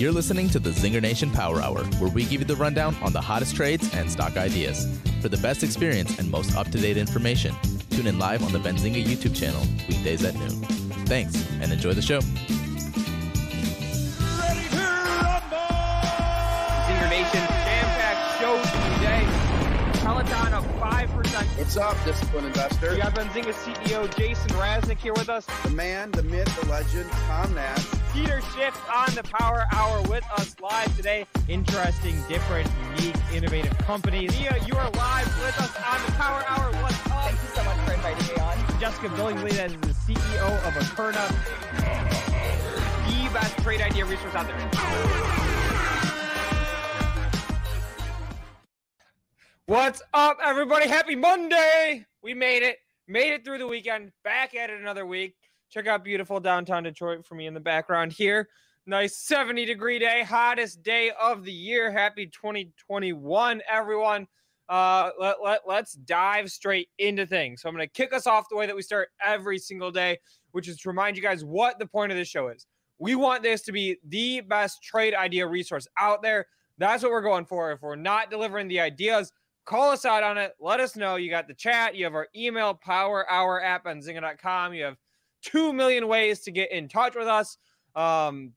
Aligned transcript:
You're 0.00 0.12
listening 0.12 0.48
to 0.48 0.58
the 0.58 0.70
Zinger 0.70 1.02
Nation 1.02 1.30
Power 1.30 1.60
Hour, 1.60 1.84
where 1.98 2.10
we 2.10 2.24
give 2.24 2.40
you 2.40 2.46
the 2.46 2.56
rundown 2.56 2.96
on 3.02 3.12
the 3.12 3.20
hottest 3.20 3.54
trades 3.54 3.94
and 3.94 4.10
stock 4.10 4.38
ideas. 4.38 4.88
For 5.20 5.28
the 5.28 5.36
best 5.36 5.62
experience 5.62 6.18
and 6.18 6.30
most 6.30 6.56
up 6.56 6.70
to 6.70 6.78
date 6.78 6.96
information, 6.96 7.54
tune 7.90 8.06
in 8.06 8.18
live 8.18 8.42
on 8.42 8.50
the 8.50 8.60
Benzinga 8.60 9.04
YouTube 9.04 9.36
channel, 9.36 9.60
weekdays 9.90 10.24
at 10.24 10.34
noon. 10.36 10.58
Thanks, 11.04 11.46
and 11.60 11.70
enjoy 11.70 11.92
the 11.92 12.00
show. 12.00 12.20
Ready 14.40 14.68
to! 14.70 14.86
Zinger 16.88 17.10
Nation 17.10 17.44
jam-packed 17.44 18.40
show 18.40 18.56
today. 18.96 19.22
Peloton 20.00 20.54
of 20.54 20.64
5%. 20.80 21.58
What's 21.58 21.76
up, 21.76 21.94
disciplined 22.06 22.46
investor? 22.46 22.92
We 22.92 22.96
got 22.96 23.14
Benzinga 23.14 23.52
CEO 23.52 24.16
Jason 24.16 24.48
Raznick 24.52 24.96
here 24.96 25.12
with 25.12 25.28
us. 25.28 25.44
The 25.62 25.70
man, 25.72 26.10
the 26.12 26.22
myth, 26.22 26.48
the 26.58 26.68
legend, 26.70 27.10
Tom 27.10 27.54
Nash. 27.54 27.99
Peter 28.12 28.40
Schiff 28.40 28.76
on 28.92 29.14
the 29.14 29.22
Power 29.22 29.66
Hour 29.72 30.02
with 30.08 30.24
us 30.32 30.56
live 30.60 30.96
today. 30.96 31.26
Interesting, 31.48 32.16
different, 32.28 32.68
unique, 32.98 33.14
innovative 33.32 33.76
companies. 33.78 34.36
Mia, 34.36 34.58
you 34.66 34.74
are 34.74 34.90
live 34.90 35.26
with 35.40 35.56
us 35.60 35.76
on 35.76 36.04
the 36.04 36.12
Power 36.12 36.42
Hour. 36.48 36.72
What's 36.82 37.06
up? 37.06 37.30
Thank 37.30 37.40
you 37.40 37.48
so 37.54 37.62
much 37.62 37.76
for 37.86 37.92
inviting 37.92 38.26
me 38.26 38.42
on. 38.42 38.80
Jessica 38.80 39.08
Billingsley, 39.10 39.52
that 39.52 39.70
is 39.70 39.80
the 39.82 39.94
CEO 40.12 40.66
of 40.66 40.74
Akerna, 40.74 41.24
the 43.06 43.32
best 43.32 43.56
trade 43.58 43.80
idea 43.80 44.04
resource 44.04 44.34
out 44.34 44.48
there. 44.48 44.58
What's 49.66 50.02
up, 50.12 50.38
everybody? 50.44 50.88
Happy 50.88 51.14
Monday! 51.14 52.06
We 52.24 52.34
made 52.34 52.64
it. 52.64 52.78
Made 53.06 53.34
it 53.34 53.44
through 53.44 53.58
the 53.58 53.68
weekend. 53.68 54.10
Back 54.24 54.56
at 54.56 54.68
it 54.68 54.80
another 54.80 55.06
week. 55.06 55.36
Check 55.70 55.86
out 55.86 56.02
beautiful 56.02 56.40
downtown 56.40 56.82
Detroit 56.82 57.24
for 57.24 57.36
me 57.36 57.46
in 57.46 57.54
the 57.54 57.60
background 57.60 58.12
here. 58.12 58.48
Nice 58.86 59.16
70 59.18 59.66
degree 59.66 60.00
day, 60.00 60.24
hottest 60.24 60.82
day 60.82 61.12
of 61.20 61.44
the 61.44 61.52
year. 61.52 61.92
Happy 61.92 62.26
2021, 62.26 63.62
everyone. 63.70 64.26
Uh, 64.68 65.10
let, 65.18 65.36
let, 65.40 65.60
let's 65.68 65.92
dive 65.92 66.50
straight 66.50 66.88
into 66.98 67.24
things. 67.24 67.62
So, 67.62 67.68
I'm 67.68 67.76
going 67.76 67.86
to 67.86 67.92
kick 67.92 68.12
us 68.12 68.26
off 68.26 68.48
the 68.48 68.56
way 68.56 68.66
that 68.66 68.74
we 68.74 68.82
start 68.82 69.10
every 69.24 69.58
single 69.58 69.92
day, 69.92 70.18
which 70.50 70.66
is 70.66 70.76
to 70.78 70.88
remind 70.88 71.16
you 71.16 71.22
guys 71.22 71.44
what 71.44 71.78
the 71.78 71.86
point 71.86 72.10
of 72.10 72.18
this 72.18 72.28
show 72.28 72.48
is. 72.48 72.66
We 72.98 73.14
want 73.14 73.44
this 73.44 73.62
to 73.62 73.72
be 73.72 73.98
the 74.08 74.40
best 74.40 74.82
trade 74.82 75.14
idea 75.14 75.46
resource 75.46 75.86
out 76.00 76.20
there. 76.20 76.46
That's 76.78 77.04
what 77.04 77.12
we're 77.12 77.22
going 77.22 77.44
for. 77.44 77.70
If 77.70 77.82
we're 77.82 77.94
not 77.94 78.28
delivering 78.28 78.66
the 78.66 78.80
ideas, 78.80 79.32
call 79.66 79.90
us 79.90 80.04
out 80.04 80.24
on 80.24 80.36
it. 80.36 80.54
Let 80.58 80.80
us 80.80 80.96
know. 80.96 81.14
You 81.14 81.30
got 81.30 81.46
the 81.46 81.54
chat. 81.54 81.94
You 81.94 82.04
have 82.04 82.14
our 82.14 82.26
email, 82.34 82.74
power 82.74 83.30
hour 83.30 83.62
app 83.62 83.86
on 83.86 84.00
zynga.com. 84.00 84.74
You 84.74 84.84
have 84.84 84.96
2 85.42 85.72
million 85.72 86.08
ways 86.08 86.40
to 86.40 86.50
get 86.50 86.70
in 86.72 86.88
touch 86.88 87.14
with 87.14 87.26
us. 87.26 87.58
Um, 87.94 88.52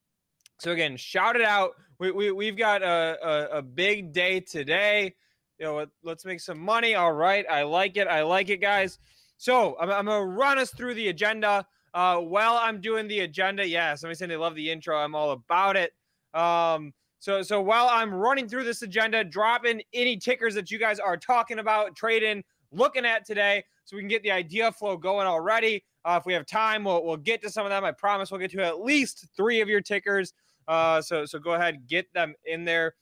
so 0.60 0.72
again, 0.72 0.98
shout 0.98 1.36
it 1.36 1.42
out. 1.42 1.72
We, 2.00 2.12
we, 2.12 2.32
we've 2.32 2.58
got 2.58 2.82
a, 2.82 3.18
a, 3.22 3.58
a 3.58 3.62
big 3.62 4.14
day 4.14 4.40
today. 4.40 5.16
You 5.60 5.66
know, 5.66 5.86
let's 6.04 6.26
make 6.26 6.40
some 6.40 6.60
money. 6.60 6.96
All 6.96 7.14
right. 7.14 7.46
I 7.50 7.64
like 7.64 7.98
it. 7.98 8.08
I 8.08 8.24
like 8.24 8.50
it, 8.50 8.58
guys. 8.58 9.00
So 9.38 9.78
I'm, 9.80 9.90
I'm 9.92 10.06
going 10.06 10.22
to 10.22 10.28
run 10.28 10.58
us 10.58 10.72
through 10.72 10.96
the 10.96 11.10
agenda. 11.10 11.66
Uh, 11.94 12.18
while 12.18 12.56
I'm 12.56 12.82
doing 12.82 13.08
the 13.08 13.20
agenda, 13.20 13.68
yeah, 13.68 13.94
somebody 13.96 14.16
said 14.16 14.30
they 14.30 14.36
love 14.36 14.56
the 14.56 14.72
intro. 14.72 14.98
I'm 14.98 15.16
all 15.16 15.32
about 15.32 15.78
it. 15.78 15.92
Um, 16.34 16.94
so, 17.20 17.42
so 17.42 17.62
while 17.62 17.88
I'm 17.90 18.14
running 18.14 18.50
through 18.50 18.64
this 18.64 18.82
agenda, 18.82 19.24
drop 19.24 19.66
in 19.66 19.82
any 19.94 20.18
tickers 20.18 20.56
that 20.56 20.72
you 20.72 20.80
guys 20.80 21.00
are 21.00 21.16
talking 21.16 21.60
about, 21.60 21.96
trading, 21.96 22.44
looking 22.72 23.06
at 23.06 23.26
today, 23.26 23.64
so 23.86 23.96
we 23.96 24.02
can 24.02 24.10
get 24.10 24.24
the 24.24 24.32
idea 24.32 24.72
flow 24.72 24.98
going 24.98 25.28
already. 25.28 25.84
Uh, 26.06 26.18
if 26.20 26.26
we 26.26 26.34
have 26.34 26.46
time, 26.46 26.84
we'll, 26.84 27.04
we'll 27.04 27.18
get 27.18 27.42
to 27.42 27.50
some 27.50 27.66
of 27.66 27.70
them. 27.70 27.84
I 27.84 27.92
promise 27.92 28.32
we'll 28.32 28.40
get 28.40 28.52
to 28.52 28.64
at 28.64 28.82
least 28.82 29.28
three 29.36 29.62
of 29.62 29.70
your 29.70 29.82
tickers. 29.82 30.34
Uh, 30.68 31.02
so, 31.02 31.26
so 31.26 31.40
go 31.40 31.54
ahead, 31.54 31.88
get 31.88 32.12
them 32.14 32.34
in 32.46 32.66
there. 32.66 32.96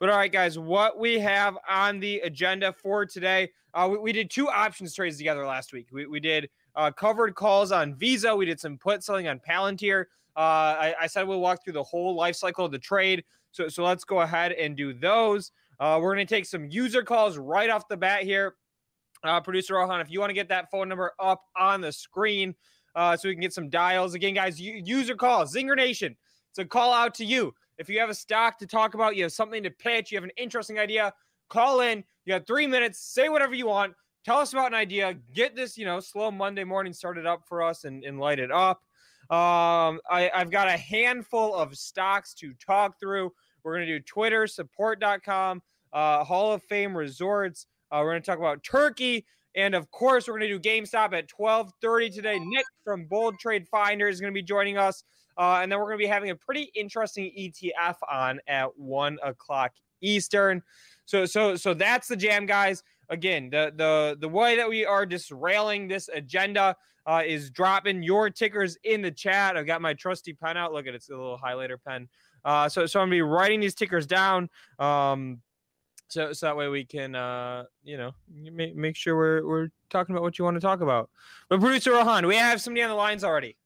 But 0.00 0.10
all 0.10 0.16
right, 0.16 0.30
guys, 0.30 0.58
what 0.58 0.98
we 0.98 1.18
have 1.18 1.58
on 1.68 1.98
the 2.00 2.20
agenda 2.20 2.72
for 2.72 3.04
today, 3.04 3.50
uh, 3.74 3.88
we, 3.90 3.98
we 3.98 4.12
did 4.12 4.30
two 4.30 4.48
options 4.48 4.94
trades 4.94 5.18
together 5.18 5.44
last 5.44 5.72
week. 5.72 5.88
We, 5.92 6.06
we 6.06 6.20
did 6.20 6.48
uh, 6.76 6.90
covered 6.92 7.34
calls 7.34 7.72
on 7.72 7.94
Visa. 7.96 8.34
We 8.34 8.46
did 8.46 8.60
some 8.60 8.78
put 8.78 9.02
selling 9.02 9.26
on 9.26 9.40
Palantir. 9.40 10.04
Uh, 10.36 10.40
I, 10.40 10.94
I 11.00 11.06
said 11.08 11.26
we'll 11.26 11.40
walk 11.40 11.64
through 11.64 11.72
the 11.72 11.82
whole 11.82 12.14
life 12.14 12.36
cycle 12.36 12.64
of 12.64 12.70
the 12.70 12.78
trade. 12.78 13.24
So, 13.50 13.68
so 13.68 13.82
let's 13.82 14.04
go 14.04 14.20
ahead 14.20 14.52
and 14.52 14.76
do 14.76 14.92
those. 14.92 15.50
Uh, 15.80 15.98
we're 16.00 16.14
going 16.14 16.26
to 16.26 16.34
take 16.34 16.46
some 16.46 16.68
user 16.68 17.02
calls 17.02 17.38
right 17.38 17.70
off 17.70 17.88
the 17.88 17.96
bat 17.96 18.22
here. 18.22 18.54
Uh, 19.24 19.40
Producer 19.40 19.74
Rohan, 19.74 20.00
if 20.00 20.10
you 20.10 20.20
want 20.20 20.30
to 20.30 20.34
get 20.34 20.48
that 20.48 20.70
phone 20.70 20.88
number 20.88 21.12
up 21.18 21.42
on 21.56 21.80
the 21.80 21.92
screen 21.92 22.54
uh, 22.94 23.16
so 23.16 23.28
we 23.28 23.34
can 23.34 23.42
get 23.42 23.52
some 23.52 23.68
dials. 23.68 24.14
Again, 24.14 24.34
guys, 24.34 24.60
user 24.60 25.14
call, 25.14 25.44
Zinger 25.44 25.76
Nation. 25.76 26.16
It's 26.50 26.58
a 26.58 26.64
call 26.64 26.92
out 26.92 27.14
to 27.16 27.24
you. 27.24 27.54
If 27.78 27.88
you 27.88 28.00
have 28.00 28.10
a 28.10 28.14
stock 28.14 28.58
to 28.58 28.66
talk 28.66 28.94
about, 28.94 29.16
you 29.16 29.22
have 29.22 29.32
something 29.32 29.62
to 29.62 29.70
pitch, 29.70 30.10
you 30.10 30.16
have 30.16 30.24
an 30.24 30.32
interesting 30.36 30.78
idea, 30.78 31.12
call 31.48 31.80
in. 31.80 32.04
You 32.24 32.34
have 32.34 32.46
three 32.46 32.66
minutes, 32.66 33.00
say 33.00 33.28
whatever 33.28 33.54
you 33.54 33.66
want. 33.66 33.94
Tell 34.24 34.38
us 34.38 34.52
about 34.52 34.66
an 34.66 34.74
idea. 34.74 35.14
Get 35.32 35.56
this, 35.56 35.78
you 35.78 35.86
know, 35.86 36.00
slow 36.00 36.30
Monday 36.30 36.64
morning 36.64 36.92
started 36.92 37.24
up 37.24 37.42
for 37.48 37.62
us 37.62 37.84
and, 37.84 38.04
and 38.04 38.18
light 38.18 38.38
it 38.38 38.50
up. 38.50 38.82
Um, 39.30 40.00
I, 40.10 40.30
I've 40.34 40.50
got 40.50 40.68
a 40.68 40.76
handful 40.76 41.54
of 41.54 41.76
stocks 41.76 42.34
to 42.34 42.52
talk 42.54 42.98
through. 42.98 43.32
We're 43.62 43.74
going 43.74 43.86
to 43.86 43.98
do 43.98 44.04
Twitter, 44.04 44.46
support.com, 44.46 45.62
uh, 45.92 46.24
Hall 46.24 46.52
of 46.52 46.62
Fame 46.64 46.96
resorts. 46.96 47.66
Uh, 47.90 48.00
we're 48.02 48.12
going 48.12 48.22
to 48.22 48.26
talk 48.26 48.38
about 48.38 48.62
Turkey. 48.62 49.26
And 49.54 49.74
of 49.74 49.90
course, 49.90 50.28
we're 50.28 50.38
going 50.38 50.50
to 50.50 50.58
do 50.58 50.68
GameStop 50.68 51.12
at 51.14 51.28
12:30 51.28 52.14
today. 52.14 52.38
Nick 52.38 52.64
from 52.84 53.06
Bull 53.06 53.32
Trade 53.40 53.66
Finder 53.68 54.08
is 54.08 54.20
going 54.20 54.32
to 54.32 54.34
be 54.34 54.42
joining 54.42 54.76
us, 54.78 55.02
uh, 55.36 55.60
and 55.62 55.72
then 55.72 55.78
we're 55.78 55.86
going 55.86 55.98
to 55.98 56.04
be 56.04 56.06
having 56.06 56.30
a 56.30 56.36
pretty 56.36 56.70
interesting 56.74 57.32
ETF 57.36 57.96
on 58.08 58.40
at 58.46 58.78
one 58.78 59.18
o'clock 59.22 59.72
Eastern. 60.00 60.62
So, 61.06 61.24
so, 61.24 61.56
so 61.56 61.74
that's 61.74 62.08
the 62.08 62.16
jam, 62.16 62.46
guys. 62.46 62.82
Again, 63.08 63.48
the 63.50 63.72
the 63.74 64.18
the 64.20 64.28
way 64.28 64.56
that 64.56 64.68
we 64.68 64.84
are 64.84 65.06
disrailing 65.06 65.88
this 65.88 66.08
agenda 66.12 66.76
uh, 67.06 67.22
is 67.26 67.50
dropping 67.50 68.02
your 68.02 68.28
tickers 68.28 68.76
in 68.84 69.00
the 69.00 69.10
chat. 69.10 69.56
I've 69.56 69.66
got 69.66 69.80
my 69.80 69.94
trusty 69.94 70.34
pen 70.34 70.58
out. 70.58 70.74
Look 70.74 70.86
at 70.86 70.92
it, 70.92 70.96
it's 70.96 71.08
a 71.08 71.16
little 71.16 71.38
highlighter 71.42 71.78
pen. 71.82 72.06
Uh, 72.44 72.68
so, 72.68 72.84
so 72.84 73.00
I'm 73.00 73.06
gonna 73.06 73.16
be 73.16 73.22
writing 73.22 73.60
these 73.60 73.74
tickers 73.74 74.06
down. 74.06 74.50
Um, 74.78 75.40
so, 76.08 76.32
so 76.32 76.46
that 76.46 76.56
way 76.56 76.68
we 76.68 76.84
can, 76.84 77.14
uh, 77.14 77.64
you 77.84 77.96
know, 77.96 78.12
make, 78.28 78.74
make 78.74 78.96
sure 78.96 79.16
we're 79.16 79.46
we're 79.46 79.68
talking 79.90 80.14
about 80.14 80.22
what 80.22 80.38
you 80.38 80.44
want 80.44 80.56
to 80.56 80.60
talk 80.60 80.80
about. 80.80 81.10
But 81.48 81.60
producer 81.60 81.92
Rohan, 81.92 82.26
we 82.26 82.36
have 82.36 82.60
somebody 82.60 82.82
on 82.82 82.88
the 82.90 82.96
lines 82.96 83.24
already. 83.24 83.56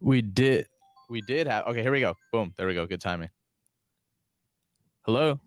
We 0.00 0.22
did. 0.22 0.66
We 1.10 1.20
did 1.20 1.46
have. 1.46 1.66
Okay, 1.66 1.82
here 1.82 1.92
we 1.92 2.00
go. 2.00 2.14
Boom. 2.32 2.54
There 2.56 2.66
we 2.66 2.74
go. 2.74 2.86
Good 2.86 3.00
timing. 3.00 3.28
Hello. 5.02 5.38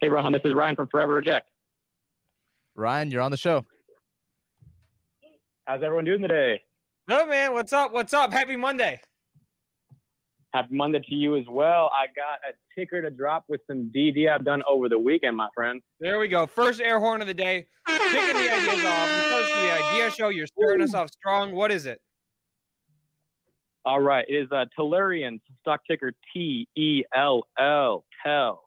Hey, 0.00 0.08
Rohan, 0.08 0.32
this 0.32 0.42
is 0.44 0.54
Ryan 0.54 0.76
from 0.76 0.88
Forever 0.88 1.14
Reject. 1.14 1.48
Ryan, 2.76 3.10
you're 3.10 3.22
on 3.22 3.30
the 3.30 3.36
show. 3.36 3.64
How's 5.64 5.82
everyone 5.82 6.04
doing 6.04 6.22
today? 6.22 6.62
No, 7.08 7.26
man. 7.26 7.52
What's 7.52 7.72
up? 7.72 7.92
What's 7.92 8.14
up? 8.14 8.32
Happy 8.32 8.56
Monday. 8.56 9.00
Happy 10.54 10.74
Monday 10.74 11.00
to 11.00 11.14
you 11.14 11.36
as 11.36 11.44
well. 11.48 11.90
I 11.92 12.06
got 12.06 12.40
a 12.48 12.54
ticker 12.78 13.02
to 13.02 13.10
drop 13.10 13.44
with 13.48 13.60
some 13.66 13.92
DD 13.94 14.30
I've 14.30 14.44
done 14.44 14.62
over 14.68 14.88
the 14.88 14.98
weekend, 14.98 15.36
my 15.36 15.48
friend. 15.54 15.82
There 16.00 16.18
we 16.18 16.28
go. 16.28 16.46
First 16.46 16.80
air 16.80 16.98
horn 16.98 17.20
of 17.20 17.26
the 17.26 17.34
day. 17.34 17.66
Kicking 17.86 18.34
the 18.34 18.54
ideas 18.54 18.84
off. 18.84 19.08
Because 19.24 19.48
to 19.48 19.58
the 19.60 19.72
idea 19.72 20.10
show, 20.10 20.28
you're 20.30 20.46
starting 20.46 20.82
us 20.82 20.94
off 20.94 21.10
strong. 21.10 21.54
What 21.54 21.70
is 21.70 21.84
it? 21.84 22.00
All 23.84 24.00
right. 24.00 24.24
It 24.28 24.34
is 24.34 24.48
uh, 24.50 24.64
Tellurian, 24.78 25.38
stock 25.60 25.80
ticker 25.88 26.12
T 26.32 26.66
E 26.76 27.02
L 27.14 27.42
L. 27.58 28.04
Tell. 28.24 28.64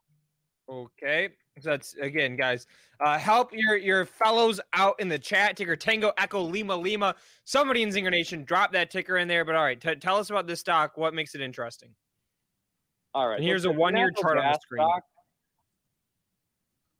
Okay. 0.70 1.30
So 1.60 1.72
that's 1.72 1.96
again, 1.96 2.36
guys. 2.38 2.68
Uh, 3.04 3.18
help 3.18 3.50
your 3.52 3.78
your 3.78 4.06
fellows 4.06 4.62
out 4.74 5.00
in 5.00 5.08
the 5.08 5.18
chat. 5.18 5.58
Ticker 5.58 5.76
Tango 5.76 6.12
Echo 6.18 6.42
Lima 6.42 6.76
Lima. 6.76 7.16
Somebody 7.46 7.82
in 7.82 7.90
Zinger 7.90 8.12
Nation 8.12 8.44
drop 8.44 8.72
that 8.74 8.92
ticker 8.92 9.18
in 9.18 9.28
there. 9.28 9.44
But 9.44 9.56
all 9.56 9.64
right, 9.64 9.80
t- 9.80 9.96
tell 9.96 10.18
us 10.18 10.30
about 10.30 10.46
this 10.46 10.60
stock. 10.60 10.98
What 10.98 11.14
makes 11.14 11.34
it 11.34 11.42
interesting? 11.42 11.96
All 13.14 13.28
right. 13.28 13.38
And 13.38 13.44
here's 13.46 13.66
a 13.66 13.72
one 13.72 13.96
year 13.98 14.12
chart 14.12 14.38
on 14.38 14.44
the 14.52 14.60
screen. 14.62 14.86
stock- 14.86 15.04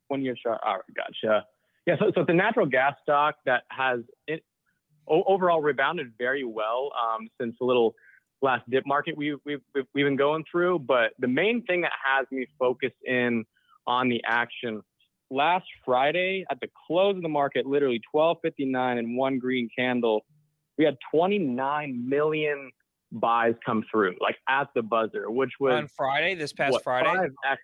One 0.08 0.22
year 0.22 0.34
chart. 0.34 0.60
All 0.64 0.74
right. 0.74 0.82
Gotcha. 0.96 1.46
Yeah. 1.86 1.96
So, 1.98 2.10
so 2.14 2.20
it's 2.22 2.30
a 2.30 2.34
natural 2.34 2.66
gas 2.66 2.94
stock 3.02 3.36
that 3.46 3.62
has 3.70 4.00
it 4.26 4.44
o- 5.08 5.24
overall 5.24 5.60
rebounded 5.62 6.12
very 6.18 6.44
well 6.44 6.90
um, 7.00 7.28
since 7.40 7.56
a 7.60 7.64
little 7.64 7.94
last 8.42 8.68
dip 8.68 8.84
market 8.86 9.16
we, 9.16 9.36
we've, 9.44 9.60
we've, 9.74 9.84
we've 9.94 10.04
been 10.04 10.16
going 10.16 10.44
through. 10.50 10.80
But 10.80 11.12
the 11.20 11.28
main 11.28 11.64
thing 11.64 11.80
that 11.82 11.92
has 12.04 12.26
me 12.32 12.46
focused 12.58 12.96
in 13.06 13.44
on 13.86 14.08
the 14.08 14.20
action 14.26 14.82
last 15.32 15.66
Friday 15.84 16.44
at 16.50 16.60
the 16.60 16.68
close 16.86 17.16
of 17.16 17.22
the 17.22 17.28
market, 17.28 17.66
literally 17.66 18.00
1259 18.12 18.98
and 18.98 19.16
one 19.16 19.38
green 19.38 19.68
candle, 19.76 20.24
we 20.76 20.84
had 20.84 20.96
29 21.10 22.08
million 22.08 22.70
buys 23.10 23.54
come 23.64 23.84
through, 23.90 24.14
like 24.20 24.36
at 24.48 24.68
the 24.74 24.82
buzzer, 24.82 25.30
which 25.30 25.52
was 25.58 25.74
on 25.74 25.88
Friday, 25.88 26.34
this 26.34 26.52
past 26.52 26.72
what, 26.72 26.84
Friday. 26.84 27.08
5X, 27.08 27.56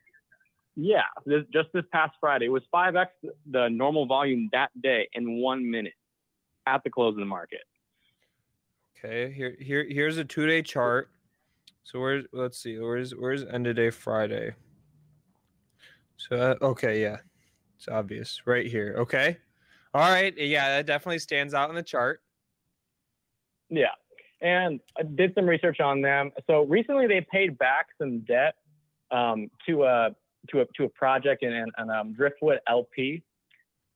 yeah, 0.77 1.03
this, 1.27 1.45
just 1.53 1.69
this 1.73 1.85
past 1.93 2.15
Friday. 2.21 2.47
It 2.47 2.51
was 2.51 2.63
5x 2.75 3.07
the 3.51 3.69
normal 3.69 4.07
volume 4.07 4.49
that 4.53 4.71
day 4.83 5.09
in 5.13 5.41
one 5.41 5.71
minute 5.71 5.95
at 6.67 6.83
the 6.85 6.91
close 6.91 7.15
of 7.15 7.19
the 7.19 7.25
market. 7.25 7.63
Okay, 8.99 9.33
here 9.33 9.57
here 9.61 9.87
here's 9.89 10.19
a 10.19 10.25
two 10.25 10.47
day 10.47 10.61
chart. 10.61 11.09
So 11.85 12.01
where's 12.01 12.25
let's 12.33 12.59
see, 12.59 12.79
where's 12.79 13.13
where's 13.13 13.45
end 13.45 13.67
of 13.69 13.77
day 13.77 13.91
Friday? 13.91 14.55
So 16.17 16.37
uh, 16.37 16.65
okay, 16.65 17.01
yeah, 17.01 17.19
it's 17.79 17.89
obvious 17.89 18.43
right 18.45 18.67
here. 18.67 18.97
Okay, 18.99 19.39
all 19.95 20.11
right, 20.11 20.35
yeah, 20.37 20.77
that 20.77 20.87
definitely 20.87 21.19
stands 21.19 21.55
out 21.55 21.71
in 21.71 21.77
the 21.77 21.83
chart. 21.83 22.21
Yeah. 23.71 23.87
And 24.41 24.81
I 24.97 25.03
did 25.03 25.35
some 25.35 25.47
research 25.47 25.81
on 25.81 26.01
them. 26.01 26.31
So 26.47 26.65
recently 26.65 27.07
they 27.07 27.27
paid 27.33 27.59
back 27.59 27.87
some 28.01 28.21
debt 28.21 28.55
um, 29.11 29.51
to 29.67 29.85
a 29.85 30.11
to 30.51 30.61
a 30.61 30.67
to 30.77 30.85
a 30.85 30.89
project 30.91 31.43
in, 31.43 31.53
in 31.53 31.91
um, 31.91 32.15
Driftwood 32.15 32.61
LP. 32.69 33.23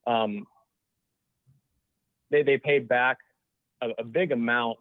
Um, 0.06 0.44
they 2.30 2.42
they 2.42 2.58
paid 2.58 2.88
back 2.88 3.18
a, 3.80 3.90
a, 3.98 4.04
big 4.04 4.32
amount, 4.32 4.78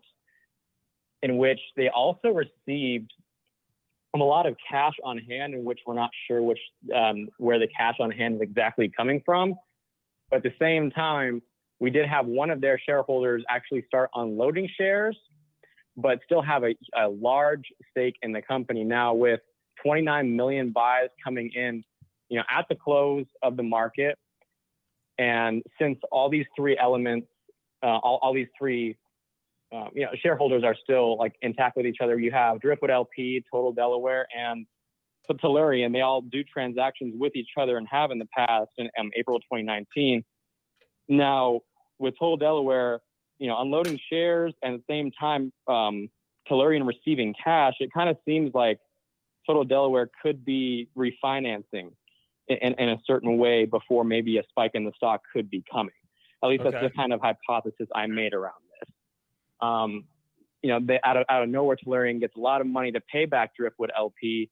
in 1.21 1.37
which 1.37 1.59
they 1.75 1.89
also 1.89 2.29
received 2.29 3.13
a 4.19 4.25
lot 4.25 4.45
of 4.45 4.57
cash 4.69 4.95
on 5.05 5.17
hand, 5.17 5.53
in 5.53 5.63
which 5.63 5.79
we're 5.85 5.93
not 5.93 6.09
sure 6.27 6.41
which 6.41 6.59
um, 6.93 7.29
where 7.37 7.59
the 7.59 7.67
cash 7.67 7.95
on 7.99 8.11
hand 8.11 8.35
is 8.35 8.41
exactly 8.41 8.91
coming 8.95 9.21
from. 9.25 9.55
But 10.29 10.37
at 10.37 10.43
the 10.43 10.53
same 10.59 10.91
time, 10.91 11.41
we 11.79 11.89
did 11.89 12.07
have 12.07 12.25
one 12.25 12.49
of 12.49 12.59
their 12.61 12.79
shareholders 12.79 13.43
actually 13.49 13.83
start 13.87 14.09
unloading 14.13 14.69
shares, 14.77 15.17
but 15.95 16.19
still 16.25 16.41
have 16.41 16.63
a, 16.63 16.75
a 16.97 17.07
large 17.07 17.65
stake 17.89 18.15
in 18.21 18.33
the 18.33 18.41
company 18.41 18.83
now 18.83 19.13
with 19.13 19.39
29 19.83 20.35
million 20.35 20.71
buys 20.71 21.09
coming 21.23 21.49
in, 21.53 21.83
you 22.29 22.37
know, 22.37 22.43
at 22.51 22.65
the 22.69 22.75
close 22.75 23.25
of 23.41 23.57
the 23.57 23.63
market. 23.63 24.17
And 25.17 25.63
since 25.79 25.97
all 26.11 26.29
these 26.29 26.45
three 26.55 26.77
elements, 26.77 27.27
uh, 27.83 27.87
all, 27.87 28.19
all 28.21 28.33
these 28.33 28.47
three, 28.57 28.95
uh, 29.73 29.87
you 29.93 30.03
know, 30.03 30.11
shareholders 30.21 30.63
are 30.63 30.75
still 30.83 31.17
like 31.17 31.33
intact 31.41 31.77
with 31.77 31.85
each 31.85 31.97
other. 32.01 32.19
You 32.19 32.31
have 32.31 32.59
Driftwood 32.59 32.91
LP, 32.91 33.43
Total 33.51 33.71
Delaware, 33.71 34.27
and 34.37 34.65
Tellurian. 35.31 35.93
They 35.93 36.01
all 36.01 36.21
do 36.21 36.43
transactions 36.43 37.15
with 37.17 37.35
each 37.35 37.49
other 37.57 37.77
and 37.77 37.87
have 37.89 38.11
in 38.11 38.19
the 38.19 38.27
past 38.37 38.71
in 38.77 38.89
um, 38.99 39.11
April 39.15 39.39
2019. 39.39 40.23
Now, 41.07 41.61
with 41.99 42.15
Total 42.19 42.37
Delaware, 42.37 42.99
you 43.39 43.47
know, 43.47 43.59
unloading 43.61 43.99
shares 44.11 44.53
and 44.61 44.75
at 44.75 44.81
the 44.85 44.93
same 44.93 45.11
time, 45.11 45.51
um, 45.67 46.09
Tellurian 46.49 46.85
receiving 46.85 47.33
cash, 47.41 47.75
it 47.79 47.91
kind 47.93 48.09
of 48.09 48.17
seems 48.25 48.51
like 48.53 48.79
Total 49.47 49.63
Delaware 49.63 50.09
could 50.21 50.43
be 50.43 50.89
refinancing 50.97 51.91
in, 52.47 52.73
in, 52.73 52.89
a 52.89 52.97
certain 53.05 53.37
way 53.37 53.65
before 53.65 54.03
maybe 54.03 54.37
a 54.37 54.43
spike 54.49 54.71
in 54.73 54.83
the 54.83 54.91
stock 54.95 55.21
could 55.33 55.49
be 55.49 55.63
coming. 55.71 55.93
At 56.43 56.49
least 56.49 56.61
okay. 56.61 56.71
that's 56.71 56.83
the 56.83 56.89
kind 56.95 57.13
of 57.13 57.21
hypothesis 57.21 57.87
I 57.95 58.07
made 58.07 58.33
around. 58.33 58.60
Um, 59.61 60.05
you 60.61 60.69
know, 60.69 60.79
they, 60.81 60.99
out 61.03 61.17
of 61.17 61.25
out 61.29 61.43
of 61.43 61.49
nowhere, 61.49 61.75
Tellurian 61.75 62.19
gets 62.19 62.35
a 62.35 62.39
lot 62.39 62.61
of 62.61 62.67
money 62.67 62.91
to 62.91 63.01
pay 63.01 63.25
back 63.25 63.55
Driftwood 63.55 63.91
LP, 63.97 64.49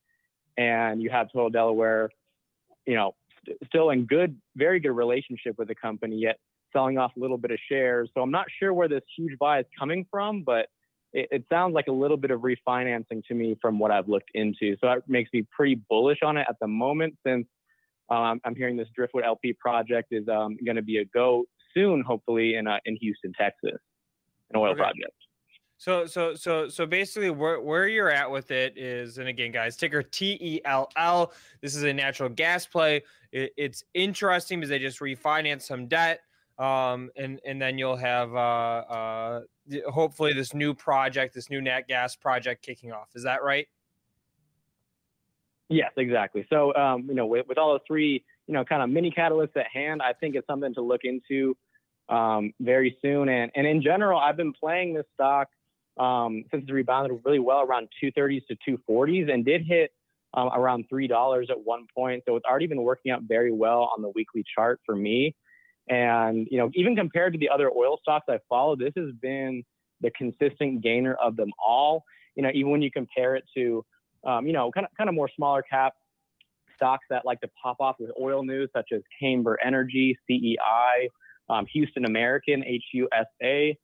and 0.57 1.01
you 1.01 1.09
have 1.09 1.31
Total 1.31 1.49
Delaware, 1.49 2.09
you 2.85 2.95
know, 2.95 3.15
st- 3.45 3.57
still 3.67 3.91
in 3.91 4.05
good, 4.05 4.35
very 4.55 4.79
good 4.79 4.91
relationship 4.91 5.55
with 5.57 5.67
the 5.67 5.75
company, 5.75 6.17
yet 6.17 6.37
selling 6.73 6.97
off 6.97 7.11
a 7.15 7.19
little 7.19 7.37
bit 7.37 7.51
of 7.51 7.59
shares. 7.69 8.09
So 8.13 8.21
I'm 8.21 8.31
not 8.31 8.47
sure 8.59 8.73
where 8.73 8.87
this 8.87 9.03
huge 9.17 9.37
buy 9.39 9.59
is 9.59 9.65
coming 9.77 10.05
from, 10.09 10.43
but 10.43 10.67
it, 11.13 11.27
it, 11.31 11.45
sounds 11.49 11.73
like 11.73 11.87
a 11.87 11.91
little 11.91 12.17
bit 12.17 12.31
of 12.31 12.41
refinancing 12.41 13.23
to 13.27 13.33
me 13.33 13.57
from 13.61 13.79
what 13.79 13.91
I've 13.91 14.07
looked 14.07 14.29
into. 14.33 14.75
So 14.79 14.87
that 14.87 15.07
makes 15.07 15.31
me 15.33 15.45
pretty 15.55 15.81
bullish 15.89 16.19
on 16.23 16.37
it 16.37 16.45
at 16.47 16.57
the 16.61 16.67
moment 16.67 17.15
since 17.25 17.47
um, 18.09 18.39
I'm 18.43 18.55
hearing 18.55 18.77
this 18.77 18.87
Driftwood 18.95 19.23
LP 19.23 19.53
project 19.53 20.09
is 20.11 20.27
um, 20.27 20.57
going 20.65 20.75
to 20.75 20.81
be 20.81 20.97
a 20.97 21.05
go 21.05 21.45
soon, 21.73 22.01
hopefully 22.01 22.55
in 22.55 22.67
uh, 22.67 22.77
in 22.85 22.95
Houston, 22.97 23.33
Texas, 23.39 23.79
an 24.51 24.59
oil 24.59 24.71
okay. 24.71 24.79
project. 24.79 25.13
So 25.77 26.05
so 26.05 26.35
so 26.35 26.67
so 26.67 26.85
basically 26.85 27.29
where 27.29 27.61
where 27.61 27.87
you're 27.87 28.11
at 28.11 28.29
with 28.29 28.51
it 28.51 28.77
is 28.77 29.17
and 29.17 29.29
again 29.29 29.51
guys 29.51 29.77
ticker 29.77 30.03
T 30.03 30.37
E 30.41 30.59
L 30.65 30.89
L 30.97 31.31
this 31.61 31.73
is 31.73 31.83
a 31.83 31.93
natural 31.93 32.27
gas 32.27 32.65
play 32.65 33.01
it, 33.31 33.53
it's 33.55 33.85
interesting 33.93 34.59
because 34.59 34.69
they 34.69 34.79
just 34.79 34.99
refinanced 34.99 35.61
some 35.61 35.87
debt 35.87 36.19
um, 36.59 37.09
and 37.15 37.39
and 37.45 37.61
then 37.61 37.77
you'll 37.77 37.95
have 37.95 38.35
uh, 38.35 38.37
uh, 38.37 39.41
hopefully 39.89 40.33
this 40.33 40.53
new 40.53 40.73
project, 40.73 41.33
this 41.33 41.49
new 41.49 41.61
nat 41.61 41.87
gas 41.87 42.15
project 42.15 42.63
kicking 42.63 42.91
off. 42.91 43.07
Is 43.15 43.23
that 43.23 43.41
right? 43.41 43.67
Yes, 45.69 45.91
exactly. 45.95 46.45
So 46.49 46.75
um, 46.75 47.05
you 47.07 47.15
know, 47.15 47.25
with, 47.25 47.47
with 47.47 47.57
all 47.57 47.73
the 47.73 47.79
three 47.87 48.23
you 48.47 48.53
know 48.53 48.65
kind 48.65 48.83
of 48.83 48.89
mini 48.89 49.09
catalysts 49.09 49.55
at 49.55 49.67
hand, 49.73 50.01
I 50.01 50.11
think 50.11 50.35
it's 50.35 50.47
something 50.47 50.73
to 50.73 50.81
look 50.81 51.01
into 51.05 51.55
um, 52.09 52.53
very 52.59 52.97
soon. 53.01 53.29
And 53.29 53.51
and 53.55 53.65
in 53.65 53.81
general, 53.81 54.19
I've 54.19 54.37
been 54.37 54.53
playing 54.53 54.93
this 54.93 55.05
stock 55.13 55.47
um, 55.99 56.43
since 56.51 56.65
it 56.67 56.71
rebounded 56.71 57.19
really 57.23 57.39
well 57.39 57.61
around 57.61 57.89
230s 58.03 58.41
to 58.47 58.77
240s 58.89 59.31
and 59.31 59.45
did 59.45 59.63
hit 59.65 59.91
um, 60.33 60.49
around 60.53 60.85
three 60.89 61.07
dollars 61.07 61.47
at 61.49 61.59
one 61.59 61.87
point. 61.95 62.23
So 62.27 62.35
it's 62.35 62.45
already 62.45 62.67
been 62.67 62.81
working 62.81 63.11
out 63.11 63.23
very 63.23 63.51
well 63.51 63.91
on 63.95 64.01
the 64.01 64.09
weekly 64.09 64.43
chart 64.55 64.79
for 64.85 64.95
me. 64.95 65.35
And, 65.89 66.47
you 66.51 66.59
know, 66.59 66.69
even 66.75 66.95
compared 66.95 67.33
to 67.33 67.39
the 67.39 67.49
other 67.49 67.71
oil 67.75 67.97
stocks 68.01 68.25
I 68.29 68.39
follow, 68.47 68.75
this 68.75 68.93
has 68.95 69.11
been 69.21 69.63
the 70.01 70.11
consistent 70.11 70.81
gainer 70.81 71.15
of 71.15 71.35
them 71.35 71.51
all. 71.63 72.03
You 72.35 72.43
know, 72.43 72.51
even 72.53 72.71
when 72.71 72.81
you 72.81 72.91
compare 72.91 73.35
it 73.35 73.43
to, 73.55 73.83
um, 74.23 74.45
you 74.45 74.53
know, 74.53 74.71
kind 74.71 74.85
of 74.85 74.91
kind 74.97 75.09
of 75.09 75.15
more 75.15 75.29
smaller 75.35 75.63
cap 75.63 75.93
stocks 76.75 77.05
that 77.09 77.25
like 77.25 77.41
to 77.41 77.49
pop 77.61 77.77
off 77.79 77.95
with 77.99 78.11
oil 78.21 78.43
news, 78.43 78.69
such 78.73 78.89
as 78.93 79.01
Camber 79.19 79.59
Energy, 79.65 80.17
CEI, 80.27 81.09
um, 81.49 81.65
Houston 81.73 82.05
American, 82.05 82.63
HUSA. 82.63 83.77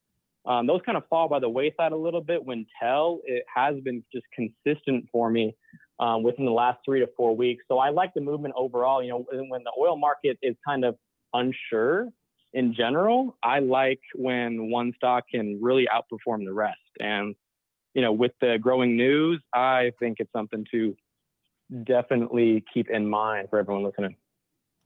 Um, 0.45 0.67
those 0.67 0.81
kind 0.85 0.97
of 0.97 1.07
fall 1.07 1.27
by 1.27 1.39
the 1.39 1.49
wayside 1.49 1.91
a 1.91 1.97
little 1.97 2.21
bit. 2.21 2.43
When 2.43 2.65
Tell, 2.79 3.19
it 3.25 3.45
has 3.53 3.79
been 3.81 4.03
just 4.13 4.25
consistent 4.33 5.05
for 5.11 5.29
me 5.29 5.55
um, 5.99 6.23
within 6.23 6.45
the 6.45 6.51
last 6.51 6.79
three 6.85 6.99
to 6.99 7.09
four 7.17 7.35
weeks. 7.35 7.63
So 7.67 7.79
I 7.79 7.89
like 7.89 8.13
the 8.13 8.21
movement 8.21 8.53
overall. 8.55 9.01
You 9.01 9.09
know, 9.09 9.25
when 9.47 9.63
the 9.63 9.71
oil 9.79 9.97
market 9.97 10.37
is 10.41 10.55
kind 10.65 10.85
of 10.85 10.95
unsure 11.33 12.09
in 12.53 12.73
general, 12.73 13.37
I 13.43 13.59
like 13.59 13.99
when 14.13 14.69
one 14.69 14.93
stock 14.95 15.25
can 15.29 15.59
really 15.61 15.87
outperform 15.93 16.45
the 16.45 16.53
rest. 16.53 16.79
And, 16.99 17.35
you 17.93 18.01
know, 18.01 18.13
with 18.13 18.31
the 18.39 18.57
growing 18.61 18.95
news, 18.95 19.41
I 19.53 19.91
think 19.99 20.17
it's 20.19 20.31
something 20.31 20.65
to 20.71 20.95
definitely 21.83 22.63
keep 22.73 22.89
in 22.89 23.09
mind 23.09 23.49
for 23.49 23.59
everyone 23.59 23.83
listening. 23.83 24.15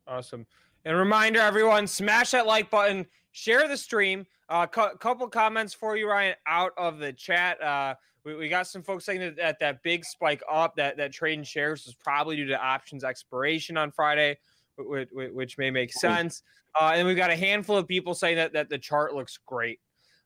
Awesome. 0.07 0.47
And 0.85 0.97
reminder, 0.97 1.39
everyone, 1.39 1.87
smash 1.87 2.31
that 2.31 2.47
like 2.47 2.69
button, 2.69 3.05
share 3.31 3.67
the 3.67 3.77
stream. 3.77 4.25
A 4.49 4.53
uh, 4.53 4.67
cu- 4.67 4.97
couple 4.97 5.27
comments 5.27 5.73
for 5.73 5.95
you, 5.95 6.09
Ryan, 6.09 6.35
out 6.47 6.71
of 6.77 6.97
the 6.97 7.13
chat. 7.13 7.61
Uh, 7.61 7.95
we, 8.23 8.35
we 8.35 8.49
got 8.49 8.65
some 8.65 8.81
folks 8.81 9.05
saying 9.05 9.19
that, 9.19 9.35
that 9.37 9.59
that 9.59 9.83
big 9.83 10.03
spike 10.03 10.41
up, 10.49 10.75
that 10.77 10.97
that 10.97 11.11
trade 11.11 11.37
in 11.37 11.43
shares 11.43 11.85
was 11.85 11.93
probably 11.93 12.35
due 12.35 12.47
to 12.47 12.59
options 12.59 13.03
expiration 13.03 13.77
on 13.77 13.91
Friday 13.91 14.37
which, 14.85 15.09
which 15.11 15.57
may 15.57 15.71
make 15.71 15.93
sense. 15.93 16.43
Uh, 16.79 16.91
and 16.95 17.07
we've 17.07 17.17
got 17.17 17.31
a 17.31 17.35
handful 17.35 17.77
of 17.77 17.87
people 17.87 18.13
saying 18.13 18.35
that 18.35 18.53
that 18.53 18.69
the 18.69 18.77
chart 18.77 19.13
looks 19.13 19.39
great. 19.45 19.79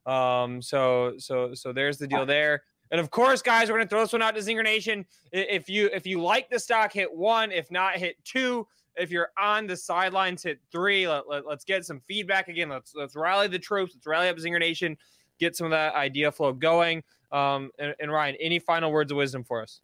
Um, 0.06 0.62
so 0.62 1.14
so 1.18 1.54
so 1.54 1.72
there's 1.72 1.98
the 1.98 2.08
deal 2.08 2.26
there. 2.26 2.64
And 2.92 3.00
of 3.00 3.10
course, 3.10 3.42
guys, 3.42 3.70
we're 3.70 3.78
gonna 3.78 3.90
throw 3.90 4.02
this 4.02 4.14
one 4.14 4.22
out 4.22 4.36
to 4.36 4.42
Zinger 4.42 4.64
Nation. 4.64 5.06
If 5.32 5.70
you 5.70 5.90
if 5.94 6.06
you 6.06 6.22
like 6.22 6.50
the 6.50 6.60
stock, 6.60 6.92
hit 6.92 7.12
one. 7.14 7.52
If 7.52 7.72
not, 7.72 7.96
hit 7.96 8.24
two. 8.26 8.68
If 8.96 9.12
you're 9.12 9.30
on 9.40 9.68
the 9.68 9.76
sidelines, 9.76 10.44
hit 10.44 10.60
three. 10.72 11.08
Let, 11.08 11.28
let, 11.28 11.46
us 11.46 11.64
get 11.64 11.86
some 11.86 12.02
feedback 12.08 12.48
again. 12.48 12.70
Let's 12.70 12.94
let's 12.96 13.16
rally 13.16 13.48
the 13.48 13.60
troops. 13.60 13.94
Let's 13.96 14.08
rally 14.08 14.30
up 14.30 14.38
Zinger 14.38 14.60
Nation. 14.60 14.98
Get 15.40 15.56
some 15.56 15.66
of 15.66 15.72
that 15.72 15.96
idea 15.96 16.32
flow 16.32 16.54
going. 16.54 17.04
Um, 17.32 17.72
and, 17.80 17.96
and 18.00 18.12
Ryan, 18.12 18.36
any 18.40 18.60
final 18.60 18.92
words 18.92 19.12
of 19.12 19.18
wisdom 19.18 19.44
for 19.44 19.62
us? 19.62 19.82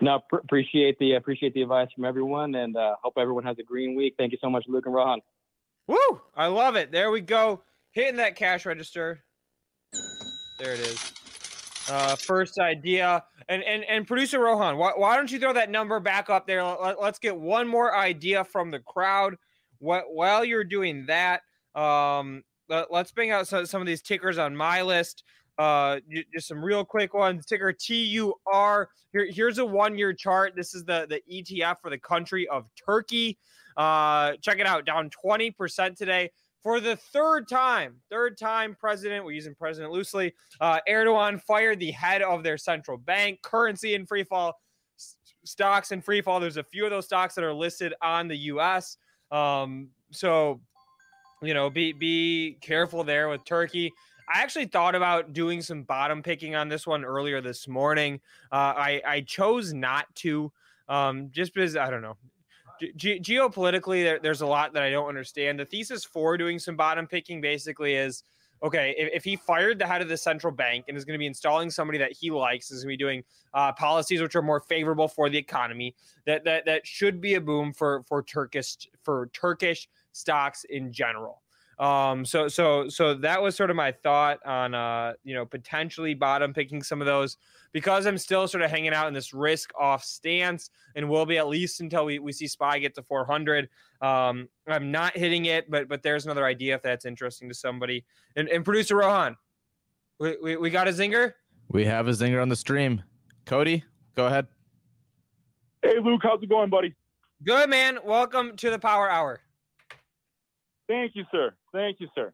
No, 0.00 0.20
pr- 0.28 0.36
appreciate 0.36 0.98
the 0.98 1.14
appreciate 1.14 1.54
the 1.54 1.62
advice 1.62 1.88
from 1.94 2.04
everyone, 2.04 2.54
and 2.54 2.76
uh, 2.76 2.96
hope 3.02 3.14
everyone 3.16 3.44
has 3.44 3.58
a 3.58 3.62
green 3.62 3.96
week. 3.96 4.14
Thank 4.18 4.32
you 4.32 4.38
so 4.40 4.50
much, 4.50 4.64
Luke 4.68 4.86
and 4.86 4.94
Rohan. 4.94 5.20
Woo! 5.86 6.20
I 6.36 6.46
love 6.46 6.76
it. 6.76 6.92
There 6.92 7.10
we 7.10 7.20
go, 7.20 7.62
hitting 7.92 8.16
that 8.16 8.36
cash 8.36 8.66
register. 8.66 9.24
There 10.58 10.74
it 10.74 10.80
is. 10.80 11.17
Uh, 11.88 12.16
first 12.16 12.58
idea, 12.58 13.24
and 13.48 13.62
and 13.62 13.82
and 13.84 14.06
producer 14.06 14.40
Rohan, 14.40 14.76
why, 14.76 14.92
why 14.94 15.16
don't 15.16 15.30
you 15.30 15.38
throw 15.38 15.54
that 15.54 15.70
number 15.70 16.00
back 16.00 16.28
up 16.28 16.46
there? 16.46 16.62
Let, 16.62 16.98
us 16.98 17.18
get 17.18 17.38
one 17.38 17.66
more 17.66 17.96
idea 17.96 18.44
from 18.44 18.70
the 18.70 18.80
crowd. 18.80 19.36
What 19.78 20.04
while 20.12 20.44
you're 20.44 20.64
doing 20.64 21.06
that, 21.06 21.42
um, 21.74 22.42
let, 22.68 22.90
us 22.90 23.10
bring 23.10 23.30
out 23.30 23.48
some, 23.48 23.64
some 23.64 23.80
of 23.80 23.86
these 23.86 24.02
tickers 24.02 24.36
on 24.36 24.54
my 24.54 24.82
list. 24.82 25.24
Uh, 25.58 26.00
just 26.32 26.48
some 26.48 26.62
real 26.62 26.84
quick 26.84 27.14
ones. 27.14 27.46
Ticker 27.46 27.72
TUR. 27.72 28.88
Here, 29.12 29.26
here's 29.30 29.58
a 29.58 29.64
one-year 29.64 30.12
chart. 30.12 30.54
This 30.54 30.74
is 30.74 30.84
the 30.84 31.06
the 31.08 31.22
ETF 31.32 31.76
for 31.80 31.90
the 31.90 31.98
country 31.98 32.46
of 32.48 32.66
Turkey. 32.76 33.38
Uh, 33.78 34.32
check 34.42 34.58
it 34.58 34.66
out, 34.66 34.84
down 34.84 35.08
20% 35.24 35.96
today 35.96 36.30
for 36.62 36.80
the 36.80 36.96
third 36.96 37.48
time. 37.48 37.96
Third 38.10 38.36
time, 38.36 38.76
president. 38.78 39.24
We're 39.24 39.32
using 39.32 39.54
president 39.54 39.92
loosely. 39.92 40.34
Uh, 40.60 40.80
Erdogan 40.88 41.40
fired 41.40 41.78
the 41.78 41.90
head 41.92 42.22
of 42.22 42.42
their 42.42 42.58
central 42.58 42.96
bank. 42.96 43.42
Currency 43.42 43.94
in 43.94 44.06
free 44.06 44.24
fall. 44.24 44.54
stocks 45.44 45.92
in 45.92 46.00
free 46.00 46.20
fall. 46.20 46.40
There's 46.40 46.56
a 46.56 46.64
few 46.64 46.84
of 46.84 46.90
those 46.90 47.06
stocks 47.06 47.34
that 47.34 47.44
are 47.44 47.54
listed 47.54 47.94
on 48.02 48.28
the 48.28 48.36
U.S. 48.36 48.96
Um, 49.30 49.88
so, 50.10 50.60
you 51.42 51.54
know, 51.54 51.70
be 51.70 51.92
be 51.92 52.58
careful 52.60 53.04
there 53.04 53.28
with 53.28 53.44
Turkey. 53.44 53.92
I 54.32 54.42
actually 54.42 54.66
thought 54.66 54.94
about 54.94 55.32
doing 55.32 55.62
some 55.62 55.84
bottom 55.84 56.22
picking 56.22 56.54
on 56.54 56.68
this 56.68 56.86
one 56.86 57.04
earlier 57.04 57.40
this 57.40 57.66
morning. 57.68 58.20
Uh, 58.52 58.74
I 58.76 59.02
I 59.06 59.20
chose 59.22 59.72
not 59.72 60.06
to, 60.16 60.52
um, 60.88 61.30
just 61.30 61.54
because 61.54 61.76
I 61.76 61.90
don't 61.90 62.02
know. 62.02 62.16
Ge- 62.96 63.20
geopolitically, 63.20 64.02
there, 64.02 64.18
there's 64.18 64.40
a 64.40 64.46
lot 64.46 64.72
that 64.72 64.82
I 64.82 64.90
don't 64.90 65.08
understand. 65.08 65.58
The 65.58 65.64
thesis 65.64 66.04
for 66.04 66.36
doing 66.36 66.58
some 66.58 66.76
bottom 66.76 67.06
picking 67.06 67.40
basically 67.40 67.94
is 67.94 68.22
okay, 68.62 68.94
if, 68.98 69.10
if, 69.14 69.24
he 69.24 69.36
fired 69.36 69.78
the 69.78 69.86
head 69.86 70.02
of 70.02 70.08
the 70.08 70.16
central 70.16 70.52
bank 70.52 70.86
and 70.88 70.96
is 70.96 71.04
going 71.04 71.14
to 71.14 71.18
be 71.18 71.26
installing 71.26 71.70
somebody 71.70 71.98
that 71.98 72.12
he 72.12 72.30
likes, 72.30 72.70
is 72.70 72.82
going 72.82 72.92
to 72.92 72.98
be 72.98 73.04
doing 73.04 73.22
uh, 73.54 73.72
policies 73.72 74.20
which 74.20 74.34
are 74.34 74.42
more 74.42 74.60
favorable 74.60 75.08
for 75.08 75.28
the 75.30 75.38
economy, 75.38 75.94
that 76.26 76.44
that 76.44 76.64
that 76.66 76.86
should 76.86 77.20
be 77.20 77.34
a 77.34 77.40
boom 77.40 77.72
for 77.72 78.02
for 78.08 78.22
Turkish 78.22 78.88
for 79.02 79.30
Turkish 79.32 79.88
stocks 80.12 80.64
in 80.64 80.92
general. 80.92 81.42
Um, 81.78 82.24
so 82.24 82.48
so 82.48 82.88
so 82.88 83.14
that 83.14 83.40
was 83.40 83.54
sort 83.54 83.70
of 83.70 83.76
my 83.76 83.92
thought 83.92 84.44
on 84.44 84.74
uh, 84.74 85.12
you 85.22 85.34
know, 85.34 85.46
potentially 85.46 86.14
bottom 86.14 86.52
picking 86.52 86.82
some 86.82 87.00
of 87.00 87.06
those 87.06 87.36
because 87.72 88.06
I'm 88.06 88.18
still 88.18 88.48
sort 88.48 88.62
of 88.62 88.70
hanging 88.70 88.92
out 88.92 89.08
in 89.08 89.14
this 89.14 89.34
risk 89.34 89.72
off 89.78 90.04
stance 90.04 90.70
and 90.94 91.08
will 91.08 91.26
be 91.26 91.38
at 91.38 91.48
least 91.48 91.80
until 91.80 92.04
we, 92.04 92.18
we 92.18 92.32
see 92.32 92.46
SPY 92.46 92.78
get 92.78 92.94
to 92.94 93.02
400. 93.02 93.68
Um, 94.00 94.48
I'm 94.66 94.90
not 94.90 95.16
hitting 95.16 95.46
it, 95.46 95.70
but 95.70 95.88
but 95.88 96.02
there's 96.02 96.24
another 96.24 96.44
idea 96.44 96.74
if 96.74 96.82
that's 96.82 97.04
interesting 97.04 97.48
to 97.48 97.54
somebody. 97.54 98.04
And, 98.36 98.48
and 98.48 98.64
producer 98.64 98.96
Rohan, 98.96 99.36
we, 100.18 100.36
we, 100.42 100.56
we 100.56 100.70
got 100.70 100.88
a 100.88 100.92
zinger? 100.92 101.34
We 101.68 101.84
have 101.84 102.08
a 102.08 102.12
zinger 102.12 102.40
on 102.40 102.48
the 102.48 102.56
stream. 102.56 103.02
Cody, 103.44 103.84
go 104.14 104.26
ahead. 104.26 104.46
Hey 105.82 105.94
Luke, 106.02 106.20
how's 106.22 106.42
it 106.42 106.48
going, 106.48 106.70
buddy? 106.70 106.94
Good 107.44 107.70
man. 107.70 107.98
Welcome 108.04 108.56
to 108.56 108.70
the 108.70 108.78
Power 108.78 109.10
Hour. 109.10 109.40
Thank 110.88 111.12
you, 111.14 111.24
sir. 111.30 111.54
Thank 111.72 112.00
you, 112.00 112.08
sir. 112.14 112.32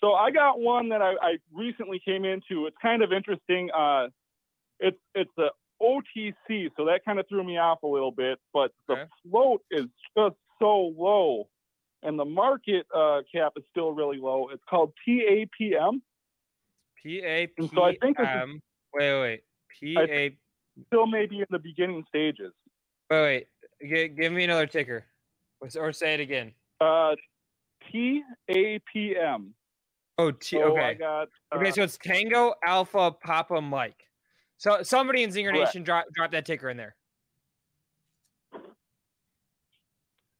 So 0.00 0.14
I 0.14 0.30
got 0.30 0.58
one 0.58 0.88
that 0.88 1.02
I, 1.02 1.12
I 1.20 1.36
recently 1.52 2.00
came 2.02 2.24
into. 2.24 2.66
It's 2.66 2.76
kind 2.80 3.02
of 3.02 3.12
interesting. 3.12 3.68
Uh, 3.76 4.08
it's 4.80 4.98
it's 5.14 5.30
a 5.38 5.48
OTC, 5.82 6.70
so 6.76 6.84
that 6.86 7.00
kind 7.04 7.18
of 7.18 7.28
threw 7.28 7.42
me 7.44 7.58
off 7.58 7.82
a 7.82 7.86
little 7.86 8.10
bit. 8.12 8.38
But 8.52 8.72
the 8.88 9.08
float 9.22 9.62
is 9.70 9.86
just 10.16 10.36
so 10.58 10.92
low, 10.96 11.48
and 12.02 12.18
the 12.18 12.24
market 12.24 12.86
uh, 12.94 13.20
cap 13.32 13.52
is 13.56 13.64
still 13.70 13.92
really 13.92 14.18
low. 14.18 14.48
It's 14.52 14.62
called 14.68 14.92
TAPM. 15.08 16.00
PAPM. 17.04 17.74
So 17.74 17.82
I 17.82 17.96
think 18.00 18.18
wait, 18.18 18.60
wait, 18.94 19.42
wait. 19.82 20.32
PA. 20.32 20.36
Still 20.88 21.06
maybe 21.06 21.38
in 21.38 21.46
the 21.50 21.58
beginning 21.58 22.04
stages. 22.08 22.52
Wait, 23.10 23.22
wait. 23.22 23.90
G- 23.90 24.08
give 24.08 24.32
me 24.32 24.44
another 24.44 24.66
ticker, 24.66 25.04
or 25.76 25.92
say 25.92 26.14
it 26.14 26.20
again. 26.20 26.52
Uh, 26.80 27.16
T 27.90 28.22
A 28.48 28.78
P 28.92 29.16
M. 29.16 29.54
Oh, 30.18 30.30
T. 30.30 30.56
So 30.56 30.62
okay. 30.72 30.94
Got, 30.94 31.28
uh, 31.50 31.56
okay, 31.56 31.70
so 31.70 31.82
it's 31.82 31.96
Tango 31.96 32.52
Alpha 32.64 33.10
Papa 33.10 33.60
Mike. 33.60 34.04
So 34.60 34.82
somebody 34.82 35.22
in 35.22 35.30
Zinger 35.30 35.54
Nation 35.54 35.82
drop 35.82 36.04
drop 36.12 36.32
that 36.32 36.44
ticker 36.44 36.68
in 36.68 36.76
there. 36.76 36.94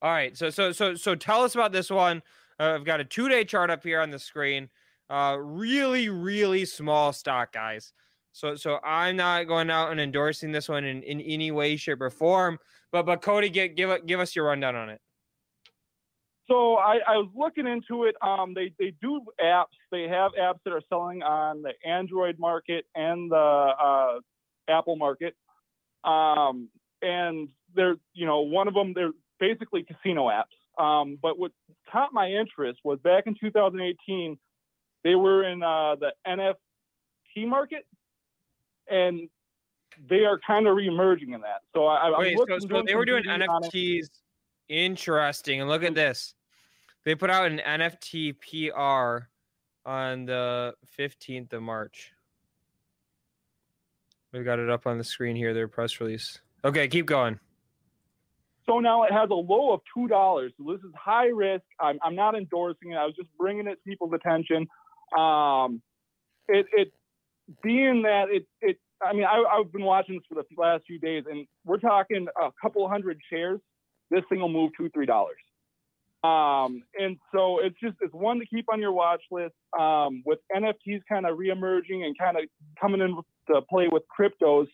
All 0.02 0.10
right. 0.10 0.36
So 0.36 0.50
so 0.50 0.72
so 0.72 0.94
so 0.94 1.14
tell 1.14 1.42
us 1.42 1.54
about 1.54 1.72
this 1.72 1.88
one. 1.88 2.22
Uh, 2.60 2.74
I've 2.74 2.84
got 2.84 3.00
a 3.00 3.04
two 3.04 3.30
day 3.30 3.46
chart 3.46 3.70
up 3.70 3.82
here 3.82 3.98
on 3.98 4.10
the 4.10 4.18
screen. 4.18 4.68
Uh, 5.08 5.38
really 5.40 6.10
really 6.10 6.66
small 6.66 7.14
stock, 7.14 7.54
guys. 7.54 7.94
So 8.32 8.56
so 8.56 8.78
I'm 8.84 9.16
not 9.16 9.44
going 9.44 9.70
out 9.70 9.90
and 9.90 9.98
endorsing 9.98 10.52
this 10.52 10.68
one 10.68 10.84
in, 10.84 11.02
in 11.02 11.22
any 11.22 11.50
way, 11.50 11.76
shape, 11.76 12.02
or 12.02 12.10
form. 12.10 12.58
But 12.92 13.06
but 13.06 13.22
Cody, 13.22 13.48
give 13.48 13.74
give 13.74 14.06
give 14.06 14.20
us 14.20 14.36
your 14.36 14.44
rundown 14.44 14.76
on 14.76 14.90
it. 14.90 15.00
So 16.50 16.74
I, 16.74 16.98
I, 17.06 17.16
was 17.16 17.28
looking 17.36 17.68
into 17.68 18.04
it. 18.04 18.16
Um, 18.20 18.54
they 18.54 18.72
they 18.76 18.92
do 19.00 19.20
apps. 19.40 19.66
They 19.92 20.08
have 20.08 20.32
apps 20.32 20.58
that 20.64 20.72
are 20.72 20.82
selling 20.88 21.22
on 21.22 21.62
the 21.62 21.72
Android 21.88 22.40
market 22.40 22.86
and 22.96 23.30
the 23.30 23.36
uh, 23.36 24.18
Apple 24.68 24.96
market. 24.96 25.36
Um, 26.02 26.68
and 27.02 27.48
they're 27.76 27.96
you 28.14 28.26
know 28.26 28.40
one 28.40 28.66
of 28.66 28.74
them 28.74 28.94
they're 28.94 29.12
basically 29.38 29.84
casino 29.84 30.28
apps. 30.28 30.82
Um, 30.82 31.18
but 31.22 31.38
what 31.38 31.52
caught 31.92 32.12
my 32.12 32.28
interest 32.28 32.80
was 32.82 32.98
back 32.98 33.28
in 33.28 33.36
2018, 33.40 34.36
they 35.04 35.14
were 35.14 35.44
in 35.44 35.62
uh, 35.62 35.94
the 36.00 36.12
NFT 36.26 37.46
market, 37.46 37.86
and 38.90 39.28
they 40.08 40.24
are 40.24 40.40
kind 40.44 40.66
of 40.66 40.76
reemerging 40.76 41.32
in 41.32 41.42
that. 41.42 41.60
So 41.76 41.86
I, 41.86 42.18
Wait, 42.18 42.36
so, 42.36 42.58
so 42.58 42.82
they 42.82 42.96
were 42.96 43.04
doing 43.04 43.22
NFTs. 43.22 44.08
Interesting. 44.68 45.60
And 45.60 45.68
look 45.68 45.82
at 45.82 45.94
this. 45.94 46.34
They 47.04 47.14
put 47.14 47.30
out 47.30 47.50
an 47.50 47.60
NFT 47.66 48.36
PR 48.40 49.26
on 49.88 50.26
the 50.26 50.74
15th 50.98 51.52
of 51.52 51.62
March. 51.62 52.12
We've 54.32 54.44
got 54.44 54.58
it 54.58 54.70
up 54.70 54.86
on 54.86 54.98
the 54.98 55.04
screen 55.04 55.34
here, 55.34 55.54
their 55.54 55.68
press 55.68 56.00
release. 56.00 56.40
Okay, 56.64 56.88
keep 56.88 57.06
going. 57.06 57.40
So 58.66 58.78
now 58.78 59.02
it 59.04 59.12
has 59.12 59.30
a 59.30 59.34
low 59.34 59.72
of 59.72 59.80
$2. 59.96 60.08
So 60.56 60.72
this 60.72 60.80
is 60.84 60.92
high 60.94 61.26
risk. 61.26 61.64
I'm, 61.80 61.98
I'm 62.02 62.14
not 62.14 62.36
endorsing 62.36 62.92
it. 62.92 62.96
I 62.96 63.06
was 63.06 63.16
just 63.16 63.28
bringing 63.38 63.66
it 63.66 63.74
to 63.74 63.80
people's 63.84 64.12
attention. 64.12 64.68
Um, 65.18 65.82
it, 66.46 66.66
it 66.72 66.92
being 67.62 68.02
that 68.02 68.26
it, 68.30 68.46
it, 68.60 68.78
I 69.02 69.12
mean, 69.12 69.24
I, 69.24 69.42
I've 69.58 69.72
been 69.72 69.82
watching 69.82 70.16
this 70.16 70.24
for 70.28 70.34
the 70.34 70.44
last 70.60 70.84
few 70.86 71.00
days 71.00 71.24
and 71.28 71.46
we're 71.64 71.78
talking 71.78 72.26
a 72.40 72.50
couple 72.62 72.88
hundred 72.88 73.18
shares. 73.30 73.60
This 74.10 74.22
thing 74.28 74.40
will 74.40 74.48
move 74.48 74.70
two, 74.76 74.90
$3. 74.90 75.06
Um, 76.22 76.82
and 76.98 77.16
so 77.34 77.60
it's 77.60 77.78
just 77.82 77.96
it's 78.00 78.12
one 78.12 78.40
to 78.40 78.46
keep 78.46 78.66
on 78.70 78.80
your 78.80 78.92
watch 78.92 79.22
list. 79.30 79.54
Um, 79.78 80.22
with 80.26 80.38
NFTs 80.54 81.00
kind 81.08 81.24
of 81.24 81.38
reemerging 81.38 82.04
and 82.04 82.16
kind 82.18 82.36
of 82.36 82.44
coming 82.78 83.00
in 83.00 83.16
to 83.52 83.62
play 83.62 83.88
with 83.90 84.02
cryptos, 84.18 84.66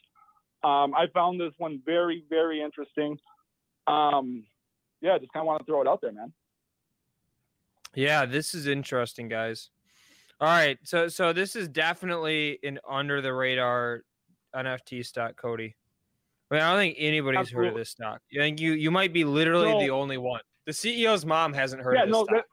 um, 0.65 0.95
I 0.95 1.07
found 1.15 1.41
this 1.41 1.53
one 1.59 1.81
very 1.87 2.25
very 2.29 2.63
interesting. 2.63 3.17
Um, 3.87 4.45
yeah, 5.01 5.19
just 5.19 5.33
kind 5.33 5.43
of 5.43 5.47
want 5.47 5.61
to 5.61 5.67
throw 5.67 5.83
it 5.83 5.87
out 5.87 6.01
there, 6.01 6.13
man. 6.13 6.33
Yeah, 7.95 8.27
this 8.27 8.53
is 8.55 8.67
interesting, 8.67 9.29
guys. 9.29 9.71
All 10.41 10.49
right, 10.49 10.79
so 10.83 11.07
so 11.07 11.33
this 11.33 11.55
is 11.55 11.69
definitely 11.69 12.59
an 12.65 12.81
under 12.89 13.23
the 13.23 13.33
radar 13.33 14.03
NFT 14.55 15.07
stock, 15.07 15.37
Cody. 15.37 15.77
I 16.51 16.55
mean, 16.55 16.63
I 16.63 16.71
don't 16.71 16.81
think 16.81 16.97
anybody's 16.99 17.39
Absolutely. 17.39 17.67
heard 17.67 17.73
of 17.73 17.79
this 17.79 17.91
stock. 17.91 18.21
I 18.35 18.39
think 18.39 18.61
you 18.61 18.73
you 18.73 18.91
might 18.91 19.13
be 19.13 19.25
literally 19.25 19.73
no. 19.73 19.81
the 19.81 19.91
only 19.91 20.19
one. 20.19 20.41
The 20.67 20.73
CEO's 20.73 21.25
mom 21.25 21.53
hasn't 21.53 21.83
heard. 21.83 21.95
Yeah, 21.95 22.03
of 22.03 22.09
this 22.09 22.13
no, 22.13 22.27
that, 22.31 22.45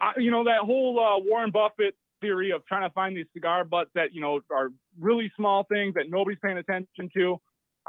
I, 0.00 0.12
you 0.18 0.30
know 0.30 0.44
that 0.44 0.60
whole 0.60 0.98
uh, 0.98 1.18
Warren 1.18 1.50
Buffett 1.50 1.94
theory 2.20 2.50
of 2.50 2.64
trying 2.66 2.88
to 2.88 2.92
find 2.92 3.16
these 3.16 3.26
cigar 3.34 3.64
butts 3.64 3.90
that 3.94 4.14
you 4.14 4.20
know 4.20 4.40
are 4.50 4.70
really 4.98 5.30
small 5.36 5.64
things 5.64 5.94
that 5.94 6.04
nobody's 6.08 6.38
paying 6.42 6.58
attention 6.58 7.10
to. 7.14 7.40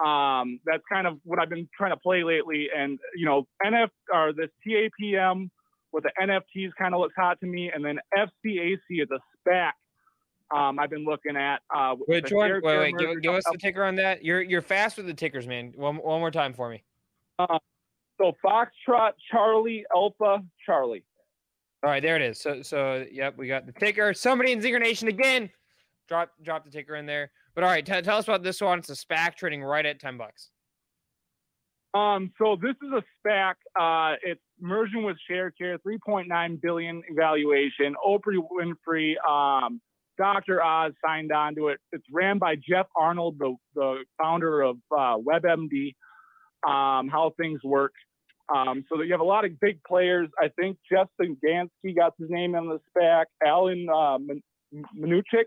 Um, 0.04 0.60
that's 0.66 0.84
kind 0.92 1.08
of 1.08 1.20
what 1.24 1.40
I've 1.40 1.50
been 1.50 1.68
trying 1.76 1.92
to 1.92 1.98
play 1.98 2.24
lately. 2.24 2.68
And 2.76 3.00
you 3.16 3.26
know, 3.26 3.48
NF 3.66 3.90
or 4.14 4.34
this 4.34 4.50
TAPM 4.68 5.50
with 5.92 6.04
the 6.04 6.12
NFTs 6.22 6.72
kind 6.78 6.94
of 6.94 7.00
looks 7.00 7.16
hot 7.18 7.40
to 7.42 7.46
me, 7.46 7.72
and 7.74 7.84
then 7.84 8.00
FCAC 8.18 8.78
is 8.90 9.08
a 9.12 9.50
SPAC. 9.50 9.72
Um, 10.54 10.80
I've 10.80 10.90
been 10.90 11.06
looking 11.06 11.38
at. 11.38 11.62
Uh, 11.74 11.96
Which 12.08 12.32
one? 12.32 12.52
Wait, 12.52 12.78
wait, 12.78 12.98
give, 12.98 13.22
give, 13.22 13.34
us 13.34 13.44
the 13.50 13.58
ticker 13.58 13.86
on 13.86 13.96
that. 13.96 14.24
You're 14.24 14.42
you're 14.42 14.62
fast 14.62 14.98
with 14.98 15.06
the 15.06 15.14
tickers, 15.14 15.48
man. 15.48 15.74
One 15.76 15.96
one 15.96 16.20
more 16.20 16.32
time 16.32 16.54
for 16.54 16.70
me. 16.70 16.84
Uh, 17.40 17.60
so 18.22 18.34
Foxtrot, 18.46 19.12
Charlie, 19.32 19.86
Alpha, 19.96 20.44
Charlie. 20.66 21.04
All 21.84 21.90
right, 21.90 22.02
there 22.02 22.16
it 22.16 22.22
is. 22.22 22.40
So, 22.40 22.62
so 22.62 23.06
yep, 23.12 23.38
we 23.38 23.48
got 23.48 23.66
the 23.66 23.72
ticker. 23.72 24.14
Somebody 24.14 24.52
in 24.52 24.60
Zinger 24.60 24.80
Nation 24.80 25.08
again. 25.08 25.50
Drop, 26.08 26.32
drop 26.44 26.64
the 26.64 26.70
ticker 26.70 26.96
in 26.96 27.06
there. 27.06 27.32
But 27.56 27.64
all 27.64 27.70
right, 27.70 27.86
t- 27.86 28.02
tell 28.02 28.18
us 28.18 28.26
about 28.26 28.44
this 28.44 28.62
one. 28.62 28.80
It's 28.80 28.90
a 28.90 28.94
SPAC 28.94 29.36
trading 29.36 29.64
right 29.64 29.86
at 29.86 30.00
ten 30.00 30.18
bucks. 30.18 30.50
Um, 31.94 32.32
so 32.38 32.56
this 32.62 32.76
is 32.82 32.90
a 32.94 33.04
SPAC. 33.28 33.56
Uh, 33.80 34.16
it's 34.24 34.42
merging 34.60 35.04
with 35.04 35.18
ShareCare, 35.30 35.78
3.9 35.86 36.62
billion 36.62 37.02
valuation. 37.14 37.96
Oprah 38.06 38.38
Winfrey, 38.50 39.16
um, 39.28 39.82
Dr. 40.18 40.64
Oz 40.64 40.94
signed 41.06 41.34
on 41.34 41.56
to 41.56 41.68
it. 41.68 41.80
It's 41.92 42.06
ran 42.12 42.38
by 42.38 42.56
Jeff 42.56 42.86
Arnold, 42.96 43.38
the, 43.40 43.56
the 43.76 44.06
founder 44.22 44.62
of 44.62 44.78
uh, 44.90 45.18
WebMD, 45.18 45.96
um, 46.66 47.10
how 47.10 47.34
things 47.38 47.60
work. 47.64 47.92
Um, 48.54 48.84
so 48.90 48.98
that 48.98 49.06
you 49.06 49.12
have 49.14 49.22
a 49.22 49.26
lot 49.26 49.46
of 49.46 49.60
big 49.60 49.82
players. 49.84 50.28
I 50.40 50.50
think 50.60 50.78
Justin 50.92 51.38
Gansky 51.46 51.96
got 51.96 52.14
his 52.20 52.30
name 52.30 52.56
on 52.56 52.68
the 52.68 52.80
SPAC. 52.92 53.26
Alan 53.46 53.88
uh, 53.90 54.18
Mnuchin, 54.98 55.46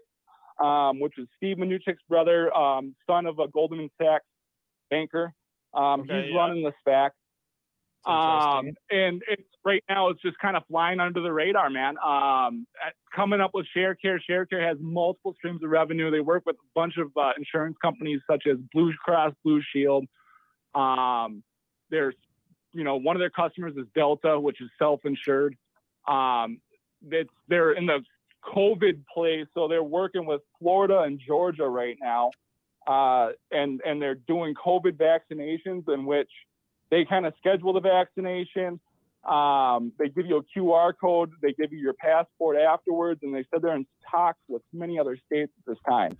um, 0.63 1.01
which 1.01 1.19
is 1.19 1.27
Steve 1.37 1.59
Mnuchin's 1.59 2.01
brother, 2.09 2.55
um, 2.57 2.95
son 3.07 3.27
of 3.27 3.39
a 3.39 3.49
Goldman 3.49 3.91
Sachs 4.01 4.25
banker. 4.91 5.33
Um, 5.75 6.01
Okay, 6.03 6.23
he's 6.23 6.33
yeah. 6.33 6.39
running 6.39 6.63
the 6.63 6.73
SPAC. 6.87 7.11
Um, 8.07 8.73
and 8.91 9.23
it's 9.29 9.43
right 9.65 9.83
now 9.89 10.11
it's 10.11 10.21
just 10.21 10.39
kind 10.39 10.57
of 10.57 10.63
flying 10.69 11.01
under 11.01 11.23
the 11.23 11.33
radar, 11.33 11.71
man. 11.71 11.97
Um, 12.05 12.67
coming 13.15 13.41
up 13.41 13.53
with 13.55 13.67
ShareCare. 13.75 14.19
ShareCare 14.29 14.67
has 14.67 14.77
multiple 14.81 15.35
streams 15.39 15.63
of 15.65 15.71
revenue. 15.71 16.11
They 16.11 16.21
work 16.21 16.45
with 16.45 16.57
a 16.57 16.69
bunch 16.75 16.95
of 16.99 17.09
uh, 17.17 17.33
insurance 17.39 17.77
companies 17.81 18.21
such 18.31 18.45
as 18.47 18.59
Blue 18.75 18.93
Cross 19.03 19.33
Blue 19.43 19.63
Shield. 19.73 20.05
Um, 20.75 21.43
there's, 21.91 22.15
you 22.75 22.85
know, 22.85 22.97
one 22.97 23.17
of 23.17 23.21
their 23.21 23.31
customers 23.31 23.75
is 23.77 23.87
Delta, 23.95 24.39
which 24.39 24.61
is 24.61 24.69
self-insured. 24.79 25.57
Um, 26.07 26.61
it's 27.11 27.31
they're 27.49 27.73
in 27.73 27.87
the 27.87 28.01
COVID 28.45 29.05
place, 29.13 29.47
so 29.55 29.69
they're 29.69 29.83
working 29.83 30.27
with 30.27 30.43
Florida 30.59 31.01
and 31.01 31.21
Georgia 31.25 31.69
right 31.69 31.97
now, 32.01 32.31
uh, 32.87 33.31
and 33.51 33.81
and 33.85 34.03
they're 34.03 34.15
doing 34.15 34.55
COVID 34.55 34.99
vaccinations 34.99 35.89
in 35.93 36.05
which 36.05 36.31
they 36.91 37.05
kind 37.05 37.27
of 37.27 37.35
schedule 37.39 37.73
the 37.73 37.81
vaccination. 37.81 38.81
Um, 39.25 39.93
they 39.99 40.09
give 40.09 40.27
you 40.27 40.37
a 40.37 40.59
QR 40.59 40.93
code. 40.99 41.31
They 41.41 41.53
give 41.55 41.73
you 41.73 41.79
your 41.79 41.95
passport 41.95 42.59
afterwards, 42.59 43.21
and 43.23 43.35
they 43.35 43.47
said 43.51 43.63
they're 43.63 43.75
in 43.75 43.87
talks 44.11 44.41
with 44.49 44.63
many 44.73 44.99
other 44.99 45.17
states 45.27 45.53
at 45.59 45.67
this 45.67 45.79
time. 45.89 46.17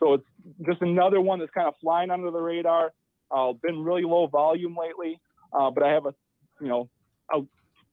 So 0.00 0.14
it's 0.14 0.26
just 0.66 0.82
another 0.82 1.20
one 1.20 1.38
that's 1.38 1.52
kind 1.52 1.68
of 1.68 1.74
flying 1.80 2.10
under 2.10 2.30
the 2.32 2.40
radar. 2.40 2.92
Uh, 3.30 3.52
been 3.52 3.84
really 3.84 4.02
low 4.02 4.26
volume 4.26 4.76
lately, 4.76 5.20
uh, 5.52 5.70
but 5.70 5.82
I 5.82 5.92
have 5.92 6.06
a, 6.06 6.14
you 6.60 6.68
know, 6.68 6.88
a 7.32 7.40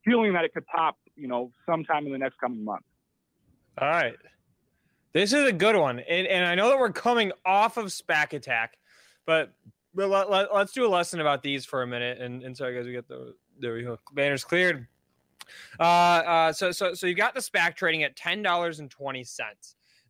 feeling 0.06 0.34
that 0.34 0.46
it 0.46 0.54
could 0.54 0.66
pop, 0.68 0.98
you 1.16 1.28
know, 1.28 1.52
sometime 1.66 2.06
in 2.06 2.12
the 2.12 2.18
next 2.18 2.40
coming 2.40 2.64
month. 2.64 2.84
All 3.78 3.90
right. 3.90 4.16
This 5.14 5.34
is 5.34 5.48
a 5.48 5.52
good 5.52 5.76
one. 5.76 6.00
And, 6.00 6.28
and 6.28 6.46
I 6.46 6.56
know 6.56 6.70
that 6.70 6.78
we're 6.78 6.92
coming 6.92 7.32
off 7.46 7.78
of 7.78 7.88
SPAC 7.88 8.34
attack, 8.34 8.78
but, 9.26 9.54
but 9.96 10.10
let, 10.10 10.30
let, 10.30 10.52
us 10.52 10.72
do 10.72 10.86
a 10.86 10.90
lesson 10.90 11.20
about 11.20 11.42
these 11.42 11.66
for 11.66 11.82
a 11.82 11.88
minute. 11.88 12.20
And, 12.20 12.44
and 12.44 12.56
sorry, 12.56 12.76
guys, 12.76 12.86
we 12.86 12.94
got 12.94 13.08
the, 13.08 13.34
there 13.60 13.74
we 13.74 13.84
go. 13.84 13.98
Banners 14.14 14.44
cleared. 14.44 14.88
Uh, 15.80 15.84
uh, 15.84 16.54
so, 16.54 16.72
so, 16.72 16.94
so 16.94 17.08
you 17.08 17.16
got 17.16 17.34
the 17.34 17.40
SPAC 17.40 17.76
trading 17.76 18.04
at 18.04 18.16
$10.20. 18.16 19.36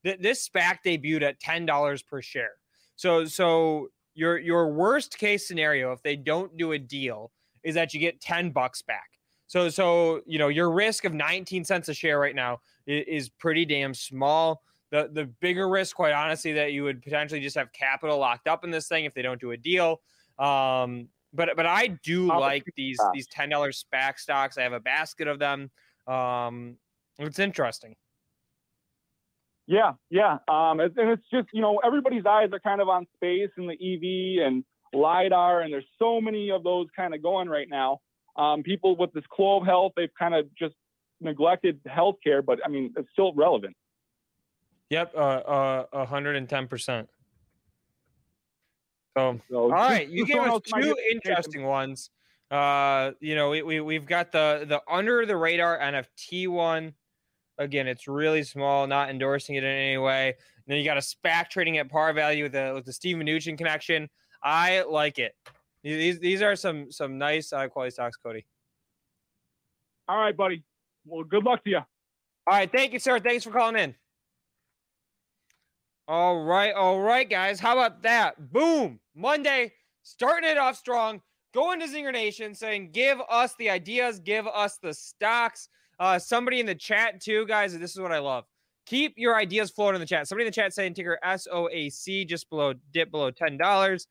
Th- 0.03 0.19
This 0.19 0.49
SPAC 0.49 0.79
debuted 0.85 1.23
at 1.23 1.39
$10 1.39 2.05
per 2.05 2.21
share. 2.21 2.51
So, 2.95 3.25
so 3.25 3.87
your, 4.13 4.37
your 4.37 4.73
worst 4.73 5.17
case 5.17 5.47
scenario, 5.47 5.93
if 5.93 6.03
they 6.03 6.17
don't 6.17 6.57
do 6.57 6.73
a 6.73 6.79
deal, 6.79 7.31
is 7.63 7.75
that 7.75 7.93
you 7.93 7.99
get 7.99 8.21
10 8.21 8.51
bucks 8.51 8.81
back. 8.81 9.09
So, 9.47 9.69
so, 9.69 10.21
you 10.25 10.37
know, 10.37 10.47
your 10.47 10.71
risk 10.71 11.05
of 11.05 11.13
19 11.13 11.63
cents 11.63 11.89
a 11.89 11.93
share 11.93 12.19
right 12.19 12.35
now 12.35 12.59
is 12.85 13.29
pretty 13.29 13.65
damn 13.65 13.93
small. 13.93 14.61
The 14.91 15.09
the 15.11 15.25
bigger 15.25 15.69
risk, 15.69 15.95
quite 15.95 16.13
honestly, 16.13 16.53
that 16.53 16.73
you 16.73 16.83
would 16.83 17.01
potentially 17.01 17.39
just 17.39 17.55
have 17.55 17.71
capital 17.71 18.17
locked 18.17 18.47
up 18.47 18.63
in 18.63 18.71
this 18.71 18.87
thing 18.87 19.05
if 19.05 19.13
they 19.13 19.21
don't 19.21 19.39
do 19.39 19.51
a 19.51 19.57
deal. 19.57 20.01
Um, 20.39 21.09
but 21.33 21.49
but 21.55 21.65
I 21.65 21.87
do 22.03 22.25
about 22.25 22.41
like 22.41 22.63
these 22.75 22.99
these 23.13 23.27
ten 23.27 23.49
dollars 23.49 23.85
SPAC 23.93 24.17
stocks. 24.17 24.57
I 24.57 24.63
have 24.63 24.73
a 24.73 24.79
basket 24.79 25.27
of 25.27 25.37
them. 25.37 25.69
Um, 26.07 26.77
it's 27.19 27.39
interesting. 27.39 27.95
Yeah, 29.69 29.93
yeah. 30.09 30.39
Um, 30.47 30.79
and 30.79 30.91
it's 30.97 31.29
just, 31.31 31.49
you 31.53 31.61
know, 31.61 31.79
everybody's 31.85 32.25
eyes 32.25 32.49
are 32.51 32.59
kind 32.59 32.81
of 32.81 32.89
on 32.89 33.05
space 33.15 33.51
and 33.55 33.69
the 33.69 33.73
EV 33.73 34.47
and 34.47 34.63
LIDAR, 34.93 35.62
and 35.62 35.74
there's 35.74 35.88
so 35.98 36.19
many 36.19 36.51
of 36.51 36.63
those 36.63 36.88
kind 36.96 37.13
of 37.13 37.22
going 37.22 37.50
right 37.50 37.67
now. 37.69 38.00
Um, 38.36 38.63
people 38.63 38.96
with 38.96 39.12
this 39.13 39.24
Clover 39.31 39.65
Health, 39.65 39.93
they've 39.96 40.13
kind 40.17 40.34
of 40.34 40.46
just 40.55 40.75
neglected 41.22 41.79
healthcare, 41.86 42.43
but 42.46 42.60
I 42.65 42.69
mean, 42.69 42.93
it's 42.98 43.10
still 43.12 43.34
relevant. 43.34 43.75
Yep, 44.89 45.13
uh, 45.15 45.19
uh, 45.19 46.05
hundred 46.05 46.36
and 46.36 46.48
ten 46.50 46.67
percent. 46.67 47.10
So 49.17 49.39
All 49.54 49.97
you 49.97 50.25
gave 50.25 50.41
us 50.41 50.62
two 50.65 50.95
interesting 51.12 51.63
ones. 51.63 52.10
Uh, 52.49 53.12
you 53.19 53.36
know, 53.36 53.49
we, 53.49 53.62
we 53.62 53.82
we've 53.82 54.06
got 54.06 54.32
the 54.32 54.65
the 54.67 54.82
under 54.89 55.25
the 55.25 55.36
radar 55.36 55.78
NFT 55.78 56.47
one. 56.47 56.93
Again, 57.58 57.88
it's 57.88 58.08
really 58.08 58.43
small, 58.43 58.88
not 58.88 59.10
endorsing 59.10 59.56
it 59.56 59.63
in 59.63 59.69
any 59.69 59.97
way. 59.97 60.30
And 60.30 60.65
then 60.65 60.78
you 60.78 60.86
got 60.86 60.97
a 60.97 61.02
SPAC 61.02 61.49
trading 61.49 61.78
at 61.78 61.89
par 61.89 62.13
value 62.13 62.43
with 62.43 62.54
the 62.54 62.71
with 62.73 62.86
the 62.86 62.93
Steve 62.93 63.17
Mnuchin 63.17 63.58
connection. 63.58 64.10
I 64.43 64.84
like 64.84 65.19
it. 65.19 65.36
These 65.84 66.19
these 66.19 66.41
are 66.41 66.56
some 66.56 66.91
some 66.91 67.17
nice 67.17 67.52
high 67.52 67.67
quality 67.67 67.91
stocks, 67.91 68.17
Cody. 68.17 68.45
All 70.08 70.17
right, 70.17 70.36
buddy. 70.36 70.63
Well, 71.06 71.23
good 71.23 71.43
luck 71.43 71.63
to 71.63 71.69
you. 71.69 71.78
All 71.78 71.86
right, 72.47 72.71
thank 72.71 72.93
you, 72.93 72.99
sir. 72.99 73.19
Thanks 73.19 73.43
for 73.43 73.52
calling 73.52 73.75
in. 73.75 73.95
All 76.08 76.43
right, 76.43 76.73
all 76.73 76.99
right, 76.99 77.30
guys. 77.30 77.60
How 77.60 77.73
about 77.73 78.02
that? 78.02 78.52
Boom. 78.52 78.99
Monday, 79.15 79.73
starting 80.02 80.49
it 80.49 80.58
off 80.58 80.75
strong, 80.75 81.21
going 81.54 81.80
to 81.80 81.86
Zinger 81.86 82.12
Nation, 82.12 82.56
saying, 82.56 82.89
give 82.91 83.21
us 83.30 83.54
the 83.60 83.69
ideas, 83.69 84.19
give 84.19 84.47
us 84.47 84.80
the 84.82 84.93
stocks. 84.93 85.69
Uh, 85.99 86.17
somebody 86.17 86.60
in 86.60 86.65
the 86.65 86.73
chat, 86.73 87.21
too, 87.21 87.45
guys. 87.45 87.78
This 87.78 87.91
is 87.91 87.99
what 87.99 88.12
I 88.12 88.17
love. 88.17 88.45
Keep 88.88 89.13
your 89.17 89.36
ideas 89.36 89.69
flowing 89.69 89.93
in 89.93 90.02
the 90.02 90.08
chat. 90.08 90.28
Somebody 90.28 90.47
in 90.47 90.52
the 90.52 90.56
chat 90.56 90.73
saying 90.73 90.95
ticker 90.95 91.19
SOAC 91.23 92.28
just 92.28 92.49
below 92.49 92.73
dip 92.91 93.12
below 93.12 93.30
$10. 93.30 94.06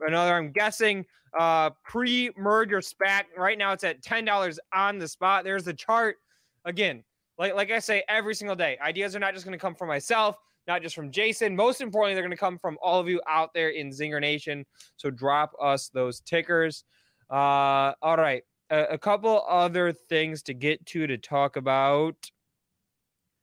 Another, 0.00 0.34
I'm 0.34 0.52
guessing, 0.52 1.04
uh, 1.38 1.70
pre-merger 1.84 2.78
SPAC. 2.78 3.24
Right 3.36 3.58
now 3.58 3.72
it's 3.72 3.84
at 3.84 4.02
$10 4.02 4.58
on 4.74 4.98
the 4.98 5.08
spot. 5.08 5.44
There's 5.44 5.64
the 5.64 5.74
chart. 5.74 6.16
Again, 6.64 7.04
like 7.38 7.54
like 7.54 7.70
I 7.70 7.78
say 7.78 8.04
every 8.08 8.34
single 8.34 8.54
day, 8.56 8.76
ideas 8.82 9.16
are 9.16 9.18
not 9.18 9.32
just 9.32 9.46
going 9.46 9.58
to 9.58 9.60
come 9.60 9.74
from 9.74 9.88
myself, 9.88 10.36
not 10.68 10.82
just 10.82 10.94
from 10.94 11.10
Jason. 11.10 11.56
Most 11.56 11.80
importantly, 11.80 12.14
they're 12.14 12.22
going 12.22 12.30
to 12.30 12.36
come 12.36 12.58
from 12.58 12.76
all 12.82 13.00
of 13.00 13.08
you 13.08 13.20
out 13.26 13.54
there 13.54 13.70
in 13.70 13.88
Zinger 13.88 14.20
Nation. 14.20 14.66
So 14.96 15.10
drop 15.10 15.52
us 15.60 15.88
those 15.88 16.20
tickers. 16.20 16.84
Uh, 17.30 17.94
all 18.02 18.16
right, 18.18 18.42
a, 18.68 18.82
a 18.90 18.98
couple 18.98 19.42
other 19.48 19.92
things 19.92 20.42
to 20.44 20.54
get 20.54 20.84
to 20.86 21.06
to 21.06 21.16
talk 21.16 21.56
about. 21.56 22.30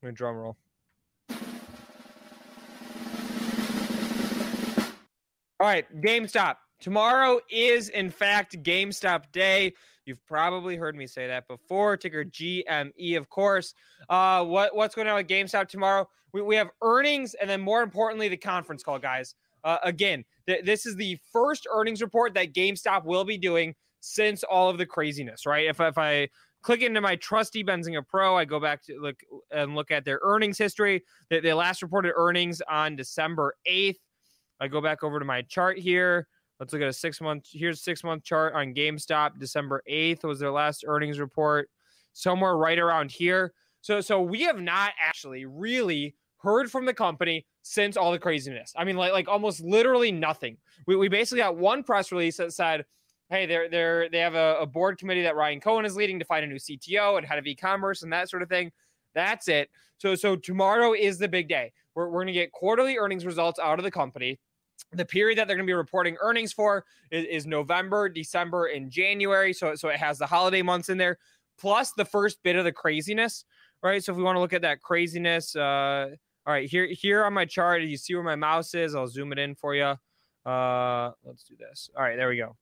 I'm 0.03 0.13
drum 0.13 0.35
roll. 0.35 0.57
All 5.59 5.67
right, 5.67 5.85
GameStop. 6.01 6.57
Tomorrow 6.79 7.39
is, 7.49 7.89
in 7.89 8.11
fact, 8.11 8.61
GameStop 8.61 9.31
Day. 9.31 9.73
You've 10.05 10.23
probably 10.27 10.75
heard 10.75 10.95
me 10.95 11.07
say 11.07 11.25
that 11.25 11.47
before. 11.47 11.97
Ticker 11.97 12.23
GME, 12.23 13.17
of 13.17 13.29
course. 13.29 13.73
Uh, 14.07 14.45
what 14.45 14.75
what's 14.75 14.93
going 14.93 15.07
on 15.07 15.15
with 15.15 15.27
GameStop 15.27 15.67
tomorrow? 15.67 16.07
We, 16.31 16.43
we 16.43 16.55
have 16.55 16.69
earnings, 16.83 17.33
and 17.33 17.49
then 17.49 17.59
more 17.61 17.81
importantly, 17.81 18.27
the 18.27 18.37
conference 18.37 18.83
call, 18.83 18.99
guys. 18.99 19.33
Uh, 19.63 19.79
again, 19.83 20.23
th- 20.45 20.63
this 20.63 20.85
is 20.85 20.95
the 20.95 21.17
first 21.33 21.65
earnings 21.73 22.03
report 22.03 22.35
that 22.35 22.53
GameStop 22.53 23.03
will 23.05 23.25
be 23.25 23.39
doing 23.39 23.73
since 23.99 24.43
all 24.43 24.69
of 24.69 24.77
the 24.77 24.85
craziness, 24.85 25.47
right? 25.47 25.67
If 25.67 25.79
if 25.79 25.97
I 25.97 26.29
click 26.61 26.83
into 26.83 27.01
my 27.01 27.15
trusty 27.15 27.63
Benzinga 27.63 28.07
Pro, 28.07 28.37
I 28.37 28.45
go 28.45 28.59
back 28.59 28.83
to 28.83 28.99
look 28.99 29.19
and 29.51 29.73
look 29.73 29.89
at 29.89 30.05
their 30.05 30.19
earnings 30.21 30.59
history. 30.59 31.03
They, 31.31 31.39
they 31.39 31.53
last 31.53 31.81
reported 31.81 32.13
earnings 32.15 32.61
on 32.69 32.95
December 32.95 33.55
eighth. 33.65 33.99
I 34.59 34.67
go 34.67 34.81
back 34.81 35.03
over 35.03 35.19
to 35.19 35.25
my 35.25 35.41
chart 35.43 35.77
here. 35.77 36.27
Let's 36.59 36.73
look 36.73 36.81
at 36.81 36.87
a 36.87 36.93
six 36.93 37.21
month. 37.21 37.47
Here's 37.51 37.81
six 37.81 38.03
month 38.03 38.23
chart 38.23 38.53
on 38.55 38.73
GameStop. 38.73 39.39
December 39.39 39.83
8th 39.89 40.23
was 40.23 40.39
their 40.39 40.51
last 40.51 40.83
earnings 40.87 41.19
report, 41.19 41.69
somewhere 42.13 42.57
right 42.57 42.79
around 42.79 43.11
here. 43.11 43.53
So, 43.81 44.01
so 44.01 44.21
we 44.21 44.41
have 44.41 44.59
not 44.59 44.91
actually 44.99 45.45
really 45.45 46.15
heard 46.37 46.71
from 46.71 46.85
the 46.85 46.93
company 46.93 47.45
since 47.61 47.97
all 47.97 48.11
the 48.11 48.19
craziness. 48.19 48.73
I 48.75 48.83
mean, 48.83 48.95
like, 48.95 49.11
like 49.11 49.27
almost 49.27 49.61
literally 49.61 50.11
nothing. 50.11 50.57
We, 50.87 50.95
we 50.95 51.09
basically 51.09 51.39
got 51.39 51.57
one 51.57 51.83
press 51.83 52.11
release 52.11 52.37
that 52.37 52.53
said, 52.53 52.85
hey, 53.29 53.45
they're, 53.45 53.69
they're, 53.69 54.09
they 54.09 54.19
have 54.19 54.35
a, 54.35 54.57
a 54.61 54.65
board 54.65 54.97
committee 54.97 55.23
that 55.23 55.35
Ryan 55.35 55.59
Cohen 55.59 55.85
is 55.85 55.95
leading 55.95 56.17
to 56.19 56.25
find 56.25 56.43
a 56.43 56.47
new 56.47 56.55
CTO 56.55 57.17
and 57.17 57.25
head 57.25 57.37
of 57.37 57.45
e-commerce 57.45 58.03
and 58.03 58.11
that 58.13 58.29
sort 58.29 58.41
of 58.41 58.49
thing. 58.49 58.71
That's 59.13 59.47
it. 59.47 59.69
So, 59.97 60.15
so 60.15 60.35
tomorrow 60.35 60.93
is 60.93 61.17
the 61.17 61.27
big 61.27 61.47
day. 61.47 61.73
We're, 61.93 62.09
we're 62.09 62.25
to 62.25 62.31
get 62.31 62.51
quarterly 62.51 62.97
earnings 62.97 63.25
results 63.25 63.59
out 63.59 63.79
of 63.79 63.83
the 63.83 63.91
company 63.91 64.39
the 64.91 65.05
period 65.05 65.37
that 65.37 65.47
they're 65.47 65.57
going 65.57 65.65
to 65.65 65.69
be 65.69 65.75
reporting 65.75 66.17
earnings 66.21 66.53
for 66.53 66.85
is, 67.11 67.25
is, 67.25 67.45
November, 67.45 68.09
December, 68.09 68.67
and 68.67 68.89
January. 68.89 69.53
So, 69.53 69.75
so 69.75 69.89
it 69.89 69.97
has 69.97 70.17
the 70.17 70.25
holiday 70.25 70.61
months 70.61 70.89
in 70.89 70.97
there, 70.97 71.17
plus 71.59 71.91
the 71.93 72.05
first 72.05 72.41
bit 72.43 72.55
of 72.55 72.63
the 72.63 72.71
craziness, 72.71 73.45
right? 73.83 74.03
So 74.03 74.11
if 74.11 74.17
we 74.17 74.23
want 74.23 74.35
to 74.35 74.39
look 74.39 74.53
at 74.53 74.61
that 74.61 74.81
craziness, 74.81 75.55
uh, 75.55 76.09
all 76.45 76.53
right, 76.53 76.69
here 76.69 76.87
here 76.87 77.25
on 77.25 77.33
my 77.33 77.43
chart, 77.43 77.81
you 77.81 77.97
see 77.97 78.15
where 78.15 78.23
my 78.23 78.35
mouse 78.35 78.73
is. 78.73 78.95
I'll 78.95 79.07
zoom 79.07 79.33
it 79.33 79.39
in 79.39 79.53
for 79.53 79.75
you. 79.75 79.95
Uh, 80.45 81.11
let's 81.25 81.43
do 81.43 81.55
this. 81.57 81.89
All 81.95 82.03
right, 82.03 82.15
there 82.15 82.29
we 82.29 82.37
go. 82.37 82.55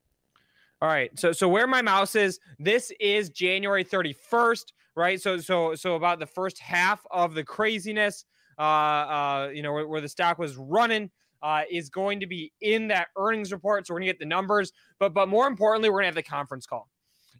All 0.82 0.90
right, 0.90 1.18
so 1.20 1.32
so 1.32 1.48
where 1.48 1.68
my 1.68 1.84
mouse 1.84 2.16
is, 2.16 2.40
this 2.58 2.92
is 3.00 3.30
January 3.30 3.86
31st, 3.86 4.66
right? 4.96 5.22
So 5.22 5.38
so 5.38 5.76
so 5.76 5.96
about 5.96 6.20
the 6.20 6.26
first 6.26 6.60
half 6.60 7.06
of 7.12 7.36
the 7.36 7.44
craziness, 7.44 8.26
uh, 8.58 8.62
uh, 8.62 9.52
you 9.54 9.62
know, 9.62 9.74
where, 9.74 9.88
where 9.88 10.02
the 10.02 10.10
stock 10.10 10.40
was 10.40 10.58
running 10.58 11.12
uh, 11.42 11.64
is 11.70 11.90
going 11.90 12.20
to 12.20 12.28
be 12.28 12.52
in 12.62 12.88
that 12.88 13.08
earnings 13.18 13.52
report. 13.52 13.88
So 13.88 13.94
we're 13.94 14.00
gonna 14.00 14.12
get 14.12 14.20
the 14.20 14.26
numbers, 14.26 14.72
but 15.00 15.14
but 15.14 15.30
more 15.30 15.48
importantly, 15.48 15.90
we're 15.90 16.00
gonna 16.00 16.08
have 16.08 16.16
the 16.16 16.24
conference 16.24 16.66
call. 16.66 16.90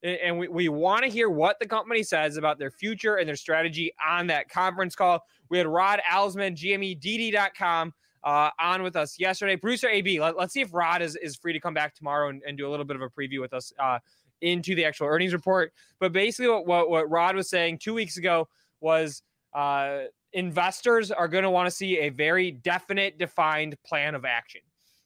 and 0.04 0.38
we, 0.38 0.48
we 0.48 0.70
want 0.70 1.04
to 1.04 1.10
hear 1.10 1.30
what 1.30 1.58
the 1.60 1.66
company 1.66 2.04
says 2.04 2.38
about 2.38 2.60
their 2.60 2.72
future 2.72 3.16
and 3.16 3.28
their 3.28 3.36
strategy 3.36 3.92
on 4.08 4.28
that 4.28 4.50
conference 4.50 4.96
call. 4.96 5.24
We 5.50 5.58
had 5.58 5.68
Rod 5.68 6.02
Alzmann, 6.12 6.56
GMEDD.com, 6.56 7.94
uh, 8.26 8.50
on 8.60 8.84
with 8.84 8.96
us 8.96 9.20
yesterday. 9.20 9.56
Producer 9.56 9.88
AB, 9.88 10.20
let, 10.20 10.38
us 10.38 10.52
see 10.52 10.62
if 10.62 10.74
Rod 10.74 11.02
is, 11.02 11.16
is 11.16 11.36
free 11.36 11.54
to 11.54 11.60
come 11.60 11.74
back 11.74 11.96
tomorrow 11.96 12.30
and, 12.30 12.42
and 12.46 12.58
do 12.58 12.68
a 12.68 12.70
little 12.70 12.86
bit 12.86 12.96
of 12.96 13.02
a 13.04 13.10
preview 13.10 13.40
with 13.40 13.54
us 13.54 13.72
uh, 13.80 14.00
into 14.42 14.76
the 14.76 14.84
actual 14.84 15.08
earnings 15.08 15.34
report. 15.34 15.72
But 16.00 16.12
basically, 16.12 16.50
what, 16.50 16.66
what, 16.66 16.90
what 16.90 17.10
Rod 17.10 17.36
was 17.36 17.50
saying 17.50 17.80
two 17.80 17.94
weeks 17.94 18.18
ago 18.18 18.48
was 18.82 19.22
uh, 19.54 20.06
investors 20.36 21.10
are 21.12 21.28
going 21.28 21.44
to 21.44 21.50
want 21.50 21.66
to 21.66 21.72
see 21.72 21.98
a 22.00 22.10
very 22.10 22.52
definite, 22.52 23.18
defined 23.18 23.76
plan 23.84 24.14
of 24.14 24.26
action. 24.26 24.62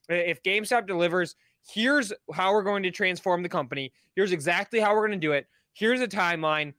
If 0.10 0.42
GameStop 0.44 0.88
delivers, 0.88 1.36
here's 1.72 2.12
how 2.34 2.52
we're 2.52 2.64
going 2.64 2.84
to 2.84 2.92
transform 2.92 3.44
the 3.44 3.50
company. 3.50 3.94
Here's 4.16 4.32
exactly 4.32 4.80
how 4.80 4.94
we're 4.94 5.08
going 5.08 5.20
to 5.22 5.28
do 5.28 5.34
it. 5.34 5.46
Here's 5.74 6.02
a 6.02 6.08
timeline. 6.08 6.74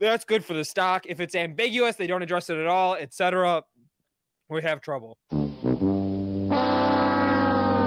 That's 0.00 0.24
good 0.24 0.42
for 0.42 0.54
the 0.54 0.64
stock. 0.64 1.04
If 1.06 1.20
it's 1.20 1.34
ambiguous, 1.34 1.96
they 1.96 2.06
don't 2.06 2.22
address 2.22 2.48
it 2.48 2.56
at 2.56 2.66
all, 2.66 2.94
etc. 2.94 3.62
We 4.48 4.62
have 4.62 4.80
trouble. 4.80 5.18
All 5.30 5.38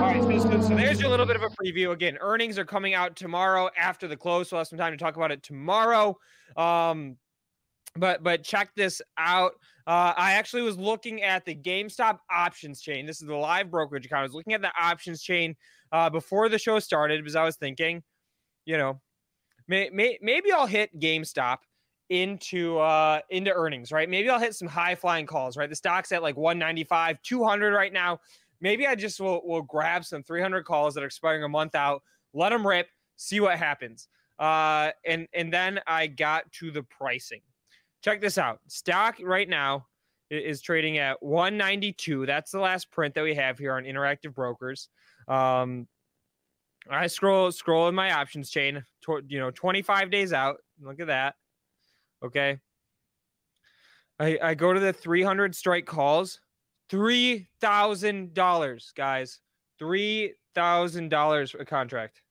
right, 0.02 0.22
so, 0.22 0.40
so, 0.40 0.62
so 0.62 0.76
there's 0.76 1.02
a 1.02 1.10
little 1.10 1.26
bit 1.26 1.36
of 1.36 1.42
a 1.42 1.50
preview. 1.50 1.92
Again, 1.92 2.20
earnings 2.22 2.60
are 2.60 2.66
coming 2.66 2.94
out 2.94 3.16
tomorrow 3.16 3.72
after 3.76 4.08
the 4.08 4.16
close. 4.16 4.50
So 4.50 4.56
we'll 4.56 4.62
have 4.62 4.68
some 4.68 4.78
time 4.78 4.94
to 4.94 4.98
talk 4.98 5.16
about 5.16 5.32
it 5.32 5.42
tomorrow. 5.42 6.16
Um, 6.56 7.18
but 7.96 8.24
but 8.24 8.44
check 8.44 8.70
this 8.76 9.02
out. 9.18 9.54
Uh, 9.88 10.14
I 10.18 10.34
actually 10.34 10.64
was 10.64 10.78
looking 10.78 11.22
at 11.22 11.46
the 11.46 11.56
GameStop 11.56 12.20
options 12.32 12.82
chain. 12.82 13.06
This 13.06 13.22
is 13.22 13.28
the 13.28 13.36
live 13.36 13.70
brokerage 13.70 14.06
account. 14.06 14.22
I 14.22 14.24
was 14.24 14.34
looking 14.34 14.54
at 14.54 14.62
the 14.62 14.72
options 14.80 15.22
chain 15.22 15.56
uh, 15.92 16.10
before 16.10 16.50
the 16.50 16.58
show 16.58 16.80
started 16.80 17.22
because 17.22 17.36
I 17.36 17.44
was 17.44 17.56
thinking, 17.56 18.02
you 18.66 18.78
know, 18.78 19.00
may, 19.68 19.90
may, 19.92 20.18
maybe 20.22 20.52
I'll 20.52 20.66
hit 20.66 21.00
GameStop 21.00 21.58
into 22.10 22.78
uh 22.78 23.20
into 23.30 23.52
earnings, 23.52 23.92
right? 23.92 24.10
Maybe 24.10 24.30
I'll 24.30 24.40
hit 24.40 24.56
some 24.56 24.68
high 24.68 24.96
flying 24.96 25.26
calls, 25.26 25.58
right? 25.58 25.70
The 25.70 25.76
stock's 25.76 26.12
at 26.12 26.22
like 26.22 26.38
195, 26.38 27.22
200 27.24 27.74
right 27.74 27.92
now. 27.92 28.20
Maybe 28.62 28.86
I 28.86 28.96
just 28.96 29.20
will 29.20 29.42
will 29.44 29.64
grab 29.64 30.06
some 30.06 30.22
300 30.22 30.66
calls 30.66 30.94
that 30.94 31.04
are 31.04 31.08
expiring 31.08 31.44
a 31.44 31.50
month 31.50 31.74
out, 31.74 32.04
let 32.34 32.50
them 32.50 32.66
rip, 32.66 32.90
see 33.16 33.40
what 33.40 33.58
happens. 33.58 34.08
Uh 34.38 34.92
and 35.06 35.28
and 35.34 35.52
then 35.52 35.80
I 35.88 36.08
got 36.08 36.52
to 36.54 36.70
the 36.70 36.84
pricing 36.84 37.42
check 38.06 38.22
this 38.22 38.38
out. 38.38 38.60
Stock 38.68 39.18
right 39.24 39.50
now 39.50 39.88
is 40.30 40.62
trading 40.62 41.00
at 41.00 41.22
192. 41.24 42.28
That's 42.28 42.52
the 42.52 42.60
last 42.60 42.92
print 42.92 43.16
that 43.16 43.24
we 43.24 43.34
have 43.34 43.58
here 43.58 43.74
on 43.74 43.84
Interactive 43.84 44.36
Brokers. 44.36 44.90
Um, 45.28 45.88
I 46.88 47.08
scroll 47.08 47.52
scroll 47.52 47.88
in 47.88 47.96
my 47.96 48.14
options 48.14 48.52
chain, 48.52 48.86
you 49.28 49.40
know, 49.40 49.50
25 49.50 50.12
days 50.12 50.34
out. 50.34 50.58
Look 50.80 51.00
at 51.00 51.08
that. 51.08 51.34
Okay. 52.24 52.60
I, 54.20 54.38
I 54.42 54.54
go 54.54 54.72
to 54.72 54.80
the 54.80 54.94
300 54.94 55.56
strike 55.56 55.88
calls. 55.88 56.40
$3,000, 56.92 58.96
guys. 58.96 59.40
$3,000 59.82 61.60
a 61.60 61.66
contract 61.66 62.22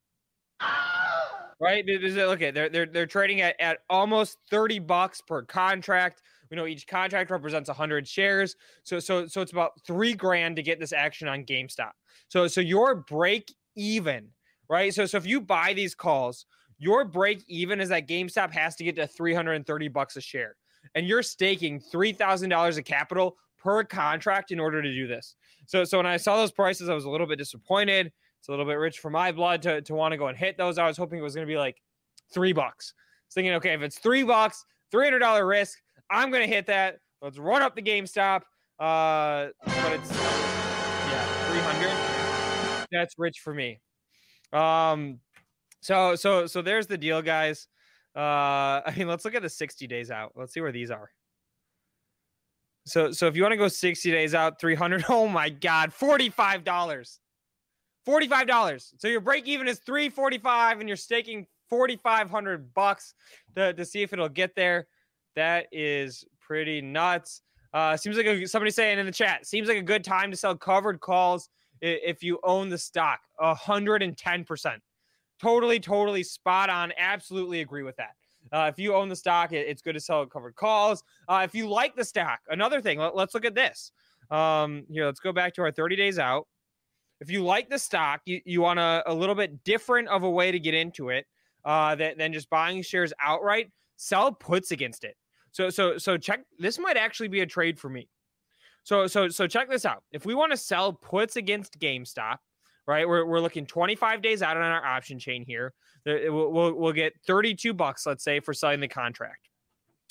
right? 1.64 1.85
Look 1.87 2.42
at 2.42 2.55
they're 2.55 2.68
they're 2.68 2.87
they're 2.87 3.07
trading 3.07 3.40
at, 3.40 3.59
at 3.59 3.79
almost 3.88 4.37
30 4.50 4.81
bucks 4.81 5.22
per 5.22 5.42
contract. 5.42 6.20
We 6.50 6.57
know 6.57 6.66
each 6.66 6.87
contract 6.87 7.31
represents 7.31 7.68
100 7.68 8.07
shares. 8.07 8.55
So 8.83 9.00
so 9.00 9.27
so 9.27 9.40
it's 9.40 9.53
about 9.53 9.72
3 9.87 10.12
grand 10.14 10.57
to 10.57 10.62
get 10.62 10.79
this 10.79 10.92
action 10.92 11.27
on 11.27 11.44
GameStop. 11.44 11.92
So 12.29 12.46
so 12.46 12.61
your 12.61 12.94
break 12.96 13.53
even, 13.77 14.29
right? 14.68 14.92
So 14.92 15.07
so 15.07 15.16
if 15.16 15.27
you 15.27 15.40
buy 15.40 15.72
these 15.72 15.94
calls, 15.94 16.44
your 16.79 17.05
break 17.05 17.42
even 17.48 17.81
is 17.81 17.88
that 17.88 18.07
GameStop 18.07 18.53
has 18.53 18.77
to 18.77 18.85
get 18.85 18.96
to 18.96 19.07
330 19.07 19.88
bucks 19.88 20.16
a 20.16 20.20
share. 20.20 20.57
And 20.94 21.07
you're 21.07 21.22
staking 21.22 21.81
$3,000 21.81 22.79
of 22.79 22.85
capital 22.85 23.37
per 23.59 23.83
contract 23.85 24.50
in 24.50 24.61
order 24.61 24.83
to 24.83 24.92
do 24.92 25.07
this. 25.07 25.35
So 25.66 25.85
so 25.85 25.96
when 25.96 26.07
I 26.07 26.18
saw 26.18 26.37
those 26.37 26.53
prices, 26.53 26.90
I 26.90 26.94
was 26.94 27.07
a 27.07 27.11
little 27.11 27.27
bit 27.27 27.38
disappointed. 27.38 28.12
It's 28.45 28.51
a 28.51 28.53
little 28.53 28.67
bit 28.67 28.75
rich 28.75 28.99
for 28.99 29.09
my 29.09 29.33
blood 29.33 29.63
to, 29.63 29.81
to 29.81 29.95
want 29.95 30.13
to 30.13 30.19
go 30.19 30.27
and 30.27 30.37
hit 30.37 30.59
those. 30.59 30.77
I 30.77 30.87
was 30.87 30.99
hoping 30.99 31.19
it 31.19 31.23
was 31.23 31.35
going 31.35 31.47
to 31.47 31.51
be 31.51 31.57
like 31.57 31.81
three 32.31 32.53
bucks. 32.53 32.93
I 32.95 33.01
was 33.27 33.35
thinking, 33.35 33.55
okay, 33.55 33.73
if 33.73 33.81
it's 33.81 33.99
three 33.99 34.23
bucks, 34.23 34.67
$300 34.93 35.49
risk, 35.49 35.79
I'm 36.11 36.31
going 36.31 36.43
to 36.43 36.55
hit 36.55 36.67
that. 36.67 36.99
Let's 37.23 37.39
run 37.39 37.63
up 37.63 37.75
the 37.75 37.81
GameStop. 37.81 38.43
Uh, 38.79 39.49
but 39.65 39.93
it's, 39.95 40.11
yeah, 40.11 41.53
300. 41.53 42.87
That's 42.93 43.15
rich 43.17 43.39
for 43.39 43.55
me. 43.55 43.81
Um, 44.53 45.21
so, 45.81 46.15
so, 46.15 46.47
so 46.47 46.61
there's 46.61 46.87
the 46.87 46.99
deal, 46.99 47.23
guys. 47.23 47.67
Uh, 48.15 48.19
I 48.87 48.93
mean, 48.95 49.09
let's 49.09 49.25
look 49.25 49.35
at 49.35 49.41
the 49.41 49.49
60 49.49 49.87
days 49.87 50.11
out. 50.11 50.33
Let's 50.37 50.53
see 50.53 50.61
where 50.61 50.71
these 50.71 50.91
are. 50.91 51.09
So, 52.85 53.11
so 53.11 53.27
if 53.27 53.37
you 53.37 53.43
want 53.43 53.53
to 53.53 53.57
go 53.57 53.69
60 53.69 54.11
days 54.11 54.35
out, 54.35 54.61
300, 54.61 55.07
oh 55.09 55.29
my 55.29 55.49
God, 55.49 55.95
$45. 55.99 57.19
$45. 58.07 58.93
So 58.99 59.09
your 59.09 59.21
break 59.21 59.47
even 59.47 59.69
is 59.69 59.79
345 59.81 60.81
and 60.81 60.88
you're 60.88 60.97
staking 60.97 61.47
4500 61.69 62.75
bucks 62.75 63.14
to, 63.57 63.73
to 63.73 63.85
see 63.85 64.03
if 64.03 64.12
it'll 64.12 64.29
get 64.29 64.55
there. 64.55 64.87
That 65.37 65.67
is 65.73 66.25
pretty 66.40 66.81
nuts. 66.81 67.43
Uh, 67.73 67.97
seems 67.97 68.17
like 68.17 68.27
a, 68.27 68.47
somebody 68.47 68.71
saying 68.71 68.99
in 68.99 69.07
the 69.07 69.12
chat, 69.12 69.47
seems 69.47 69.69
like 69.69 69.79
a 69.79 69.83
good 69.83 70.05
time 70.05 70.31
to 70.31 70.37
sell 70.37 70.57
covered 70.57 71.01
calls 71.01 71.49
if 71.81 72.23
you 72.23 72.38
own 72.45 72.69
the 72.69 72.79
stock. 72.79 73.21
110%. 73.40 74.77
Totally, 75.40 75.81
totally 75.81 76.23
spot 76.23 76.71
on. 76.71 76.93
Absolutely 76.97 77.61
agree 77.61 77.83
with 77.83 77.97
that. 77.97 78.14
Uh, 78.53 78.71
if 78.73 78.79
you 78.79 78.95
own 78.95 79.09
the 79.09 79.17
stock, 79.17 79.53
it's 79.53 79.83
good 79.83 79.95
to 79.95 80.01
sell 80.01 80.25
covered 80.27 80.55
calls. 80.55 81.03
Uh, 81.29 81.43
if 81.45 81.55
you 81.55 81.69
like 81.69 81.97
the 81.97 82.05
stock, 82.05 82.40
another 82.49 82.81
thing, 82.81 82.99
let, 82.99 83.14
us 83.17 83.35
look 83.35 83.45
at 83.45 83.55
this. 83.55 83.90
Um, 84.31 84.85
here, 84.90 85.07
let's 85.07 85.21
go 85.21 85.33
back 85.33 85.55
to 85.55 85.62
our 85.62 85.73
30 85.73 85.97
days 85.97 86.19
out 86.19 86.47
if 87.25 87.31
you 87.31 87.43
like 87.43 87.71
the 87.71 87.79
stock, 87.79 88.21
you, 88.27 88.43
you 88.45 88.61
want 88.61 88.79
a, 88.79 89.03
a 89.07 89.15
little 89.15 89.35
bit 89.35 89.65
different 89.65 90.09
of 90.09 90.25
a 90.25 90.31
way 90.31 90.53
to 90.53 90.59
get 90.59 90.75
into 90.75 91.09
it 91.09 91.25
uh, 91.65 91.95
than, 91.95 92.19
than 92.19 92.35
just 92.35 92.51
buying 92.51 92.83
shares 92.83 93.15
outright, 93.19 93.71
sell 93.97 94.31
puts 94.31 94.73
against 94.73 95.05
it. 95.05 95.17
So 95.53 95.71
so 95.71 95.97
so 95.97 96.19
check 96.19 96.41
this 96.59 96.79
might 96.79 96.99
actually 96.99 97.29
be 97.29 97.41
a 97.41 97.47
trade 97.47 97.79
for 97.79 97.89
me. 97.89 98.09
So 98.83 99.07
so 99.07 99.29
so 99.29 99.47
check 99.47 99.71
this 99.71 99.87
out. 99.87 100.03
If 100.13 100.27
we 100.27 100.35
want 100.35 100.53
to 100.53 100.59
sell 100.59 100.93
puts 100.93 101.37
against 101.37 101.79
GameStop, 101.79 102.37
right? 102.87 103.09
We're, 103.09 103.25
we're 103.25 103.41
looking 103.41 103.65
25 103.65 104.21
days 104.21 104.43
out 104.43 104.59
on 104.59 104.63
our 104.63 104.85
option 104.85 105.19
chain 105.19 105.45
here. 105.47 105.73
We'll, 106.05 106.51
we'll, 106.53 106.75
we'll 106.75 106.93
get 106.93 107.15
32 107.27 107.73
bucks, 107.73 108.05
let's 108.05 108.23
say, 108.23 108.41
for 108.41 108.53
selling 108.53 108.81
the 108.81 108.89
contract. 108.89 109.49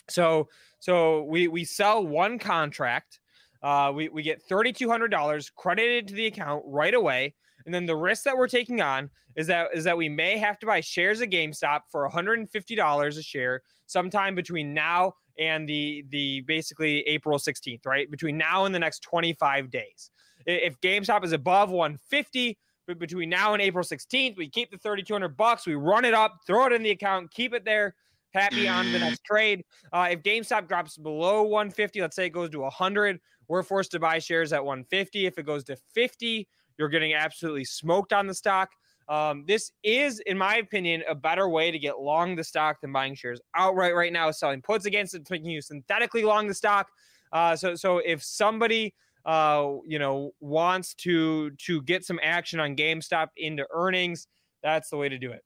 So 0.10 0.50
so 0.80 1.24
we 1.26 1.48
we 1.48 1.64
sell 1.64 2.04
one 2.04 2.40
contract 2.40 3.20
uh, 3.64 3.92
we, 3.96 4.10
we 4.10 4.22
get 4.22 4.48
$3,200 4.48 5.52
credited 5.56 6.08
to 6.10 6.14
the 6.14 6.28
account 6.28 6.64
right 6.68 6.94
away. 6.94 7.34
And 7.66 7.74
then 7.74 7.86
the 7.86 7.96
risk 7.96 8.24
that 8.24 8.38
we're 8.38 8.48
taking 8.48 8.82
on 8.82 9.10
is 9.36 9.48
that 9.48 9.70
is 9.74 9.86
that 9.86 9.98
we 9.98 10.10
may 10.10 10.38
have 10.38 10.60
to 10.60 10.66
buy 10.66 10.82
shares 10.82 11.22
of 11.22 11.30
GameStop 11.30 11.82
for 11.90 12.08
$150 12.10 13.08
a 13.08 13.24
share 13.24 13.62
sometime 13.86 14.36
between 14.36 14.74
now 14.74 15.14
and 15.40 15.68
the 15.68 16.04
the 16.10 16.42
basically 16.42 17.02
April 17.02 17.40
16th, 17.40 17.86
right? 17.86 18.12
Between 18.12 18.38
now 18.38 18.66
and 18.66 18.76
the 18.76 18.80
next 18.80 19.00
25 19.04 19.72
days. 19.72 20.12
If 20.46 20.80
GameStop 20.82 21.24
is 21.24 21.32
above 21.32 21.70
150, 21.70 22.58
but 22.86 23.00
between 23.00 23.30
now 23.30 23.54
and 23.54 23.62
April 23.62 23.84
16th, 23.84 24.36
we 24.36 24.50
keep 24.50 24.70
the 24.72 24.78
3200 24.78 25.38
bucks, 25.38 25.66
we 25.66 25.76
run 25.76 26.04
it 26.04 26.14
up, 26.14 26.40
throw 26.46 26.66
it 26.66 26.74
in 26.74 26.84
the 26.84 26.92
account, 26.92 27.32
keep 27.32 27.54
it 27.54 27.64
there, 27.64 27.96
happy 28.34 28.68
on 28.68 28.92
the 28.92 29.00
next 29.00 29.24
trade. 29.26 29.64
Uh, 29.94 30.10
if 30.12 30.22
GameStop 30.22 30.68
drops 30.68 30.98
below 30.98 31.44
150, 31.44 32.02
let's 32.02 32.16
say 32.16 32.26
it 32.26 32.32
goes 32.32 32.50
to 32.50 32.60
100, 32.60 33.20
we're 33.48 33.64
forced 33.64 33.92
to 33.92 34.00
buy 34.00 34.20
shares 34.20 34.54
at 34.54 34.64
150. 34.64 35.26
If 35.26 35.38
it 35.38 35.46
goes 35.46 35.64
to 35.66 35.76
50, 35.94 36.48
you're 36.78 36.90
getting 36.90 37.14
absolutely 37.14 37.66
smoked 37.66 38.14
on 38.14 38.28
the 38.28 38.34
stock. 38.34 38.72
Um, 39.10 39.44
this 39.48 39.72
is, 39.84 40.20
in 40.22 40.38
my 40.38 40.58
opinion, 40.58 41.04
a 41.10 41.16
better 41.16 41.50
way 41.50 41.72
to 41.72 41.80
get 41.80 42.00
long 42.00 42.36
the 42.36 42.44
stock 42.44 42.80
than 42.82 42.92
buying 42.94 43.16
shares 43.16 43.42
outright 43.56 43.96
right 43.96 44.14
now, 44.14 44.32
selling 44.32 44.62
puts 44.62 44.86
against 44.86 45.14
it, 45.14 45.30
making 45.30 45.50
you 45.50 45.62
synthetically 45.62 46.24
long 46.24 46.48
the 46.48 46.54
stock. 46.54 46.88
Uh, 47.32 47.56
so, 47.56 47.76
so 47.76 47.98
if 47.98 48.24
somebody 48.24 48.94
uh, 49.26 49.72
you 49.86 50.00
know 50.00 50.32
wants 50.40 50.94
to 50.94 51.52
to 51.52 51.82
get 51.84 52.06
some 52.06 52.20
action 52.22 52.60
on 52.60 52.76
GameStop 52.76 53.30
into 53.38 53.66
earnings, 53.72 54.28
that's 54.62 54.90
the 54.90 54.98
way 54.98 55.10
to 55.10 55.18
do 55.18 55.32
it. 55.32 55.42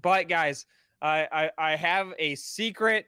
But 0.00 0.28
guys, 0.28 0.66
I 1.02 1.26
I, 1.30 1.50
I 1.58 1.76
have 1.76 2.12
a 2.18 2.34
secret 2.34 3.06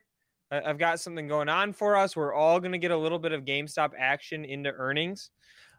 I've 0.51 0.79
got 0.79 1.01
something 1.01 1.29
going 1.29 1.49
on 1.49 1.73
for 1.73 1.97
us. 1.97 2.17
We're 2.17 2.35
all 2.35 2.59
going 2.59 2.73
to 2.73 2.79
get 2.79 2.91
a 2.91 2.97
little 2.97 3.19
bit 3.19 3.33
of 3.33 3.45
GameStop 3.45 3.93
action 3.99 4.45
into 4.45 4.73
earnings. 4.73 5.31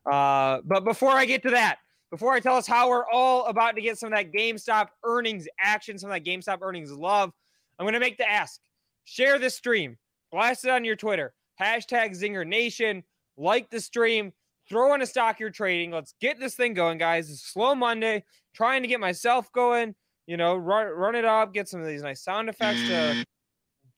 Uh, 0.10 0.60
but 0.64 0.84
before 0.84 1.12
I 1.12 1.26
get 1.26 1.44
to 1.44 1.50
that, 1.52 1.78
before 2.10 2.34
I 2.34 2.40
tell 2.40 2.56
us 2.56 2.68
how 2.68 2.90
we're 2.90 3.10
all 3.10 3.46
about 3.46 3.76
to 3.76 3.82
get 3.82 3.98
some 3.98 4.12
of 4.12 4.18
that 4.18 4.32
GameStop 4.32 4.88
earnings 5.04 5.48
action, 5.60 5.98
some 5.98 6.10
of 6.10 6.16
that 6.16 6.30
GameStop 6.30 6.60
earnings 6.62 6.92
love, 6.92 7.32
I'm 7.80 7.84
going 7.86 7.94
to 7.94 8.00
make 8.00 8.18
the 8.18 8.30
ask. 8.30 8.60
Share 9.04 9.40
this 9.40 9.56
stream, 9.56 9.98
blast 10.32 10.66
it 10.66 10.72
on 10.72 10.86
your 10.86 10.96
Twitter, 10.96 11.34
hashtag 11.60 12.18
Zinger 12.18 12.46
Nation, 12.46 13.04
like 13.38 13.70
the 13.70 13.80
stream, 13.80 14.32
throw 14.70 14.94
in 14.94 15.02
a 15.02 15.06
stock 15.06 15.40
you're 15.40 15.50
trading. 15.50 15.92
Let's 15.92 16.14
get 16.22 16.40
this 16.40 16.56
thing 16.56 16.74
going, 16.74 16.98
guys. 16.98 17.30
It's 17.30 17.42
slow 17.42 17.76
Monday, 17.76 18.24
trying 18.54 18.84
to 18.84 18.88
get 18.88 19.00
myself 19.00 19.52
going, 19.52 19.96
you 20.28 20.38
know, 20.38 20.56
run 20.56 20.88
run 20.88 21.16
it 21.16 21.26
up, 21.26 21.54
get 21.54 21.68
some 21.68 21.82
of 21.82 21.88
these 21.88 22.04
nice 22.04 22.24
sound 22.24 22.48
effects 22.50 22.82
to 22.88 23.26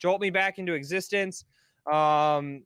jolt 0.03 0.19
me 0.19 0.29
back 0.29 0.59
into 0.59 0.73
existence. 0.73 1.45
Um, 1.91 2.63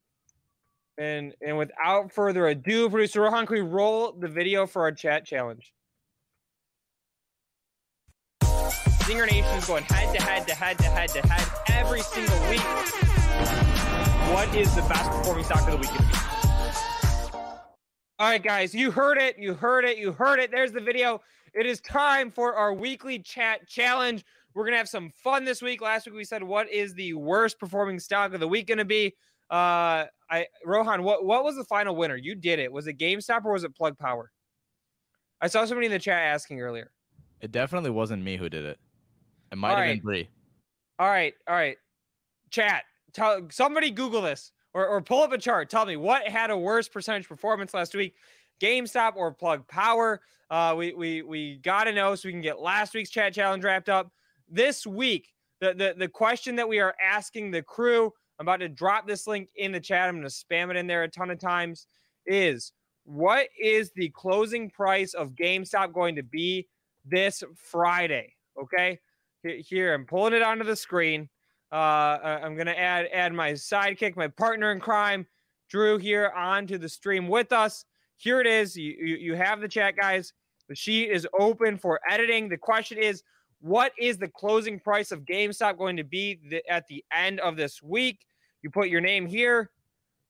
and 0.97 1.36
and 1.45 1.58
without 1.58 2.12
further 2.12 2.47
ado, 2.47 2.89
producer 2.89 3.21
Rohan, 3.21 3.45
can 3.45 3.56
we 3.56 3.62
roll 3.62 4.12
the 4.12 4.28
video 4.28 4.65
for 4.65 4.82
our 4.82 4.91
chat 4.91 5.26
challenge? 5.26 5.71
Zinger 8.41 9.30
Nation 9.32 9.45
is 9.56 9.65
going 9.65 9.84
head 9.84 10.17
to 10.17 10.21
head 10.21 10.47
to 10.47 10.56
head 10.56 10.78
to 10.80 10.86
head 10.86 11.10
to 11.10 11.21
head 11.28 11.47
every 11.69 12.02
single 12.02 12.39
week. 12.50 12.60
What 14.34 14.54
is 14.56 14.73
the 14.76 14.82
best 14.82 15.10
performing 15.12 15.45
stock 15.45 15.69
of 15.69 15.73
the 15.73 15.78
week? 15.78 15.91
All 18.19 18.28
right, 18.28 18.41
guys, 18.41 18.73
you 18.73 18.89
heard 18.89 19.19
it. 19.19 19.38
You 19.38 19.54
heard 19.54 19.86
it. 19.86 19.97
You 19.97 20.12
heard 20.12 20.39
it. 20.39 20.50
There's 20.50 20.71
the 20.71 20.82
video. 20.82 21.21
It 21.54 21.67
is 21.67 21.80
time 21.82 22.32
for 22.32 22.56
our 22.56 22.73
weekly 22.73 23.19
chat 23.19 23.67
challenge. 23.67 24.26
We're 24.58 24.65
gonna 24.65 24.78
have 24.78 24.89
some 24.89 25.12
fun 25.12 25.46
this 25.46 25.62
week. 25.62 25.82
Last 25.82 26.08
week 26.08 26.15
we 26.15 26.24
said 26.24 26.41
what 26.41 26.67
is 26.72 26.96
the 26.96 27.13
worst 27.13 27.60
performing 27.60 28.00
stock 28.00 28.34
of 28.34 28.39
the 28.39 28.48
week 28.48 28.65
gonna 28.65 28.84
be? 28.84 29.13
Uh, 29.52 30.06
I 30.32 30.48
Rohan, 30.65 31.04
what 31.04 31.24
what 31.24 31.43
was 31.43 31.56
the 31.56 31.63
final 31.63 31.96
winner? 31.96 32.15
You 32.15 32.34
did 32.34 32.58
it. 32.58 32.72
Was 32.72 32.88
it 32.88 32.98
GameStop 32.98 33.46
or 33.46 33.54
was 33.54 33.63
it 33.63 33.76
Plug 33.76 33.96
Power? 34.00 34.32
I 35.41 35.48
saw 35.48 35.63
somebody 35.65 35.86
in 35.86 35.91
the 35.91 36.00
chat 36.00 36.24
asking 36.24 36.60
earlier. 36.60 36.89
It 37.39 37.52
definitely 37.52 37.91
wasn't 37.91 38.24
me 38.24 38.36
who 38.36 38.50
did 38.50 38.65
it. 38.65 38.80
It 39.52 39.60
might 39.60 39.70
All 39.70 39.76
have 39.76 39.86
right. 39.86 39.93
been 39.98 40.04
Bree. 40.04 40.30
All 40.98 41.08
right, 41.08 41.36
all 41.48 41.54
right. 41.54 41.78
Chat. 42.50 42.86
Tell 43.13 43.48
somebody 43.52 43.91
Google 43.91 44.24
this 44.24 44.54
or, 44.74 44.88
or 44.88 45.04
pull 45.04 45.22
up 45.22 45.34
a 45.34 45.38
chart. 45.38 45.70
Tell 45.70 45.86
me 45.86 45.98
what 45.98 46.28
had 46.28 46.50
a 46.50 46.58
worse 46.58 46.89
percentage 46.89 47.28
performance 47.28 47.76
last 47.76 47.93
week, 47.93 48.15
GameStop 48.60 49.17
or 49.17 49.32
Plug 49.32 49.67
Power. 49.67 50.20
Uh, 50.50 50.74
we 50.76 50.96
we 50.96 51.22
we 51.22 51.58
gotta 51.58 51.93
know 51.93 52.15
so 52.15 52.28
we 52.28 52.34
can 52.34 52.41
get 52.41 52.60
last 52.60 52.96
week's 52.96 53.12
chat 53.12 53.36
challenge 53.36 53.63
wrapped 53.63 53.88
up. 53.88 54.12
This 54.49 54.88
week, 54.88 55.33
the 55.60 55.73
the 55.73 55.95
the 55.97 56.07
question 56.07 56.55
that 56.55 56.67
we 56.67 56.79
are 56.79 56.95
asking 57.03 57.51
the 57.51 57.62
crew. 57.62 58.13
I'm 58.39 58.45
about 58.45 58.60
to 58.60 58.69
drop 58.69 59.07
this 59.07 59.25
link 59.25 59.49
in 59.55 59.71
the 59.71 59.79
chat. 59.79 60.07
I'm 60.07 60.15
going 60.19 60.27
to 60.27 60.29
spam 60.29 60.69
it 60.69 60.77
in 60.77 60.86
there 60.86 61.01
a 61.03 61.10
ton 61.10 61.31
of 61.31 61.39
times. 61.39 61.88
Is 62.27 62.71
what 63.03 63.47
is 63.60 63.91
the 63.95 64.10
closing 64.10 64.69
price 64.69 65.13
of 65.13 65.31
GameStop 65.31 65.93
going 65.93 66.15
to 66.17 66.23
be 66.23 66.67
this 67.03 67.43
Friday? 67.55 68.36
Okay, 68.62 68.99
here 69.43 69.93
I'm 69.93 70.05
pulling 70.05 70.33
it 70.33 70.41
onto 70.41 70.63
the 70.63 70.75
screen. 70.75 71.29
Uh, 71.71 72.19
I'm 72.43 72.55
gonna 72.55 72.71
add 72.71 73.07
add 73.12 73.33
my 73.33 73.51
sidekick, 73.51 74.15
my 74.15 74.27
partner 74.27 74.71
in 74.71 74.79
crime, 74.79 75.25
Drew, 75.69 75.97
here 75.97 76.31
onto 76.36 76.77
the 76.77 76.89
stream 76.89 77.27
with 77.27 77.51
us. 77.51 77.86
Here 78.17 78.39
it 78.39 78.47
is. 78.47 78.75
You, 78.75 78.95
you 78.99 79.15
you 79.17 79.36
have 79.36 79.62
the 79.62 79.67
chat, 79.67 79.95
guys. 79.97 80.33
The 80.69 80.75
sheet 80.75 81.10
is 81.12 81.27
open 81.39 81.77
for 81.77 81.99
editing. 82.10 82.49
The 82.49 82.57
question 82.57 82.97
is, 82.97 83.23
what 83.60 83.91
is 84.00 84.17
the 84.17 84.28
closing 84.28 84.80
price 84.80 85.12
of 85.12 85.26
GameStop 85.26 85.78
going 85.78 85.98
to 85.98 86.04
be 86.04 86.39
th- 86.50 86.63
at 86.70 86.88
the 86.88 87.04
end 87.12 87.39
of 87.39 87.58
this 87.58 87.82
week? 87.82 88.26
You 88.62 88.70
put 88.70 88.89
your 88.89 89.02
name 89.02 89.26
here. 89.26 89.72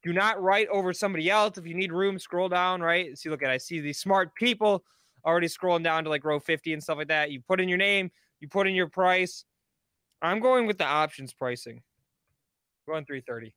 Do 0.03 0.13
not 0.13 0.41
write 0.41 0.67
over 0.69 0.93
somebody 0.93 1.29
else. 1.29 1.57
If 1.57 1.67
you 1.67 1.73
need 1.75 1.91
room, 1.91 2.19
scroll 2.19 2.49
down. 2.49 2.81
Right. 2.81 3.17
See, 3.17 3.29
look 3.29 3.43
at 3.43 3.49
I 3.49 3.57
see 3.57 3.79
these 3.79 3.99
smart 3.99 4.33
people 4.35 4.83
already 5.25 5.47
scrolling 5.47 5.83
down 5.83 6.03
to 6.05 6.09
like 6.09 6.23
row 6.23 6.39
50 6.39 6.73
and 6.73 6.81
stuff 6.81 6.97
like 6.97 7.09
that. 7.09 7.31
You 7.31 7.41
put 7.41 7.59
in 7.59 7.67
your 7.67 7.77
name. 7.77 8.11
You 8.39 8.47
put 8.47 8.67
in 8.67 8.75
your 8.75 8.87
price. 8.87 9.43
I'm 10.21 10.39
going 10.39 10.65
with 10.67 10.77
the 10.77 10.85
options 10.85 11.33
pricing. 11.33 11.81
Going 12.87 13.05
330. 13.05 13.53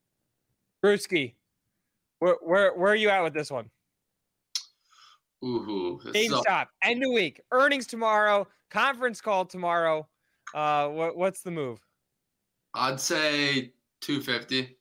Brewski, 0.85 1.35
where 2.19 2.37
where 2.43 2.75
where 2.75 2.93
are 2.93 2.97
you 2.97 3.11
at 3.11 3.23
with 3.23 3.35
this 3.35 3.51
one? 3.51 3.71
Ooh, 5.45 6.01
this 6.05 6.15
is 6.15 6.33
a- 6.33 6.35
GameStop, 6.35 6.67
end 6.83 7.05
of 7.05 7.13
week, 7.13 7.41
earnings 7.53 7.87
tomorrow, 7.87 8.47
conference 8.71 9.21
call 9.21 9.45
tomorrow. 9.45 10.07
Uh, 10.55 10.89
what 10.89 11.17
what's 11.17 11.43
the 11.43 11.51
move? 11.51 11.79
I'd 12.75 13.01
say 13.01 13.73
250. 14.01 14.77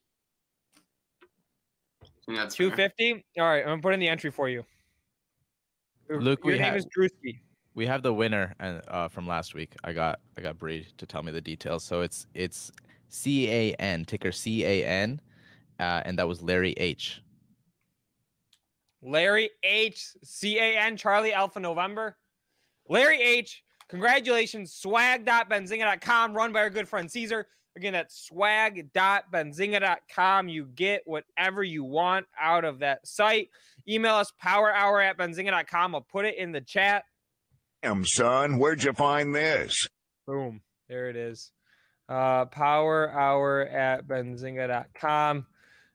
I 2.02 2.06
think 2.26 2.38
fair. 2.38 2.48
250. 2.48 3.26
All 3.40 3.46
right, 3.46 3.62
I'm 3.62 3.68
gonna 3.70 3.82
put 3.82 3.94
in 3.94 4.00
the 4.00 4.08
entry 4.08 4.32
for 4.32 4.48
you. 4.50 4.64
Luke, 6.10 6.40
your 6.44 6.54
we 6.54 6.60
name 6.60 6.62
have- 6.64 6.76
is 6.78 6.86
Drewski. 6.88 7.40
We 7.76 7.86
have 7.86 8.02
the 8.04 8.14
winner 8.14 8.56
and 8.60 8.82
uh, 8.88 9.08
from 9.08 9.28
last 9.28 9.54
week. 9.54 9.74
I 9.84 9.94
got 9.94 10.20
I 10.38 10.42
got 10.42 10.58
Bree 10.58 10.88
to 10.98 11.06
tell 11.06 11.24
me 11.24 11.32
the 11.32 11.40
details. 11.42 11.84
So 11.84 12.02
it's 12.02 12.28
it's 12.34 12.72
C 13.10 13.50
A 13.50 13.74
N 13.76 14.06
ticker 14.06 14.32
C 14.32 14.66
A 14.66 14.86
N, 14.86 15.22
uh, 15.80 16.02
and 16.04 16.18
that 16.20 16.28
was 16.28 16.42
Larry 16.42 16.74
H. 16.74 17.22
Larry 19.02 19.50
H. 19.64 20.10
C 20.24 20.58
A 20.60 20.78
N 20.78 20.98
Charlie 20.98 21.32
Alpha 21.32 21.60
November. 21.60 22.18
Larry 22.90 23.22
H. 23.22 23.64
Congratulations. 23.90 24.74
Swag.benzinga.com, 24.74 26.34
run 26.34 26.54
by 26.54 26.62
our 26.62 26.70
good 26.70 26.88
friend 26.88 27.12
Caesar. 27.12 27.48
Again, 27.76 27.94
that's 27.94 28.28
swag.benzinga.com. 28.28 30.50
You 30.50 30.66
get 30.66 31.02
whatever 31.06 31.64
you 31.64 31.84
want 31.84 32.26
out 32.40 32.66
of 32.66 32.80
that 32.80 33.08
site. 33.08 33.50
Email 33.88 34.16
us 34.16 34.34
power 34.40 34.74
hour 34.74 35.00
at 35.02 35.18
benzinga.com. 35.18 35.96
I'll 35.96 36.02
put 36.02 36.26
it 36.26 36.38
in 36.38 36.52
the 36.52 36.62
chat. 36.62 37.06
Damn, 37.82 38.06
son, 38.06 38.60
where'd 38.60 38.84
you 38.84 38.94
find 38.94 39.34
this? 39.34 39.88
Boom. 40.28 40.62
There 40.90 41.10
it 41.10 41.16
is. 41.16 41.52
Uh, 42.10 42.44
power 42.46 43.10
hour 43.12 43.62
at 43.62 44.06
benzinga.com. 44.08 45.46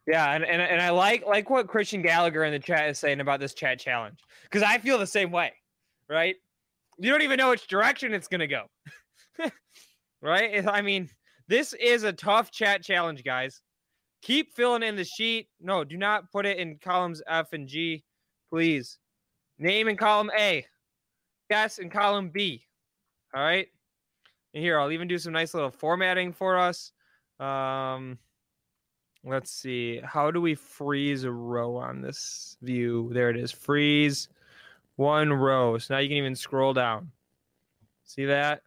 Yeah, 0.06 0.32
and, 0.32 0.44
and, 0.44 0.62
and 0.62 0.80
I 0.80 0.90
like 0.90 1.26
like 1.26 1.50
what 1.50 1.66
Christian 1.66 2.02
Gallagher 2.02 2.44
in 2.44 2.52
the 2.52 2.58
chat 2.58 2.90
is 2.90 2.98
saying 2.98 3.20
about 3.20 3.40
this 3.40 3.54
chat 3.54 3.78
challenge. 3.78 4.18
Because 4.44 4.62
I 4.62 4.78
feel 4.78 4.98
the 4.98 5.06
same 5.06 5.30
way, 5.30 5.52
right? 6.08 6.36
You 6.98 7.10
don't 7.10 7.22
even 7.22 7.38
know 7.38 7.50
which 7.50 7.66
direction 7.66 8.14
it's 8.14 8.28
gonna 8.28 8.46
go. 8.46 8.64
right? 10.22 10.66
I 10.66 10.82
mean, 10.82 11.10
this 11.48 11.74
is 11.74 12.02
a 12.02 12.12
tough 12.12 12.50
chat 12.50 12.82
challenge, 12.82 13.24
guys. 13.24 13.60
Keep 14.22 14.54
filling 14.54 14.82
in 14.82 14.96
the 14.96 15.04
sheet. 15.04 15.48
No, 15.60 15.84
do 15.84 15.98
not 15.98 16.32
put 16.32 16.46
it 16.46 16.58
in 16.58 16.78
columns 16.82 17.22
F 17.26 17.52
and 17.52 17.68
G, 17.68 18.04
please. 18.50 18.98
Name 19.58 19.88
in 19.88 19.96
column 19.96 20.30
A. 20.38 20.64
Guess 21.50 21.78
in 21.78 21.90
column 21.90 22.30
B. 22.30 22.64
All 23.34 23.42
right. 23.42 23.66
And 24.54 24.62
here, 24.62 24.80
I'll 24.80 24.92
even 24.92 25.08
do 25.08 25.18
some 25.18 25.32
nice 25.32 25.52
little 25.52 25.70
formatting 25.70 26.32
for 26.32 26.56
us. 26.56 26.92
Um, 27.38 28.18
let's 29.24 29.50
see. 29.50 30.00
How 30.02 30.30
do 30.30 30.40
we 30.40 30.54
freeze 30.54 31.24
a 31.24 31.30
row 31.30 31.76
on 31.76 32.00
this 32.00 32.56
view? 32.62 33.10
There 33.12 33.28
it 33.28 33.36
is. 33.36 33.52
Freeze 33.52 34.28
one 34.96 35.32
row. 35.32 35.78
So 35.78 35.94
now 35.94 36.00
you 36.00 36.08
can 36.08 36.16
even 36.16 36.36
scroll 36.36 36.72
down. 36.72 37.10
See 38.04 38.26
that? 38.26 38.62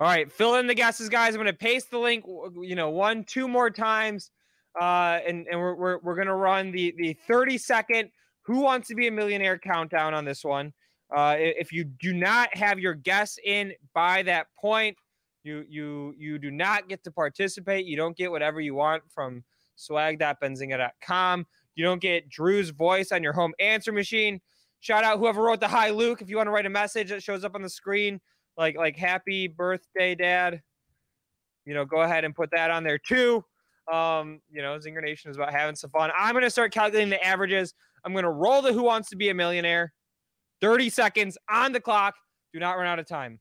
All 0.00 0.08
right, 0.08 0.30
fill 0.30 0.56
in 0.56 0.66
the 0.66 0.74
guesses, 0.74 1.08
guys. 1.08 1.34
I'm 1.34 1.40
going 1.40 1.46
to 1.46 1.52
paste 1.52 1.90
the 1.90 1.98
link, 1.98 2.24
you 2.26 2.74
know, 2.74 2.90
one, 2.90 3.22
two 3.22 3.46
more 3.46 3.70
times. 3.70 4.32
Uh, 4.80 5.20
and 5.26 5.46
and 5.48 5.60
we're, 5.60 5.74
we're, 5.74 5.98
we're 5.98 6.14
going 6.14 6.26
to 6.26 6.34
run 6.34 6.72
the, 6.72 6.92
the 6.96 7.16
30 7.28 7.56
second 7.58 8.10
Who 8.42 8.60
Wants 8.60 8.88
to 8.88 8.94
Be 8.94 9.06
a 9.06 9.12
Millionaire 9.12 9.58
countdown 9.58 10.12
on 10.12 10.24
this 10.24 10.44
one. 10.44 10.72
Uh, 11.14 11.36
if 11.38 11.72
you 11.72 11.84
do 11.84 12.14
not 12.14 12.54
have 12.56 12.78
your 12.78 12.94
guess 12.94 13.38
in 13.44 13.74
by 13.94 14.22
that 14.22 14.46
point, 14.58 14.96
you 15.44 15.64
you 15.68 16.14
you 16.16 16.38
do 16.38 16.50
not 16.50 16.88
get 16.88 17.04
to 17.04 17.10
participate. 17.10 17.84
You 17.84 17.96
don't 17.96 18.16
get 18.16 18.30
whatever 18.30 18.60
you 18.60 18.74
want 18.74 19.02
from 19.12 19.44
swag.benzinga.com. 19.76 21.46
You 21.74 21.84
don't 21.84 22.00
get 22.00 22.28
Drew's 22.28 22.70
voice 22.70 23.12
on 23.12 23.22
your 23.22 23.32
home 23.32 23.54
answer 23.58 23.92
machine. 23.92 24.40
Shout 24.80 25.04
out 25.04 25.18
whoever 25.18 25.42
wrote 25.42 25.60
the 25.60 25.68
hi 25.68 25.90
Luke. 25.90 26.22
If 26.22 26.28
you 26.28 26.36
want 26.36 26.48
to 26.48 26.50
write 26.50 26.66
a 26.66 26.70
message 26.70 27.10
that 27.10 27.22
shows 27.22 27.44
up 27.44 27.54
on 27.54 27.62
the 27.62 27.68
screen, 27.68 28.20
like 28.56 28.76
like 28.76 28.96
happy 28.96 29.46
birthday, 29.48 30.14
dad. 30.14 30.60
You 31.64 31.74
know, 31.74 31.84
go 31.84 32.02
ahead 32.02 32.24
and 32.24 32.34
put 32.34 32.50
that 32.50 32.70
on 32.70 32.82
there 32.82 32.98
too. 32.98 33.44
Um, 33.92 34.40
you 34.50 34.62
know, 34.62 34.78
Zinger 34.78 35.02
Nation 35.02 35.30
is 35.30 35.36
about 35.36 35.52
having 35.52 35.76
some 35.76 35.90
fun. 35.90 36.10
I'm 36.16 36.34
gonna 36.34 36.50
start 36.50 36.72
calculating 36.72 37.10
the 37.10 37.24
averages. 37.24 37.74
I'm 38.04 38.14
gonna 38.14 38.30
roll 38.30 38.62
the 38.62 38.72
Who 38.72 38.82
Wants 38.82 39.08
to 39.10 39.16
Be 39.16 39.28
a 39.28 39.34
Millionaire. 39.34 39.92
30 40.60 40.90
seconds 40.90 41.38
on 41.48 41.72
the 41.72 41.80
clock. 41.80 42.14
Do 42.52 42.60
not 42.60 42.76
run 42.76 42.86
out 42.86 42.98
of 42.98 43.06
time. 43.06 43.40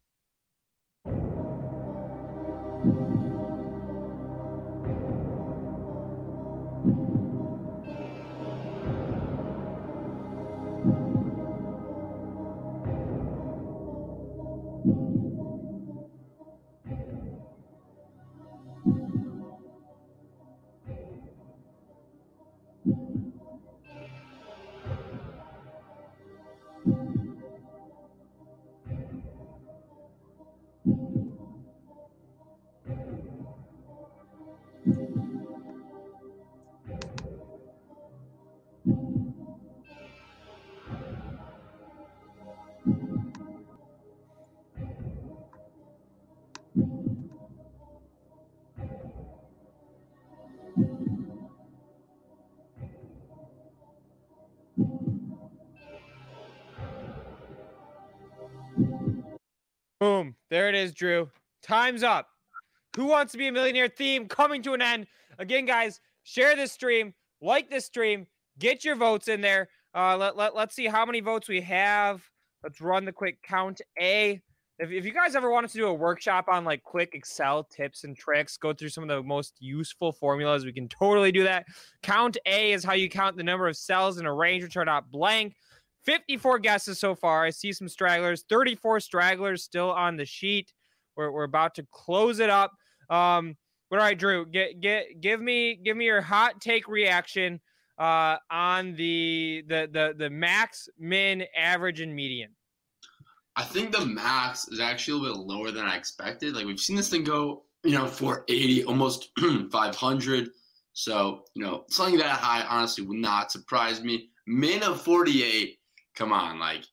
Boom. 60.00 60.36
There 60.50 60.68
it 60.68 60.74
is, 60.74 60.94
Drew. 60.94 61.30
Time's 61.62 62.02
up. 62.02 62.28
Who 62.96 63.06
wants 63.06 63.32
to 63.34 63.38
be 63.38 63.48
a 63.48 63.52
millionaire 63.52 63.88
theme 63.88 64.28
coming 64.28 64.64
to 64.64 64.74
an 64.74 64.82
end. 64.82 65.06
Again, 65.38 65.66
guys, 65.66 66.02
share 66.24 66.56
this 66.56 66.72
stream, 66.72 67.14
like 67.40 67.70
this 67.70 67.86
stream, 67.86 68.26
get 68.58 68.84
your 68.84 68.96
votes 68.96 69.28
in 69.28 69.42
there. 69.42 69.70
Uh, 69.94 70.18
let, 70.18 70.36
let, 70.36 70.56
let's 70.56 70.76
see 70.76 70.88
how 70.88 71.06
many 71.06 71.20
votes 71.20 71.48
we 71.48 71.62
have. 71.62 72.24
Let's 72.64 72.82
run 72.82 73.06
the 73.06 73.12
quick 73.12 73.44
count. 73.44 73.82
A 74.00 74.42
if, 74.82 74.92
if 74.92 75.06
you 75.06 75.14
guys 75.14 75.36
ever 75.36 75.52
wanted 75.52 75.70
to 75.72 75.78
do 75.78 75.86
a 75.86 75.94
workshop 75.94 76.46
on 76.50 76.66
like 76.66 76.84
quick 76.84 77.14
Excel 77.14 77.64
tips 77.64 78.04
and 78.04 78.18
tricks, 78.18 78.58
go 78.58 78.74
through 78.74 78.90
some 78.90 79.04
of 79.04 79.10
the 79.10 79.22
most 79.22 79.54
useful 79.60 80.12
formulas, 80.12 80.66
we 80.66 80.74
can 80.74 80.90
totally 80.90 81.32
do 81.32 81.44
that. 81.44 81.68
Count 82.02 82.38
A 82.48 82.74
is 82.74 82.84
how 82.84 82.94
you 82.94 83.08
count 83.08 83.38
the 83.38 83.44
number 83.44 83.68
of 83.68 83.78
cells 83.78 84.18
in 84.18 84.26
a 84.26 84.34
range 84.34 84.64
which 84.64 84.78
are 84.78 84.86
not 84.86 85.12
blank. 85.12 85.56
54 86.04 86.58
guesses 86.60 87.00
so 87.00 87.14
far. 87.14 87.44
I 87.44 87.52
see 87.52 87.72
some 87.72 87.88
stragglers, 87.88 88.44
34 88.50 89.00
stragglers 89.02 89.64
still 89.64 89.92
on 89.92 90.18
the 90.18 90.26
sheet. 90.26 90.74
We're, 91.16 91.32
we're 91.32 91.44
about 91.44 91.76
to 91.76 91.86
close 91.92 92.40
it 92.40 92.50
up. 92.50 92.72
Um, 93.10 93.56
but 93.92 94.00
all 94.00 94.06
right, 94.06 94.18
Drew, 94.18 94.46
get 94.46 94.80
get 94.80 95.20
give 95.20 95.42
me 95.42 95.76
give 95.76 95.98
me 95.98 96.06
your 96.06 96.22
hot 96.22 96.62
take 96.62 96.88
reaction 96.88 97.60
uh, 98.00 98.38
on 98.50 98.96
the 98.96 99.64
the 99.68 99.90
the 99.92 100.16
the 100.18 100.30
max, 100.30 100.88
min, 100.98 101.44
average, 101.56 102.00
and 102.00 102.16
median. 102.16 102.52
I 103.56 103.64
think 103.64 103.92
the 103.92 104.06
max 104.06 104.68
is 104.70 104.80
actually 104.80 105.20
a 105.20 105.22
little 105.22 105.46
bit 105.46 105.54
lower 105.54 105.72
than 105.72 105.86
I 105.86 105.96
expected. 105.96 106.56
Like 106.56 106.66
we've 106.66 106.80
seen 106.80 106.96
this 106.96 107.10
thing 107.10 107.24
go, 107.24 107.64
you 107.84 107.92
know, 107.92 108.08
480, 108.08 108.86
almost 108.86 109.32
500. 109.72 110.50
So, 110.94 111.44
you 111.56 111.64
know, 111.64 111.86
something 111.90 112.18
that 112.18 112.40
high 112.40 112.64
honestly 112.64 113.06
would 113.06 113.18
not 113.18 113.52
surprise 113.52 114.02
me. 114.02 114.30
Min 114.48 114.84
of 114.84 115.02
48, 115.02 115.78
come 116.16 116.34
on, 116.34 116.60
like 116.60 116.84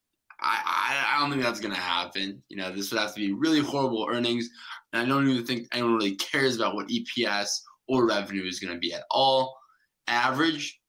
I, 0.41 0.61
I, 0.65 1.17
I 1.17 1.21
don't 1.21 1.31
think 1.31 1.43
that's 1.43 1.61
gonna 1.61 1.75
happen. 1.75 2.43
You 2.49 2.57
know, 2.57 2.71
this 2.71 2.91
would 2.91 3.01
have 3.01 3.15
to 3.15 3.21
be 3.21 3.33
really 3.33 3.61
horrible 3.61 4.07
earnings. 4.11 4.49
And 4.93 5.03
I 5.03 5.07
don't 5.07 5.29
even 5.29 5.45
think 5.45 5.69
anyone 5.73 5.95
really 5.95 6.17
cares 6.17 6.57
about 6.57 6.75
what 6.75 6.89
EPS 6.89 7.49
or 7.89 8.07
revenue 8.07 8.45
is 8.45 8.61
gonna 8.61 8.79
be 8.79 8.93
at 8.93 9.05
all. 9.11 9.57
Average 10.07 10.81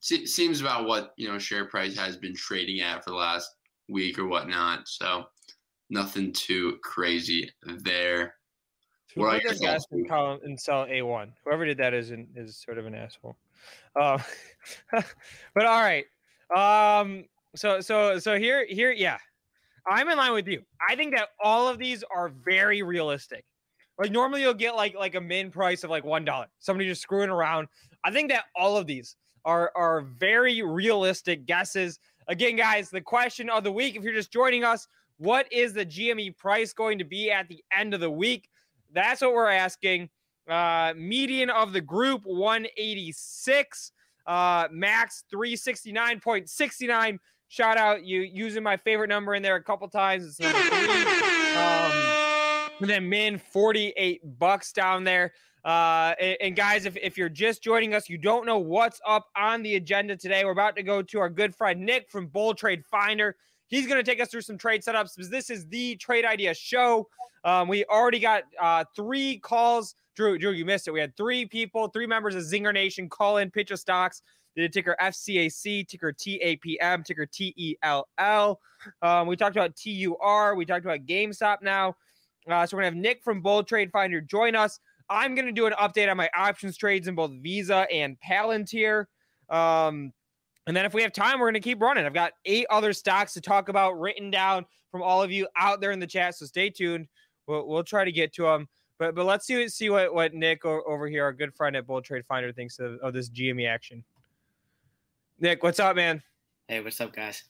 seems 0.00 0.60
about 0.60 0.86
what 0.86 1.12
you 1.16 1.28
know 1.28 1.38
share 1.38 1.66
price 1.66 1.96
has 1.96 2.16
been 2.16 2.34
trading 2.34 2.80
at 2.80 3.04
for 3.04 3.10
the 3.10 3.16
last 3.16 3.48
week 3.92 4.18
or 4.18 4.26
whatnot. 4.26 4.88
So 4.88 5.26
nothing 5.90 6.32
too 6.32 6.78
crazy 6.82 7.50
there. 7.62 8.34
Who 9.14 9.28
put 9.28 9.42
this 9.42 9.60
gas 9.60 9.84
and 9.90 10.08
call 10.08 10.38
and 10.42 10.58
sell 10.58 10.86
A 10.88 11.02
one? 11.02 11.32
Whoever 11.44 11.66
did 11.66 11.76
that 11.78 11.92
is 11.92 12.10
an, 12.10 12.28
is 12.34 12.56
sort 12.56 12.78
of 12.78 12.86
an 12.86 12.94
asshole. 12.94 13.36
Um, 14.00 14.22
but 15.54 15.66
all 15.66 15.82
right. 15.82 16.06
Um, 16.56 17.24
so 17.54 17.80
so 17.80 18.18
so 18.18 18.38
here 18.38 18.66
here 18.66 18.90
yeah, 18.90 19.18
I'm 19.86 20.08
in 20.08 20.16
line 20.16 20.32
with 20.32 20.48
you. 20.48 20.62
I 20.88 20.96
think 20.96 21.14
that 21.14 21.28
all 21.42 21.68
of 21.68 21.78
these 21.78 22.02
are 22.14 22.30
very 22.30 22.82
realistic. 22.82 23.44
Like 23.98 24.10
normally 24.10 24.40
you'll 24.40 24.54
get 24.54 24.74
like 24.74 24.94
like 24.94 25.14
a 25.14 25.20
min 25.20 25.50
price 25.50 25.84
of 25.84 25.90
like 25.90 26.04
one 26.04 26.24
dollar. 26.24 26.46
Somebody 26.58 26.88
just 26.88 27.02
screwing 27.02 27.30
around. 27.30 27.68
I 28.04 28.10
think 28.10 28.30
that 28.30 28.44
all 28.56 28.76
of 28.78 28.86
these 28.86 29.16
are 29.44 29.72
are 29.76 30.02
very 30.18 30.62
realistic 30.62 31.46
guesses. 31.46 31.98
Again, 32.28 32.56
guys, 32.56 32.90
the 32.90 33.00
question 33.00 33.50
of 33.50 33.64
the 33.64 33.72
week, 33.72 33.96
if 33.96 34.02
you're 34.02 34.14
just 34.14 34.32
joining 34.32 34.64
us, 34.64 34.86
what 35.18 35.50
is 35.52 35.72
the 35.72 35.86
GME 35.86 36.36
price 36.36 36.72
going 36.72 36.98
to 36.98 37.04
be 37.04 37.30
at 37.30 37.48
the 37.48 37.62
end 37.72 37.94
of 37.94 38.00
the 38.00 38.10
week? 38.10 38.48
That's 38.92 39.20
what 39.22 39.32
we're 39.32 39.48
asking. 39.48 40.08
Uh, 40.48 40.92
median 40.96 41.50
of 41.50 41.72
the 41.72 41.80
group 41.80 42.22
186, 42.24 43.92
uh, 44.26 44.68
max 44.70 45.24
369.69. 45.32 47.18
Shout 47.48 47.76
out 47.76 48.04
you 48.04 48.20
using 48.22 48.62
my 48.62 48.76
favorite 48.76 49.08
number 49.08 49.34
in 49.34 49.42
there 49.42 49.56
a 49.56 49.62
couple 49.62 49.88
times. 49.88 50.40
Um, 50.40 50.52
and 52.80 52.90
then 52.90 53.08
min 53.08 53.38
48 53.38 54.38
bucks 54.38 54.72
down 54.72 55.04
there. 55.04 55.32
Uh, 55.64 56.14
and, 56.20 56.36
and, 56.40 56.56
guys, 56.56 56.86
if, 56.86 56.96
if 56.96 57.16
you're 57.16 57.28
just 57.28 57.62
joining 57.62 57.94
us, 57.94 58.08
you 58.08 58.18
don't 58.18 58.44
know 58.44 58.58
what's 58.58 59.00
up 59.06 59.28
on 59.36 59.62
the 59.62 59.76
agenda 59.76 60.16
today. 60.16 60.44
We're 60.44 60.50
about 60.50 60.74
to 60.76 60.82
go 60.82 61.02
to 61.02 61.20
our 61.20 61.30
good 61.30 61.54
friend 61.54 61.80
Nick 61.80 62.10
from 62.10 62.26
Bull 62.26 62.52
Trade 62.52 62.84
Finder. 62.84 63.36
He's 63.68 63.86
going 63.86 64.02
to 64.02 64.08
take 64.08 64.20
us 64.20 64.28
through 64.28 64.42
some 64.42 64.58
trade 64.58 64.82
setups 64.82 65.14
because 65.14 65.30
this 65.30 65.50
is 65.50 65.66
the 65.68 65.96
trade 65.96 66.24
idea 66.24 66.52
show. 66.52 67.08
Um, 67.44 67.68
we 67.68 67.84
already 67.84 68.18
got 68.18 68.42
uh, 68.60 68.84
three 68.94 69.38
calls. 69.38 69.94
Drew, 70.14 70.36
Drew, 70.36 70.50
you 70.50 70.64
missed 70.64 70.88
it. 70.88 70.90
We 70.90 71.00
had 71.00 71.16
three 71.16 71.46
people, 71.46 71.88
three 71.88 72.06
members 72.06 72.34
of 72.34 72.42
Zinger 72.42 72.74
Nation 72.74 73.08
call 73.08 73.38
in 73.38 73.50
pitch 73.50 73.70
of 73.70 73.78
stocks. 73.78 74.22
Did 74.54 74.72
ticker 74.72 74.94
FCAC, 75.00 75.88
ticker 75.88 76.12
TAPM, 76.12 77.04
ticker 77.04 77.26
TELL. 77.26 78.60
Um, 79.00 79.26
we 79.26 79.36
talked 79.36 79.56
about 79.56 79.74
TUR. 79.76 80.54
We 80.54 80.66
talked 80.66 80.84
about 80.84 81.06
GameStop 81.06 81.62
now. 81.62 81.96
Uh, 82.46 82.66
so 82.66 82.76
we're 82.76 82.82
going 82.82 82.92
to 82.92 82.96
have 82.96 83.02
Nick 83.02 83.22
from 83.22 83.40
Bull 83.40 83.62
Trade 83.62 83.90
Finder 83.90 84.20
join 84.20 84.54
us. 84.54 84.80
I'm 85.08 85.34
going 85.34 85.46
to 85.46 85.52
do 85.52 85.66
an 85.66 85.74
update 85.74 86.10
on 86.10 86.16
my 86.16 86.30
options 86.36 86.76
trades 86.76 87.08
in 87.08 87.14
both 87.14 87.32
Visa 87.42 87.86
and 87.90 88.16
Palantir. 88.26 89.06
Um, 89.48 90.12
and 90.66 90.76
then 90.76 90.84
if 90.84 90.94
we 90.94 91.02
have 91.02 91.12
time, 91.12 91.40
we're 91.40 91.46
going 91.46 91.54
to 91.54 91.60
keep 91.60 91.80
running. 91.80 92.04
I've 92.04 92.14
got 92.14 92.32
eight 92.44 92.66
other 92.70 92.92
stocks 92.92 93.32
to 93.34 93.40
talk 93.40 93.68
about 93.68 93.98
written 93.98 94.30
down 94.30 94.64
from 94.90 95.02
all 95.02 95.22
of 95.22 95.32
you 95.32 95.48
out 95.56 95.80
there 95.80 95.90
in 95.90 95.98
the 95.98 96.06
chat. 96.06 96.36
So 96.36 96.46
stay 96.46 96.70
tuned. 96.70 97.08
We'll, 97.46 97.66
we'll 97.66 97.84
try 97.84 98.04
to 98.04 98.12
get 98.12 98.32
to 98.34 98.42
them. 98.42 98.68
But 98.98 99.16
but 99.16 99.26
let's 99.26 99.46
see 99.46 99.68
see 99.68 99.90
what, 99.90 100.14
what 100.14 100.32
Nick 100.32 100.64
over 100.64 101.08
here, 101.08 101.24
our 101.24 101.32
good 101.32 101.54
friend 101.54 101.74
at 101.74 101.86
Bull 101.86 102.00
Trade 102.00 102.24
Finder, 102.26 102.52
thinks 102.52 102.78
of, 102.78 102.98
of 103.00 103.12
this 103.12 103.28
GME 103.30 103.68
action. 103.68 104.04
Nick, 105.40 105.64
what's 105.64 105.80
up, 105.80 105.96
man? 105.96 106.22
Hey, 106.68 106.80
what's 106.80 107.00
up, 107.00 107.12
guys? 107.12 107.42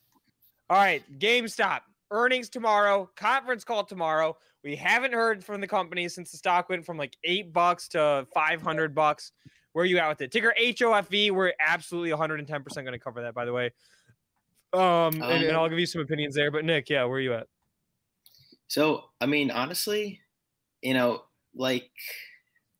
All 0.70 0.78
right, 0.78 1.02
GameStop 1.18 1.80
earnings 2.12 2.48
tomorrow, 2.48 3.10
conference 3.16 3.64
call 3.64 3.84
tomorrow. 3.84 4.36
We 4.62 4.76
haven't 4.76 5.12
heard 5.12 5.44
from 5.44 5.60
the 5.60 5.66
company 5.66 6.08
since 6.08 6.30
the 6.30 6.36
stock 6.36 6.68
went 6.68 6.86
from 6.86 6.96
like 6.96 7.16
eight 7.24 7.52
bucks 7.52 7.88
to 7.88 8.26
500 8.32 8.94
bucks. 8.94 9.32
Where 9.72 9.82
are 9.82 9.86
you 9.86 9.98
at 9.98 10.08
with 10.08 10.20
it? 10.20 10.30
Ticker 10.30 10.54
HOFV. 10.60 11.32
We're 11.32 11.54
absolutely 11.58 12.10
110% 12.10 12.46
going 12.74 12.92
to 12.92 12.98
cover 12.98 13.22
that, 13.22 13.34
by 13.34 13.44
the 13.44 13.52
way. 13.52 13.72
Um, 14.72 15.20
and, 15.20 15.44
and, 15.44 15.56
I'll 15.56 15.68
give 15.68 15.78
you 15.78 15.86
some 15.86 16.02
opinions 16.02 16.34
there. 16.34 16.50
But 16.50 16.64
Nick, 16.64 16.88
yeah, 16.88 17.04
where 17.04 17.16
are 17.16 17.20
you 17.20 17.34
at? 17.34 17.46
So, 18.68 19.04
I 19.20 19.26
mean, 19.26 19.50
honestly, 19.50 20.20
you 20.82 20.94
know, 20.94 21.24
like 21.54 21.90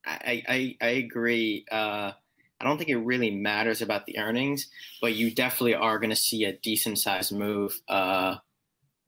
I, 0.07 0.43
I, 0.49 0.77
I 0.81 0.89
agree. 0.89 1.65
Uh, 1.71 2.13
I 2.61 2.65
don't 2.65 2.79
think 2.79 2.91
it 2.91 2.97
really 2.97 3.31
matters 3.31 3.83
about 3.83 4.07
the 4.07 4.19
earnings, 4.19 4.69
but 5.01 5.15
you 5.15 5.35
definitely 5.35 5.75
are 5.75 5.99
going 5.99 6.11
to 6.11 6.17
see 6.17 6.45
a 6.45 6.53
decent 6.53 6.99
sized 6.99 7.33
move, 7.33 7.81
uh, 7.89 8.37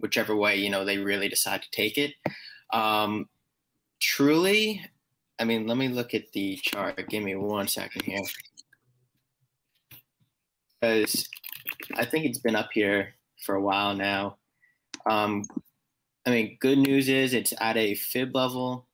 whichever 0.00 0.36
way 0.36 0.56
you 0.56 0.70
know 0.70 0.84
they 0.84 0.98
really 0.98 1.28
decide 1.28 1.62
to 1.62 1.70
take 1.70 1.98
it. 1.98 2.14
Um, 2.72 3.28
truly, 4.00 4.84
I 5.38 5.44
mean, 5.44 5.66
let 5.66 5.76
me 5.76 5.88
look 5.88 6.14
at 6.14 6.32
the 6.32 6.56
chart. 6.62 7.08
Give 7.08 7.22
me 7.22 7.34
one 7.34 7.68
second 7.68 8.02
here. 8.02 8.22
Because 10.80 11.28
I 11.96 12.04
think 12.04 12.26
it's 12.26 12.38
been 12.38 12.56
up 12.56 12.70
here 12.72 13.14
for 13.44 13.54
a 13.54 13.60
while 13.60 13.94
now. 13.94 14.36
Um, 15.08 15.44
I 16.26 16.30
mean, 16.30 16.56
good 16.60 16.78
news 16.78 17.08
is 17.08 17.34
it's 17.34 17.52
at 17.60 17.76
a 17.76 17.94
fib 17.94 18.34
level. 18.34 18.86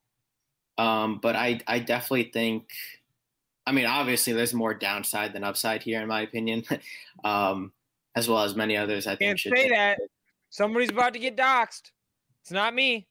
Um, 0.79 1.19
but 1.21 1.37
I, 1.37 1.61
I 1.67 1.79
definitely 1.79 2.31
think, 2.33 2.71
I 3.67 3.73
mean, 3.73 3.87
obviously 3.87 4.33
there's 4.33 4.55
more 4.55 4.73
downside 4.73 5.35
than 5.35 5.45
upside 5.45 5.83
here, 5.83 6.01
in 6.01 6.09
my 6.09 6.23
opinion, 6.23 6.65
um, 7.25 7.73
as 8.17 8.29
well 8.29 8.45
as 8.45 8.57
many 8.57 8.77
others. 8.77 9.07
I 9.07 9.17
think 9.17 9.41
can't 9.41 9.57
say 9.57 9.69
that. 9.69 9.99
Somebody's 10.51 10.91
about 10.91 11.15
to 11.15 11.19
get 11.19 11.37
doxxed. 11.37 11.93
It's 12.43 12.51
not 12.51 12.75
me. 12.75 13.09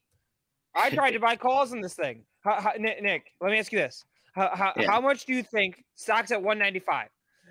I 0.76 0.90
tried 0.94 1.12
to 1.12 1.20
buy 1.20 1.36
calls 1.36 1.72
in 1.72 1.80
this 1.80 1.94
thing. 1.94 2.24
How, 2.42 2.60
how, 2.60 2.72
Nick, 2.78 3.02
Nick, 3.02 3.32
let 3.40 3.50
me 3.50 3.58
ask 3.58 3.72
you 3.72 3.78
this: 3.78 4.04
how, 4.34 4.50
how, 4.54 4.72
yeah. 4.76 4.90
how, 4.90 5.00
much 5.00 5.26
do 5.26 5.34
you 5.34 5.42
think 5.42 5.84
stocks 5.94 6.30
at 6.30 6.40
195? 6.40 7.08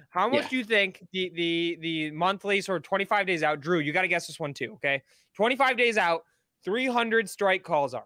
How 0.10 0.28
much 0.28 0.44
yeah. 0.44 0.50
do 0.50 0.58
you 0.58 0.64
think 0.64 1.06
the 1.12 1.32
the 1.36 1.78
the 1.82 2.12
monthly 2.12 2.62
sort 2.62 2.78
of 2.78 2.84
25 2.84 3.28
days 3.28 3.44
out? 3.44 3.60
Drew, 3.60 3.80
you 3.80 3.92
got 3.92 4.04
to 4.04 4.08
guess 4.08 4.28
this 4.28 4.40
one 4.40 4.54
too. 4.54 4.74
Okay, 4.74 5.02
25 5.36 5.78
days 5.78 5.98
out, 5.98 6.24
300 6.64 7.30
strike 7.30 7.64
calls 7.64 7.94
are. 7.94 8.06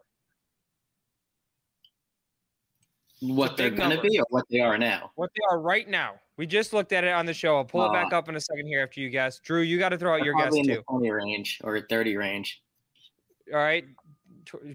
What 3.21 3.55
they're 3.55 3.69
going 3.69 3.95
to 3.95 4.01
be 4.01 4.19
or 4.19 4.25
what 4.29 4.45
they 4.49 4.59
are 4.59 4.77
now? 4.77 5.11
What 5.15 5.29
they 5.35 5.41
are 5.49 5.61
right 5.61 5.87
now. 5.87 6.15
We 6.37 6.47
just 6.47 6.73
looked 6.73 6.91
at 6.93 7.03
it 7.03 7.13
on 7.13 7.25
the 7.25 7.33
show. 7.33 7.57
I'll 7.57 7.65
pull 7.65 7.81
uh, 7.81 7.89
it 7.89 7.93
back 7.93 8.13
up 8.13 8.27
in 8.27 8.35
a 8.35 8.41
second 8.41 8.65
here 8.65 8.81
after 8.81 8.99
you 8.99 9.09
guess. 9.09 9.39
Drew, 9.39 9.61
you 9.61 9.77
got 9.77 9.89
to 9.89 9.97
throw 9.97 10.15
out 10.15 10.23
your 10.23 10.35
guess 10.35 10.55
in 10.55 10.65
too. 10.65 10.75
The 10.75 10.83
20 10.89 11.11
range 11.11 11.59
or 11.63 11.79
30 11.81 12.17
range. 12.17 12.61
All 13.53 13.59
right, 13.59 13.85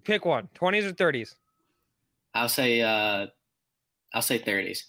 pick 0.04 0.24
one. 0.24 0.48
20s 0.54 0.90
or 0.90 0.92
30s? 0.92 1.34
I'll 2.34 2.48
say 2.48 2.82
uh 2.82 3.26
I'll 4.14 4.22
say 4.22 4.38
30s. 4.38 4.84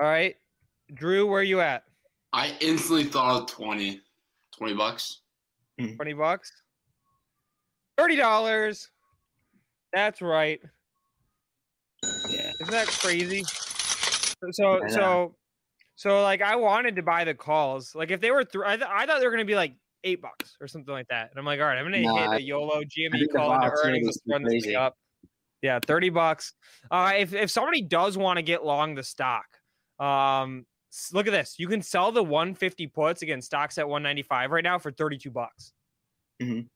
All 0.00 0.06
right. 0.06 0.36
Drew, 0.94 1.26
where 1.26 1.40
are 1.40 1.44
you 1.44 1.60
at? 1.60 1.84
I 2.32 2.56
instantly 2.60 3.04
thought 3.04 3.42
of 3.42 3.46
20. 3.48 4.00
20 4.56 4.74
bucks. 4.74 5.20
Hmm. 5.78 5.94
20 5.94 6.12
bucks? 6.14 6.52
$30. 7.98 8.88
That's 9.92 10.22
right. 10.22 10.60
Yeah. 12.28 12.50
Isn't 12.60 12.70
that 12.70 12.86
crazy? 12.86 13.44
So 14.52 14.80
so 14.88 15.36
so 15.96 16.22
like 16.22 16.42
I 16.42 16.56
wanted 16.56 16.96
to 16.96 17.02
buy 17.02 17.24
the 17.24 17.34
calls. 17.34 17.94
Like 17.94 18.10
if 18.10 18.20
they 18.20 18.30
were 18.30 18.44
th- 18.44 18.64
I, 18.64 18.76
th- 18.76 18.88
I 18.88 19.06
thought 19.06 19.18
they 19.20 19.26
were 19.26 19.32
going 19.32 19.44
to 19.46 19.50
be 19.50 19.54
like 19.56 19.74
eight 20.04 20.22
bucks 20.22 20.56
or 20.60 20.68
something 20.68 20.92
like 20.92 21.08
that. 21.08 21.30
And 21.30 21.38
I'm 21.38 21.44
like, 21.44 21.60
all 21.60 21.66
right, 21.66 21.78
I'm 21.78 21.84
gonna 21.84 22.00
Nah, 22.00 22.30
hit 22.32 22.40
a 22.40 22.42
YOLO 22.42 22.82
GME 22.82 23.32
call 23.34 23.52
into 23.54 23.70
earnings. 23.84 24.06
Let's 24.06 24.20
run 24.28 24.42
this 24.44 24.64
thing 24.64 24.76
up. 24.76 24.94
Yeah, 25.60 25.80
30 25.84 26.10
bucks. 26.10 26.54
Uh, 26.90 27.14
if 27.16 27.34
if 27.34 27.50
somebody 27.50 27.82
does 27.82 28.16
want 28.16 28.36
to 28.36 28.42
get 28.42 28.64
long 28.64 28.94
the 28.94 29.02
stock, 29.02 29.46
um, 29.98 30.66
look 31.12 31.26
at 31.26 31.32
this. 31.32 31.56
You 31.58 31.66
can 31.66 31.82
sell 31.82 32.12
the 32.12 32.22
150 32.22 32.86
puts 32.86 33.22
against 33.22 33.46
stocks 33.46 33.76
at 33.76 33.88
195 33.88 34.52
right 34.52 34.62
now 34.62 34.78
for 34.78 34.92
32 34.92 35.30
bucks. 35.32 35.72
Mhm. 36.40 36.68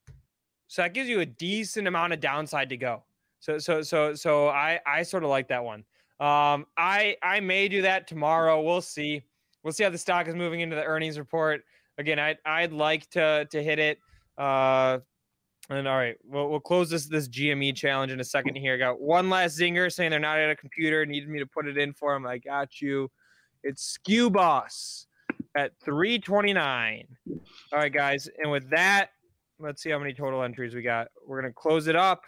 So 0.66 0.82
that 0.82 0.94
gives 0.94 1.08
you 1.08 1.20
a 1.20 1.26
decent 1.26 1.86
amount 1.86 2.12
of 2.12 2.18
downside 2.18 2.70
to 2.70 2.76
go. 2.76 3.04
So 3.38 3.58
so 3.58 3.82
so 3.82 4.14
so 4.14 4.48
I 4.48 4.80
I 4.84 5.04
sort 5.04 5.22
of 5.22 5.30
like 5.30 5.46
that 5.48 5.62
one. 5.64 5.84
Um, 6.22 6.66
I 6.76 7.16
I 7.20 7.40
may 7.40 7.66
do 7.66 7.82
that 7.82 8.06
tomorrow. 8.06 8.62
We'll 8.62 8.80
see. 8.80 9.22
We'll 9.64 9.72
see 9.72 9.82
how 9.82 9.90
the 9.90 9.98
stock 9.98 10.28
is 10.28 10.36
moving 10.36 10.60
into 10.60 10.76
the 10.76 10.84
earnings 10.84 11.18
report. 11.18 11.64
Again, 11.98 12.20
I 12.20 12.36
I'd 12.46 12.72
like 12.72 13.10
to 13.10 13.48
to 13.50 13.62
hit 13.62 13.80
it. 13.80 13.98
Uh, 14.38 15.00
and 15.68 15.88
all 15.88 15.96
right, 15.96 16.16
we'll 16.22 16.48
we'll 16.48 16.60
close 16.60 16.88
this 16.88 17.06
this 17.06 17.26
GME 17.28 17.74
challenge 17.74 18.12
in 18.12 18.20
a 18.20 18.24
second 18.24 18.54
here. 18.54 18.78
Got 18.78 19.00
one 19.00 19.30
last 19.30 19.58
zinger 19.58 19.92
saying 19.92 20.12
they're 20.12 20.20
not 20.20 20.38
at 20.38 20.48
a 20.48 20.54
computer. 20.54 21.04
Needed 21.04 21.28
me 21.28 21.40
to 21.40 21.46
put 21.46 21.66
it 21.66 21.76
in 21.76 21.92
for 21.92 22.14
them. 22.14 22.24
I 22.24 22.38
got 22.38 22.80
you. 22.80 23.10
It's 23.64 23.82
Skew 23.82 24.30
Boss 24.30 25.08
at 25.56 25.72
329. 25.84 27.06
All 27.72 27.78
right, 27.78 27.92
guys. 27.92 28.28
And 28.38 28.52
with 28.52 28.70
that, 28.70 29.10
let's 29.58 29.82
see 29.82 29.90
how 29.90 29.98
many 29.98 30.14
total 30.14 30.44
entries 30.44 30.72
we 30.72 30.82
got. 30.82 31.08
We're 31.26 31.40
gonna 31.40 31.52
close 31.52 31.88
it 31.88 31.96
up. 31.96 32.26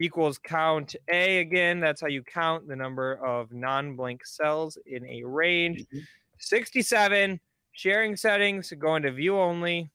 Equals 0.00 0.38
count 0.38 0.94
A 1.10 1.38
again. 1.38 1.80
That's 1.80 2.00
how 2.00 2.06
you 2.06 2.22
count 2.22 2.68
the 2.68 2.76
number 2.76 3.14
of 3.24 3.52
non-blank 3.52 4.24
cells 4.24 4.78
in 4.86 5.04
a 5.06 5.24
range. 5.24 5.84
67. 6.38 7.40
Sharing 7.72 8.16
settings. 8.16 8.72
go 8.78 8.96
into 8.96 9.10
view 9.10 9.38
only. 9.38 9.90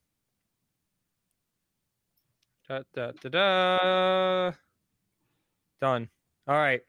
Da, 2.68 2.80
da, 2.94 3.12
da, 3.22 3.30
da. 3.30 4.52
Done. 5.82 6.10
All 6.48 6.56
right. 6.56 6.82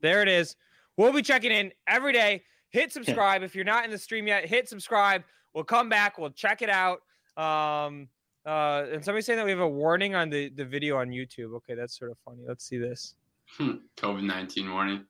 There 0.00 0.22
it 0.22 0.28
is. 0.28 0.56
We'll 0.96 1.12
be 1.12 1.22
checking 1.22 1.52
in 1.52 1.72
every 1.86 2.12
day. 2.12 2.42
Hit 2.70 2.92
subscribe. 2.92 3.42
If 3.42 3.54
you're 3.54 3.64
not 3.64 3.84
in 3.84 3.90
the 3.90 3.98
stream 3.98 4.26
yet, 4.26 4.46
hit 4.46 4.68
subscribe. 4.68 5.22
We'll 5.54 5.64
come 5.64 5.88
back. 5.88 6.18
We'll 6.18 6.30
check 6.30 6.62
it 6.62 6.70
out. 6.70 7.00
Um, 7.36 8.08
uh, 8.46 8.86
and 8.92 9.04
somebody's 9.04 9.26
saying 9.26 9.38
that 9.38 9.44
we 9.44 9.50
have 9.50 9.60
a 9.60 9.68
warning 9.68 10.14
on 10.14 10.30
the, 10.30 10.48
the 10.50 10.64
video 10.64 10.98
on 10.98 11.08
YouTube. 11.08 11.54
Okay, 11.56 11.74
that's 11.74 11.98
sort 11.98 12.10
of 12.10 12.18
funny. 12.24 12.42
Let's 12.46 12.64
see 12.64 12.78
this. 12.78 13.14
COVID 13.58 14.22
nineteen 14.22 14.72
warning. 14.72 15.04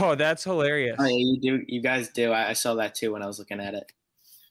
Oh, 0.00 0.14
that's 0.14 0.42
hilarious. 0.44 0.96
Oh, 0.98 1.04
yeah, 1.04 1.16
you 1.16 1.40
do. 1.40 1.64
You 1.68 1.80
guys 1.80 2.08
do. 2.08 2.32
I, 2.32 2.50
I 2.50 2.52
saw 2.52 2.74
that 2.74 2.94
too 2.94 3.12
when 3.12 3.22
I 3.22 3.26
was 3.26 3.38
looking 3.38 3.60
at 3.60 3.74
it. 3.74 3.92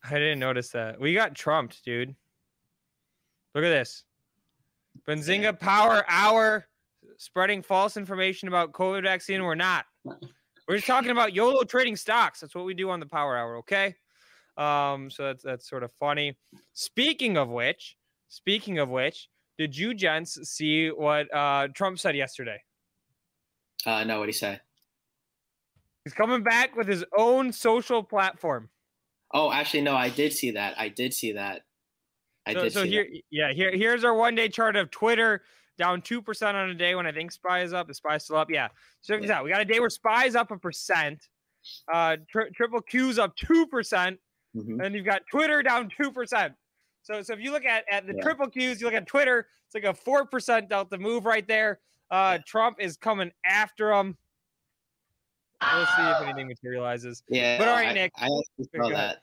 I 0.04 0.14
didn't 0.14 0.40
notice 0.40 0.70
that. 0.70 1.00
We 1.00 1.14
got 1.14 1.36
trumped, 1.36 1.84
dude. 1.84 2.16
Look 3.54 3.64
at 3.64 3.70
this. 3.70 4.04
Benzinga 5.08 5.60
Power 5.60 6.06
Hour 6.08 6.68
spreading 7.18 7.62
false 7.62 7.98
information 7.98 8.48
about 8.48 8.72
COVID 8.72 9.04
vaccine. 9.04 9.44
We're 9.44 9.56
not. 9.56 9.86
We're 10.68 10.78
just 10.78 10.88
talking 10.88 11.12
about 11.12 11.34
YOLO 11.34 11.64
trading 11.64 11.96
stocks. 11.96 12.40
That's 12.40 12.56
what 12.56 12.66
we 12.66 12.74
do 12.74 12.90
on 12.90 13.00
the 13.00 13.06
Power 13.06 13.38
Hour, 13.38 13.58
okay? 13.58 13.96
Um, 14.58 15.12
so 15.12 15.24
that's 15.24 15.44
that's 15.44 15.70
sort 15.70 15.84
of 15.84 15.92
funny. 16.00 16.38
Speaking 16.74 17.38
of 17.38 17.50
which, 17.50 17.98
speaking 18.36 18.80
of 18.80 18.90
which, 18.90 19.30
did 19.58 19.78
you 19.78 19.94
gents 19.94 20.38
see 20.50 20.90
what 20.90 21.34
uh, 21.34 21.70
Trump 21.74 21.98
said 22.00 22.16
yesterday? 22.16 22.62
Uh, 23.86 24.04
no, 24.04 24.20
what 24.20 24.28
he 24.28 24.34
say? 24.34 24.60
He's 26.04 26.14
coming 26.14 26.44
back 26.44 26.76
with 26.76 26.88
his 26.88 27.06
own 27.18 27.54
social 27.54 28.04
platform. 28.04 28.70
Oh, 29.34 29.52
actually, 29.52 29.82
no, 29.82 29.96
I 29.96 30.10
did 30.10 30.34
see 30.34 30.52
that. 30.52 30.76
I 30.78 30.90
did 30.90 31.14
see 31.14 31.32
that. 31.32 31.62
I 32.46 32.54
so, 32.54 32.64
did 32.64 32.74
so 32.74 32.84
see 32.84 32.90
here, 32.90 33.08
that. 33.12 33.22
yeah, 33.32 33.54
here, 33.54 33.72
here's 33.72 34.04
our 34.04 34.14
one 34.14 34.36
day 34.36 34.50
chart 34.50 34.76
of 34.76 34.92
Twitter 34.92 35.42
down 35.78 36.02
two 36.02 36.22
percent 36.22 36.56
on 36.58 36.70
a 36.70 36.76
day 36.76 36.94
when 36.96 37.08
I 37.08 37.12
think 37.12 37.32
Spy 37.32 37.62
is 37.62 37.74
up. 37.74 37.90
Is 37.90 37.98
Spy 37.98 38.18
still 38.18 38.36
up? 38.36 38.52
Yeah. 38.52 38.68
So 39.02 39.14
check 39.14 39.22
this 39.22 39.32
out. 39.32 39.44
We 39.44 39.50
got 39.50 39.62
a 39.62 39.66
day 39.66 39.80
where 39.80 39.90
Spy 39.90 40.26
is 40.26 40.36
up 40.36 40.52
a 40.52 40.58
percent. 40.58 41.28
Uh, 41.92 42.18
tri- 42.30 42.50
triple 42.54 42.82
Q's 42.82 43.18
up 43.18 43.36
two 43.36 43.66
percent, 43.66 44.20
Mhm. 44.56 44.86
and 44.86 44.94
you've 44.94 45.06
got 45.06 45.24
Twitter 45.32 45.64
down 45.64 45.90
two 45.90 46.12
percent. 46.12 46.54
So, 47.06 47.22
so 47.22 47.34
if 47.34 47.40
you 47.40 47.52
look 47.52 47.66
at 47.66 47.86
at 47.90 48.08
the 48.08 48.16
Yeah. 48.16 48.24
triple 48.24 48.50
Q's, 48.50 48.82
you 48.82 48.88
look 48.88 48.96
at 48.96 49.06
Twitter, 49.06 49.48
it's 49.68 49.76
like 49.76 49.84
a 49.84 49.94
four 49.94 50.26
percent 50.26 50.70
delta 50.70 50.98
move 50.98 51.26
right 51.26 51.48
there. 51.48 51.80
Uh, 52.10 52.40
Trump 52.46 52.78
is 52.80 52.98
coming 52.98 53.32
after 53.46 53.94
him. 53.94 54.18
We'll 55.62 55.86
see 55.86 56.02
if 56.02 56.22
anything 56.22 56.48
materializes. 56.48 57.24
Yeah. 57.30 57.60
But 57.60 57.68
all 57.68 57.76
right, 57.76 57.90
I, 57.90 57.94
Nick. 57.94 58.12
I 58.18 58.28
Go 58.28 58.44
saw 58.76 58.90
that. 58.90 59.18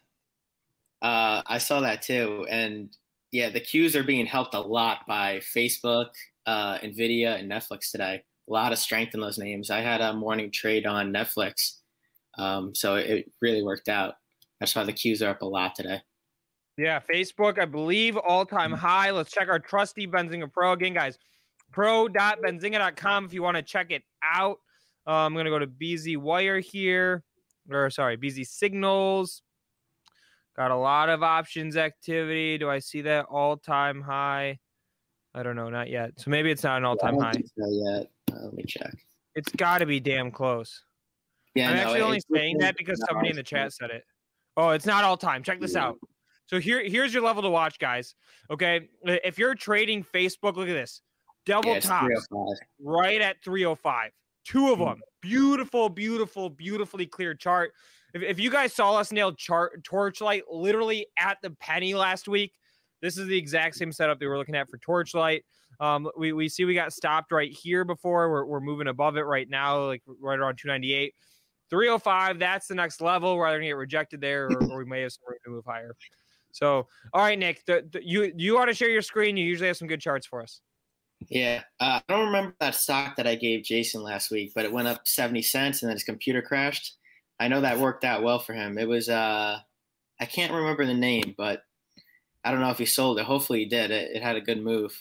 Uh, 1.02 1.42
I 1.46 1.58
saw 1.58 1.80
that 1.80 2.02
too, 2.02 2.46
and 2.48 2.96
yeah, 3.32 3.50
the 3.50 3.60
Qs 3.60 3.96
are 3.96 4.04
being 4.04 4.26
helped 4.26 4.54
a 4.54 4.60
lot 4.60 5.00
by 5.08 5.38
Facebook, 5.38 6.10
uh, 6.46 6.78
Nvidia, 6.78 7.40
and 7.40 7.50
Netflix 7.50 7.90
today. 7.90 8.22
A 8.48 8.52
lot 8.52 8.70
of 8.70 8.78
strength 8.78 9.14
in 9.14 9.20
those 9.20 9.38
names. 9.38 9.70
I 9.70 9.80
had 9.80 10.00
a 10.00 10.12
morning 10.12 10.52
trade 10.52 10.86
on 10.86 11.12
Netflix, 11.12 11.78
um, 12.38 12.72
so 12.76 12.94
it 12.94 13.32
really 13.40 13.64
worked 13.64 13.88
out. 13.88 14.14
That's 14.60 14.76
why 14.76 14.84
the 14.84 14.92
Qs 14.92 15.26
are 15.26 15.30
up 15.30 15.42
a 15.42 15.46
lot 15.46 15.74
today. 15.74 16.00
Yeah, 16.82 16.98
Facebook, 16.98 17.60
I 17.60 17.64
believe 17.64 18.16
all 18.16 18.44
time 18.44 18.72
high. 18.72 19.12
Let's 19.12 19.30
check 19.30 19.48
our 19.48 19.60
trusty 19.60 20.04
Benzinga 20.04 20.52
Pro 20.52 20.72
again, 20.72 20.94
guys. 20.94 21.16
Pro.benzinga.com 21.70 23.24
if 23.24 23.32
you 23.32 23.40
want 23.40 23.56
to 23.56 23.62
check 23.62 23.92
it 23.92 24.02
out. 24.20 24.58
Uh, 25.06 25.12
I'm 25.12 25.32
going 25.32 25.44
to 25.44 25.50
go 25.52 25.60
to 25.60 25.68
BZ 25.68 26.16
Wire 26.16 26.58
here, 26.58 27.22
or 27.70 27.88
sorry, 27.88 28.16
BZ 28.16 28.44
Signals. 28.48 29.42
Got 30.56 30.72
a 30.72 30.76
lot 30.76 31.08
of 31.08 31.22
options 31.22 31.76
activity. 31.76 32.58
Do 32.58 32.68
I 32.68 32.80
see 32.80 33.02
that 33.02 33.26
all 33.30 33.56
time 33.56 34.00
high? 34.00 34.58
I 35.36 35.44
don't 35.44 35.54
know, 35.54 35.70
not 35.70 35.88
yet. 35.88 36.18
So 36.18 36.32
maybe 36.32 36.50
it's 36.50 36.64
not 36.64 36.78
an 36.78 36.84
all 36.84 36.96
time 36.96 37.14
don't 37.14 37.22
high. 37.22 37.42
so 37.56 37.70
yet. 37.70 38.10
Uh, 38.32 38.46
let 38.46 38.54
me 38.54 38.64
check. 38.66 38.92
It's 39.36 39.52
got 39.52 39.78
to 39.78 39.86
be 39.86 40.00
damn 40.00 40.32
close. 40.32 40.82
Yeah, 41.54 41.70
I'm 41.70 41.76
no, 41.76 41.82
actually 41.82 42.00
only 42.00 42.20
saying 42.34 42.58
that 42.58 42.76
because 42.76 43.00
somebody 43.08 43.30
in 43.30 43.36
the 43.36 43.42
chat 43.44 43.72
said 43.72 43.90
it. 43.90 44.02
Oh, 44.56 44.70
it's 44.70 44.84
not 44.84 45.04
all 45.04 45.16
time. 45.16 45.44
Check 45.44 45.60
this 45.60 45.74
Yeah. 45.74 45.86
out. 45.86 45.98
So 46.46 46.60
here, 46.60 46.82
here's 46.84 47.14
your 47.14 47.22
level 47.22 47.42
to 47.42 47.50
watch, 47.50 47.78
guys. 47.78 48.14
Okay, 48.50 48.88
if 49.04 49.38
you're 49.38 49.54
trading 49.54 50.04
Facebook, 50.04 50.56
look 50.56 50.68
at 50.68 50.74
this, 50.74 51.02
double 51.46 51.74
Yeah, 51.74 51.80
tops 51.80 52.28
right 52.80 53.20
at 53.20 53.42
305. 53.42 54.12
Two 54.44 54.72
of 54.72 54.78
Mhm. 54.80 54.86
them, 54.86 55.02
beautiful, 55.20 55.88
beautiful, 55.88 56.50
beautifully 56.50 57.06
clear 57.06 57.34
chart. 57.34 57.72
If, 58.12 58.22
if 58.22 58.40
you 58.40 58.50
guys 58.50 58.74
saw 58.74 58.96
us 58.96 59.12
nail 59.12 59.32
chart 59.32 59.82
Torchlight 59.84 60.42
literally 60.50 61.06
at 61.18 61.38
the 61.42 61.50
penny 61.52 61.94
last 61.94 62.28
week, 62.28 62.52
this 63.00 63.16
is 63.16 63.26
the 63.28 63.38
exact 63.38 63.76
same 63.76 63.92
setup 63.92 64.18
that 64.18 64.26
we're 64.26 64.36
looking 64.38 64.54
at 64.56 64.68
for 64.68 64.78
Torchlight. 64.78 65.44
Um, 65.80 66.10
we, 66.18 66.32
we 66.32 66.48
see 66.48 66.64
we 66.64 66.74
got 66.74 66.92
stopped 66.92 67.32
right 67.32 67.50
here 67.50 67.84
before. 67.84 68.30
We're, 68.30 68.44
we're 68.44 68.60
moving 68.60 68.88
above 68.88 69.16
it 69.16 69.22
right 69.22 69.48
now, 69.48 69.86
like 69.86 70.02
right 70.20 70.38
around 70.38 70.56
298. 70.58 71.14
305, 71.70 72.38
that's 72.38 72.66
the 72.66 72.74
next 72.74 73.00
level. 73.00 73.36
We're 73.36 73.46
either 73.46 73.56
going 73.56 73.62
to 73.62 73.68
get 73.68 73.76
rejected 73.76 74.20
there 74.20 74.48
or, 74.48 74.70
or 74.72 74.78
we 74.78 74.84
may 74.84 75.00
have 75.00 75.12
some 75.12 75.22
room 75.26 75.38
to 75.44 75.50
move 75.50 75.64
higher. 75.64 75.96
So, 76.52 76.86
all 77.12 77.22
right, 77.22 77.38
Nick, 77.38 77.64
the, 77.66 77.86
the, 77.90 78.06
you 78.06 78.32
you 78.36 78.58
ought 78.58 78.66
to 78.66 78.74
share 78.74 78.90
your 78.90 79.02
screen. 79.02 79.36
You 79.36 79.44
usually 79.44 79.66
have 79.68 79.76
some 79.76 79.88
good 79.88 80.00
charts 80.00 80.26
for 80.26 80.42
us. 80.42 80.60
Yeah, 81.28 81.62
uh, 81.80 82.00
I 82.08 82.12
don't 82.12 82.26
remember 82.26 82.54
that 82.60 82.74
stock 82.74 83.16
that 83.16 83.26
I 83.26 83.34
gave 83.34 83.64
Jason 83.64 84.02
last 84.02 84.30
week, 84.30 84.52
but 84.54 84.64
it 84.64 84.72
went 84.72 84.88
up 84.88 85.06
70 85.06 85.42
cents 85.42 85.82
and 85.82 85.88
then 85.88 85.96
his 85.96 86.04
computer 86.04 86.42
crashed. 86.42 86.96
I 87.38 87.48
know 87.48 87.60
that 87.60 87.78
worked 87.78 88.04
out 88.04 88.22
well 88.22 88.38
for 88.38 88.54
him. 88.54 88.78
It 88.78 88.88
was, 88.88 89.08
uh, 89.08 89.58
I 90.20 90.24
can't 90.24 90.52
remember 90.52 90.84
the 90.84 90.94
name, 90.94 91.34
but 91.36 91.62
I 92.44 92.50
don't 92.50 92.60
know 92.60 92.70
if 92.70 92.78
he 92.78 92.86
sold 92.86 93.18
it. 93.18 93.24
Hopefully 93.24 93.60
he 93.60 93.66
did. 93.66 93.90
It, 93.90 94.16
it 94.16 94.22
had 94.22 94.36
a 94.36 94.40
good 94.40 94.62
move. 94.62 94.92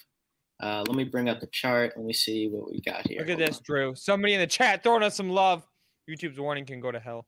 Uh, 0.61 0.83
let 0.87 0.95
me 0.95 1.03
bring 1.03 1.27
up 1.27 1.39
the 1.39 1.47
chart. 1.47 1.93
Let 1.95 2.05
me 2.05 2.13
see 2.13 2.47
what 2.47 2.71
we 2.71 2.81
got 2.81 3.07
here. 3.07 3.19
Look 3.19 3.29
at 3.29 3.39
Hold 3.39 3.49
this, 3.49 3.59
Drew. 3.59 3.95
Somebody 3.95 4.35
in 4.35 4.39
the 4.39 4.47
chat 4.47 4.83
throwing 4.83 5.03
us 5.03 5.15
some 5.15 5.29
love. 5.29 5.65
YouTube's 6.09 6.39
warning 6.39 6.65
can 6.65 6.79
go 6.79 6.91
to 6.91 6.99
hell. 6.99 7.25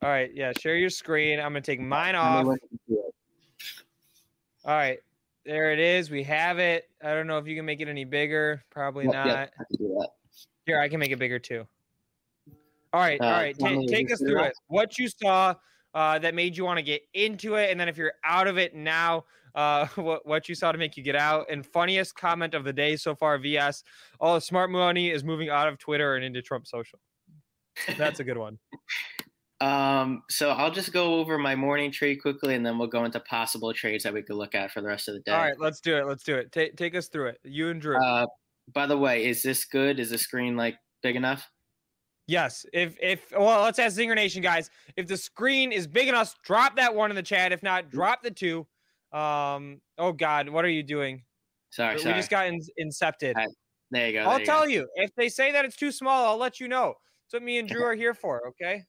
All 0.00 0.08
right, 0.08 0.30
yeah, 0.32 0.52
share 0.60 0.76
your 0.76 0.90
screen. 0.90 1.38
I'm 1.40 1.46
gonna 1.52 1.60
take 1.60 1.80
mine 1.80 2.14
on. 2.14 2.24
Let 2.24 2.32
me 2.32 2.38
off. 2.40 2.46
look 2.46 2.70
into 2.88 3.00
it. 3.08 3.14
All 4.64 4.74
right, 4.76 4.98
there 5.44 5.72
it 5.72 5.80
is. 5.80 6.10
We 6.10 6.22
have 6.24 6.58
it. 6.58 6.88
I 7.02 7.14
don't 7.14 7.26
know 7.26 7.38
if 7.38 7.48
you 7.48 7.56
can 7.56 7.64
make 7.64 7.80
it 7.80 7.88
any 7.88 8.04
bigger. 8.04 8.62
Probably 8.70 9.04
Yep, 9.06 9.12
not. 9.12 9.26
yep, 9.26 9.52
I 9.58 9.64
can 9.64 9.76
do 9.86 9.94
that. 9.98 10.08
Here, 10.66 10.80
I 10.80 10.88
can 10.88 11.00
make 11.00 11.10
it 11.10 11.18
bigger 11.18 11.38
too. 11.40 11.66
All 12.92 13.00
right, 13.00 13.20
all 13.20 13.26
Uh, 13.28 13.32
right. 13.32 13.58
tell 13.58 13.74
ta- 13.74 13.82
take 13.88 14.12
us 14.12 14.20
through 14.20 14.38
saw. 14.38 14.44
it. 14.44 14.54
What 14.68 14.98
you 14.98 15.08
saw 15.08 15.54
uh, 15.94 16.18
that 16.20 16.34
made 16.34 16.56
you 16.56 16.64
want 16.64 16.78
to 16.78 16.82
get 16.82 17.02
into 17.14 17.56
it, 17.56 17.70
and 17.70 17.80
then 17.80 17.88
if 17.88 17.96
you're 17.96 18.14
out 18.24 18.46
of 18.46 18.56
it 18.56 18.74
now, 18.76 19.24
uh, 19.56 19.86
what 19.96 20.24
what 20.24 20.48
you 20.48 20.54
saw 20.54 20.70
to 20.70 20.78
make 20.78 20.96
you 20.96 21.02
get 21.02 21.16
out. 21.16 21.46
And 21.50 21.66
funniest 21.66 22.14
comment 22.14 22.54
of 22.54 22.62
the 22.62 22.72
day 22.72 22.94
so 22.94 23.16
far, 23.16 23.36
VS. 23.38 23.82
All 24.20 24.34
the 24.36 24.40
smart 24.40 24.70
money 24.70 25.10
is 25.10 25.24
moving 25.24 25.48
out 25.50 25.66
of 25.66 25.76
Twitter 25.78 26.14
and 26.14 26.24
into 26.24 26.40
Trump 26.40 26.68
Social. 26.68 27.00
That's 27.96 28.20
a 28.20 28.24
good 28.24 28.38
one. 28.38 28.60
Um, 29.60 30.22
so 30.30 30.50
I'll 30.50 30.70
just 30.70 30.92
go 30.92 31.14
over 31.14 31.36
my 31.36 31.56
morning 31.56 31.90
trade 31.90 32.16
quickly, 32.16 32.54
and 32.54 32.64
then 32.64 32.78
we'll 32.78 32.88
go 32.88 33.04
into 33.04 33.18
possible 33.20 33.72
trades 33.72 34.04
that 34.04 34.14
we 34.14 34.22
could 34.22 34.36
look 34.36 34.54
at 34.54 34.70
for 34.70 34.80
the 34.80 34.86
rest 34.86 35.08
of 35.08 35.14
the 35.14 35.20
day. 35.20 35.32
All 35.32 35.38
right, 35.38 35.58
let's 35.58 35.80
do 35.80 35.96
it. 35.96 36.06
Let's 36.06 36.22
do 36.22 36.36
it. 36.36 36.52
Take 36.52 36.76
take 36.76 36.94
us 36.94 37.08
through 37.08 37.28
it. 37.28 37.40
You 37.42 37.70
and 37.70 37.80
Drew. 37.80 37.96
Uh, 37.96 38.26
by 38.72 38.86
the 38.86 38.96
way, 38.96 39.26
is 39.26 39.42
this 39.42 39.64
good? 39.64 39.98
Is 39.98 40.10
the 40.10 40.18
screen 40.18 40.56
like 40.56 40.76
big 41.02 41.16
enough? 41.16 41.50
Yes. 42.28 42.66
If 42.72 42.96
if 43.02 43.32
well, 43.32 43.62
let's 43.62 43.78
ask 43.80 43.98
Zinger 43.98 44.14
Nation 44.14 44.42
guys. 44.42 44.70
If 44.96 45.08
the 45.08 45.16
screen 45.16 45.72
is 45.72 45.86
big 45.86 46.08
enough, 46.08 46.36
drop 46.44 46.76
that 46.76 46.94
one 46.94 47.10
in 47.10 47.16
the 47.16 47.22
chat. 47.22 47.50
If 47.50 47.62
not, 47.62 47.90
drop 47.90 48.22
the 48.22 48.30
two. 48.30 48.66
Um. 49.12 49.80
Oh 49.96 50.12
God, 50.12 50.50
what 50.50 50.64
are 50.64 50.70
you 50.70 50.84
doing? 50.84 51.24
Sorry, 51.70 51.96
we 51.96 52.02
sorry. 52.02 52.14
just 52.14 52.30
got 52.30 52.46
in, 52.46 52.60
incepted. 52.80 53.34
Right, 53.34 53.48
there 53.90 54.06
you 54.06 54.12
go. 54.12 54.20
I'll 54.20 54.38
you 54.38 54.46
tell 54.46 54.62
go. 54.62 54.68
you 54.68 54.88
if 54.94 55.10
they 55.16 55.28
say 55.28 55.50
that 55.52 55.64
it's 55.64 55.76
too 55.76 55.90
small. 55.90 56.26
I'll 56.26 56.36
let 56.36 56.60
you 56.60 56.68
know. 56.68 56.94
That's 57.24 57.40
what 57.40 57.42
me 57.42 57.58
and 57.58 57.68
Drew 57.68 57.84
are 57.84 57.94
here 57.94 58.14
for. 58.14 58.46
Okay. 58.48 58.84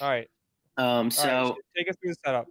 All 0.00 0.08
right. 0.08 0.28
Um, 0.76 0.86
All 0.86 1.00
right, 1.00 1.10
so 1.10 1.56
take 1.76 1.88
us 1.88 1.96
through 2.00 2.10
the 2.10 2.16
setup. 2.24 2.46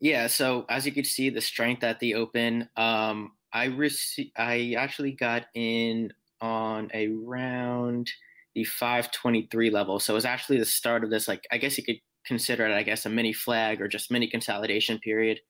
Yeah, 0.00 0.26
so 0.26 0.64
as 0.68 0.86
you 0.86 0.92
could 0.92 1.06
see, 1.06 1.28
the 1.30 1.40
strength 1.40 1.84
at 1.84 2.00
the 2.00 2.14
open, 2.14 2.68
um, 2.76 3.32
I 3.52 3.68
rece- 3.68 4.32
I 4.36 4.74
actually 4.76 5.12
got 5.12 5.46
in 5.54 6.12
on 6.40 6.90
a 6.94 7.08
round 7.08 8.10
the 8.54 8.64
523 8.64 9.70
level. 9.70 10.00
So 10.00 10.14
it 10.14 10.16
was 10.16 10.24
actually 10.24 10.58
the 10.58 10.64
start 10.64 11.04
of 11.04 11.10
this, 11.10 11.28
like 11.28 11.46
I 11.52 11.58
guess 11.58 11.78
you 11.78 11.84
could 11.84 12.00
consider 12.24 12.66
it, 12.66 12.74
I 12.74 12.82
guess, 12.82 13.06
a 13.06 13.10
mini 13.10 13.32
flag 13.32 13.80
or 13.80 13.88
just 13.88 14.10
mini 14.10 14.26
consolidation 14.28 14.98
period 14.98 15.40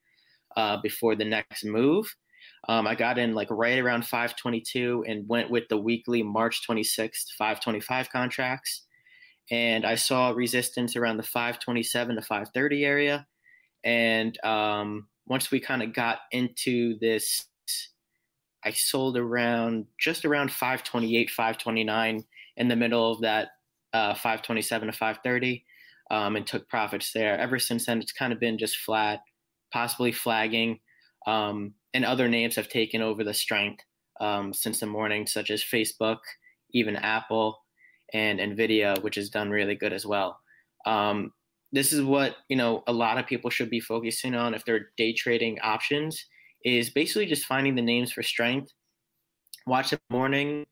uh, 0.56 0.78
before 0.82 1.14
the 1.16 1.24
next 1.24 1.64
move. 1.64 2.14
Um, 2.68 2.86
I 2.86 2.94
got 2.94 3.18
in 3.18 3.34
like 3.34 3.50
right 3.50 3.78
around 3.78 4.06
522 4.06 5.04
and 5.08 5.28
went 5.28 5.50
with 5.50 5.68
the 5.68 5.78
weekly 5.78 6.22
March 6.22 6.66
26th 6.66 7.32
525 7.38 8.10
contracts. 8.10 8.86
And 9.50 9.84
I 9.84 9.96
saw 9.96 10.30
resistance 10.30 10.96
around 10.96 11.16
the 11.16 11.22
527 11.22 12.16
to 12.16 12.22
530 12.22 12.84
area. 12.84 13.26
And 13.82 14.42
um, 14.44 15.08
once 15.26 15.50
we 15.50 15.60
kind 15.60 15.82
of 15.82 15.92
got 15.92 16.18
into 16.30 16.98
this, 17.00 17.46
I 18.64 18.70
sold 18.70 19.16
around 19.16 19.86
just 19.98 20.24
around 20.24 20.52
528, 20.52 21.30
529 21.30 22.24
in 22.56 22.68
the 22.68 22.76
middle 22.76 23.10
of 23.10 23.20
that 23.22 23.48
uh, 23.92 24.14
527 24.14 24.86
to 24.86 24.92
530 24.92 25.64
um, 26.10 26.36
and 26.36 26.46
took 26.46 26.68
profits 26.68 27.12
there. 27.12 27.38
Ever 27.38 27.58
since 27.58 27.86
then, 27.86 28.00
it's 28.00 28.12
kind 28.12 28.32
of 28.32 28.40
been 28.40 28.58
just 28.58 28.76
flat, 28.76 29.20
possibly 29.72 30.12
flagging. 30.12 30.80
Um, 31.26 31.74
and 31.94 32.04
other 32.04 32.28
names 32.28 32.56
have 32.56 32.68
taken 32.68 33.02
over 33.02 33.24
the 33.24 33.34
strength 33.34 33.84
um, 34.20 34.52
since 34.52 34.80
the 34.80 34.86
morning, 34.86 35.26
such 35.26 35.50
as 35.50 35.62
Facebook, 35.62 36.18
even 36.72 36.96
Apple, 36.96 37.64
and 38.12 38.40
Nvidia, 38.40 39.02
which 39.02 39.16
has 39.16 39.30
done 39.30 39.50
really 39.50 39.74
good 39.74 39.92
as 39.92 40.06
well. 40.06 40.38
Um, 40.86 41.32
this 41.72 41.92
is 41.92 42.02
what 42.02 42.36
you 42.48 42.56
know 42.56 42.82
a 42.86 42.92
lot 42.92 43.18
of 43.18 43.26
people 43.26 43.50
should 43.50 43.70
be 43.70 43.80
focusing 43.80 44.34
on 44.34 44.54
if 44.54 44.64
they're 44.64 44.90
day 44.96 45.12
trading 45.12 45.58
options 45.62 46.26
is 46.64 46.90
basically 46.90 47.26
just 47.26 47.46
finding 47.46 47.74
the 47.74 47.82
names 47.82 48.12
for 48.12 48.22
strength 48.22 48.72
watch 49.66 49.90
the 49.90 50.00
morning 50.10 50.66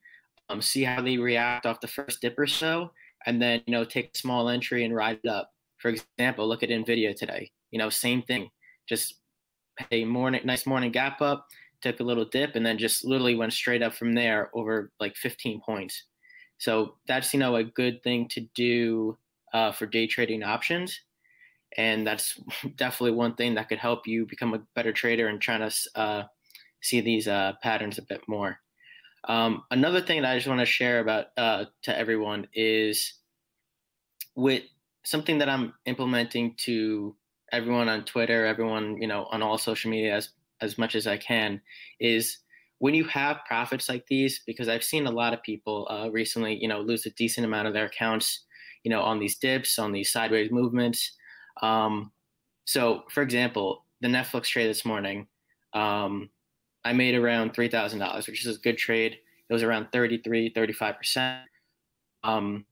um, 0.48 0.60
see 0.60 0.82
how 0.82 1.00
they 1.00 1.16
react 1.16 1.66
off 1.66 1.80
the 1.80 1.86
first 1.86 2.20
dip 2.20 2.38
or 2.38 2.46
so 2.46 2.90
and 3.26 3.40
then 3.40 3.62
you 3.66 3.72
know 3.72 3.84
take 3.84 4.10
a 4.14 4.18
small 4.18 4.48
entry 4.48 4.84
and 4.84 4.94
ride 4.94 5.20
it 5.22 5.28
up. 5.28 5.50
For 5.78 5.90
example 5.90 6.48
look 6.48 6.62
at 6.62 6.70
nvidia 6.70 7.14
today 7.14 7.50
you 7.70 7.78
know 7.78 7.90
same 7.90 8.22
thing. 8.22 8.48
Just 8.88 9.14
a 9.92 10.04
morning 10.04 10.40
nice 10.44 10.66
morning 10.66 10.90
gap 10.90 11.20
up 11.20 11.46
took 11.80 12.00
a 12.00 12.02
little 12.02 12.24
dip 12.24 12.56
and 12.56 12.66
then 12.66 12.76
just 12.76 13.04
literally 13.04 13.36
went 13.36 13.52
straight 13.52 13.82
up 13.82 13.94
from 13.94 14.14
there 14.14 14.50
over 14.54 14.90
like 14.98 15.14
15 15.14 15.60
points 15.64 16.04
so 16.58 16.96
that's 17.06 17.32
you 17.32 17.40
know 17.40 17.56
a 17.56 17.64
good 17.64 18.02
thing 18.02 18.28
to 18.28 18.40
do 18.54 19.16
uh, 19.52 19.72
for 19.72 19.86
day 19.86 20.06
trading 20.06 20.42
options. 20.42 21.00
And 21.76 22.06
that's 22.06 22.40
definitely 22.76 23.12
one 23.12 23.34
thing 23.34 23.54
that 23.54 23.68
could 23.68 23.78
help 23.78 24.06
you 24.06 24.26
become 24.26 24.54
a 24.54 24.62
better 24.74 24.92
trader 24.92 25.28
and 25.28 25.40
trying 25.40 25.68
to 25.68 26.00
uh, 26.00 26.24
see 26.80 27.00
these 27.00 27.28
uh, 27.28 27.54
patterns 27.62 27.98
a 27.98 28.02
bit 28.02 28.22
more. 28.28 28.58
Um, 29.24 29.64
another 29.70 30.00
thing 30.00 30.22
that 30.22 30.32
I 30.32 30.36
just 30.36 30.48
want 30.48 30.60
to 30.60 30.66
share 30.66 31.00
about 31.00 31.26
uh, 31.36 31.66
to 31.82 31.98
everyone 31.98 32.48
is 32.54 33.14
with 34.36 34.62
something 35.04 35.38
that 35.38 35.48
I'm 35.48 35.74
implementing 35.86 36.54
to 36.58 37.16
everyone 37.52 37.88
on 37.88 38.04
Twitter, 38.04 38.46
everyone 38.46 39.00
you 39.02 39.08
know 39.08 39.24
on 39.26 39.42
all 39.42 39.58
social 39.58 39.90
media 39.90 40.14
as 40.14 40.30
as 40.60 40.78
much 40.78 40.94
as 40.94 41.06
I 41.06 41.16
can 41.16 41.60
is 42.00 42.38
when 42.78 42.94
you 42.94 43.04
have 43.04 43.38
profits 43.46 43.88
like 43.88 44.06
these, 44.06 44.40
because 44.46 44.68
I've 44.68 44.84
seen 44.84 45.06
a 45.06 45.10
lot 45.10 45.34
of 45.34 45.42
people 45.42 45.86
uh, 45.90 46.08
recently, 46.10 46.56
you 46.60 46.68
know, 46.68 46.80
lose 46.80 47.06
a 47.06 47.10
decent 47.10 47.44
amount 47.44 47.68
of 47.68 47.74
their 47.74 47.86
accounts 47.86 48.44
you 48.84 48.90
know, 48.90 49.02
on 49.02 49.18
these 49.18 49.36
dips, 49.36 49.78
on 49.78 49.92
these 49.92 50.10
sideways 50.10 50.50
movements. 50.50 51.12
Um, 51.62 52.12
so, 52.64 53.02
for 53.10 53.22
example, 53.22 53.84
the 54.00 54.08
Netflix 54.08 54.44
trade 54.44 54.68
this 54.68 54.84
morning, 54.84 55.26
um, 55.74 56.30
I 56.84 56.92
made 56.92 57.14
around 57.14 57.54
three 57.54 57.68
thousand 57.68 57.98
dollars, 57.98 58.26
which 58.26 58.46
is 58.46 58.56
a 58.56 58.60
good 58.60 58.78
trade. 58.78 59.18
It 59.48 59.52
was 59.52 59.62
around 59.62 59.88
33, 59.92 60.50
35 60.54 60.96
percent. 60.96 61.48
Um, 62.22 62.64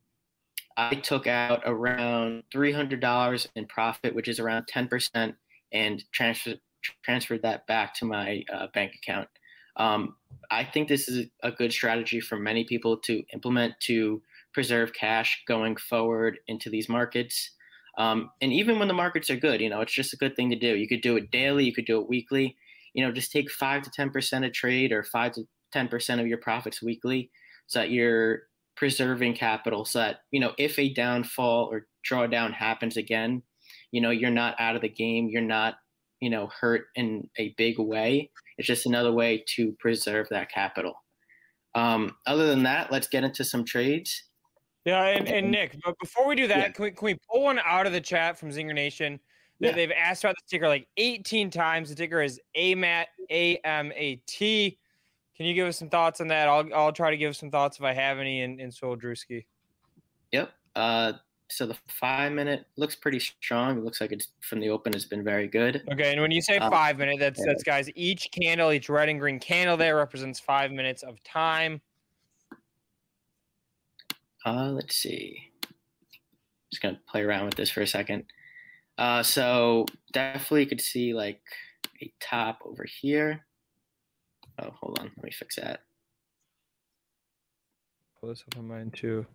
I 0.76 0.94
took 0.94 1.26
out 1.26 1.62
around 1.66 2.44
three 2.52 2.72
hundred 2.72 3.00
dollars 3.00 3.48
in 3.56 3.66
profit, 3.66 4.14
which 4.14 4.28
is 4.28 4.38
around 4.38 4.68
ten 4.68 4.88
percent, 4.88 5.34
and 5.72 6.02
transfer, 6.12 6.54
transferred 7.02 7.42
that 7.42 7.66
back 7.66 7.94
to 7.96 8.04
my 8.04 8.44
uh, 8.52 8.68
bank 8.74 8.92
account. 8.94 9.28
Um, 9.76 10.16
I 10.50 10.64
think 10.64 10.88
this 10.88 11.08
is 11.08 11.26
a 11.42 11.50
good 11.50 11.72
strategy 11.72 12.20
for 12.20 12.36
many 12.36 12.64
people 12.64 12.98
to 12.98 13.22
implement 13.32 13.74
to 13.82 14.22
preserve 14.54 14.92
cash 14.92 15.42
going 15.46 15.76
forward 15.76 16.38
into 16.46 16.70
these 16.70 16.88
markets. 16.88 17.50
Um, 17.98 18.30
and 18.40 18.52
even 18.52 18.78
when 18.78 18.88
the 18.88 18.94
markets 18.94 19.30
are 19.30 19.36
good, 19.36 19.60
you 19.60 19.68
know, 19.68 19.80
it's 19.80 19.92
just 19.92 20.12
a 20.12 20.18
good 20.18 20.36
thing 20.36 20.50
to 20.50 20.56
do. 20.56 20.76
You 20.76 20.88
could 20.88 21.00
do 21.00 21.16
it 21.16 21.30
daily, 21.30 21.64
you 21.64 21.74
could 21.74 21.86
do 21.86 22.00
it 22.00 22.08
weekly. 22.08 22.56
You 22.94 23.04
know, 23.04 23.12
just 23.12 23.32
take 23.32 23.50
five 23.50 23.82
to 23.82 23.90
ten 23.90 24.10
percent 24.10 24.44
of 24.44 24.52
trade 24.52 24.92
or 24.92 25.02
five 25.02 25.32
to 25.32 25.44
ten 25.72 25.88
percent 25.88 26.20
of 26.20 26.26
your 26.26 26.38
profits 26.38 26.82
weekly, 26.82 27.30
so 27.66 27.80
that 27.80 27.90
you're 27.90 28.42
preserving 28.76 29.34
capital. 29.34 29.84
So 29.84 29.98
that 29.98 30.20
you 30.30 30.40
know, 30.40 30.52
if 30.58 30.78
a 30.78 30.92
downfall 30.92 31.68
or 31.70 31.86
drawdown 32.10 32.52
happens 32.52 32.96
again, 32.96 33.42
you 33.92 34.00
know, 34.00 34.10
you're 34.10 34.30
not 34.30 34.56
out 34.58 34.76
of 34.76 34.82
the 34.82 34.88
game. 34.88 35.28
You're 35.28 35.42
not, 35.42 35.74
you 36.20 36.30
know, 36.30 36.48
hurt 36.60 36.86
in 36.94 37.28
a 37.38 37.54
big 37.56 37.78
way. 37.78 38.30
It's 38.58 38.66
just 38.66 38.86
another 38.86 39.12
way 39.12 39.44
to 39.56 39.72
preserve 39.78 40.28
that 40.30 40.50
capital. 40.50 40.94
Um, 41.74 42.16
other 42.26 42.46
than 42.46 42.62
that, 42.62 42.90
let's 42.90 43.06
get 43.06 43.22
into 43.22 43.44
some 43.44 43.64
trades. 43.64 44.24
Yeah, 44.84 45.02
and, 45.02 45.28
and 45.28 45.50
Nick, 45.50 45.76
but 45.84 45.98
before 46.00 46.26
we 46.26 46.36
do 46.36 46.46
that, 46.46 46.56
Yeah. 46.56 46.68
can, 46.70 46.84
we, 46.84 46.90
can 46.92 47.04
we 47.04 47.18
pull 47.30 47.42
one 47.42 47.58
out 47.64 47.86
of 47.86 47.92
the 47.92 48.00
chat 48.00 48.38
from 48.38 48.50
Zinger 48.50 48.74
Nation? 48.74 49.18
Yeah. 49.58 49.72
They've 49.72 49.90
asked 49.90 50.22
about 50.22 50.36
the 50.36 50.48
ticker 50.48 50.68
like 50.68 50.86
18 50.96 51.50
times. 51.50 51.88
The 51.88 51.94
ticker 51.94 52.22
is 52.22 52.40
AMAT, 52.56 53.06
A 53.30 53.56
M 53.58 53.90
A 53.94 54.16
T. 54.26 54.78
Can 55.36 55.46
you 55.46 55.54
give 55.54 55.66
us 55.66 55.78
some 55.78 55.88
thoughts 55.88 56.20
on 56.20 56.28
that? 56.28 56.48
I'll, 56.48 56.72
I'll 56.74 56.92
try 56.92 57.10
to 57.10 57.16
give 57.16 57.36
some 57.36 57.50
thoughts 57.50 57.78
if 57.78 57.82
I 57.84 57.92
have 57.92 58.18
any 58.18 58.42
in, 58.42 58.60
in 58.60 58.70
Soul 58.70 58.96
Drewski. 58.96 59.44
Yep. 60.32 60.50
Uh, 60.74 61.14
so 61.48 61.66
the 61.66 61.76
five 61.88 62.32
minute 62.32 62.66
looks 62.76 62.94
pretty 62.94 63.20
strong. 63.20 63.78
It 63.78 63.84
looks 63.84 64.00
like 64.00 64.12
it's 64.12 64.28
from 64.40 64.60
the 64.60 64.68
open 64.68 64.92
has 64.92 65.04
been 65.04 65.22
very 65.22 65.46
good. 65.46 65.82
Okay, 65.92 66.12
and 66.12 66.20
when 66.20 66.30
you 66.30 66.42
say 66.42 66.58
Uh, 66.58 66.70
five 66.70 66.98
minute, 66.98 67.18
that's 67.18 67.38
yeah. 67.38 67.46
that's 67.46 67.62
guys. 67.62 67.88
Each 67.94 68.30
candle, 68.30 68.72
each 68.72 68.88
red 68.88 69.08
and 69.08 69.20
green 69.20 69.38
candle 69.38 69.76
there 69.76 69.96
represents 69.96 70.40
five 70.40 70.72
minutes 70.72 71.02
of 71.02 71.22
time. 71.22 71.80
Uh, 74.44 74.70
let's 74.70 74.96
see. 74.96 75.50
Just 76.70 76.82
gonna 76.82 77.00
play 77.08 77.22
around 77.22 77.46
with 77.46 77.54
this 77.54 77.70
for 77.70 77.80
a 77.82 77.86
second. 77.86 78.24
Uh, 78.98 79.22
so 79.22 79.86
definitely 80.12 80.66
could 80.66 80.80
see 80.80 81.14
like 81.14 81.40
a 82.02 82.12
top 82.20 82.60
over 82.64 82.84
here. 82.84 83.44
Oh, 84.58 84.70
hold 84.70 84.98
on. 84.98 85.12
Let 85.16 85.24
me 85.24 85.30
fix 85.30 85.56
that. 85.56 85.82
Pull 88.20 88.30
this 88.30 88.42
up 88.50 88.58
on 88.58 88.68
mine 88.68 88.90
too. 88.90 89.26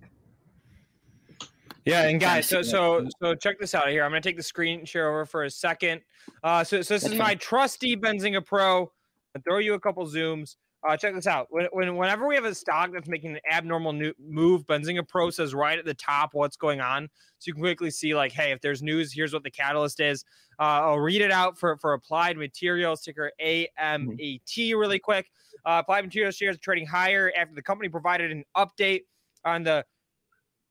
Yeah, 1.86 2.08
and 2.08 2.20
guys, 2.20 2.48
so 2.48 2.62
so 2.62 3.08
so 3.22 3.36
check 3.36 3.60
this 3.60 3.74
out 3.74 3.90
here. 3.90 4.04
I'm 4.04 4.12
gonna 4.12 4.22
take 4.22 4.38
the 4.38 4.44
screen 4.44 4.86
share 4.86 5.10
over 5.10 5.26
for 5.26 5.44
a 5.46 5.50
second. 5.50 6.02
Uh, 6.44 6.64
so 6.64 6.82
so 6.82 6.94
this 6.94 7.06
is 7.06 7.16
my 7.16 7.36
trusty 7.36 7.96
Benzinga 7.96 8.46
Pro. 8.46 8.92
I'll 9.36 9.42
throw 9.44 9.58
you 9.58 9.74
a 9.74 9.80
couple 9.80 10.06
zooms. 10.06 10.58
Uh, 10.88 10.98
check 10.98 11.14
this 11.14 11.28
out. 11.28 11.48
When, 11.52 11.68
when 11.72 11.96
whenever 11.96 12.28
we 12.28 12.36
have 12.36 12.46
a 12.46 12.56
stock 12.56 12.92
that's 12.92 13.08
making 13.08 13.32
an 13.32 13.40
abnormal 13.52 13.94
new 13.94 14.14
move, 14.20 14.66
Benzinga 14.66 15.08
Pro 15.08 15.30
says 15.30 15.54
right 15.54 15.78
at 15.78 15.86
the 15.86 15.94
top 15.94 16.32
what's 16.34 16.58
going 16.58 16.82
on, 16.82 17.08
so 17.40 17.50
you 17.50 17.54
can 17.54 17.62
quickly 17.62 17.92
see 17.92 18.16
like, 18.16 18.32
hey, 18.32 18.52
if 18.52 18.62
there's 18.62 18.82
news, 18.82 19.14
here's 19.14 19.34
what 19.34 19.44
the 19.44 19.52
catalyst 19.52 20.00
is. 20.00 20.24
Uh, 20.60 20.82
I'll 20.84 21.00
read 21.00 21.22
it 21.22 21.32
out 21.32 21.58
for 21.58 21.78
for 21.78 21.94
Applied 21.94 22.38
Materials 22.38 23.02
ticker 23.02 23.32
AMAT 23.40 24.74
really 24.76 25.00
quick. 25.00 25.30
Uh, 25.66 25.82
Applied 25.84 26.06
Materials 26.06 26.36
shares 26.36 26.56
are 26.56 26.60
trading 26.60 26.88
higher 26.88 27.32
after 27.38 27.56
the 27.56 27.62
company 27.64 27.90
provided 27.90 28.32
an 28.32 28.44
update 28.56 29.02
on 29.46 29.64
the 29.64 29.86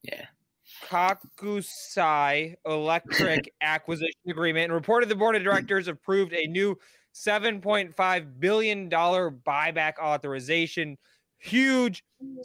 Yeah. 0.03 0.27
Kokusai 0.89 2.55
Electric 2.67 3.53
acquisition 3.63 4.21
agreement 4.29 4.65
and 4.65 4.73
reported 4.73 5.09
the 5.09 5.17
board 5.17 5.37
of 5.37 5.43
directors 5.43 5.89
approved 5.89 6.33
a 6.33 6.47
new 6.47 6.77
$7.5 7.15 8.41
billion 8.41 8.91
buyback 8.91 9.99
authorization. 10.01 10.97
Huge 11.39 12.03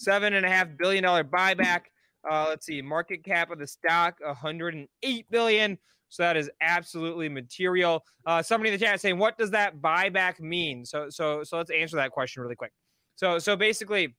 $7.5 0.08 0.78
billion 0.78 1.04
buyback. 1.04 1.82
Uh, 2.30 2.46
let's 2.50 2.66
see, 2.66 2.82
market 2.82 3.24
cap 3.24 3.52
of 3.52 3.60
the 3.60 3.68
stock, 3.68 4.16
108 4.22 5.26
billion. 5.30 5.78
So 6.10 6.24
that 6.24 6.38
is 6.38 6.50
absolutely 6.62 7.30
material. 7.30 8.04
Uh, 8.26 8.42
somebody 8.42 8.72
in 8.72 8.80
the 8.80 8.86
chat 8.86 9.02
saying, 9.02 9.18
what 9.18 9.38
does 9.38 9.52
that 9.52 9.82
buyback 9.82 10.40
mean? 10.40 10.86
So, 10.86 11.10
so, 11.10 11.44
so 11.44 11.58
let's 11.58 11.72
answer 11.72 11.98
that 11.98 12.12
question 12.12 12.42
really 12.42 12.56
quick. 12.56 12.72
So, 13.16 13.40
so 13.40 13.56
basically, 13.56 14.16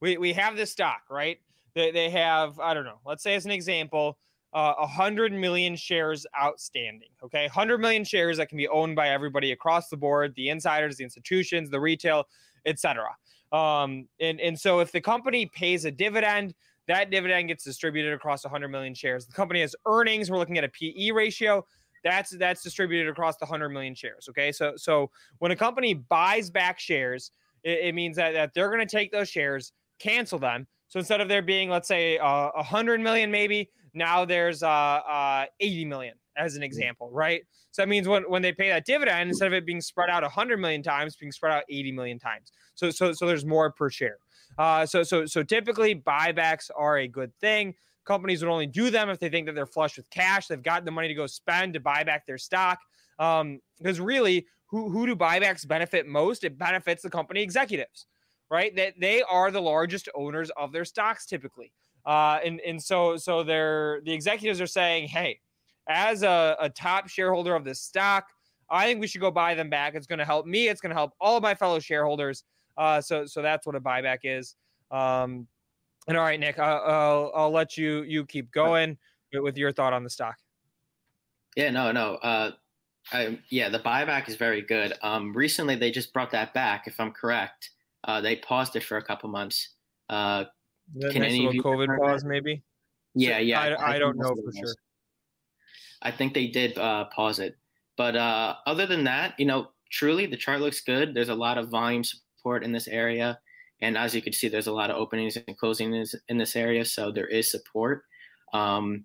we, 0.00 0.16
we 0.18 0.32
have 0.34 0.56
this 0.56 0.72
stock, 0.72 1.02
right? 1.10 1.38
They, 1.74 1.90
they 1.90 2.10
have, 2.10 2.58
I 2.58 2.74
don't 2.74 2.84
know, 2.84 3.00
let's 3.04 3.22
say 3.22 3.34
as 3.34 3.44
an 3.44 3.50
example, 3.50 4.18
uh, 4.52 4.74
100 4.78 5.32
million 5.32 5.76
shares 5.76 6.26
outstanding. 6.40 7.10
Okay. 7.22 7.44
100 7.44 7.78
million 7.78 8.04
shares 8.04 8.38
that 8.38 8.48
can 8.48 8.56
be 8.56 8.68
owned 8.68 8.96
by 8.96 9.10
everybody 9.10 9.52
across 9.52 9.88
the 9.88 9.96
board 9.96 10.32
the 10.36 10.48
insiders, 10.48 10.96
the 10.96 11.04
institutions, 11.04 11.70
the 11.70 11.80
retail, 11.80 12.24
etc. 12.64 13.08
Um, 13.52 14.08
and, 14.20 14.40
and 14.40 14.58
so 14.58 14.80
if 14.80 14.92
the 14.92 15.00
company 15.00 15.46
pays 15.46 15.84
a 15.84 15.90
dividend, 15.90 16.54
that 16.86 17.10
dividend 17.10 17.48
gets 17.48 17.64
distributed 17.64 18.14
across 18.14 18.44
100 18.44 18.68
million 18.68 18.94
shares. 18.94 19.26
The 19.26 19.34
company 19.34 19.60
has 19.60 19.76
earnings. 19.86 20.30
We're 20.30 20.38
looking 20.38 20.56
at 20.56 20.64
a 20.64 20.68
PE 20.70 21.10
ratio. 21.10 21.64
That's 22.02 22.30
that's 22.30 22.62
distributed 22.62 23.08
across 23.10 23.36
the 23.36 23.44
100 23.44 23.68
million 23.68 23.94
shares. 23.94 24.28
Okay, 24.30 24.52
so 24.52 24.74
so 24.76 25.10
when 25.38 25.50
a 25.50 25.56
company 25.56 25.94
buys 25.94 26.48
back 26.48 26.78
shares, 26.78 27.32
it, 27.64 27.88
it 27.88 27.94
means 27.94 28.16
that, 28.16 28.32
that 28.32 28.54
they're 28.54 28.70
going 28.70 28.86
to 28.86 28.86
take 28.86 29.12
those 29.12 29.28
shares, 29.28 29.72
cancel 29.98 30.38
them. 30.38 30.66
So 30.88 30.98
instead 30.98 31.20
of 31.20 31.28
there 31.28 31.42
being, 31.42 31.68
let's 31.68 31.88
say, 31.88 32.18
uh, 32.18 32.26
a 32.26 32.48
uh, 32.58 32.62
hundred 32.62 33.00
million, 33.00 33.30
maybe 33.30 33.70
now 33.94 34.24
there's 34.24 34.62
uh, 34.62 34.68
uh, 34.68 35.44
80 35.60 35.84
million 35.84 36.14
as 36.36 36.56
an 36.56 36.62
example, 36.62 37.10
right? 37.12 37.42
So 37.70 37.82
that 37.82 37.88
means 37.88 38.08
when, 38.08 38.22
when 38.24 38.42
they 38.42 38.52
pay 38.52 38.70
that 38.70 38.86
dividend, 38.86 39.28
instead 39.28 39.46
of 39.46 39.52
it 39.52 39.66
being 39.66 39.80
spread 39.80 40.08
out 40.08 40.22
100 40.22 40.58
million 40.58 40.82
times, 40.82 41.16
being 41.16 41.32
spread 41.32 41.52
out 41.52 41.64
80 41.68 41.92
million 41.92 42.18
times. 42.18 42.52
So 42.74 42.90
so 42.90 43.12
so 43.12 43.26
there's 43.26 43.44
more 43.44 43.70
per 43.70 43.90
share. 43.90 44.18
Uh, 44.56 44.86
so 44.86 45.02
so 45.02 45.26
so 45.26 45.42
typically 45.42 45.94
buybacks 45.94 46.70
are 46.76 46.98
a 46.98 47.08
good 47.08 47.32
thing. 47.40 47.74
Companies 48.04 48.42
would 48.42 48.50
only 48.50 48.66
do 48.66 48.90
them 48.90 49.10
if 49.10 49.18
they 49.18 49.28
think 49.28 49.46
that 49.46 49.54
they're 49.54 49.66
flush 49.66 49.96
with 49.96 50.08
cash. 50.10 50.46
They've 50.46 50.62
got 50.62 50.84
the 50.84 50.90
money 50.90 51.08
to 51.08 51.14
go 51.14 51.26
spend 51.26 51.74
to 51.74 51.80
buy 51.80 52.04
back 52.04 52.24
their 52.26 52.38
stock. 52.38 52.78
Um, 53.18 53.60
because 53.78 54.00
really, 54.00 54.46
who 54.66 54.90
who 54.90 55.06
do 55.06 55.14
buybacks 55.14 55.66
benefit 55.66 56.06
most? 56.06 56.44
It 56.44 56.56
benefits 56.56 57.02
the 57.02 57.10
company 57.10 57.42
executives, 57.42 58.06
right? 58.50 58.74
That 58.76 58.94
they, 58.98 59.22
are 59.22 59.50
the 59.50 59.60
largest 59.60 60.08
owners 60.14 60.50
of 60.56 60.72
their 60.72 60.84
stocks 60.84 61.26
typically. 61.26 61.72
Uh, 62.06 62.38
and 62.44 62.60
and 62.60 62.82
so 62.82 63.16
so 63.16 63.42
they're 63.42 64.00
the 64.04 64.12
executives 64.12 64.60
are 64.60 64.66
saying, 64.66 65.08
hey, 65.08 65.40
as 65.88 66.22
a, 66.22 66.56
a 66.60 66.70
top 66.70 67.08
shareholder 67.08 67.54
of 67.54 67.64
this 67.64 67.80
stock, 67.80 68.26
I 68.70 68.86
think 68.86 69.00
we 69.00 69.06
should 69.06 69.20
go 69.20 69.30
buy 69.30 69.54
them 69.54 69.68
back. 69.68 69.94
It's 69.94 70.06
going 70.06 70.18
to 70.18 70.24
help 70.24 70.46
me. 70.46 70.68
It's 70.68 70.80
going 70.80 70.90
to 70.90 70.96
help 70.96 71.12
all 71.20 71.36
of 71.36 71.42
my 71.42 71.54
fellow 71.54 71.78
shareholders. 71.78 72.44
Uh, 72.76 73.00
so 73.00 73.26
so 73.26 73.42
that's 73.42 73.66
what 73.66 73.74
a 73.74 73.80
buyback 73.80 74.18
is. 74.24 74.54
Um, 74.90 75.46
and 76.06 76.16
all 76.16 76.24
right, 76.24 76.40
Nick, 76.40 76.58
I'll, 76.58 76.82
I'll, 76.86 77.32
I'll 77.34 77.50
let 77.50 77.76
you 77.76 78.02
you 78.02 78.24
keep 78.24 78.50
going 78.52 78.96
with 79.32 79.58
your 79.58 79.72
thought 79.72 79.92
on 79.92 80.04
the 80.04 80.10
stock. 80.10 80.36
Yeah, 81.56 81.70
no, 81.70 81.92
no. 81.92 82.14
Uh, 82.16 82.52
I, 83.12 83.38
yeah, 83.48 83.68
the 83.68 83.80
buyback 83.80 84.28
is 84.28 84.36
very 84.36 84.62
good. 84.62 84.94
Um, 85.02 85.32
recently, 85.34 85.74
they 85.74 85.90
just 85.90 86.12
brought 86.12 86.30
that 86.30 86.54
back. 86.54 86.86
If 86.86 87.00
I'm 87.00 87.12
correct, 87.12 87.70
uh, 88.04 88.20
they 88.20 88.36
paused 88.36 88.76
it 88.76 88.82
for 88.82 88.96
a 88.96 89.02
couple 89.02 89.28
months. 89.28 89.74
Uh, 90.08 90.44
can 91.10 91.22
nice 91.22 91.32
any 91.32 91.46
of 91.46 91.54
you 91.54 91.62
COVID 91.62 91.98
pause, 91.98 92.22
that? 92.22 92.28
maybe? 92.28 92.62
Yeah, 93.14 93.38
yeah. 93.38 93.60
I, 93.60 93.68
I, 93.68 93.94
I 93.94 93.98
don't 93.98 94.16
know 94.16 94.34
for 94.34 94.52
sure. 94.52 94.74
I 96.00 96.10
think 96.10 96.32
they 96.32 96.46
did 96.46 96.78
uh, 96.78 97.06
pause 97.06 97.40
it, 97.40 97.56
but 97.96 98.14
uh, 98.14 98.54
other 98.66 98.86
than 98.86 99.04
that, 99.04 99.34
you 99.38 99.46
know, 99.46 99.68
truly 99.90 100.26
the 100.26 100.36
chart 100.36 100.60
looks 100.60 100.80
good. 100.80 101.14
There's 101.14 101.28
a 101.28 101.34
lot 101.34 101.58
of 101.58 101.68
volume 101.68 102.04
support 102.04 102.62
in 102.62 102.72
this 102.72 102.88
area. 102.88 103.38
And 103.80 103.96
as 103.96 104.14
you 104.14 104.22
can 104.22 104.32
see, 104.32 104.48
there's 104.48 104.66
a 104.66 104.72
lot 104.72 104.90
of 104.90 104.96
openings 104.96 105.36
and 105.36 105.58
closings 105.58 106.14
in 106.28 106.38
this 106.38 106.56
area. 106.56 106.84
So 106.84 107.12
there 107.12 107.26
is 107.26 107.50
support. 107.50 108.02
Um, 108.52 109.04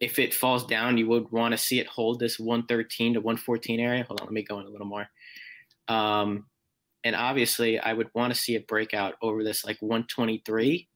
if 0.00 0.18
it 0.18 0.32
falls 0.32 0.66
down, 0.66 0.96
you 0.96 1.06
would 1.08 1.30
want 1.30 1.52
to 1.52 1.58
see 1.58 1.78
it 1.78 1.86
hold 1.86 2.18
this 2.18 2.38
113 2.38 3.14
to 3.14 3.20
114 3.20 3.80
area. 3.80 4.04
Hold 4.04 4.20
on, 4.20 4.26
let 4.26 4.32
me 4.32 4.42
go 4.42 4.58
in 4.58 4.66
a 4.66 4.70
little 4.70 4.86
more. 4.86 5.06
Um, 5.88 6.46
and 7.04 7.16
obviously, 7.16 7.78
I 7.78 7.92
would 7.92 8.10
want 8.14 8.32
to 8.34 8.38
see 8.38 8.54
it 8.54 8.66
break 8.66 8.94
out 8.94 9.14
over 9.22 9.42
this 9.42 9.64
like 9.64 9.78
123. 9.80 10.88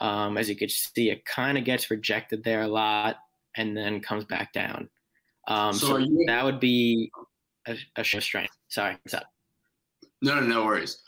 Um, 0.00 0.38
as 0.38 0.48
you 0.48 0.56
can 0.56 0.68
see, 0.68 1.10
it 1.10 1.24
kind 1.24 1.58
of 1.58 1.64
gets 1.64 1.90
rejected 1.90 2.42
there 2.42 2.62
a 2.62 2.68
lot 2.68 3.16
and 3.56 3.76
then 3.76 4.00
comes 4.00 4.24
back 4.24 4.52
down. 4.52 4.88
Um, 5.46 5.74
so, 5.74 5.86
so 5.88 5.96
you- 5.98 6.24
that 6.26 6.44
would 6.44 6.60
be 6.60 7.10
a, 7.66 7.76
a 7.96 8.04
strength. 8.04 8.56
Sorry, 8.68 8.96
what's 9.02 9.14
up? 9.14 9.24
No, 10.22 10.34
no, 10.40 10.46
no 10.46 10.64
worries. 10.64 11.02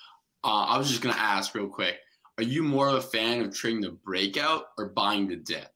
Uh, 0.44 0.64
I 0.64 0.78
was 0.78 0.88
just 0.88 1.02
gonna 1.02 1.16
ask 1.16 1.54
real 1.54 1.68
quick: 1.68 1.96
Are 2.38 2.42
you 2.44 2.62
more 2.62 2.88
of 2.88 2.94
a 2.94 3.00
fan 3.02 3.42
of 3.42 3.54
trading 3.54 3.80
the 3.82 3.90
breakout 3.90 4.64
or 4.78 4.88
buying 4.88 5.28
the 5.28 5.36
dip? 5.36 5.68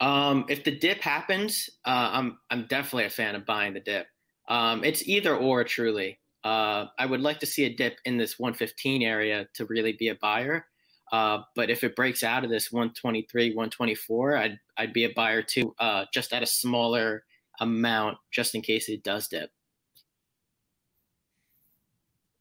Um, 0.00 0.44
if 0.48 0.64
the 0.64 0.70
dip 0.76 1.00
happens, 1.00 1.68
uh, 1.84 2.10
I'm 2.12 2.38
I'm 2.50 2.66
definitely 2.66 3.04
a 3.04 3.10
fan 3.10 3.34
of 3.34 3.44
buying 3.44 3.74
the 3.74 3.80
dip. 3.80 4.06
Um, 4.48 4.82
it's 4.84 5.06
either 5.06 5.36
or, 5.36 5.62
truly. 5.64 6.17
Uh, 6.44 6.86
I 6.98 7.06
would 7.06 7.20
like 7.20 7.40
to 7.40 7.46
see 7.46 7.64
a 7.64 7.74
dip 7.74 7.98
in 8.04 8.16
this 8.16 8.38
115 8.38 9.02
area 9.02 9.48
to 9.54 9.66
really 9.66 9.92
be 9.92 10.08
a 10.08 10.14
buyer. 10.14 10.66
Uh, 11.10 11.42
but 11.54 11.70
if 11.70 11.84
it 11.84 11.96
breaks 11.96 12.22
out 12.22 12.44
of 12.44 12.50
this 12.50 12.70
123, 12.70 13.54
124, 13.54 14.36
I'd 14.36 14.60
I'd 14.76 14.92
be 14.92 15.04
a 15.04 15.12
buyer 15.14 15.42
too, 15.42 15.74
uh, 15.78 16.04
just 16.12 16.32
at 16.32 16.42
a 16.42 16.46
smaller 16.46 17.24
amount, 17.60 18.18
just 18.30 18.54
in 18.54 18.62
case 18.62 18.88
it 18.88 19.02
does 19.02 19.28
dip. 19.28 19.50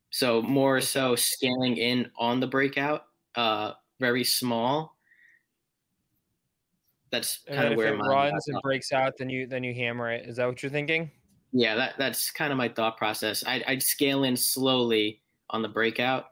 So 0.10 0.42
more 0.42 0.82
so 0.82 1.16
scaling 1.16 1.78
in 1.78 2.12
on 2.18 2.40
the 2.40 2.48
breakout, 2.48 3.06
uh, 3.36 3.74
very 4.00 4.24
small. 4.24 4.96
That's 7.10 7.46
kind 7.54 7.68
of 7.68 7.76
where 7.76 7.94
it 7.94 7.98
runs 8.00 8.48
and 8.48 8.62
breaks 8.62 8.92
out, 8.92 9.14
then 9.18 9.30
you 9.30 9.48
then 9.48 9.64
you 9.64 9.74
hammer 9.74 10.12
it. 10.12 10.28
Is 10.28 10.38
that 10.38 10.46
what 10.48 10.62
you're 10.62 10.72
thinking? 10.72 11.12
Yeah, 11.52 11.76
that 11.76 11.94
that's 11.98 12.32
kind 12.32 12.52
of 12.52 12.58
my 12.58 12.70
thought 12.70 12.98
process. 12.98 13.44
I'd, 13.46 13.64
I'd 13.68 13.84
scale 13.84 14.24
in 14.24 14.36
slowly 14.36 15.22
on 15.50 15.62
the 15.62 15.70
breakout, 15.70 16.26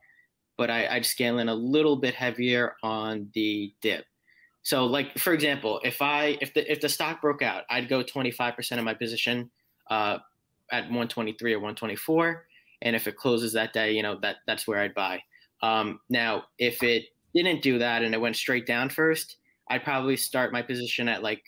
but 0.57 0.70
I, 0.70 0.88
I'd 0.88 1.05
scale 1.05 1.39
in 1.39 1.49
a 1.49 1.55
little 1.55 1.95
bit 1.95 2.13
heavier 2.13 2.76
on 2.84 3.30
the 3.34 3.74
dip. 3.82 4.05
So, 4.63 4.86
like 4.86 5.18
for 5.18 5.34
example, 5.34 5.80
if 5.84 6.01
I 6.01 6.38
if 6.41 6.53
the 6.53 6.70
if 6.70 6.82
the 6.82 6.89
stock 6.89 7.22
broke 7.22 7.41
out, 7.41 7.63
I'd 7.70 7.88
go 7.88 8.03
25% 8.03 8.78
of 8.78 8.84
my 8.84 8.93
position 8.93 9.49
uh, 9.89 10.18
at 10.72 10.84
123 10.84 11.53
or 11.53 11.59
124 11.59 12.45
and 12.82 12.95
if 12.95 13.07
it 13.07 13.18
closes 13.18 13.53
that 13.53 13.74
day, 13.74 13.91
you 13.93 14.03
know 14.03 14.18
that 14.22 14.38
that's 14.47 14.68
where 14.68 14.80
I'd 14.80 14.93
buy. 14.93 15.22
Um, 15.61 15.99
now, 16.09 16.43
if 16.59 16.84
it 16.84 17.05
didn't 17.34 17.61
do 17.61 17.80
that 17.80 18.03
and 18.03 18.13
it 18.13 18.22
went 18.22 18.36
straight 18.36 18.66
down 18.66 18.89
first, 18.89 19.38
I'd 19.70 19.84
probably 19.84 20.16
start 20.16 20.53
my 20.53 20.61
position 20.61 21.09
at 21.09 21.24
like 21.24 21.43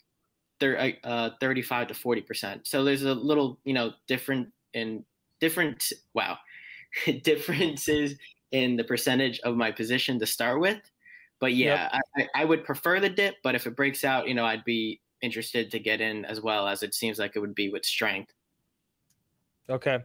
thir- 0.59 0.93
uh, 1.03 1.31
35 1.39 1.87
to 1.87 1.93
40 1.93 2.21
percent. 2.21 2.67
So 2.67 2.83
there's 2.83 3.03
a 3.03 3.13
little, 3.13 3.59
you 3.63 3.73
know, 3.73 3.93
different 4.07 4.49
in 4.73 5.03
different 5.39 5.91
wow 6.13 6.37
differences 7.23 8.15
in 8.51 8.75
the 8.75 8.83
percentage 8.83 9.39
of 9.41 9.55
my 9.55 9.71
position 9.71 10.19
to 10.19 10.25
start 10.25 10.59
with. 10.59 10.79
But 11.39 11.53
yeah, 11.53 11.89
yep. 12.17 12.29
I, 12.35 12.41
I 12.41 12.45
would 12.45 12.63
prefer 12.63 12.99
the 12.99 13.09
dip. 13.09 13.35
But 13.43 13.55
if 13.55 13.67
it 13.67 13.75
breaks 13.75 14.03
out, 14.03 14.27
you 14.27 14.33
know, 14.33 14.45
I'd 14.45 14.65
be 14.65 15.01
interested 15.21 15.71
to 15.71 15.79
get 15.79 16.01
in 16.01 16.25
as 16.25 16.41
well 16.41 16.67
as 16.67 16.83
it 16.83 16.93
seems 16.93 17.19
like 17.19 17.35
it 17.35 17.39
would 17.39 17.55
be 17.55 17.69
with 17.69 17.85
strength. 17.85 18.33
Okay. 19.69 19.99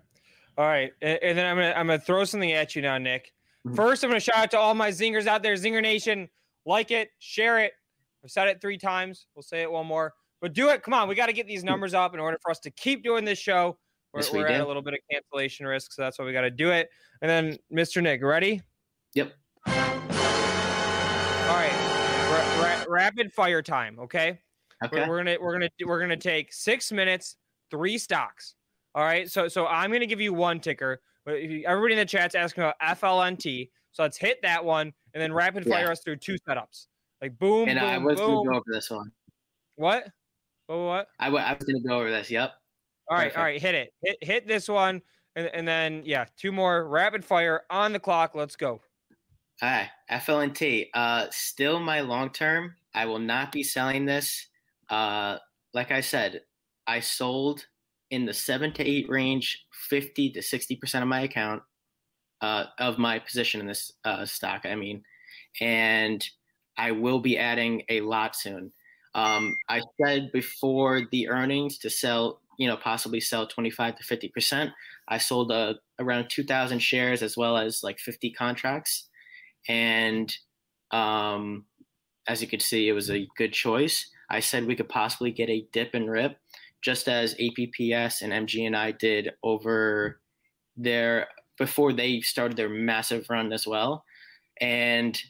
All 0.59 0.67
right, 0.67 0.93
and, 1.01 1.19
and 1.23 1.39
then 1.39 1.47
I'm 1.47 1.57
gonna 1.57 1.73
I'm 1.75 1.87
gonna 1.87 1.99
throw 1.99 2.25
something 2.25 2.53
at 2.53 2.77
you 2.77 2.83
now, 2.83 2.99
Nick. 2.99 3.33
Mm-hmm. 3.67 3.75
First, 3.75 4.05
I'm 4.05 4.11
gonna 4.11 4.21
shout 4.21 4.37
out 4.37 4.51
to 4.51 4.59
all 4.59 4.75
my 4.75 4.91
zingers 4.91 5.27
out 5.27 5.43
there, 5.43 5.55
Zinger 5.55 5.81
Nation. 5.81 6.29
Like 6.67 6.91
it, 6.91 7.11
share 7.21 7.59
it. 7.59 7.73
I've 8.23 8.31
said 8.31 8.49
it 8.49 8.61
three 8.61 8.77
times. 8.77 9.27
We'll 9.35 9.43
say 9.43 9.63
it 9.63 9.73
one 9.73 9.87
more, 9.87 10.13
but 10.43 10.53
do 10.53 10.69
it. 10.69 10.83
Come 10.83 10.93
on, 10.93 11.09
we 11.09 11.15
got 11.15 11.27
to 11.27 11.33
get 11.33 11.47
these 11.47 11.65
numbers 11.65 11.95
up 11.95 12.13
in 12.13 12.21
order 12.21 12.37
for 12.43 12.51
us 12.51 12.59
to 12.61 12.71
keep 12.73 13.03
doing 13.05 13.25
this 13.25 13.39
show. 13.39 13.79
We're, 14.13 14.21
yes, 14.21 14.33
we 14.33 14.41
we're 14.41 14.49
at 14.49 14.61
a 14.61 14.67
little 14.67 14.83
bit 14.83 14.93
of 14.93 15.01
cancellation 15.11 15.65
risk, 15.67 15.93
so 15.93 16.03
that's 16.03 16.19
why 16.19 16.27
we 16.27 16.33
got 16.33 16.43
to 16.43 16.51
do 16.51 16.71
it. 16.71 16.91
And 17.23 17.31
then, 17.31 17.57
Mr. 17.73 18.03
Nick, 18.03 18.23
ready? 18.23 18.61
Yep. 19.15 19.33
All 19.69 19.73
right, 21.59 21.73
ra- 22.31 22.63
ra- 22.63 22.85
rapid 22.89 23.33
fire 23.33 23.63
time. 23.63 23.99
Okay. 24.01 24.39
Okay. 24.85 25.01
We're, 25.01 25.09
we're 25.09 25.17
gonna 25.19 25.37
we're 25.41 25.53
gonna 25.53 25.69
we're 25.87 26.01
gonna 26.01 26.17
take 26.17 26.53
six 26.53 26.91
minutes, 26.91 27.37
three 27.71 27.97
stocks. 27.97 28.55
All 28.95 29.05
right. 29.05 29.31
So 29.31 29.49
so 29.49 29.67
I'm 29.67 29.93
gonna 29.93 30.07
give 30.07 30.21
you 30.21 30.35
one 30.35 30.61
ticker. 30.61 31.01
Everybody 31.27 31.95
in 31.95 31.99
the 31.99 32.05
chat's 32.05 32.35
asking 32.35 32.65
about 32.65 32.75
FLNT. 32.83 33.71
So 33.93 34.03
let's 34.03 34.17
hit 34.17 34.39
that 34.43 34.65
one 34.65 34.93
and 35.15 35.23
then 35.23 35.33
rapid 35.33 35.65
fire 35.65 35.85
yeah. 35.85 35.93
us 35.93 36.01
through 36.01 36.17
two 36.17 36.37
setups. 36.49 36.87
Like 37.21 37.39
boom, 37.39 37.69
and 37.69 37.79
boom, 37.79 37.89
I 37.89 37.99
was 37.99 38.19
boom. 38.19 38.31
gonna 38.31 38.51
go 38.51 38.57
over 38.57 38.65
this 38.67 38.91
one. 38.91 39.13
What? 39.77 40.09
What? 40.67 40.79
What? 40.79 41.09
I, 41.19 41.27
w- 41.27 41.45
I 41.45 41.53
was 41.53 41.65
gonna 41.65 41.81
go 41.81 41.99
over 41.99 42.11
this. 42.11 42.31
Yep. 42.31 42.53
All 43.09 43.17
right. 43.17 43.25
Perfect. 43.25 43.39
All 43.39 43.45
right. 43.45 43.61
Hit 43.61 43.75
it. 43.75 43.93
Hit 44.03 44.17
hit 44.21 44.49
this 44.49 44.69
one, 44.69 45.03
and, 45.37 45.51
and 45.53 45.67
then 45.67 46.03
yeah, 46.05 46.27
two 46.37 46.53
more 46.53 46.87
rapid 46.89 47.25
fire 47.25 47.63
on 47.71 47.93
the 47.93 48.01
clock. 48.01 48.35
Let's 48.35 48.57
go. 48.57 48.81
All 49.61 49.69
right. 49.69 49.89
FLNT. 50.11 50.89
Uh, 50.95 51.27
still 51.31 51.81
my 51.81 52.01
long 52.01 52.31
term. 52.31 52.75
I 52.95 53.07
will 53.07 53.19
not 53.19 53.53
be 53.53 53.63
selling 53.63 54.05
this. 54.05 54.47
Uh, 54.89 55.39
like 55.73 55.91
I 55.91 56.01
said, 56.01 56.43
I 56.87 57.01
sold 57.01 57.67
in 58.11 58.27
the 58.27 58.35
seven 58.35 58.73
to 58.75 58.87
eight 58.87 59.09
range, 59.09 59.65
50 59.89 60.33
to 60.33 60.41
60% 60.41 61.03
of 61.03 61.09
my 61.09 61.23
account 61.23 61.63
uh, 62.43 62.65
of 62.79 62.99
my 62.99 63.19
position 63.19 63.61
in 63.61 63.67
this 63.67 63.93
uh, 64.05 64.27
stock. 64.27 64.67
I 64.67 64.75
mean, 64.75 65.03
and 65.61 66.23
I 66.77 66.91
will 66.91 67.21
be 67.21 67.39
adding 67.39 67.83
a 67.89 68.03
lot 68.03 68.37
soon. 68.37 68.73
Um, 69.15 69.57
I 69.69 69.83
said 70.01 70.33
before 70.33 71.03
the 71.11 71.29
earnings 71.29 71.79
to 71.79 71.91
sell, 71.91 72.41
you 72.59 72.69
know, 72.69 72.77
possibly 72.77 73.21
sell 73.21 73.47
25 73.47 73.97
to 73.97 74.05
50%. 74.05 74.73
I 75.09 75.19
sold 75.19 75.53
uh, 75.53 75.75
around 75.99 76.29
2,000 76.31 76.79
shares 76.81 77.23
as 77.23 77.37
well 77.37 77.57
as 77.57 77.83
like 77.83 77.99
50 77.99 78.31
contracts. 78.33 79.09
And 79.69 80.35
Um, 80.93 81.67
as 82.29 82.41
you 82.43 82.49
could 82.49 82.63
see, 82.63 82.89
it 82.89 82.93
was 82.93 83.11
a 83.11 83.29
good 83.37 83.53
choice. 83.53 84.11
I 84.31 84.41
said 84.41 84.67
we 84.67 84.77
could 84.77 84.89
possibly 84.89 85.31
get 85.33 85.51
a 85.51 85.67
dip 85.73 85.95
and 85.95 86.11
rip, 86.11 86.39
just 86.83 87.09
as 87.09 87.35
APPS 87.37 88.23
and 88.23 88.33
MGNI 88.33 88.93
did 88.99 89.33
over 89.43 90.21
their 90.77 91.29
before 91.59 91.93
they 91.93 92.21
started 92.23 92.57
their 92.57 92.69
massive 92.69 93.29
run 93.31 93.53
as 93.53 93.67
well. 93.67 94.05
And 94.61 95.21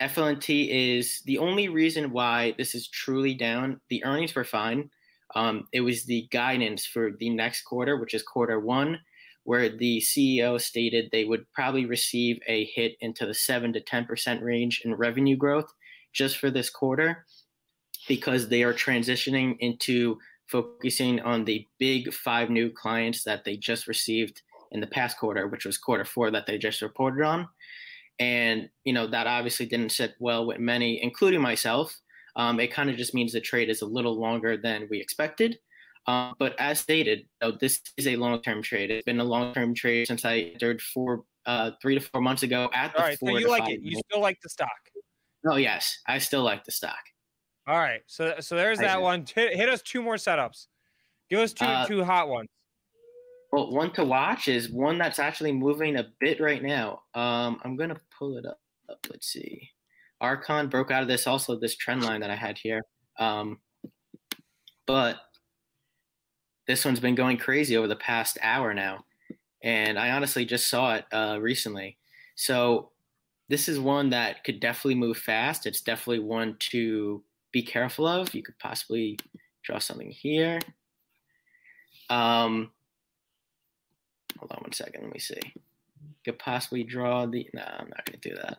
FLNT 0.00 0.68
is 0.70 1.20
the 1.26 1.38
only 1.38 1.68
reason 1.68 2.10
why 2.10 2.54
this 2.56 2.74
is 2.74 2.88
truly 2.88 3.34
down. 3.34 3.80
The 3.90 4.02
earnings 4.04 4.34
were 4.34 4.44
fine. 4.44 4.90
Um, 5.34 5.68
it 5.72 5.82
was 5.82 6.04
the 6.04 6.26
guidance 6.30 6.86
for 6.86 7.12
the 7.18 7.30
next 7.30 7.62
quarter, 7.62 7.98
which 7.98 8.14
is 8.14 8.22
quarter 8.22 8.58
one, 8.58 8.98
where 9.44 9.68
the 9.68 10.00
CEO 10.00 10.60
stated 10.60 11.08
they 11.10 11.24
would 11.24 11.44
probably 11.52 11.86
receive 11.86 12.40
a 12.46 12.64
hit 12.64 12.96
into 13.00 13.26
the 13.26 13.34
7 13.34 13.72
to 13.74 13.80
10% 13.80 14.42
range 14.42 14.82
in 14.84 14.94
revenue 14.94 15.36
growth 15.36 15.72
just 16.12 16.38
for 16.38 16.50
this 16.50 16.70
quarter 16.70 17.24
because 18.08 18.48
they 18.48 18.62
are 18.62 18.72
transitioning 18.72 19.56
into 19.60 20.18
focusing 20.46 21.20
on 21.20 21.44
the 21.44 21.66
big 21.78 22.12
five 22.12 22.50
new 22.50 22.70
clients 22.70 23.22
that 23.22 23.44
they 23.44 23.56
just 23.56 23.86
received 23.86 24.42
in 24.72 24.80
the 24.80 24.86
past 24.86 25.18
quarter, 25.18 25.46
which 25.46 25.64
was 25.64 25.78
quarter 25.78 26.04
four 26.04 26.30
that 26.30 26.46
they 26.46 26.58
just 26.58 26.82
reported 26.82 27.24
on. 27.24 27.48
And, 28.20 28.68
you 28.84 28.92
know, 28.92 29.08
that 29.08 29.26
obviously 29.26 29.66
didn't 29.66 29.90
sit 29.90 30.14
well 30.20 30.46
with 30.46 30.58
many, 30.60 31.02
including 31.02 31.40
myself. 31.40 31.98
Um, 32.36 32.60
it 32.60 32.72
kind 32.72 32.90
of 32.90 32.96
just 32.96 33.14
means 33.14 33.32
the 33.32 33.40
trade 33.40 33.68
is 33.70 33.82
a 33.82 33.86
little 33.86 34.20
longer 34.20 34.56
than 34.56 34.86
we 34.90 35.00
expected. 35.00 35.58
Um, 36.06 36.34
but 36.38 36.54
as 36.60 36.78
stated, 36.78 37.26
this 37.60 37.80
is 37.96 38.06
a 38.06 38.16
long-term 38.16 38.62
trade. 38.62 38.90
It's 38.90 39.04
been 39.04 39.20
a 39.20 39.24
long-term 39.24 39.74
trade 39.74 40.06
since 40.06 40.24
I 40.24 40.52
entered 40.52 40.80
four, 40.80 41.24
uh, 41.46 41.72
three 41.82 41.94
to 41.94 42.00
four 42.00 42.20
months 42.20 42.42
ago 42.42 42.70
at 42.72 42.94
All 42.94 43.02
right, 43.02 43.18
so 43.18 43.36
you 43.36 43.48
like 43.48 43.68
it. 43.70 43.80
You 43.82 44.00
still 44.08 44.20
like 44.20 44.38
the 44.42 44.48
stock. 44.48 44.68
Oh 45.48 45.56
yes, 45.56 45.98
I 46.06 46.18
still 46.18 46.42
like 46.42 46.64
the 46.64 46.72
stock. 46.72 47.00
All 47.66 47.78
right, 47.78 48.02
so 48.06 48.34
so 48.40 48.56
there's 48.56 48.78
I 48.80 48.84
that 48.84 48.96
do. 48.96 49.02
one. 49.02 49.24
Hit, 49.34 49.56
hit 49.56 49.68
us 49.68 49.82
two 49.82 50.02
more 50.02 50.16
setups. 50.16 50.66
Give 51.30 51.40
us 51.40 51.52
two 51.52 51.64
Uh, 51.64 51.86
two 51.86 52.04
hot 52.04 52.28
ones. 52.28 52.48
Well, 53.52 53.72
one 53.72 53.92
to 53.94 54.04
watch 54.04 54.46
is 54.48 54.70
one 54.70 54.98
that's 54.98 55.18
actually 55.18 55.52
moving 55.52 55.96
a 55.96 56.08
bit 56.20 56.40
right 56.40 56.62
now. 56.62 57.02
Um, 57.14 57.60
I'm 57.64 57.76
gonna 57.76 58.00
pull 58.16 58.36
it 58.36 58.46
up. 58.46 58.60
Let's 59.08 59.26
see. 59.26 59.70
Archon 60.20 60.68
broke 60.68 60.90
out 60.90 61.02
of 61.02 61.08
this 61.08 61.26
also 61.26 61.58
this 61.58 61.76
trend 61.76 62.04
line 62.04 62.20
that 62.20 62.30
I 62.30 62.36
had 62.36 62.58
here. 62.58 62.82
Um, 63.18 63.58
but 64.86 65.16
this 66.66 66.84
one's 66.84 67.00
been 67.00 67.14
going 67.14 67.38
crazy 67.38 67.76
over 67.76 67.88
the 67.88 67.96
past 67.96 68.38
hour 68.42 68.72
now, 68.74 69.04
and 69.62 69.98
I 69.98 70.10
honestly 70.10 70.44
just 70.44 70.68
saw 70.68 70.94
it 70.94 71.04
uh, 71.12 71.38
recently. 71.40 71.98
So 72.36 72.90
this 73.48 73.68
is 73.68 73.80
one 73.80 74.10
that 74.10 74.44
could 74.44 74.60
definitely 74.60 74.94
move 74.94 75.16
fast. 75.16 75.66
It's 75.66 75.80
definitely 75.80 76.24
one 76.24 76.56
to 76.70 77.22
be 77.50 77.62
careful 77.62 78.06
of. 78.06 78.32
You 78.32 78.42
could 78.42 78.58
possibly 78.58 79.18
draw 79.62 79.78
something 79.78 80.10
here. 80.10 80.60
Um, 82.08 82.70
hold 84.38 84.52
on 84.52 84.58
one 84.62 84.72
second. 84.72 85.02
Let 85.04 85.12
me 85.12 85.18
see. 85.20 85.40
Could 86.24 86.38
possibly 86.38 86.84
draw 86.84 87.26
the. 87.26 87.48
No, 87.54 87.62
I'm 87.62 87.88
not 87.88 88.04
going 88.04 88.20
to 88.20 88.28
do 88.28 88.36
that. 88.36 88.58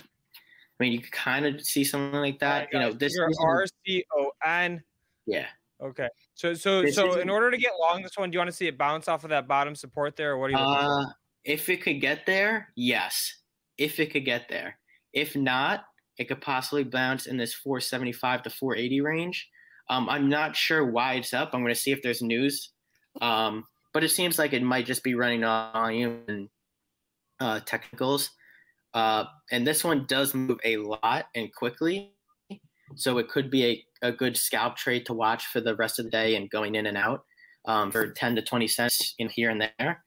I 0.00 0.84
mean, 0.84 0.92
you 0.92 1.00
could 1.00 1.12
kind 1.12 1.46
of 1.46 1.60
see 1.62 1.84
something 1.84 2.20
like 2.20 2.38
that. 2.40 2.68
you 2.72 2.78
know, 2.78 2.92
this. 2.92 3.12
Is- 3.14 3.38
R 3.42 3.64
C 3.86 4.04
O 4.16 4.30
N. 4.44 4.82
yeah. 5.26 5.46
Okay. 5.82 6.08
So 6.34 6.54
so 6.54 6.82
This 6.82 6.94
so 6.94 7.18
in 7.20 7.28
order 7.28 7.50
to 7.50 7.58
get 7.58 7.72
long 7.80 8.02
this 8.02 8.16
one, 8.16 8.30
do 8.30 8.36
you 8.36 8.40
want 8.40 8.48
to 8.50 8.56
see 8.56 8.66
it 8.66 8.78
bounce 8.78 9.08
off 9.08 9.24
of 9.24 9.30
that 9.30 9.46
bottom 9.46 9.74
support 9.74 10.16
there, 10.16 10.32
or 10.32 10.38
what 10.38 10.46
are 10.46 10.50
you 10.52 10.56
for? 10.56 10.62
Uh, 10.64 11.04
if 11.44 11.68
it 11.68 11.82
could 11.82 12.00
get 12.00 12.24
there, 12.26 12.68
yes. 12.76 13.40
If 13.78 14.00
it 14.00 14.10
could 14.10 14.24
get 14.24 14.48
there. 14.48 14.78
If 15.12 15.36
not, 15.36 15.84
it 16.18 16.28
could 16.28 16.40
possibly 16.40 16.82
bounce 16.84 17.26
in 17.26 17.36
this 17.36 17.54
475 17.54 18.44
to 18.44 18.50
480 18.50 19.00
range. 19.02 19.48
Um, 19.88 20.08
I'm 20.08 20.28
not 20.28 20.56
sure 20.56 20.84
why 20.84 21.14
it's 21.14 21.32
up. 21.32 21.50
I'm 21.52 21.62
going 21.62 21.74
to 21.74 21.80
see 21.80 21.92
if 21.92 22.02
there's 22.02 22.22
news. 22.22 22.70
Um, 23.20 23.64
but 23.92 24.04
it 24.04 24.10
seems 24.10 24.38
like 24.38 24.52
it 24.52 24.62
might 24.62 24.86
just 24.86 25.02
be 25.02 25.14
running 25.14 25.44
on 25.44 25.72
volume 25.72 26.22
and 26.28 26.48
uh, 27.40 27.60
technicals. 27.60 28.30
Uh, 28.94 29.24
and 29.50 29.66
this 29.66 29.84
one 29.84 30.06
does 30.06 30.34
move 30.34 30.58
a 30.64 30.76
lot 30.78 31.26
and 31.34 31.54
quickly. 31.54 32.12
So 32.94 33.18
it 33.18 33.28
could 33.28 33.50
be 33.50 33.64
a, 34.02 34.08
a 34.08 34.12
good 34.12 34.36
scalp 34.36 34.76
trade 34.76 35.06
to 35.06 35.12
watch 35.12 35.46
for 35.46 35.60
the 35.60 35.74
rest 35.76 35.98
of 35.98 36.04
the 36.04 36.10
day 36.10 36.36
and 36.36 36.50
going 36.50 36.74
in 36.74 36.86
and 36.86 36.96
out 36.96 37.24
um, 37.66 37.90
for 37.90 38.10
10 38.10 38.36
to 38.36 38.42
20 38.42 38.68
cents 38.68 39.14
in 39.18 39.28
here 39.28 39.50
and 39.50 39.60
there. 39.60 40.04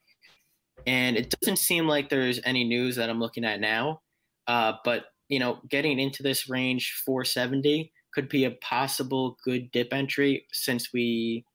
And 0.88 1.18
it 1.18 1.30
doesn't 1.40 1.58
seem 1.58 1.88
like 1.88 2.10
there's 2.10 2.40
any 2.46 2.64
news 2.64 2.96
that 2.96 3.10
I'm 3.10 3.20
looking 3.20 3.44
at 3.44 3.60
now. 3.60 4.02
Uh, 4.48 4.74
but, 4.84 5.06
you 5.28 5.40
know, 5.40 5.60
getting 5.70 6.00
into 6.00 6.24
this 6.24 6.50
range 6.50 7.02
470 7.06 7.92
could 8.14 8.30
be 8.30 8.46
a 8.46 8.52
possible 8.52 9.38
good 9.44 9.72
dip 9.72 9.94
entry 9.94 10.46
since 10.52 10.92
we 10.94 11.46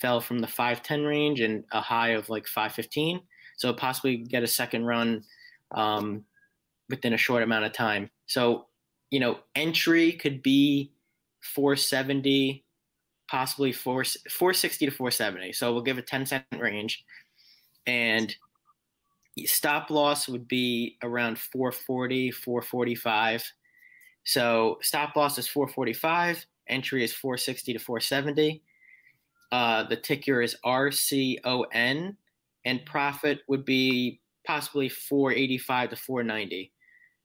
fell 0.00 0.20
from 0.20 0.38
the 0.38 0.46
510 0.46 1.04
range 1.04 1.40
and 1.40 1.64
a 1.72 1.80
high 1.80 2.10
of 2.10 2.28
like 2.28 2.46
515. 2.46 3.20
So 3.56 3.72
possibly 3.72 4.18
get 4.18 4.42
a 4.42 4.46
second 4.46 4.84
run 4.84 5.24
um, 5.72 6.24
within 6.88 7.14
a 7.14 7.18
short 7.18 7.42
amount 7.42 7.64
of 7.64 7.72
time. 7.72 8.10
So, 8.26 8.66
you 9.10 9.20
know, 9.20 9.38
entry 9.54 10.12
could 10.12 10.42
be 10.42 10.92
470, 11.54 12.64
possibly 13.30 13.72
4, 13.72 14.04
460 14.04 14.86
to 14.86 14.92
470. 14.92 15.52
So 15.52 15.72
we'll 15.72 15.82
give 15.82 15.98
a 15.98 16.02
10 16.02 16.26
cent 16.26 16.44
range. 16.58 17.04
And 17.86 18.34
stop 19.46 19.90
loss 19.90 20.28
would 20.28 20.46
be 20.46 20.96
around 21.02 21.38
440, 21.38 22.30
445. 22.30 23.52
So 24.28 24.76
stop 24.82 25.16
loss 25.16 25.38
is 25.38 25.48
445, 25.48 26.44
entry 26.68 27.02
is 27.02 27.14
460 27.14 27.72
to 27.72 27.78
470. 27.78 28.62
Uh, 29.50 29.84
the 29.84 29.96
ticker 29.96 30.42
is 30.42 30.54
RCON, 30.66 32.14
and 32.66 32.84
profit 32.84 33.40
would 33.48 33.64
be 33.64 34.20
possibly 34.46 34.90
485 34.90 35.90
to 35.90 35.96
490. 35.96 36.70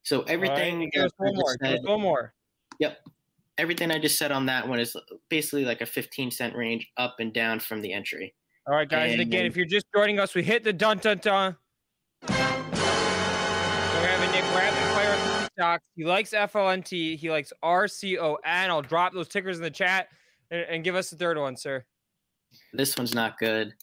So 0.04 0.22
everything 0.22 0.80
right, 0.96 1.04
us 1.04 1.12
one 1.18 1.36
more. 1.36 1.58
Said- 1.62 1.80
one 1.84 2.00
more. 2.00 2.34
Yep. 2.80 2.98
Everything 3.58 3.92
I 3.92 4.00
just 4.00 4.18
said 4.18 4.32
on 4.32 4.46
that 4.46 4.66
one 4.70 4.80
is 4.80 4.96
basically 5.28 5.66
like 5.66 5.82
a 5.82 5.86
15 5.86 6.32
cent 6.32 6.56
range 6.56 6.90
up 6.96 7.18
and 7.20 7.34
down 7.34 7.60
from 7.60 7.82
the 7.82 7.92
entry. 7.92 8.34
All 8.66 8.74
right, 8.74 8.88
guys. 8.88 9.12
And 9.12 9.20
again, 9.20 9.46
if 9.46 9.58
you're 9.58 9.66
just 9.66 9.88
joining 9.94 10.20
us, 10.20 10.34
we 10.34 10.42
hit 10.42 10.64
the 10.64 10.72
dun 10.72 11.00
dun 11.00 11.18
dun. 11.18 11.58
Stocks. 15.54 15.84
He 15.96 16.04
likes 16.04 16.32
FLNT. 16.32 17.18
He 17.18 17.30
likes 17.30 17.54
RCON. 17.64 18.38
I'll 18.46 18.82
drop 18.82 19.14
those 19.14 19.28
tickers 19.28 19.58
in 19.58 19.64
the 19.64 19.72
chat 19.72 20.10
and, 20.52 20.66
and 20.70 20.84
give 20.84 20.96
us 20.96 21.10
the 21.10 21.16
third 21.16 21.38
one, 21.38 21.56
sir. 21.56 21.84
This 22.74 22.98
one's 22.98 23.14
not 23.14 23.38
good. 23.40 23.74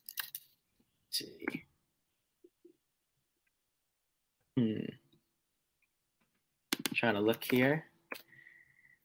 Let's 1.06 1.18
see. 1.18 1.64
Hmm. 4.56 4.80
Trying 6.94 7.14
to 7.14 7.20
look 7.20 7.42
here. 7.44 7.84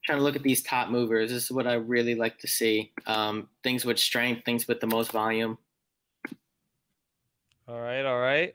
Trying 0.03 0.19
to 0.19 0.23
look 0.23 0.35
at 0.35 0.43
these 0.43 0.61
top 0.61 0.89
movers. 0.89 1.31
This 1.31 1.45
is 1.45 1.51
what 1.51 1.67
I 1.67 1.75
really 1.75 2.15
like 2.15 2.37
to 2.39 2.47
see. 2.47 2.91
Um, 3.07 3.49
things 3.63 3.85
with 3.85 3.97
strength, 3.97 4.45
things 4.45 4.67
with 4.67 4.79
the 4.79 4.87
most 4.87 5.11
volume. 5.11 5.57
All 7.67 7.79
right, 7.79 8.05
all 8.05 8.19
right. 8.19 8.53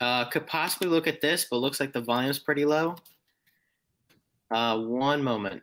Uh, 0.00 0.24
could 0.26 0.46
possibly 0.46 0.88
look 0.88 1.06
at 1.06 1.20
this, 1.20 1.46
but 1.50 1.56
looks 1.56 1.80
like 1.80 1.92
the 1.92 2.00
volume's 2.00 2.38
pretty 2.38 2.64
low. 2.64 2.96
Uh, 4.52 4.78
one 4.78 5.22
moment. 5.22 5.62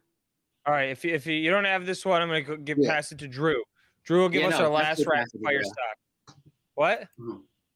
All 0.65 0.73
right. 0.73 0.89
If 0.89 1.03
you, 1.05 1.13
if 1.13 1.25
you, 1.27 1.33
you 1.33 1.51
don't 1.51 1.65
have 1.65 1.85
this 1.85 2.05
one, 2.05 2.21
I'm 2.21 2.27
gonna 2.29 2.57
give 2.57 2.77
Yeah. 2.79 2.89
pass 2.93 3.11
it 3.11 3.19
to 3.19 3.27
Drew. 3.27 3.61
Drew 4.03 4.21
will 4.21 4.29
give 4.29 4.41
Yeah, 4.41 4.47
us 4.49 4.59
no, 4.59 4.65
our 4.65 4.71
last 4.71 5.05
rapid 5.05 5.13
pass 5.13 5.27
it 5.33 5.37
to 5.37 5.43
fire 5.43 5.59
Drew. 5.59 5.63
stock. 5.65 6.37
What? 6.75 7.07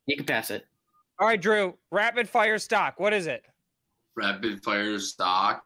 You 0.08 0.16
can 0.16 0.26
pass 0.26 0.50
it. 0.52 0.66
All 1.20 1.28
right, 1.28 1.40
Drew. 1.42 1.78
Rapid 1.92 2.28
fire 2.28 2.58
stock. 2.58 3.00
What 3.00 3.14
is 3.14 3.28
it? 3.28 3.44
Rapid 4.16 4.64
fire 4.64 5.00
stock. 5.00 5.64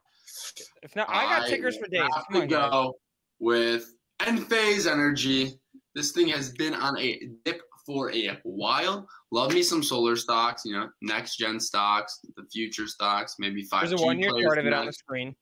If 0.82 0.94
not, 0.94 1.08
I 1.08 1.24
got 1.24 1.48
tickers 1.48 1.76
for 1.76 1.88
days. 1.88 2.00
have 2.14 2.24
Come 2.30 2.34
to 2.34 2.40
on, 2.42 2.48
guys. 2.48 2.70
go 2.70 2.94
with 3.40 3.94
Enphase 4.20 4.90
Energy. 4.90 5.58
This 5.94 6.12
thing 6.12 6.28
has 6.28 6.52
been 6.52 6.74
on 6.74 6.98
a 6.98 7.20
dip 7.44 7.62
for 7.88 8.12
a 8.12 8.38
while. 8.42 9.08
Love 9.32 9.54
me 9.54 9.62
some 9.62 9.82
solar 9.82 10.14
stocks, 10.14 10.62
you 10.66 10.74
know, 10.74 10.90
next 11.00 11.36
gen 11.36 11.58
stocks, 11.58 12.20
the 12.36 12.44
future 12.52 12.86
stocks, 12.86 13.36
maybe 13.38 13.62
five. 13.62 13.88
There's 13.88 14.00
a 14.00 14.04
one 14.04 14.18
year 14.18 14.30
chart 14.42 14.58
of 14.58 14.66
it 14.66 14.74
on 14.74 14.84
the 14.84 14.92
screen. 14.92 15.34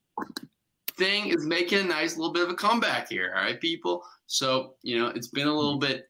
thing 0.97 1.27
is 1.27 1.45
making 1.45 1.81
a 1.81 1.85
nice 1.85 2.17
little 2.17 2.33
bit 2.33 2.45
of 2.45 2.51
a 2.51 2.55
comeback 2.55 3.09
here. 3.11 3.35
All 3.37 3.43
right, 3.43 3.61
people. 3.61 4.05
So, 4.27 4.75
you 4.83 4.97
know, 4.97 5.09
it's 5.09 5.27
been 5.27 5.49
a 5.49 5.53
little 5.53 5.81
mm-hmm. 5.81 5.93
bit 5.93 6.05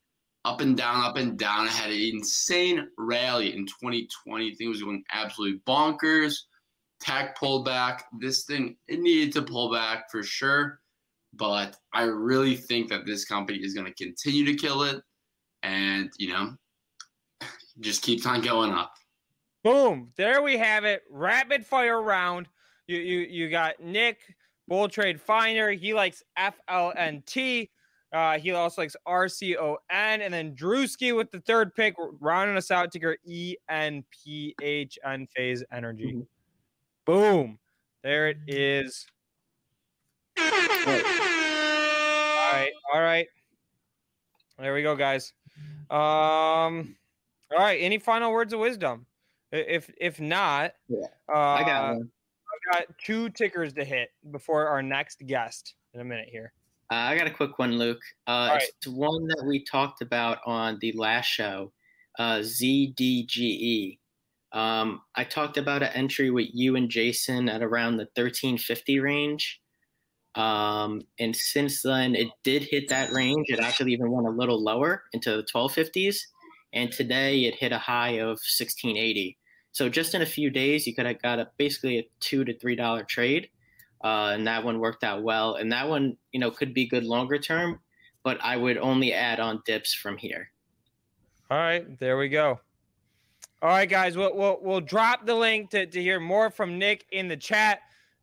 up 0.45 0.61
and 0.61 0.77
down, 0.77 1.03
up 1.03 1.17
and 1.17 1.39
down. 1.39 1.69
I 1.69 1.71
had 1.71 1.91
an 1.91 2.11
insane 2.13 2.87
rally 2.99 3.57
in 3.57 3.65
2020. 3.65 4.55
Thing 4.57 4.69
was 4.69 4.83
going 4.83 5.03
absolutely 5.11 5.61
bonkers. 5.67 6.35
Tech 7.01 7.39
pulled 7.39 7.65
back. 7.65 8.05
This 8.21 8.45
thing, 8.45 8.77
it 8.89 9.01
needed 9.01 9.33
to 9.35 9.43
pull 9.43 9.73
back 9.73 10.11
for 10.11 10.23
sure. 10.23 10.81
But 11.33 11.79
I 11.95 12.03
really 12.03 12.57
think 12.57 12.91
that 12.91 13.07
this 13.07 13.25
company 13.25 13.59
is 13.59 13.73
going 13.73 13.87
to 13.87 14.05
continue 14.05 14.45
to 14.45 14.55
kill 14.55 14.83
it. 14.83 15.03
And, 15.63 16.11
you 16.19 16.29
know, 16.29 16.55
just 17.81 18.03
keeps 18.03 18.27
on 18.27 18.41
going 18.41 18.73
up. 18.73 18.95
Boom. 19.65 20.13
There 20.17 20.43
we 20.43 20.57
have 20.57 20.85
it. 20.85 21.03
Rapid 21.11 21.67
fire 21.67 22.01
round. 22.01 22.49
You 22.87 22.99
you 22.99 23.19
you 23.19 23.51
got 23.51 23.81
Nick 23.81 24.21
Bull 24.69 24.89
Trade 24.89 25.21
Finder. 25.21 25.73
He 25.73 25.93
likes 25.93 26.23
FLNT. 26.39 27.69
Uh, 28.13 28.39
he 28.39 28.53
also 28.53 28.83
likes 28.83 28.95
RCON. 29.07 29.77
And 29.91 30.33
then 30.33 30.55
Drewski 30.55 31.15
with 31.17 31.33
the 31.33 31.41
third 31.41 31.75
pick, 31.75 31.97
rounding 32.21 32.57
us 32.57 32.71
out, 32.71 32.93
ticker 32.93 33.17
ENPH 33.29 34.05
Enphase 35.05 35.63
Energy. 35.73 36.13
Mm-hmm. 36.13 36.21
Boom. 37.05 37.59
There 38.05 38.29
it 38.29 38.39
is. 38.47 39.07
All 40.39 40.45
right. 42.53 42.71
All 42.95 43.01
right. 43.01 43.27
There 44.59 44.73
we 44.73 44.83
go, 44.83 44.95
guys. 44.95 45.33
Um, 45.91 46.97
all 47.51 47.59
right. 47.59 47.79
Any 47.81 47.99
final 47.99 48.33
words 48.33 48.53
of 48.53 48.61
wisdom? 48.61 49.07
If 49.53 49.91
if 50.01 50.21
not, 50.21 50.73
Yeah, 50.89 51.07
uh, 51.29 51.39
I 51.39 51.63
got 51.65 51.95
one. 51.95 52.11
I've 52.73 52.79
got 52.79 52.99
two 52.99 53.29
tickers 53.31 53.73
to 53.75 53.85
hit 53.85 54.11
before 54.31 54.67
our 54.67 54.83
next 54.83 55.27
guest 55.27 55.75
in 55.95 56.01
a 56.01 56.05
minute 56.05 56.29
here. 56.31 56.53
Uh, 56.91 56.95
I 56.95 57.19
got 57.19 57.27
a 57.27 57.33
quick 57.33 57.59
one, 57.59 57.79
Luke. 57.79 58.01
Uh, 58.27 58.51
right. 58.53 58.63
It's 58.63 58.87
one 58.87 59.27
that 59.29 59.45
we 59.47 59.65
talked 59.65 60.03
about 60.03 60.39
on 60.47 60.79
the 60.81 60.93
last 60.93 61.27
show, 61.27 61.73
uh, 62.19 62.39
ZDGE. 62.39 63.99
Um, 64.53 65.03
I 65.15 65.25
talked 65.25 65.59
about 65.59 65.83
an 65.83 65.91
entry 65.95 66.31
with 66.31 66.49
you 66.53 66.77
and 66.77 66.89
Jason 66.89 67.49
at 67.49 67.63
around 67.63 67.97
the 67.97 68.09
1350 68.15 69.01
range. 69.01 69.61
Um, 70.37 71.03
and 71.19 71.35
since 71.35 71.83
then, 71.83 72.15
it 72.15 72.29
did 72.45 72.63
hit 72.63 72.89
that 72.89 73.11
range. 73.11 73.47
It 73.49 73.61
actually 73.61 73.93
even 73.93 74.11
went 74.11 74.27
a 74.27 74.31
little 74.31 74.63
lower 74.63 75.05
into 75.13 75.37
the 75.37 75.43
1250s. 75.43 76.19
And 76.73 76.93
today 76.93 77.45
it 77.45 77.55
hit 77.55 77.73
a 77.73 77.79
high 77.79 78.19
of 78.19 78.39
1680. 78.39 79.39
So 79.73 79.89
just 79.89 80.15
in 80.15 80.23
a 80.23 80.27
few 80.27 80.51
days, 80.51 80.87
you 80.87 80.95
could 80.95 81.07
have 81.07 81.23
got 81.23 81.39
a 81.39 81.49
basically 81.57 81.99
a 81.99 82.09
two 82.21 82.45
to 82.45 82.59
three 82.59 82.77
dollar 82.77 83.05
trade 83.05 83.49
uh, 84.05 84.31
and 84.35 84.47
that 84.47 84.65
one 84.65 84.79
worked 84.79 85.05
out 85.05 85.23
well. 85.23 85.55
And 85.55 85.73
that 85.73 85.89
one, 85.89 86.17
you 86.33 86.41
know, 86.41 86.51
could 86.51 86.75
be 86.75 86.87
good 86.87 87.05
longer 87.05 87.39
term, 87.39 87.81
but 88.23 88.39
I 88.43 88.57
would 88.57 88.79
only 88.79 89.13
add 89.13 89.41
on 89.41 89.63
dips 89.65 89.95
from 89.95 90.17
here. 90.17 90.51
All 91.51 91.59
right, 91.59 91.99
there 91.99 92.19
we 92.19 92.29
go. 92.29 92.61
All 93.63 93.71
right, 93.71 93.89
guys, 93.89 94.17
we'll 94.17 94.35
we'll, 94.35 94.59
we'll 94.61 94.81
drop 94.81 95.27
the 95.27 95.35
link 95.35 95.71
to, 95.71 95.87
to 95.87 96.03
hear 96.03 96.21
more 96.21 96.51
from 96.51 96.79
Nick 96.79 97.07
in 97.11 97.29
the 97.29 97.37
chat. 97.37 97.81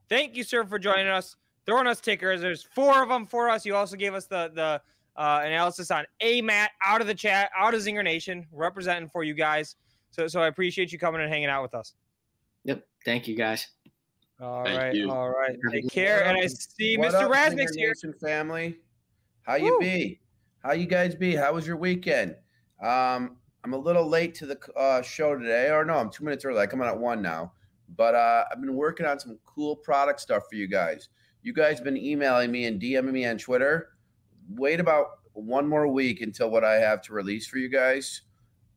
Thank 0.09 0.35
you, 0.35 0.43
sir, 0.43 0.63
for 0.63 0.77
joining 0.77 1.07
us, 1.07 1.35
throwing 1.65 1.87
us 1.87 1.99
tickers. 1.99 2.41
There's 2.41 2.63
four 2.63 3.03
of 3.03 3.09
them 3.09 3.25
for 3.25 3.49
us. 3.49 3.65
You 3.65 3.75
also 3.75 3.95
gave 3.95 4.13
us 4.13 4.25
the 4.25 4.51
the 4.53 4.81
uh, 5.15 5.41
analysis 5.43 5.91
on 5.91 6.05
AMAT 6.21 6.69
out 6.83 7.01
of 7.01 7.07
the 7.07 7.13
chat, 7.13 7.51
out 7.57 7.73
of 7.73 7.81
Zinger 7.81 8.03
Nation, 8.03 8.47
representing 8.51 9.07
for 9.09 9.23
you 9.23 9.33
guys. 9.33 9.75
So 10.11 10.27
so 10.27 10.41
I 10.41 10.47
appreciate 10.47 10.91
you 10.91 10.99
coming 10.99 11.21
and 11.21 11.31
hanging 11.31 11.49
out 11.49 11.61
with 11.63 11.73
us. 11.73 11.93
Yep. 12.65 12.85
Thank 13.05 13.27
you 13.27 13.35
guys. 13.35 13.67
All 14.39 14.65
Thank 14.65 14.79
right, 14.79 14.93
you. 14.95 15.11
all 15.11 15.29
right. 15.29 15.57
Take 15.71 15.89
care. 15.89 16.25
And 16.25 16.37
I 16.37 16.47
see 16.47 16.97
What 16.97 17.13
Mr. 17.13 17.33
up, 17.33 17.59
here. 17.75 17.89
Nation 17.89 18.13
family. 18.21 18.77
How 19.43 19.55
you 19.55 19.73
Woo. 19.73 19.79
be? 19.79 20.19
How 20.63 20.73
you 20.73 20.85
guys 20.85 21.15
be? 21.15 21.35
How 21.35 21.53
was 21.53 21.67
your 21.67 21.77
weekend? 21.77 22.35
Um, 22.81 23.37
I'm 23.63 23.73
a 23.73 23.77
little 23.77 24.07
late 24.07 24.35
to 24.35 24.45
the 24.45 24.59
uh, 24.75 25.01
show 25.01 25.37
today, 25.37 25.69
or 25.69 25.85
no, 25.85 25.95
I'm 25.95 26.09
two 26.09 26.25
minutes 26.25 26.43
early. 26.43 26.59
I 26.59 26.67
come 26.67 26.81
on 26.81 26.87
at 26.87 26.97
one 26.97 27.21
now, 27.21 27.53
but 27.95 28.15
uh, 28.15 28.45
I've 28.51 28.59
been 28.59 28.75
working 28.75 29.05
on 29.05 29.19
some 29.19 29.37
cool 29.45 29.75
product 29.75 30.19
stuff 30.19 30.43
for 30.49 30.55
you 30.55 30.67
guys. 30.67 31.09
You 31.45 31.51
guys 31.51 31.81
been 31.81 31.97
emailing 31.97 32.51
me 32.51 32.63
and 32.67 32.81
DMing 32.81 33.11
me 33.11 33.25
on 33.25 33.37
Twitter. 33.37 33.89
Wait 34.47 34.79
about 34.79 35.07
one 35.33 35.67
more 35.67 35.89
week 35.89 36.21
until 36.21 36.49
what 36.49 36.63
I 36.63 36.75
have 36.75 37.01
to 37.01 37.13
release 37.13 37.47
for 37.47 37.57
you 37.57 37.67
guys. 37.67 38.21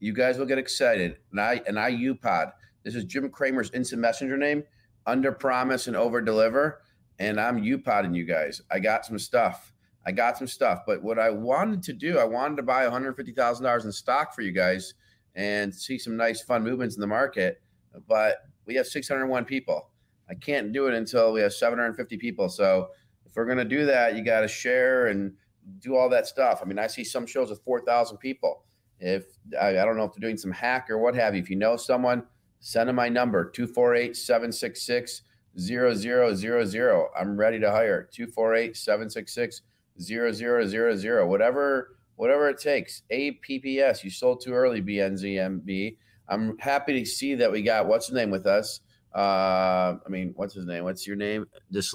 You 0.00 0.12
guys 0.12 0.36
will 0.36 0.46
get 0.46 0.58
excited. 0.58 1.18
And 1.30 1.40
I 1.40 1.62
and 1.68 1.78
I 1.78 1.92
UPod. 1.92 2.50
This 2.82 2.96
is 2.96 3.04
Jim 3.04 3.30
Cramer's 3.30 3.70
instant 3.70 4.02
messenger 4.02 4.36
name. 4.36 4.64
Under 5.06 5.30
promise 5.30 5.86
and 5.86 5.94
over 5.94 6.20
deliver. 6.20 6.82
And 7.20 7.40
I'm 7.40 7.62
UPodding 7.62 8.16
you 8.16 8.24
guys. 8.24 8.60
I 8.68 8.80
got 8.80 9.06
some 9.06 9.20
stuff. 9.20 9.72
I 10.04 10.10
got 10.10 10.36
some 10.36 10.48
stuff. 10.48 10.80
But 10.84 11.04
what 11.04 11.20
I 11.20 11.30
wanted 11.30 11.84
to 11.84 11.92
do, 11.92 12.18
I 12.18 12.24
wanted 12.24 12.56
to 12.56 12.64
buy 12.64 12.84
$150,000 12.84 13.84
in 13.84 13.92
stock 13.92 14.34
for 14.34 14.42
you 14.42 14.50
guys 14.50 14.94
and 15.36 15.72
see 15.72 15.98
some 15.98 16.16
nice 16.16 16.42
fun 16.42 16.64
movements 16.64 16.96
in 16.96 17.00
the 17.00 17.06
market. 17.06 17.62
But 18.08 18.38
we 18.66 18.74
have 18.74 18.88
601 18.88 19.44
people. 19.44 19.90
I 20.28 20.34
can't 20.34 20.72
do 20.72 20.86
it 20.88 20.94
until 20.94 21.32
we 21.32 21.40
have 21.40 21.52
750 21.52 22.16
people. 22.16 22.48
So 22.48 22.88
if 23.24 23.34
we're 23.36 23.44
going 23.44 23.58
to 23.58 23.64
do 23.64 23.86
that, 23.86 24.16
you 24.16 24.24
got 24.24 24.40
to 24.40 24.48
share 24.48 25.06
and 25.08 25.32
do 25.80 25.96
all 25.96 26.08
that 26.10 26.26
stuff. 26.26 26.60
I 26.62 26.64
mean, 26.66 26.78
I 26.78 26.86
see 26.86 27.04
some 27.04 27.26
shows 27.26 27.50
with 27.50 27.62
4,000 27.64 28.18
people. 28.18 28.64
If 28.98 29.26
I, 29.60 29.78
I 29.78 29.84
don't 29.84 29.96
know 29.96 30.04
if 30.04 30.12
they're 30.12 30.26
doing 30.26 30.38
some 30.38 30.52
hack 30.52 30.90
or 30.90 30.98
what 30.98 31.14
have 31.14 31.34
you, 31.34 31.42
if 31.42 31.50
you 31.50 31.56
know 31.56 31.76
someone, 31.76 32.24
send 32.60 32.88
them 32.88 32.96
my 32.96 33.08
number 33.08 33.50
248 33.50 34.16
766 34.16 35.22
0000. 35.58 37.06
I'm 37.18 37.36
ready 37.36 37.60
to 37.60 37.70
hire 37.70 38.08
248 38.12 38.76
766 38.76 39.62
0000. 40.00 41.28
Whatever, 41.28 41.96
whatever 42.16 42.48
it 42.48 42.58
takes. 42.58 43.02
APPS, 43.12 44.04
you 44.04 44.10
sold 44.10 44.40
too 44.40 44.52
early, 44.52 44.82
BNZMB. 44.82 45.96
I'm 46.28 46.58
happy 46.58 46.98
to 46.98 47.06
see 47.06 47.34
that 47.36 47.52
we 47.52 47.62
got 47.62 47.86
what's 47.86 48.06
his 48.06 48.14
name 48.14 48.30
with 48.30 48.46
us. 48.46 48.80
Uh, 49.16 49.96
I 50.04 50.08
mean, 50.08 50.32
what's 50.36 50.52
his 50.54 50.66
name? 50.66 50.84
What's 50.84 51.06
your 51.06 51.16
name? 51.16 51.46
Dys- 51.72 51.94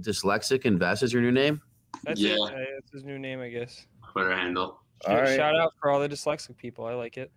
dyslexic 0.00 0.64
Invest 0.64 1.02
is 1.02 1.12
your 1.12 1.22
new 1.22 1.32
name? 1.32 1.60
That's, 2.04 2.20
Yeah. 2.20 2.34
it. 2.34 2.68
That's 2.78 2.92
his 2.92 3.04
new 3.04 3.18
name, 3.18 3.40
I 3.40 3.48
guess. 3.48 3.86
Twitter 4.12 4.34
handle. 4.34 4.80
All 5.06 5.16
right. 5.16 5.36
Shout 5.36 5.58
out 5.58 5.72
for 5.80 5.90
all 5.90 5.98
the 6.00 6.08
dyslexic 6.08 6.56
people. 6.56 6.84
I 6.84 6.94
like 6.94 7.16
it. 7.16 7.30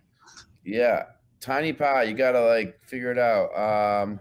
Yeah, 0.64 1.06
tiny 1.40 1.74
pie. 1.74 2.04
You 2.04 2.14
gotta 2.14 2.42
like 2.46 2.80
figure 2.86 3.12
it 3.12 3.18
out. 3.18 3.54
Um, 3.58 4.20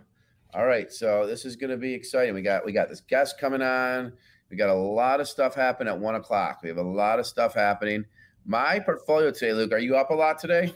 all 0.54 0.66
right, 0.66 0.90
so 0.92 1.26
this 1.26 1.44
is 1.44 1.56
gonna 1.56 1.76
be 1.76 1.92
exciting. 1.92 2.34
We 2.34 2.42
got 2.42 2.64
we 2.64 2.72
got 2.72 2.88
this 2.88 3.00
guest 3.00 3.38
coming 3.38 3.62
on. 3.62 4.12
We 4.50 4.56
got 4.56 4.68
a 4.70 4.74
lot 4.74 5.20
of 5.20 5.28
stuff 5.28 5.54
happening 5.54 5.92
at 5.92 5.98
one 5.98 6.14
o'clock. 6.14 6.60
We 6.62 6.68
have 6.68 6.78
a 6.78 6.82
lot 6.82 7.18
of 7.18 7.26
stuff 7.26 7.54
happening. 7.54 8.04
My 8.44 8.78
portfolio 8.80 9.30
today, 9.30 9.52
Luke. 9.52 9.72
Are 9.72 9.78
you 9.78 9.96
up 9.96 10.10
a 10.10 10.14
lot 10.14 10.38
today? 10.38 10.74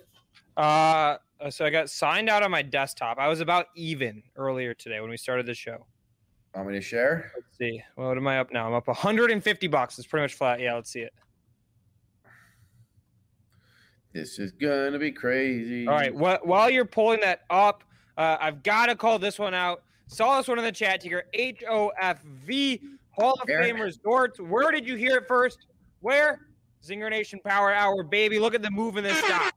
Uh, 0.56 1.16
so 1.50 1.64
I 1.64 1.70
got 1.70 1.90
signed 1.90 2.28
out 2.28 2.42
on 2.42 2.50
my 2.50 2.62
desktop. 2.62 3.18
I 3.18 3.28
was 3.28 3.40
about 3.40 3.66
even 3.74 4.22
earlier 4.36 4.74
today 4.74 5.00
when 5.00 5.10
we 5.10 5.16
started 5.16 5.46
the 5.46 5.54
show. 5.54 5.86
Want 6.54 6.68
me 6.68 6.74
to 6.74 6.80
share? 6.80 7.32
Let's 7.34 7.58
see. 7.58 7.82
What 7.96 8.16
am 8.16 8.26
I 8.26 8.38
up 8.38 8.50
now? 8.50 8.66
I'm 8.66 8.72
up 8.72 8.86
150 8.86 9.66
bucks. 9.66 9.98
It's 9.98 10.08
pretty 10.08 10.24
much 10.24 10.34
flat. 10.34 10.58
Yeah, 10.60 10.74
let's 10.74 10.90
see 10.90 11.00
it. 11.00 11.12
This 14.14 14.38
is 14.38 14.52
gonna 14.52 14.98
be 14.98 15.12
crazy. 15.12 15.86
All 15.86 15.92
right. 15.92 16.12
Wh- 16.14 16.46
while 16.46 16.70
you're 16.70 16.86
pulling 16.86 17.20
that 17.20 17.40
up, 17.50 17.84
uh, 18.16 18.38
I've 18.40 18.62
got 18.62 18.86
to 18.86 18.96
call 18.96 19.18
this 19.18 19.38
one 19.38 19.52
out. 19.52 19.82
Saw 20.06 20.38
this 20.38 20.48
one 20.48 20.58
in 20.58 20.64
the 20.64 20.72
chat 20.72 21.02
ticker 21.02 21.24
HOFV 21.34 22.80
Hall 23.10 23.38
of 23.42 23.50
Eric. 23.50 23.66
Fame 23.66 23.80
Resorts. 23.82 24.40
Where 24.40 24.70
did 24.70 24.88
you 24.88 24.96
hear 24.96 25.18
it 25.18 25.28
first? 25.28 25.66
Where? 26.00 26.40
Zinger 26.82 27.10
Nation 27.10 27.40
Power 27.44 27.72
Hour, 27.74 28.02
baby. 28.04 28.38
Look 28.38 28.54
at 28.54 28.62
the 28.62 28.70
move 28.70 28.96
in 28.96 29.04
this 29.04 29.18
stock. 29.18 29.52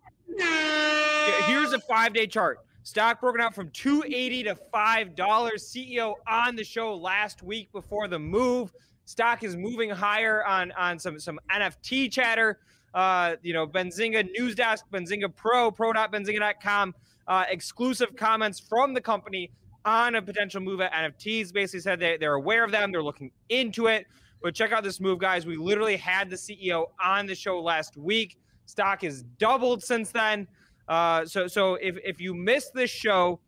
Here- 1.25 1.41
Here's 1.43 1.73
a 1.73 1.79
five 1.79 2.13
day 2.13 2.27
chart. 2.27 2.59
Stock 2.83 3.19
broken 3.21 3.41
out 3.41 3.53
from 3.53 3.69
280 3.71 4.43
to 4.43 4.55
$5. 4.73 5.15
CEO 5.59 6.15
on 6.27 6.55
the 6.55 6.63
show 6.63 6.95
last 6.95 7.43
week 7.43 7.71
before 7.71 8.07
the 8.07 8.17
move. 8.17 8.73
Stock 9.05 9.43
is 9.43 9.55
moving 9.55 9.89
higher 9.89 10.45
on, 10.45 10.71
on 10.73 10.97
some, 10.97 11.19
some 11.19 11.39
NFT 11.51 12.11
chatter. 12.11 12.59
Uh, 12.93 13.35
you 13.43 13.53
know, 13.53 13.67
Benzinga 13.67 14.27
News 14.31 14.55
Desk, 14.55 14.85
Benzinga 14.91 15.33
Pro, 15.35 15.69
pro.benzinga.com, 15.69 16.95
uh, 17.27 17.45
exclusive 17.49 18.15
comments 18.15 18.59
from 18.59 18.93
the 18.93 19.01
company 19.01 19.51
on 19.85 20.15
a 20.15 20.21
potential 20.21 20.61
move 20.61 20.81
at 20.81 20.91
NFTs. 20.91 21.53
Basically 21.53 21.81
said 21.81 21.99
they, 21.99 22.17
they're 22.17 22.33
aware 22.35 22.63
of 22.63 22.71
them, 22.71 22.91
they're 22.91 23.03
looking 23.03 23.31
into 23.49 23.87
it. 23.87 24.07
But 24.41 24.55
check 24.55 24.71
out 24.71 24.83
this 24.83 24.99
move, 24.99 25.19
guys. 25.19 25.45
We 25.45 25.57
literally 25.57 25.97
had 25.97 26.29
the 26.29 26.35
CEO 26.35 26.85
on 27.03 27.25
the 27.27 27.35
show 27.35 27.59
last 27.61 27.97
week. 27.97 28.37
Stock 28.65 29.01
has 29.01 29.23
doubled 29.37 29.83
since 29.83 30.11
then. 30.11 30.47
Uh, 30.89 31.23
so 31.23 31.47
so 31.47 31.75
if 31.75 31.97
if 32.03 32.19
you 32.19 32.33
miss 32.33 32.71
this 32.71 32.89
show, 32.89 33.39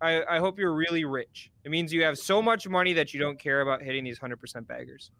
I, 0.00 0.22
I 0.28 0.38
hope 0.40 0.58
you're 0.58 0.74
really 0.74 1.04
rich. 1.04 1.52
It 1.64 1.70
means 1.70 1.92
you 1.92 2.02
have 2.02 2.18
so 2.18 2.42
much 2.42 2.68
money 2.68 2.92
that 2.94 3.14
you 3.14 3.20
don't 3.20 3.38
care 3.38 3.60
about 3.60 3.80
hitting 3.80 4.02
these 4.02 4.18
hundred 4.18 4.40
percent 4.40 4.66
baggers. 4.66 5.12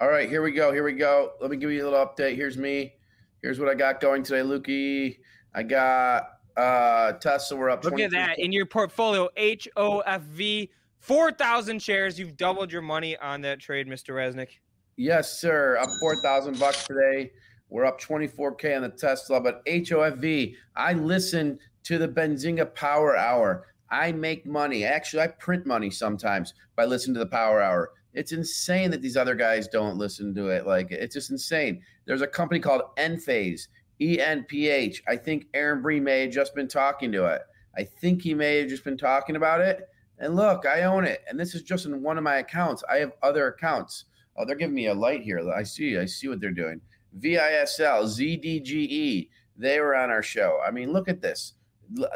All 0.00 0.08
right, 0.08 0.28
here 0.28 0.42
we 0.42 0.52
go. 0.52 0.72
Here 0.72 0.84
we 0.84 0.92
go. 0.92 1.32
Let 1.40 1.50
me 1.50 1.56
give 1.56 1.72
you 1.72 1.82
a 1.82 1.86
little 1.90 2.06
update. 2.06 2.36
Here's 2.36 2.56
me. 2.56 2.94
Here's 3.42 3.58
what 3.58 3.68
I 3.68 3.74
got 3.74 4.00
going 4.00 4.22
today, 4.22 4.42
Lukey. 4.48 5.18
I 5.54 5.64
got 5.64 6.28
uh 6.56 7.12
Tesla. 7.14 7.58
We're 7.58 7.70
up. 7.70 7.84
Look 7.84 7.98
at 7.98 8.12
that 8.12 8.38
in 8.38 8.52
your 8.52 8.66
portfolio, 8.66 9.28
HOFV, 9.36 10.68
four 11.00 11.32
thousand 11.32 11.82
shares. 11.82 12.16
You've 12.16 12.36
doubled 12.36 12.70
your 12.70 12.82
money 12.82 13.16
on 13.16 13.40
that 13.40 13.58
trade, 13.58 13.88
Mr. 13.88 14.10
Raznick. 14.14 14.50
Yes, 14.96 15.40
sir. 15.40 15.78
Up 15.78 15.88
four 15.98 16.14
thousand 16.22 16.60
bucks 16.60 16.86
today. 16.86 17.32
We're 17.70 17.84
up 17.84 18.00
24k 18.00 18.76
on 18.76 18.82
the 18.82 18.88
Tesla, 18.88 19.40
but 19.40 19.64
HOFV. 19.66 20.54
I 20.74 20.92
listen 20.94 21.58
to 21.84 21.98
the 21.98 22.08
Benzinga 22.08 22.74
Power 22.74 23.16
Hour. 23.16 23.66
I 23.90 24.12
make 24.12 24.46
money. 24.46 24.84
Actually, 24.84 25.22
I 25.22 25.28
print 25.28 25.66
money 25.66 25.90
sometimes 25.90 26.54
by 26.76 26.86
listening 26.86 27.14
to 27.14 27.20
the 27.20 27.26
Power 27.26 27.60
Hour. 27.60 27.92
It's 28.14 28.32
insane 28.32 28.90
that 28.90 29.02
these 29.02 29.16
other 29.16 29.34
guys 29.34 29.68
don't 29.68 29.98
listen 29.98 30.34
to 30.34 30.48
it. 30.48 30.66
Like 30.66 30.90
it's 30.90 31.14
just 31.14 31.30
insane. 31.30 31.82
There's 32.06 32.22
a 32.22 32.26
company 32.26 32.58
called 32.58 32.82
Enphase, 32.96 33.68
E 34.00 34.18
N 34.18 34.44
P 34.44 34.68
H. 34.68 35.02
I 35.06 35.16
think 35.16 35.46
Aaron 35.54 35.82
Bree 35.82 36.00
may 36.00 36.22
have 36.22 36.30
just 36.30 36.54
been 36.54 36.68
talking 36.68 37.12
to 37.12 37.26
it. 37.26 37.42
I 37.76 37.84
think 37.84 38.22
he 38.22 38.34
may 38.34 38.58
have 38.58 38.68
just 38.68 38.84
been 38.84 38.98
talking 38.98 39.36
about 39.36 39.60
it. 39.60 39.88
And 40.18 40.34
look, 40.34 40.66
I 40.66 40.82
own 40.82 41.04
it. 41.04 41.22
And 41.28 41.38
this 41.38 41.54
is 41.54 41.62
just 41.62 41.86
in 41.86 42.02
one 42.02 42.18
of 42.18 42.24
my 42.24 42.36
accounts. 42.36 42.82
I 42.90 42.96
have 42.96 43.12
other 43.22 43.48
accounts. 43.48 44.06
Oh, 44.36 44.44
they're 44.44 44.56
giving 44.56 44.74
me 44.74 44.86
a 44.86 44.94
light 44.94 45.22
here. 45.22 45.40
I 45.50 45.62
see. 45.62 45.98
I 45.98 46.06
see 46.06 46.28
what 46.28 46.40
they're 46.40 46.50
doing. 46.50 46.80
VISL, 47.16 48.04
ZDGE. 48.04 49.28
They 49.56 49.80
were 49.80 49.96
on 49.96 50.10
our 50.10 50.22
show. 50.22 50.60
I 50.64 50.70
mean, 50.70 50.92
look 50.92 51.08
at 51.08 51.20
this. 51.20 51.54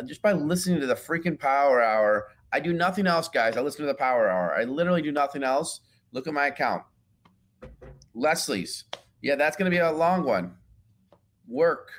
Just 0.04 0.22
by 0.22 0.32
listening 0.32 0.80
to 0.80 0.86
the 0.86 0.94
freaking 0.94 1.38
Power 1.38 1.82
Hour, 1.82 2.28
I 2.52 2.60
do 2.60 2.72
nothing 2.72 3.06
else, 3.06 3.28
guys. 3.28 3.56
I 3.56 3.62
listen 3.62 3.80
to 3.80 3.86
the 3.86 3.94
Power 3.94 4.28
Hour. 4.28 4.54
I 4.54 4.64
literally 4.64 5.02
do 5.02 5.12
nothing 5.12 5.42
else. 5.42 5.80
Look 6.12 6.26
at 6.26 6.34
my 6.34 6.46
account. 6.46 6.82
Leslie's. 8.14 8.84
Yeah, 9.22 9.36
that's 9.36 9.56
going 9.56 9.70
to 9.70 9.74
be 9.74 9.80
a 9.80 9.90
long 9.90 10.24
one. 10.24 10.56
Work. 11.48 11.90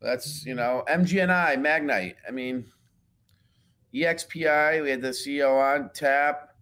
That's, 0.00 0.44
you 0.44 0.54
know, 0.54 0.82
MGNI, 0.88 1.56
Magnite. 1.58 2.16
I 2.26 2.32
mean, 2.32 2.66
EXPI, 3.94 4.82
we 4.82 4.90
had 4.90 5.02
the 5.02 5.10
CEO 5.10 5.60
on 5.60 5.90
tap, 5.92 6.54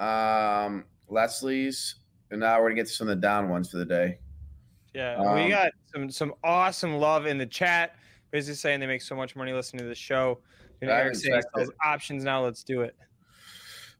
um, 0.00 0.84
Leslie's, 1.08 1.96
and 2.30 2.40
now 2.40 2.60
we're 2.60 2.70
gonna 2.70 2.74
get 2.74 2.86
to 2.88 2.92
some 2.92 3.08
of 3.08 3.16
the 3.16 3.20
down 3.20 3.48
ones 3.48 3.70
for 3.70 3.78
the 3.78 3.84
day. 3.84 4.18
Yeah, 4.94 5.16
Um, 5.16 5.34
we 5.34 5.48
got 5.48 5.72
some 5.92 6.10
some 6.10 6.34
awesome 6.44 6.94
love 6.94 7.26
in 7.26 7.36
the 7.36 7.46
chat. 7.46 7.96
Basically 8.30 8.54
saying 8.54 8.80
they 8.80 8.86
make 8.86 9.02
so 9.02 9.14
much 9.14 9.36
money 9.36 9.52
listening 9.52 9.82
to 9.82 9.88
the 9.88 9.94
show. 9.94 10.40
And 10.80 10.90
I 10.90 11.00
Eric 11.00 11.16
saying 11.16 11.42
sells 11.54 11.70
options 11.84 12.24
now. 12.24 12.44
Let's 12.44 12.64
do 12.64 12.82
it. 12.82 12.96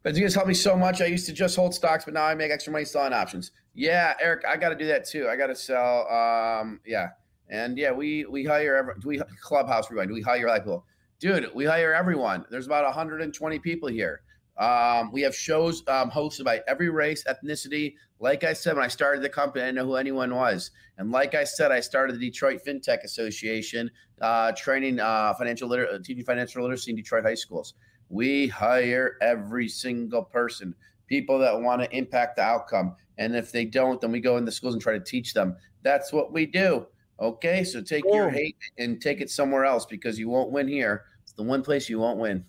But 0.02 0.14
you 0.14 0.22
guys 0.22 0.34
helped 0.34 0.48
me 0.48 0.54
so 0.54 0.76
much. 0.76 1.00
I 1.00 1.06
used 1.06 1.26
to 1.26 1.32
just 1.32 1.56
hold 1.56 1.74
stocks, 1.74 2.04
but 2.04 2.14
now 2.14 2.24
I 2.24 2.34
make 2.34 2.50
extra 2.50 2.72
money 2.72 2.84
selling 2.84 3.12
options. 3.12 3.52
Yeah, 3.74 4.14
Eric, 4.20 4.44
I 4.46 4.56
got 4.56 4.68
to 4.68 4.76
do 4.76 4.86
that 4.86 5.06
too. 5.06 5.28
I 5.28 5.36
got 5.36 5.46
to 5.46 5.56
sell. 5.56 6.06
Um, 6.08 6.80
yeah, 6.86 7.08
and 7.48 7.76
yeah, 7.78 7.90
we 7.90 8.24
we 8.26 8.44
hire 8.44 8.76
every 8.76 8.94
do 9.00 9.08
we 9.08 9.20
clubhouse 9.40 9.90
rewind. 9.90 10.08
Do 10.08 10.14
we 10.14 10.22
hire 10.22 10.46
like 10.46 10.62
people, 10.62 10.84
dude. 11.18 11.50
We 11.54 11.64
hire 11.64 11.92
everyone. 11.94 12.44
There's 12.50 12.66
about 12.66 12.84
120 12.84 13.58
people 13.60 13.88
here. 13.88 14.22
Um, 14.56 15.10
we 15.10 15.22
have 15.22 15.34
shows 15.34 15.82
um, 15.88 16.10
hosted 16.10 16.44
by 16.44 16.62
every 16.68 16.88
race, 16.88 17.24
ethnicity. 17.24 17.94
Like 18.20 18.44
I 18.44 18.52
said, 18.52 18.76
when 18.76 18.84
I 18.84 18.88
started 18.88 19.22
the 19.22 19.28
company, 19.28 19.62
I 19.62 19.66
didn't 19.66 19.76
know 19.76 19.86
who 19.86 19.96
anyone 19.96 20.34
was. 20.34 20.70
And 20.98 21.10
like 21.10 21.34
I 21.34 21.44
said, 21.44 21.72
I 21.72 21.80
started 21.80 22.16
the 22.16 22.30
Detroit 22.30 22.60
FinTech 22.64 23.02
Association, 23.02 23.90
uh, 24.20 24.52
training 24.52 25.00
uh, 25.00 25.34
financial 25.34 25.68
liter- 25.68 25.98
teaching 25.98 26.24
financial 26.24 26.62
literacy 26.62 26.92
in 26.92 26.96
Detroit 26.96 27.24
high 27.24 27.34
schools. 27.34 27.74
We 28.08 28.46
hire 28.46 29.16
every 29.20 29.68
single 29.68 30.22
person, 30.22 30.74
people 31.08 31.38
that 31.40 31.60
want 31.60 31.82
to 31.82 31.96
impact 31.96 32.36
the 32.36 32.42
outcome. 32.42 32.94
And 33.18 33.34
if 33.34 33.50
they 33.50 33.64
don't, 33.64 34.00
then 34.00 34.12
we 34.12 34.20
go 34.20 34.36
in 34.36 34.44
the 34.44 34.52
schools 34.52 34.74
and 34.74 34.82
try 34.82 34.92
to 34.92 35.04
teach 35.04 35.34
them. 35.34 35.56
That's 35.82 36.12
what 36.12 36.32
we 36.32 36.46
do. 36.46 36.86
Okay. 37.20 37.64
So 37.64 37.80
take 37.80 38.04
your 38.04 38.30
hate 38.30 38.56
and 38.78 39.00
take 39.00 39.20
it 39.20 39.30
somewhere 39.30 39.64
else 39.64 39.86
because 39.86 40.18
you 40.18 40.28
won't 40.28 40.50
win 40.50 40.68
here. 40.68 41.04
It's 41.22 41.32
the 41.32 41.42
one 41.42 41.62
place 41.62 41.88
you 41.88 41.98
won't 41.98 42.18
win. 42.18 42.44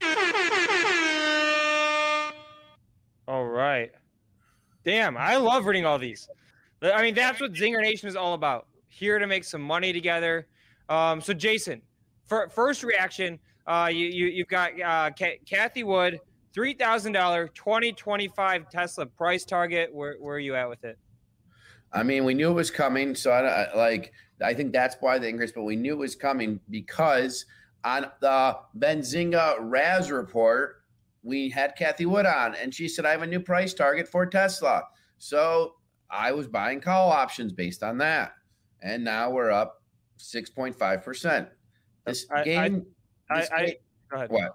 All 3.28 3.44
right. 3.44 3.90
Damn, 4.86 5.18
I 5.18 5.36
love 5.36 5.66
reading 5.66 5.84
all 5.84 5.98
these. 5.98 6.30
I 6.80 7.02
mean, 7.02 7.14
that's 7.14 7.42
what 7.42 7.52
Zinger 7.52 7.82
Nation 7.82 8.08
is 8.08 8.16
all 8.16 8.32
about. 8.32 8.66
Here 8.88 9.18
to 9.18 9.26
make 9.26 9.44
some 9.44 9.60
money 9.60 9.92
together. 9.92 10.46
Um, 10.88 11.20
so, 11.20 11.34
Jason, 11.34 11.82
for, 12.26 12.48
first 12.48 12.82
reaction, 12.82 13.38
uh, 13.66 13.90
you, 13.92 14.06
you 14.06 14.26
you've 14.28 14.48
got 14.48 14.80
uh, 14.80 15.10
Ca- 15.10 15.40
Cathie 15.44 15.84
Wood, 15.84 16.20
three 16.54 16.72
thousand 16.72 17.12
dollar, 17.12 17.48
twenty 17.48 17.92
twenty 17.92 18.28
five 18.28 18.70
Tesla 18.70 19.04
price 19.04 19.44
target. 19.44 19.94
Where 19.94 20.16
where 20.18 20.36
are 20.36 20.40
you 20.40 20.54
at 20.54 20.66
with 20.70 20.82
it? 20.84 20.98
I 21.92 22.02
mean, 22.02 22.24
we 22.24 22.32
knew 22.32 22.50
it 22.50 22.54
was 22.54 22.70
coming. 22.70 23.14
So 23.14 23.30
I, 23.30 23.64
I 23.64 23.76
like, 23.76 24.12
I 24.42 24.54
think 24.54 24.72
that's 24.72 24.96
why 25.00 25.18
the 25.18 25.28
increase, 25.28 25.52
but 25.52 25.64
we 25.64 25.76
knew 25.76 25.92
it 25.92 25.98
was 25.98 26.16
coming 26.16 26.60
because 26.70 27.44
on 27.84 28.06
the 28.20 28.56
Benzinga 28.78 29.56
Raz 29.60 30.10
report, 30.10 30.77
we 31.22 31.50
had 31.50 31.76
Cathie 31.76 32.06
Wood 32.06 32.26
on 32.26 32.54
and 32.54 32.74
she 32.74 32.88
said, 32.88 33.04
I 33.04 33.10
have 33.10 33.22
a 33.22 33.26
new 33.26 33.40
price 33.40 33.74
target 33.74 34.08
for 34.08 34.24
Tesla. 34.26 34.82
So 35.18 35.74
I 36.10 36.32
was 36.32 36.46
buying 36.48 36.80
call 36.80 37.10
options 37.10 37.52
based 37.52 37.82
on 37.82 37.98
that. 37.98 38.32
And 38.82 39.04
now 39.04 39.30
we're 39.30 39.50
up 39.50 39.82
6.5%. 40.18 41.48
This 42.06 42.26
I- 42.30 42.40
I- 42.40 42.44
game, 42.44 42.86
I, 43.30 43.40
this 43.40 43.50
I, 43.50 43.66
game- 43.66 43.74
go 44.10 44.16
ahead. 44.16 44.30
what? 44.30 44.54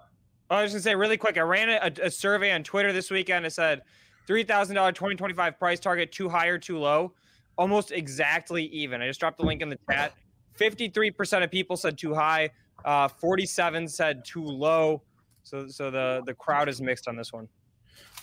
I 0.50 0.62
was 0.62 0.72
gonna 0.72 0.82
say 0.82 0.94
really 0.94 1.16
quick. 1.16 1.38
I 1.38 1.40
ran 1.40 1.68
a, 1.70 2.06
a 2.06 2.10
survey 2.10 2.52
on 2.52 2.62
Twitter 2.62 2.92
this 2.92 3.10
weekend. 3.10 3.46
It 3.46 3.52
said 3.52 3.80
three 4.26 4.44
thousand 4.44 4.76
dollar 4.76 4.92
twenty 4.92 5.14
twenty 5.16 5.32
five 5.32 5.58
price 5.58 5.80
target 5.80 6.12
too 6.12 6.28
high 6.28 6.48
or 6.48 6.58
too 6.58 6.78
low. 6.78 7.14
Almost 7.56 7.92
exactly 7.92 8.64
even. 8.66 9.00
I 9.00 9.06
just 9.06 9.18
dropped 9.20 9.38
the 9.38 9.44
link 9.46 9.62
in 9.62 9.70
the 9.70 9.78
chat. 9.90 10.12
Fifty 10.54 10.88
three 10.88 11.10
percent 11.10 11.44
of 11.44 11.50
people 11.50 11.76
said 11.78 11.96
too 11.96 12.14
high. 12.14 12.50
Uh, 12.84 13.08
Forty 13.08 13.46
seven 13.46 13.88
said 13.88 14.22
too 14.24 14.44
low. 14.44 15.02
So 15.44 15.68
so 15.68 15.90
the 15.90 16.22
the 16.26 16.34
crowd 16.34 16.68
is 16.68 16.80
mixed 16.80 17.06
on 17.06 17.16
this 17.16 17.32
one. 17.32 17.48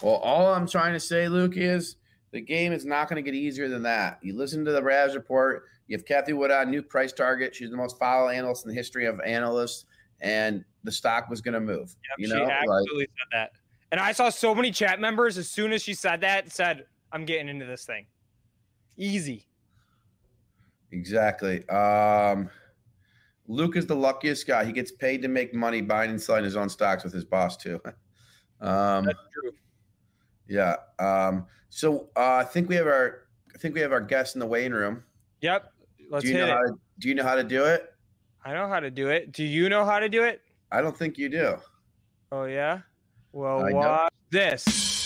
Well, 0.01 0.15
all 0.15 0.53
I'm 0.53 0.67
trying 0.67 0.93
to 0.93 0.99
say, 0.99 1.27
Luke, 1.29 1.53
is 1.55 1.95
the 2.31 2.41
game 2.41 2.73
is 2.73 2.85
not 2.85 3.07
going 3.07 3.23
to 3.23 3.31
get 3.31 3.37
easier 3.37 3.69
than 3.69 3.83
that. 3.83 4.19
You 4.21 4.35
listen 4.35 4.65
to 4.65 4.71
the 4.71 4.81
Raz 4.81 5.15
report. 5.15 5.65
You 5.87 5.97
have 5.97 6.05
Cathie 6.05 6.33
Wood 6.33 6.51
on 6.51 6.71
new 6.71 6.81
price 6.81 7.13
target. 7.13 7.55
She's 7.55 7.69
the 7.69 7.77
most 7.77 7.99
followed 7.99 8.29
analyst 8.29 8.65
in 8.65 8.69
the 8.69 8.75
history 8.75 9.05
of 9.05 9.19
analysts, 9.21 9.85
and 10.21 10.63
the 10.83 10.91
stock 10.91 11.29
was 11.29 11.41
going 11.41 11.53
to 11.53 11.59
move. 11.59 11.95
you 12.17 12.27
she 12.27 12.33
know, 12.33 12.43
like, 12.43 12.51
absolutely 12.51 13.05
said 13.05 13.27
that. 13.33 13.51
And 13.91 13.99
I 13.99 14.13
saw 14.13 14.29
so 14.29 14.55
many 14.55 14.71
chat 14.71 14.99
members 14.99 15.37
as 15.37 15.49
soon 15.49 15.73
as 15.73 15.83
she 15.83 15.93
said 15.93 16.21
that 16.21 16.51
said, 16.51 16.85
"I'm 17.11 17.25
getting 17.25 17.49
into 17.49 17.65
this 17.65 17.85
thing." 17.85 18.07
Easy. 18.97 19.45
exactly. 20.91 21.67
Um, 21.69 22.49
Luke 23.51 23.75
is 23.75 23.85
the 23.85 23.95
luckiest 23.95 24.47
guy. 24.47 24.63
He 24.63 24.71
gets 24.71 24.91
paid 24.91 25.21
to 25.23 25.27
make 25.27 25.53
money 25.53 25.81
buying 25.81 26.09
and 26.09 26.21
selling 26.21 26.45
his 26.45 26.55
own 26.55 26.69
stocks 26.69 27.03
with 27.03 27.11
his 27.11 27.25
boss 27.25 27.57
too. 27.57 27.81
um, 28.61 29.05
That's 29.05 29.19
true. 29.33 29.51
yeah. 30.47 30.75
Um, 30.99 31.45
so 31.69 32.07
uh, 32.15 32.35
I 32.35 32.43
think 32.45 32.69
we 32.69 32.75
have 32.75 32.87
our 32.87 33.27
I 33.53 33.57
think 33.57 33.75
we 33.75 33.81
have 33.81 33.91
our 33.91 33.99
guest 34.01 34.35
in 34.35 34.39
the 34.39 34.47
waiting 34.47 34.71
room. 34.71 35.03
Yep. 35.41 35.69
Let's 36.09 36.23
do 36.23 36.31
you 36.31 36.37
hit 36.37 36.47
know 36.47 36.53
it. 36.53 36.55
how 36.55 36.63
to, 36.63 36.73
Do 36.99 37.09
you 37.09 37.15
know 37.15 37.23
how 37.23 37.35
to 37.35 37.43
do 37.43 37.65
it? 37.65 37.93
I 38.45 38.53
know 38.53 38.67
how 38.69 38.79
to 38.79 38.89
do 38.89 39.09
it. 39.09 39.33
Do 39.33 39.43
you 39.43 39.67
know 39.69 39.83
how 39.83 39.99
to 39.99 40.07
do 40.07 40.23
it? 40.23 40.41
I 40.71 40.81
don't 40.81 40.97
think 40.97 41.17
you 41.17 41.27
do. 41.27 41.57
Oh 42.31 42.45
yeah. 42.45 42.79
Well, 43.33 43.65
I 43.65 43.69
know. 43.71 43.77
watch 43.77 44.13
this. 44.29 45.00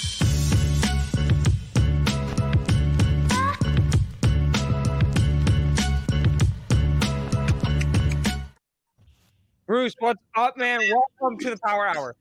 Bruce, 9.86 9.96
what's 10.00 10.24
up, 10.36 10.58
man? 10.58 10.82
Welcome 11.20 11.38
to 11.42 11.52
the 11.52 11.60
Power 11.64 11.86
Hour. 11.88 12.16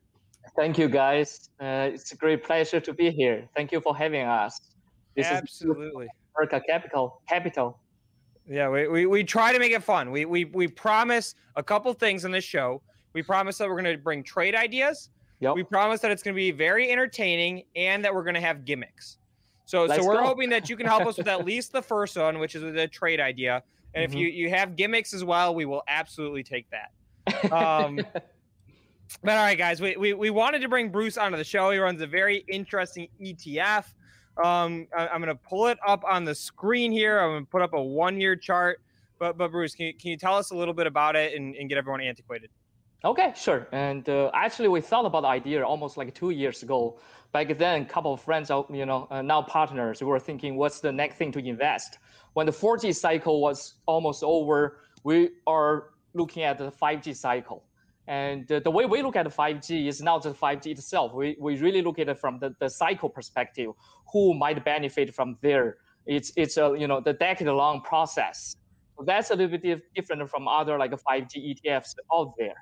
Thank 0.55 0.77
you, 0.77 0.87
guys. 0.87 1.49
Uh, 1.59 1.89
it's 1.95 2.12
a 2.12 2.15
great 2.15 2.45
pleasure 2.45 2.79
to 2.79 2.93
be 2.93 3.11
here. 3.11 3.49
Thank 3.57 3.73
you 3.73 3.81
for 3.81 3.97
having 3.97 4.27
us. 4.27 4.61
This 5.17 5.25
Absolutely. 5.29 6.09
Esoterica 6.39 6.61
Capital. 6.69 7.23
Capital. 7.27 7.79
Yeah, 8.47 8.69
we, 8.69 8.87
we, 8.89 9.07
we 9.07 9.25
try 9.25 9.51
to 9.55 9.59
make 9.59 9.73
it 9.73 9.83
fun. 9.83 10.11
We, 10.11 10.27
we 10.27 10.45
we 10.45 10.69
promise 10.69 11.37
a 11.57 11.62
couple 11.62 11.91
things 11.95 12.27
on 12.27 12.33
this 12.33 12.45
show. 12.45 12.83
We 13.15 13.23
promise 13.23 13.57
that 13.57 13.67
we're 13.67 13.81
going 13.81 13.97
to 13.97 14.03
bring 14.03 14.23
trade 14.23 14.55
ideas. 14.55 15.09
Yep. 15.41 15.55
We 15.55 15.62
promise 15.62 16.01
that 16.01 16.11
it's 16.11 16.23
going 16.23 16.35
to 16.35 16.39
be 16.39 16.51
very 16.51 16.91
entertaining 16.91 17.62
and 17.77 18.05
that 18.05 18.15
we're 18.15 18.25
going 18.25 18.35
to 18.35 18.43
have 18.43 18.67
gimmicks. 18.67 19.17
So 19.65 19.87
Let's 19.87 20.03
so 20.03 20.07
we're 20.07 20.17
go. 20.17 20.27
hoping 20.27 20.51
that 20.51 20.69
you 20.69 20.77
can 20.77 20.85
help 20.85 21.07
us 21.07 21.17
with 21.17 21.29
at 21.29 21.47
least 21.47 21.73
the 21.73 21.81
first 21.81 22.15
one, 22.19 22.41
which 22.41 22.55
is 22.57 22.61
the 22.61 22.89
trade 22.89 23.21
idea. 23.21 23.62
And 23.95 24.05
if 24.05 24.11
Mhm. 24.11 24.19
you 24.19 24.27
you 24.27 24.51
have 24.51 24.77
gimmicks 24.77 25.15
as 25.15 25.25
well, 25.25 25.55
we 25.55 25.65
will 25.65 25.83
absolutely 25.89 26.43
take 26.43 26.69
that. 26.69 26.91
Um, 27.51 28.01
but 29.22 29.37
all 29.37 29.45
right, 29.45 29.59
guys, 29.59 29.81
we, 29.81 29.97
we 29.97 30.12
we 30.14 30.31
wanted 30.31 30.61
to 30.61 30.68
bring 30.68 30.91
Bruce 30.91 31.16
onto 31.16 31.37
the 31.37 31.45
show. 31.45 31.70
He 31.70 31.79
runs 31.79 32.01
a 32.01 32.07
very 32.07 32.45
interesting 32.49 33.09
ETF. 33.20 33.85
Um, 34.43 34.89
I, 34.97 35.09
am 35.14 35.20
going 35.22 35.29
to 35.29 35.41
pull 35.49 35.68
it 35.68 35.79
up 35.87 36.03
on 36.05 36.25
the 36.25 36.35
screen 36.35 36.91
here. 36.91 37.20
I'm 37.20 37.31
going 37.31 37.45
to 37.45 37.51
put 37.51 37.62
up 37.62 37.72
a 37.72 37.83
one 37.83 38.20
year 38.20 38.37
chart. 38.37 38.81
But 39.18 39.39
but 39.39 39.53
Bruce, 39.53 39.75
can 39.75 39.87
you, 39.87 39.95
can 39.95 40.11
you 40.11 40.16
tell 40.16 40.37
us 40.37 40.51
a 40.51 40.57
little 40.57 40.75
bit 40.75 40.87
about 40.87 41.16
it 41.16 41.35
and, 41.35 41.55
and 41.55 41.68
get 41.68 41.79
everyone 41.79 42.01
antiquated? 42.01 42.51
Okay, 43.05 43.35
sure. 43.37 43.68
And 43.72 44.09
uh, 44.09 44.31
actually, 44.33 44.68
we 44.68 44.81
thought 44.81 45.05
about 45.05 45.22
the 45.22 45.29
idea 45.29 45.62
almost 45.62 45.97
like 45.97 46.14
two 46.14 46.31
years 46.31 46.62
ago. 46.62 46.99
Back 47.33 47.57
then, 47.59 47.83
a 47.83 47.85
couple 47.85 48.14
of 48.14 48.20
friends, 48.22 48.51
you 48.70 48.87
know, 48.87 49.07
uh, 49.11 49.20
now 49.20 49.43
partners, 49.43 50.01
we 50.01 50.07
were 50.07 50.20
thinking, 50.20 50.57
what's 50.57 50.81
the 50.81 50.93
next 50.93 51.16
thing 51.16 51.31
to 51.33 51.39
invest? 51.39 51.99
When 52.33 52.47
the 52.47 52.53
4G 52.53 52.95
cycle 52.95 53.43
was 53.43 53.75
almost 53.87 54.22
over, 54.25 54.79
we 55.03 55.31
are 55.47 55.91
looking 56.15 56.45
at 56.45 56.59
the 56.59 56.71
5G 56.71 57.15
cycle. 57.17 57.65
And 58.07 58.51
uh, 58.53 58.61
the 58.61 58.71
way 58.71 58.85
we 58.85 59.03
look 59.03 59.17
at 59.17 59.27
5G 59.27 59.87
is 59.87 60.03
not 60.03 60.23
just 60.23 60.39
5G 60.39 60.67
itself. 60.67 61.12
We, 61.15 61.37
we 61.41 61.59
really 61.59 61.83
look 61.83 61.99
at 61.99 62.09
it 62.09 62.19
from 62.19 62.39
the, 62.39 62.55
the 62.61 62.69
cycle 62.69 63.09
perspective. 63.09 63.71
Who 64.12 64.35
might 64.35 64.65
benefit 64.65 65.15
from 65.15 65.39
there? 65.41 65.79
It's 66.07 66.33
it's 66.37 66.59
a 66.59 66.75
you 66.79 66.87
know 66.87 67.01
the 67.01 67.15
decade-long 67.15 67.81
process. 67.81 68.57
So 68.97 69.05
that's 69.05 69.31
a 69.31 69.35
little 69.35 69.59
bit 69.59 69.62
dif- 69.62 69.95
different 69.95 70.29
from 70.29 70.47
other 70.47 70.79
like 70.79 70.91
5G 70.91 71.57
ETFs 71.57 71.95
out 72.12 72.35
there. 72.39 72.55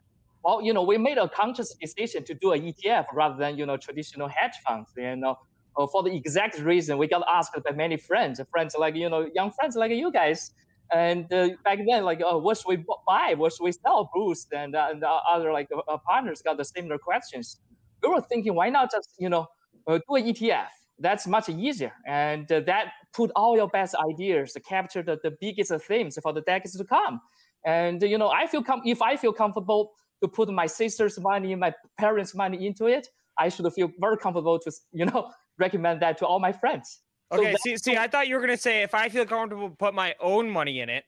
Well, 0.45 0.63
you 0.63 0.73
know, 0.73 0.83
we 0.83 0.97
made 0.97 1.19
a 1.19 1.29
conscious 1.29 1.75
decision 1.75 2.25
to 2.25 2.35
do 2.35 2.53
an 2.53 2.63
ETF 2.63 3.07
rather 3.13 3.37
than 3.37 3.59
you 3.59 3.67
know 3.67 3.77
traditional 3.77 4.29
hedge 4.29 4.55
funds. 4.65 4.91
You 4.97 5.17
know, 5.17 5.37
uh, 5.77 5.89
for 5.89 6.05
the 6.05 6.15
exact 6.15 6.61
reason 6.61 6.99
we 6.99 7.09
got 7.09 7.25
asked 7.29 7.57
by 7.65 7.73
many 7.73 7.97
friends, 7.97 8.41
friends 8.49 8.77
like 8.79 8.95
you 8.95 9.09
know 9.09 9.29
young 9.35 9.51
friends 9.51 9.75
like 9.75 9.91
you 9.91 10.13
guys, 10.13 10.53
And 10.93 11.32
uh, 11.32 11.51
back 11.64 11.78
then, 11.88 12.05
like, 12.05 12.20
oh, 12.24 12.38
what 12.38 12.59
should 12.59 12.68
we 12.68 12.84
buy? 13.07 13.34
What 13.34 13.53
should 13.53 13.64
we 13.64 13.72
sell? 13.72 14.11
Bruce 14.14 14.47
and, 14.53 14.76
uh, 14.76 14.88
and 14.90 15.03
other 15.05 15.53
like 15.53 15.68
uh, 15.88 15.97
partners 16.07 16.43
got 16.43 16.59
the 16.59 16.64
similar 16.64 16.99
questions. 16.99 17.61
We 18.03 18.11
were 18.11 18.20
thinking, 18.20 18.55
why 18.55 18.68
not 18.68 18.90
just 18.90 19.14
you 19.18 19.28
know 19.28 19.47
uh, 19.86 19.99
do 20.09 20.16
an 20.16 20.24
ETF? 20.24 20.66
That's 20.99 21.26
much 21.26 21.49
easier, 21.49 21.93
and 22.07 22.51
uh, 22.53 22.61
that 22.61 22.93
put 23.14 23.30
all 23.34 23.57
your 23.57 23.68
best 23.68 23.95
ideas, 23.95 24.57
capture 24.68 25.03
the, 25.03 25.18
the 25.22 25.32
biggest 25.40 25.72
themes 25.88 26.18
for 26.22 26.32
the 26.32 26.43
decades 26.43 26.76
to 26.76 26.84
come. 26.84 27.20
And 27.64 28.03
you 28.03 28.18
know, 28.18 28.28
I 28.28 28.47
feel 28.47 28.62
com- 28.62 28.82
if 28.84 29.01
I 29.01 29.16
feel 29.16 29.32
comfortable 29.32 29.93
to 30.22 30.28
put 30.28 30.49
my 30.51 30.66
sister's 30.66 31.18
money, 31.18 31.55
my 31.55 31.72
parents' 31.99 32.34
money 32.34 32.66
into 32.66 32.86
it, 32.86 33.09
I 33.38 33.49
should 33.49 33.72
feel 33.72 33.90
very 33.99 34.18
comfortable 34.18 34.59
to 34.59 34.72
you 34.93 35.07
know 35.07 35.30
recommend 35.59 36.03
that 36.03 36.18
to 36.18 36.26
all 36.26 36.38
my 36.38 36.53
friends. 36.53 37.01
Okay, 37.33 37.53
so 37.53 37.59
see, 37.62 37.76
see, 37.76 37.97
I 37.97 38.09
thought 38.09 38.28
you 38.28 38.35
were 38.35 38.41
gonna 38.41 38.57
say 38.57 38.83
if 38.83 38.95
I 38.95 39.09
feel 39.09 39.24
comfortable 39.24 39.70
put 39.70 39.95
my 39.95 40.14
own 40.20 40.51
money 40.51 40.80
in 40.80 40.89
it, 40.89 41.05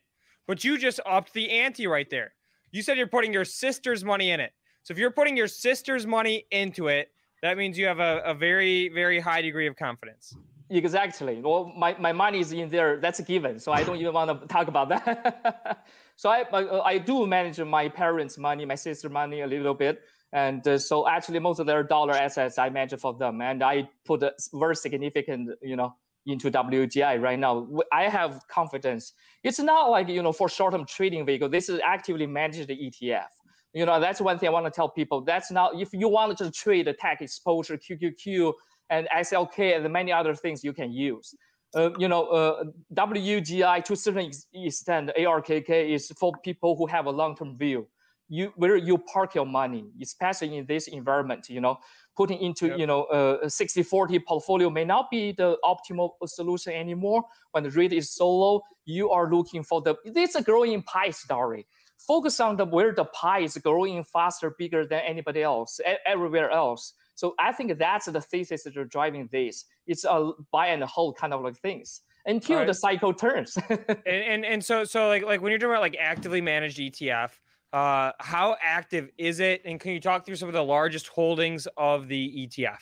but 0.46 0.64
you 0.64 0.78
just 0.78 1.00
upped 1.06 1.32
the 1.32 1.50
ante 1.50 1.86
right 1.86 2.08
there. 2.10 2.32
You 2.72 2.82
said 2.82 2.96
you're 2.96 3.06
putting 3.06 3.32
your 3.32 3.44
sister's 3.44 4.04
money 4.04 4.30
in 4.30 4.40
it. 4.40 4.52
So 4.82 4.92
if 4.92 4.98
you're 4.98 5.10
putting 5.10 5.36
your 5.36 5.48
sister's 5.48 6.06
money 6.06 6.44
into 6.50 6.88
it, 6.88 7.08
that 7.42 7.56
means 7.56 7.78
you 7.78 7.86
have 7.86 8.00
a, 8.00 8.22
a 8.24 8.34
very, 8.34 8.88
very 8.88 9.20
high 9.20 9.42
degree 9.42 9.66
of 9.66 9.76
confidence. 9.76 10.34
Exactly. 10.70 11.40
Well, 11.40 11.72
my, 11.76 11.94
my 11.98 12.12
money 12.12 12.40
is 12.40 12.52
in 12.52 12.70
there. 12.70 12.98
That's 12.98 13.18
a 13.18 13.22
given. 13.22 13.60
So 13.60 13.70
I 13.72 13.84
don't 13.84 13.96
even 13.96 14.12
want 14.12 14.40
to 14.40 14.46
talk 14.48 14.68
about 14.68 14.88
that. 14.88 15.86
so 16.16 16.30
I, 16.30 16.44
I 16.84 16.98
do 16.98 17.26
manage 17.26 17.60
my 17.60 17.88
parents' 17.88 18.38
money, 18.38 18.64
my 18.64 18.74
sister's 18.74 19.10
money 19.10 19.42
a 19.42 19.46
little 19.46 19.74
bit. 19.74 20.02
And 20.32 20.66
uh, 20.66 20.78
so 20.78 21.06
actually 21.06 21.38
most 21.38 21.60
of 21.60 21.66
their 21.66 21.82
dollar 21.82 22.14
assets 22.14 22.58
I 22.58 22.70
manage 22.70 22.98
for 22.98 23.14
them. 23.14 23.40
And 23.40 23.62
I 23.62 23.88
put 24.04 24.22
a 24.22 24.32
very 24.52 24.74
significant, 24.74 25.50
you 25.62 25.76
know, 25.76 25.94
into 26.26 26.50
WUGI 26.50 27.20
right 27.20 27.38
now. 27.38 27.66
I 27.92 28.08
have 28.08 28.40
confidence. 28.48 29.12
It's 29.42 29.58
not 29.58 29.90
like, 29.90 30.08
you 30.08 30.22
know, 30.22 30.32
for 30.32 30.48
short-term 30.48 30.86
trading 30.86 31.26
vehicle, 31.26 31.48
this 31.48 31.68
is 31.68 31.80
actively 31.84 32.26
managed 32.26 32.68
ETF. 32.68 33.26
You 33.72 33.84
know, 33.86 34.00
that's 34.00 34.20
one 34.20 34.38
thing 34.38 34.48
I 34.48 34.52
want 34.52 34.66
to 34.66 34.70
tell 34.70 34.88
people. 34.88 35.20
That's 35.20 35.50
not, 35.50 35.80
if 35.80 35.88
you 35.92 36.08
want 36.08 36.36
to 36.38 36.44
just 36.44 36.58
trade 36.58 36.88
tech 37.00 37.20
exposure, 37.20 37.76
QQQ, 37.76 38.52
and 38.90 39.08
XLK, 39.14 39.76
and 39.76 39.92
many 39.92 40.12
other 40.12 40.34
things 40.34 40.62
you 40.62 40.72
can 40.72 40.92
use. 40.92 41.34
Uh, 41.74 41.90
you 41.98 42.06
know, 42.06 42.26
uh, 42.28 42.64
WUGI 42.94 43.84
to 43.84 43.92
a 43.94 43.96
certain 43.96 44.30
extent, 44.54 45.10
ARKK 45.18 45.92
is 45.92 46.12
for 46.18 46.32
people 46.44 46.76
who 46.76 46.86
have 46.86 47.06
a 47.06 47.10
long-term 47.10 47.58
view. 47.58 47.88
You 48.28 48.52
where 48.56 48.76
you 48.76 48.96
park 48.96 49.34
your 49.34 49.44
money, 49.44 49.84
especially 50.00 50.56
in 50.56 50.66
this 50.66 50.86
environment. 50.86 51.50
You 51.50 51.60
know, 51.60 51.78
putting 52.16 52.38
into 52.38 52.68
yep. 52.68 52.78
you 52.78 52.86
know 52.86 53.04
a 53.04 53.46
60-40 53.46 54.24
portfolio 54.24 54.70
may 54.70 54.84
not 54.84 55.10
be 55.10 55.32
the 55.32 55.56
optimal 55.64 56.10
solution 56.26 56.72
anymore. 56.72 57.24
When 57.52 57.64
the 57.64 57.70
rate 57.70 57.92
is 57.92 58.10
so 58.10 58.30
low, 58.30 58.62
you 58.84 59.10
are 59.10 59.30
looking 59.32 59.62
for 59.62 59.82
the. 59.82 59.96
It's 60.04 60.34
a 60.34 60.42
growing 60.42 60.82
pie 60.82 61.10
story. 61.10 61.66
Focus 61.98 62.40
on 62.40 62.56
the 62.56 62.64
where 62.64 62.92
the 62.92 63.04
pie 63.06 63.40
is 63.40 63.56
growing 63.56 64.04
faster, 64.04 64.54
bigger 64.58 64.86
than 64.86 65.00
anybody 65.00 65.42
else, 65.42 65.80
everywhere 66.06 66.50
else. 66.50 66.94
So 67.14 67.34
I 67.38 67.52
think 67.52 67.78
that's 67.78 68.06
the 68.06 68.20
thesis 68.20 68.64
that 68.64 68.76
are 68.76 68.84
driving 68.84 69.28
this. 69.30 69.64
It's 69.86 70.04
a 70.04 70.32
buy 70.50 70.68
and 70.68 70.82
hold 70.82 71.16
kind 71.16 71.32
of 71.32 71.42
like 71.42 71.56
things 71.56 72.00
until 72.26 72.58
right. 72.58 72.66
the 72.66 72.74
cycle 72.74 73.12
turns. 73.12 73.56
and, 73.68 73.88
and 74.06 74.44
and 74.44 74.64
so 74.64 74.84
so 74.84 75.08
like 75.08 75.24
like 75.24 75.40
when 75.40 75.50
you're 75.50 75.58
talking 75.58 75.72
about 75.72 75.82
like 75.82 75.96
actively 75.98 76.40
managed 76.40 76.78
ETF, 76.78 77.30
uh, 77.74 78.12
how 78.20 78.56
active 78.62 79.10
is 79.18 79.40
it? 79.40 79.60
And 79.64 79.80
can 79.80 79.90
you 79.90 80.00
talk 80.00 80.24
through 80.24 80.36
some 80.36 80.48
of 80.48 80.54
the 80.54 80.62
largest 80.62 81.08
holdings 81.08 81.66
of 81.76 82.06
the 82.06 82.46
ETF? 82.46 82.78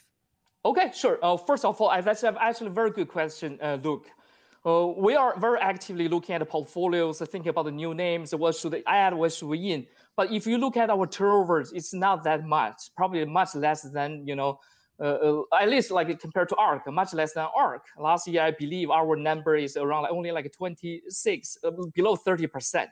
Okay, 0.67 0.93
sure. 0.95 1.19
Uh, 1.23 1.39
first 1.39 1.65
of 1.65 1.81
all, 1.81 1.91
that's 2.03 2.23
actually 2.23 2.67
a 2.67 2.71
very 2.71 2.91
good 2.91 3.09
question, 3.09 3.59
uh, 3.63 3.79
Luke. 3.83 4.07
Uh, 4.67 4.93
we 4.97 5.17
are 5.17 5.37
very 5.41 5.59
actively 5.61 6.09
looking 6.09 6.35
at 6.35 6.39
the 6.39 6.45
portfolios, 6.45 7.19
thinking 7.21 7.49
about 7.49 7.65
the 7.65 7.71
new 7.73 7.95
names, 7.95 8.35
what 8.35 8.55
should 8.55 8.75
I 8.75 8.83
add, 8.87 9.15
what 9.15 9.33
should 9.33 9.49
we 9.49 9.73
in. 9.73 9.87
But 10.15 10.31
if 10.31 10.47
you 10.47 10.59
look 10.59 10.77
at 10.77 10.91
our 10.91 11.07
turnovers, 11.07 11.73
it's 11.73 11.95
not 11.95 12.23
that 12.25 12.45
much, 12.45 12.77
probably 12.95 13.25
much 13.25 13.55
less 13.55 13.83
than, 13.83 14.25
you 14.27 14.37
know, 14.37 14.61
uh, 15.01 15.05
uh, 15.05 15.43
at 15.59 15.71
least 15.71 15.91
like 15.91 16.21
compared 16.21 16.51
to 16.51 16.57
ARK, 16.57 16.87
much 16.93 17.15
less 17.15 17.33
than 17.33 17.47
ARK. 17.57 17.87
Last 17.99 18.29
year, 18.29 18.43
I 18.43 18.51
believe 18.51 18.91
our 18.91 19.17
number 19.17 19.57
is 19.57 19.79
around 19.79 20.03
like 20.03 20.13
only 20.13 20.31
like 20.33 20.53
26, 20.53 21.57
uh, 21.65 21.71
below 21.95 22.15
30%. 22.15 22.87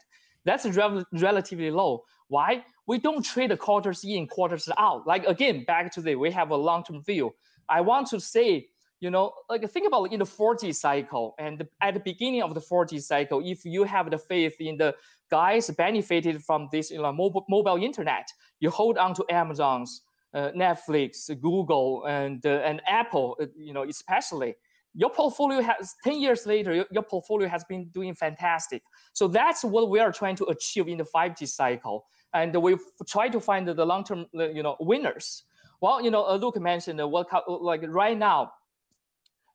That's 0.44 0.64
re- 0.64 1.04
relatively 1.12 1.70
low. 1.70 2.04
Why? 2.28 2.64
We 2.86 2.98
don't 2.98 3.22
trade 3.22 3.50
the 3.50 3.56
quarters 3.56 4.04
in, 4.04 4.26
quarters 4.26 4.68
out. 4.78 5.06
Like 5.06 5.26
again, 5.26 5.64
back 5.64 5.92
to 5.94 6.00
the 6.00 6.14
we 6.14 6.30
have 6.30 6.50
a 6.50 6.56
long-term 6.56 7.02
view. 7.02 7.32
I 7.68 7.80
want 7.80 8.08
to 8.08 8.20
say, 8.20 8.68
you 9.00 9.10
know, 9.10 9.32
like 9.48 9.68
think 9.70 9.86
about 9.86 10.12
in 10.12 10.18
the 10.18 10.24
4G 10.24 10.74
cycle 10.74 11.34
and 11.38 11.66
at 11.80 11.94
the 11.94 12.00
beginning 12.00 12.42
of 12.42 12.54
the 12.54 12.60
4G 12.60 13.02
cycle, 13.02 13.42
if 13.44 13.64
you 13.64 13.84
have 13.84 14.10
the 14.10 14.18
faith 14.18 14.56
in 14.60 14.76
the 14.76 14.94
guys 15.30 15.70
benefited 15.70 16.42
from 16.42 16.68
this 16.72 16.90
you 16.90 17.00
know, 17.00 17.12
mobile, 17.12 17.44
mobile 17.48 17.76
internet, 17.76 18.28
you 18.60 18.70
hold 18.70 18.98
on 18.98 19.14
to 19.14 19.24
Amazon's, 19.30 20.02
uh, 20.34 20.50
Netflix, 20.56 21.28
Google, 21.40 22.04
and 22.06 22.44
uh, 22.46 22.60
and 22.64 22.80
Apple, 22.86 23.36
uh, 23.40 23.46
you 23.56 23.72
know, 23.72 23.82
especially 23.82 24.54
your 24.94 25.10
portfolio 25.10 25.60
has 25.60 25.94
10 26.04 26.20
years 26.20 26.46
later 26.46 26.74
your, 26.74 26.86
your, 26.90 27.02
portfolio 27.02 27.48
has 27.48 27.64
been 27.64 27.88
doing 27.88 28.14
fantastic. 28.14 28.82
So 29.12 29.28
that's 29.28 29.62
what 29.62 29.88
we 29.88 30.00
are 30.00 30.12
trying 30.12 30.36
to 30.36 30.44
achieve 30.46 30.88
in 30.88 30.98
the 30.98 31.04
5g 31.04 31.48
cycle. 31.48 32.06
And 32.34 32.54
we 32.56 32.76
try 33.06 33.28
to 33.28 33.40
find 33.40 33.66
the 33.66 33.84
long-term 33.84 34.26
you 34.32 34.62
know 34.62 34.76
winners. 34.80 35.44
Well 35.80 36.02
you 36.02 36.10
know 36.10 36.24
uh, 36.24 36.36
luke 36.36 36.60
mentioned 36.60 37.00
uh, 37.00 37.08
what 37.08 37.28
like 37.48 37.82
right 37.86 38.18
now 38.18 38.52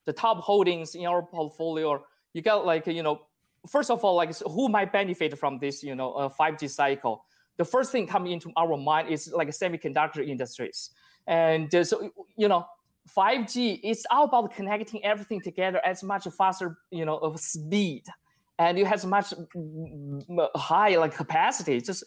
the 0.06 0.14
top 0.14 0.38
holdings 0.38 0.96
in 0.96 1.06
our 1.06 1.24
portfolio 1.24 2.04
you 2.34 2.42
got 2.42 2.66
like 2.66 2.88
you 2.88 3.04
know 3.04 3.22
first 3.70 3.90
of 3.90 4.04
all 4.04 4.16
like 4.16 4.38
who 4.40 4.70
might 4.70 4.92
benefit 4.92 5.38
from 5.38 5.60
this 5.60 5.84
you 5.84 5.96
know 5.96 6.14
uh, 6.14 6.30
5g 6.30 6.70
cycle? 6.70 7.26
The 7.58 7.66
first 7.66 7.92
thing 7.92 8.08
coming 8.08 8.34
into 8.34 8.52
our 8.58 8.78
mind 8.78 9.10
is 9.10 9.32
like 9.34 9.48
semiconductor 9.50 10.28
industries. 10.28 10.92
And 11.28 11.74
uh, 11.74 11.84
so 11.84 12.10
you 12.38 12.48
know 12.48 12.66
5G 13.16 13.82
is 13.84 14.06
all 14.10 14.26
about 14.26 14.54
connecting 14.54 15.04
everything 15.04 15.42
together 15.42 15.80
as 15.86 16.04
much 16.04 16.28
faster, 16.38 16.78
you 16.92 17.06
know, 17.06 17.18
of 17.18 17.40
speed, 17.40 18.04
and 18.58 18.78
it 18.78 18.88
has 18.88 19.06
much 19.06 19.34
high 20.56 20.98
like 20.98 21.16
capacity. 21.16 21.80
Just 21.82 22.04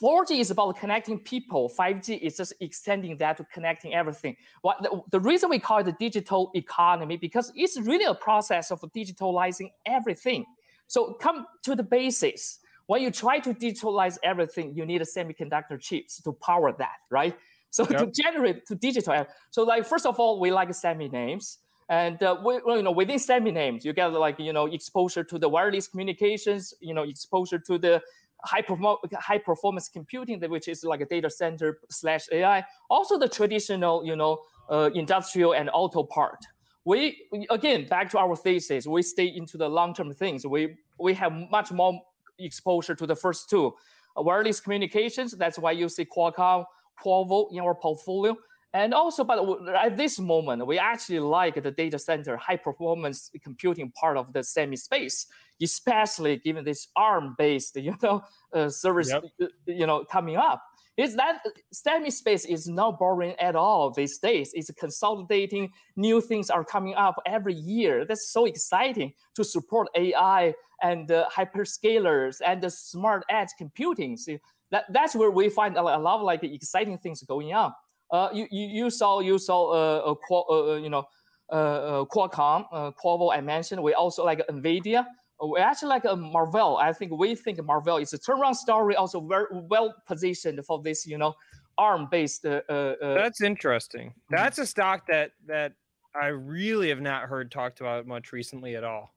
4G 0.00 0.40
is 0.40 0.50
about 0.50 0.78
connecting 0.78 1.18
people. 1.18 1.70
5G 1.78 2.20
is 2.20 2.36
just 2.36 2.54
extending 2.60 3.16
that 3.18 3.36
to 3.36 3.44
connecting 3.52 3.94
everything. 3.94 4.36
What 4.62 4.82
the, 4.82 5.02
the 5.10 5.20
reason 5.20 5.50
we 5.50 5.58
call 5.58 5.78
it 5.78 5.84
the 5.84 5.96
digital 5.98 6.50
economy 6.54 7.16
because 7.16 7.52
it's 7.54 7.78
really 7.78 8.04
a 8.04 8.14
process 8.14 8.70
of 8.70 8.80
digitalizing 8.96 9.70
everything. 9.86 10.46
So 10.86 11.14
come 11.14 11.46
to 11.64 11.74
the 11.74 11.82
basics. 11.82 12.60
When 12.86 13.02
you 13.02 13.10
try 13.10 13.38
to 13.40 13.54
digitalize 13.54 14.18
everything, 14.22 14.74
you 14.74 14.84
need 14.84 15.02
a 15.02 15.04
semiconductor 15.04 15.80
chips 15.80 16.20
to 16.22 16.32
power 16.32 16.72
that, 16.72 16.96
right? 17.10 17.36
So 17.72 17.86
yep. 17.90 17.98
to 17.98 18.22
generate 18.22 18.66
to 18.66 18.76
digital, 18.76 19.26
so 19.50 19.64
like 19.64 19.84
first 19.84 20.06
of 20.06 20.20
all, 20.20 20.38
we 20.38 20.52
like 20.52 20.72
semi 20.74 21.08
names, 21.08 21.58
and 21.88 22.22
uh, 22.22 22.36
we, 22.44 22.54
you 22.66 22.82
know 22.82 22.92
within 22.92 23.18
semi 23.18 23.50
names, 23.50 23.84
you 23.84 23.92
get 23.92 24.12
like 24.12 24.38
you 24.38 24.52
know 24.52 24.66
exposure 24.66 25.24
to 25.24 25.38
the 25.38 25.48
wireless 25.48 25.88
communications, 25.88 26.72
you 26.80 26.94
know 26.94 27.02
exposure 27.02 27.58
to 27.58 27.78
the 27.78 28.00
high, 28.44 28.62
perform- 28.62 28.98
high 29.14 29.38
performance 29.38 29.88
computing, 29.88 30.40
which 30.50 30.68
is 30.68 30.84
like 30.84 31.00
a 31.00 31.06
data 31.06 31.30
center 31.30 31.78
slash 31.90 32.26
AI. 32.30 32.64
Also 32.90 33.18
the 33.18 33.28
traditional, 33.28 34.04
you 34.04 34.16
know, 34.16 34.38
uh, 34.70 34.90
industrial 34.94 35.54
and 35.54 35.70
auto 35.72 36.02
part. 36.04 36.38
We 36.84 37.28
again 37.50 37.86
back 37.86 38.10
to 38.10 38.18
our 38.18 38.36
thesis. 38.36 38.86
We 38.86 39.02
stay 39.02 39.26
into 39.26 39.56
the 39.56 39.68
long 39.68 39.94
term 39.94 40.12
things. 40.12 40.44
We 40.44 40.76
we 40.98 41.14
have 41.14 41.32
much 41.50 41.70
more 41.70 42.00
exposure 42.38 42.94
to 42.96 43.06
the 43.06 43.14
first 43.14 43.48
two, 43.48 43.72
uh, 44.18 44.22
wireless 44.22 44.60
communications. 44.60 45.32
That's 45.32 45.58
why 45.58 45.72
you 45.72 45.88
see 45.88 46.04
Qualcomm 46.04 46.64
Qorvo 47.04 47.52
in 47.52 47.60
our 47.60 47.74
portfolio. 47.74 48.36
And 48.74 48.94
also, 48.94 49.22
but 49.22 49.38
at 49.76 49.98
this 49.98 50.18
moment, 50.18 50.66
we 50.66 50.78
actually 50.78 51.18
like 51.18 51.62
the 51.62 51.70
data 51.70 51.98
center 51.98 52.38
high 52.38 52.56
performance 52.56 53.30
computing 53.42 53.92
part 53.92 54.16
of 54.16 54.32
the 54.32 54.42
semi 54.42 54.76
space, 54.76 55.26
especially 55.60 56.38
given 56.38 56.64
this 56.64 56.88
ARM 56.96 57.34
based, 57.36 57.76
you 57.88 57.94
know, 58.02 58.22
uh, 58.54 58.70
service, 58.70 59.10
yep. 59.10 59.24
Uh, 59.42 59.46
you 59.66 59.86
know, 59.86 60.04
coming 60.10 60.36
up. 60.36 60.62
Is 60.98 61.16
that 61.16 61.38
semi 61.72 62.10
space 62.10 62.44
is 62.44 62.68
not 62.68 62.98
boring 62.98 63.34
at 63.40 63.56
all 63.56 63.90
these 63.90 64.18
days. 64.18 64.52
It's 64.54 64.70
consolidating. 64.72 65.70
New 65.96 66.20
things 66.20 66.50
are 66.50 66.64
coming 66.64 66.94
up 66.94 67.16
every 67.26 67.54
year. 67.54 68.04
That's 68.04 68.28
so 68.28 68.44
exciting 68.44 69.14
to 69.34 69.42
support 69.42 69.88
AI 69.94 70.54
and 70.82 71.10
uh, 71.10 71.28
hyperscalers 71.34 72.40
and 72.44 72.62
the 72.62 72.70
smart 72.70 73.24
edge 73.30 73.48
computing. 73.56 74.16
So 74.18 74.36
that 74.72 74.86
that's 74.90 75.14
where 75.14 75.30
we 75.30 75.48
find 75.48 75.76
a, 75.76 75.82
lot 75.82 76.16
of 76.16 76.22
like 76.22 76.42
exciting 76.42 76.98
things 76.98 77.22
going 77.22 77.52
on. 77.52 77.72
Uh, 78.10 78.28
you, 78.32 78.46
you, 78.50 78.66
you 78.66 78.90
saw 78.90 79.20
you 79.20 79.38
saw 79.38 79.70
uh, 79.70 80.14
uh, 80.30 80.40
uh 80.40 80.76
you 80.76 80.90
know 80.90 81.04
uh, 81.50 81.54
uh, 81.54 82.04
Qualcomm, 82.06 82.66
uh, 82.72 82.90
Qorvo 82.92 83.32
I 83.32 83.40
mentioned. 83.40 83.82
We 83.82 83.94
also 83.94 84.24
like 84.24 84.44
Nvidia. 84.48 85.06
We 85.46 85.60
actually 85.60 85.90
like 85.90 86.04
uh, 86.06 86.16
Marvell. 86.16 86.78
I 86.78 86.92
think 86.92 87.12
we 87.12 87.34
think 87.34 87.62
Marvell 87.62 87.98
is 87.98 88.12
a 88.14 88.18
turnaround 88.18 88.56
story, 88.56 88.96
also 88.96 89.20
very 89.20 89.46
well 89.50 89.94
positioned 90.06 90.64
for 90.64 90.82
this 90.82 91.06
you 91.06 91.18
know 91.18 91.34
ARM 91.78 92.08
based. 92.10 92.42
That's 92.42 93.42
interesting. 93.42 94.08
Mm-hmm. 94.08 94.36
That's 94.36 94.58
a 94.58 94.66
stock 94.66 95.06
that 95.08 95.32
that 95.46 95.74
I 96.14 96.26
really 96.28 96.88
have 96.88 97.00
not 97.00 97.24
heard 97.24 97.50
talked 97.50 97.80
about 97.80 98.06
much 98.06 98.32
recently 98.32 98.76
at 98.76 98.84
all. 98.84 99.12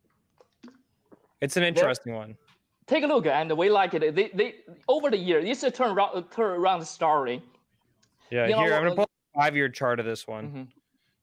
It's 1.41 1.57
an 1.57 1.63
interesting 1.63 2.15
one. 2.15 2.37
Take 2.87 3.03
a 3.03 3.07
look, 3.07 3.25
and 3.25 3.51
we 3.57 3.69
like 3.69 3.93
it. 3.93 4.15
They 4.15 4.29
they 4.33 4.55
over 4.87 5.09
the 5.09 5.17
year, 5.17 5.39
it's 5.39 5.63
a 5.63 5.71
turn 5.71 5.91
around 5.97 6.25
turn 6.31 6.59
around 6.59 6.85
story. 6.85 7.41
Yeah, 8.31 8.47
You 8.47 8.55
know, 8.55 8.61
here 8.63 8.73
I'm 8.75 8.83
gonna 8.83 8.95
pull 8.95 9.09
a 9.35 9.39
five-year 9.41 9.69
chart 9.69 9.99
of 9.99 10.05
this 10.05 10.27
one. 10.27 10.51
Mhm. 10.51 10.67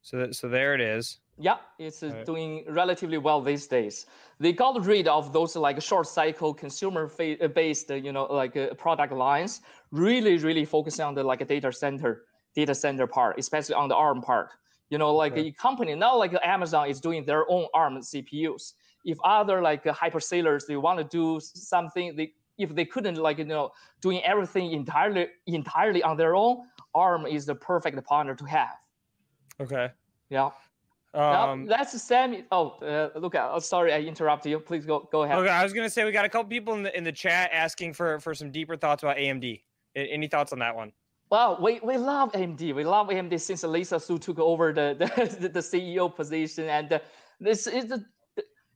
So 0.03 0.17
that, 0.19 0.35
so 0.35 0.49
there 0.49 0.75
it 0.75 0.81
is. 0.81 1.19
Yeah, 1.39 1.59
it's 1.79 2.03
Right. 2.03 2.25
doing 2.27 2.65
relatively 2.69 3.19
well 3.19 3.41
these 3.41 3.67
days. 3.67 4.07
They 4.39 4.53
got 4.53 4.85
rid 4.85 5.09
of 5.09 5.33
those 5.33 5.57
like 5.57 5.81
short 5.81 6.07
cycle 6.07 6.53
consumer 6.55 7.09
fa- 7.09 7.43
uh, 7.43 7.49
based, 7.49 7.91
uh, 7.91 7.95
you 7.95 8.13
know, 8.13 8.25
like 8.25 8.57
uh, 8.57 8.75
product 8.75 9.13
lines. 9.13 9.61
Really, 9.91 10.37
really 10.39 10.65
focusing 10.65 11.05
on 11.05 11.15
the 11.15 11.23
like 11.25 11.47
data 11.47 11.73
center, 11.73 12.25
data 12.55 12.75
center 12.75 13.07
part, 13.07 13.39
especially 13.39 13.75
on 13.75 13.89
the 13.89 13.95
ARM 13.97 14.21
part. 14.23 14.51
You 14.91 14.99
know, 14.99 15.15
like 15.15 15.33
Okay. 15.33 15.49
a 15.49 15.53
company 15.53 15.95
now, 15.95 16.17
like 16.19 16.35
Amazon 16.45 16.89
is 16.89 17.01
doing 17.01 17.25
their 17.25 17.49
own 17.51 17.67
ARM 17.75 17.99
CPUs. 18.03 18.75
If 19.05 19.19
other 19.25 19.61
like 19.61 19.87
uh, 19.87 19.93
hyperscalers 19.93 20.67
they 20.67 20.77
want 20.77 20.99
to 20.99 21.05
do 21.05 21.41
something, 21.41 22.17
they 22.17 22.33
if 22.59 22.75
they 22.75 22.85
couldn't 22.85 23.17
like 23.17 23.39
you 23.39 23.45
know 23.45 23.71
doing 24.01 24.23
everything 24.25 24.73
entirely 24.73 25.27
entirely 25.47 26.03
on 26.03 26.17
their 26.17 26.35
own, 26.37 26.59
ARM 26.95 27.27
is 27.27 27.47
the 27.47 27.55
perfect 27.55 28.03
partner 28.05 28.35
to 28.35 28.45
have. 28.45 28.77
Okay. 29.61 29.91
Yeah. 30.31 30.51
Now, 31.15 31.51
Um, 31.51 31.67
that's 31.67 32.01
Sammy. 32.01 32.45
Oh, 32.51 32.71
uh, 32.81 33.11
Luke, 33.19 33.35
uh, 33.35 33.61
sorry, 33.61 33.93
I 33.93 34.01
interrupted 34.01 34.51
you. 34.51 34.59
Please 34.61 34.87
go 34.87 35.09
go 35.13 35.25
ahead. 35.25 35.37
okay, 35.39 35.51
I 35.51 35.63
was 35.63 35.73
gonna 35.73 35.91
say 35.91 36.05
we 36.05 36.13
got 36.13 36.25
a 36.25 36.29
couple 36.29 36.49
people 36.49 36.75
in 36.75 36.83
the 36.85 36.97
in 36.97 37.05
the 37.05 37.13
chat 37.13 37.51
asking 37.53 37.93
for 37.93 38.19
for 38.21 38.35
some 38.35 38.51
deeper 38.51 38.77
thoughts 38.77 39.03
about 39.03 39.17
AMD. 39.17 39.63
Any 39.95 40.27
thoughts 40.27 40.55
on 40.55 40.59
that 40.61 40.75
one? 40.75 40.91
Well, 41.31 41.59
we, 41.61 41.81
we 41.81 41.97
love 41.97 42.33
AMD. 42.33 42.75
We 42.75 42.85
love 42.85 43.09
AMD 43.09 43.39
since 43.41 43.63
Lisa 43.63 43.99
Su 44.01 44.19
took 44.19 44.39
over 44.39 44.73
the 44.73 44.97
the, 45.41 45.49
the 45.49 45.61
CEO 45.61 46.15
position, 46.15 46.69
and 46.69 46.93
uh, 46.93 46.99
this 47.41 47.67
is 47.67 47.87
the 47.87 48.05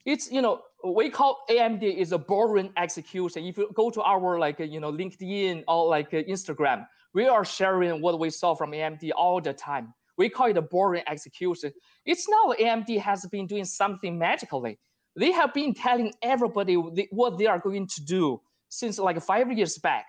it's 0.07 0.31
you 0.31 0.41
know 0.41 0.63
we 0.85 1.11
call 1.11 1.45
AMD 1.51 1.83
is 1.83 2.13
a 2.13 2.19
boring 2.19 2.73
execution. 2.77 3.45
If 3.45 3.59
you 3.59 3.69
go 3.75 3.91
to 3.91 4.01
our 4.03 4.39
like 4.39 4.61
you 4.61 4.81
know 4.81 4.93
LinkedIn 4.93 5.65
or 5.69 5.89
like 5.89 6.11
Instagram, 6.13 6.87
we 7.13 7.27
are 7.27 7.45
sharing 7.45 8.01
what 8.01 8.19
we 8.19 8.31
saw 8.31 8.55
from 8.55 8.71
AMD 8.71 9.11
all 9.17 9.41
the 9.41 9.53
time. 9.53 9.93
We 10.17 10.31
call 10.31 10.47
it 10.47 10.57
a 10.57 10.63
boring 10.63 11.03
execution. 11.07 11.73
It's 12.07 12.29
not 12.29 12.57
AMD 12.59 12.99
has 13.01 13.27
been 13.27 13.47
doing 13.47 13.67
something 13.67 14.19
magically. 14.19 14.79
They 15.17 15.33
have 15.33 15.53
been 15.53 15.75
telling 15.75 16.13
everybody 16.23 16.75
what 16.75 17.39
they 17.39 17.47
are 17.47 17.59
going 17.59 17.87
to 17.89 18.05
do 18.05 18.41
since 18.69 18.99
like 18.99 19.21
five 19.23 19.51
years 19.53 19.79
back 19.79 20.07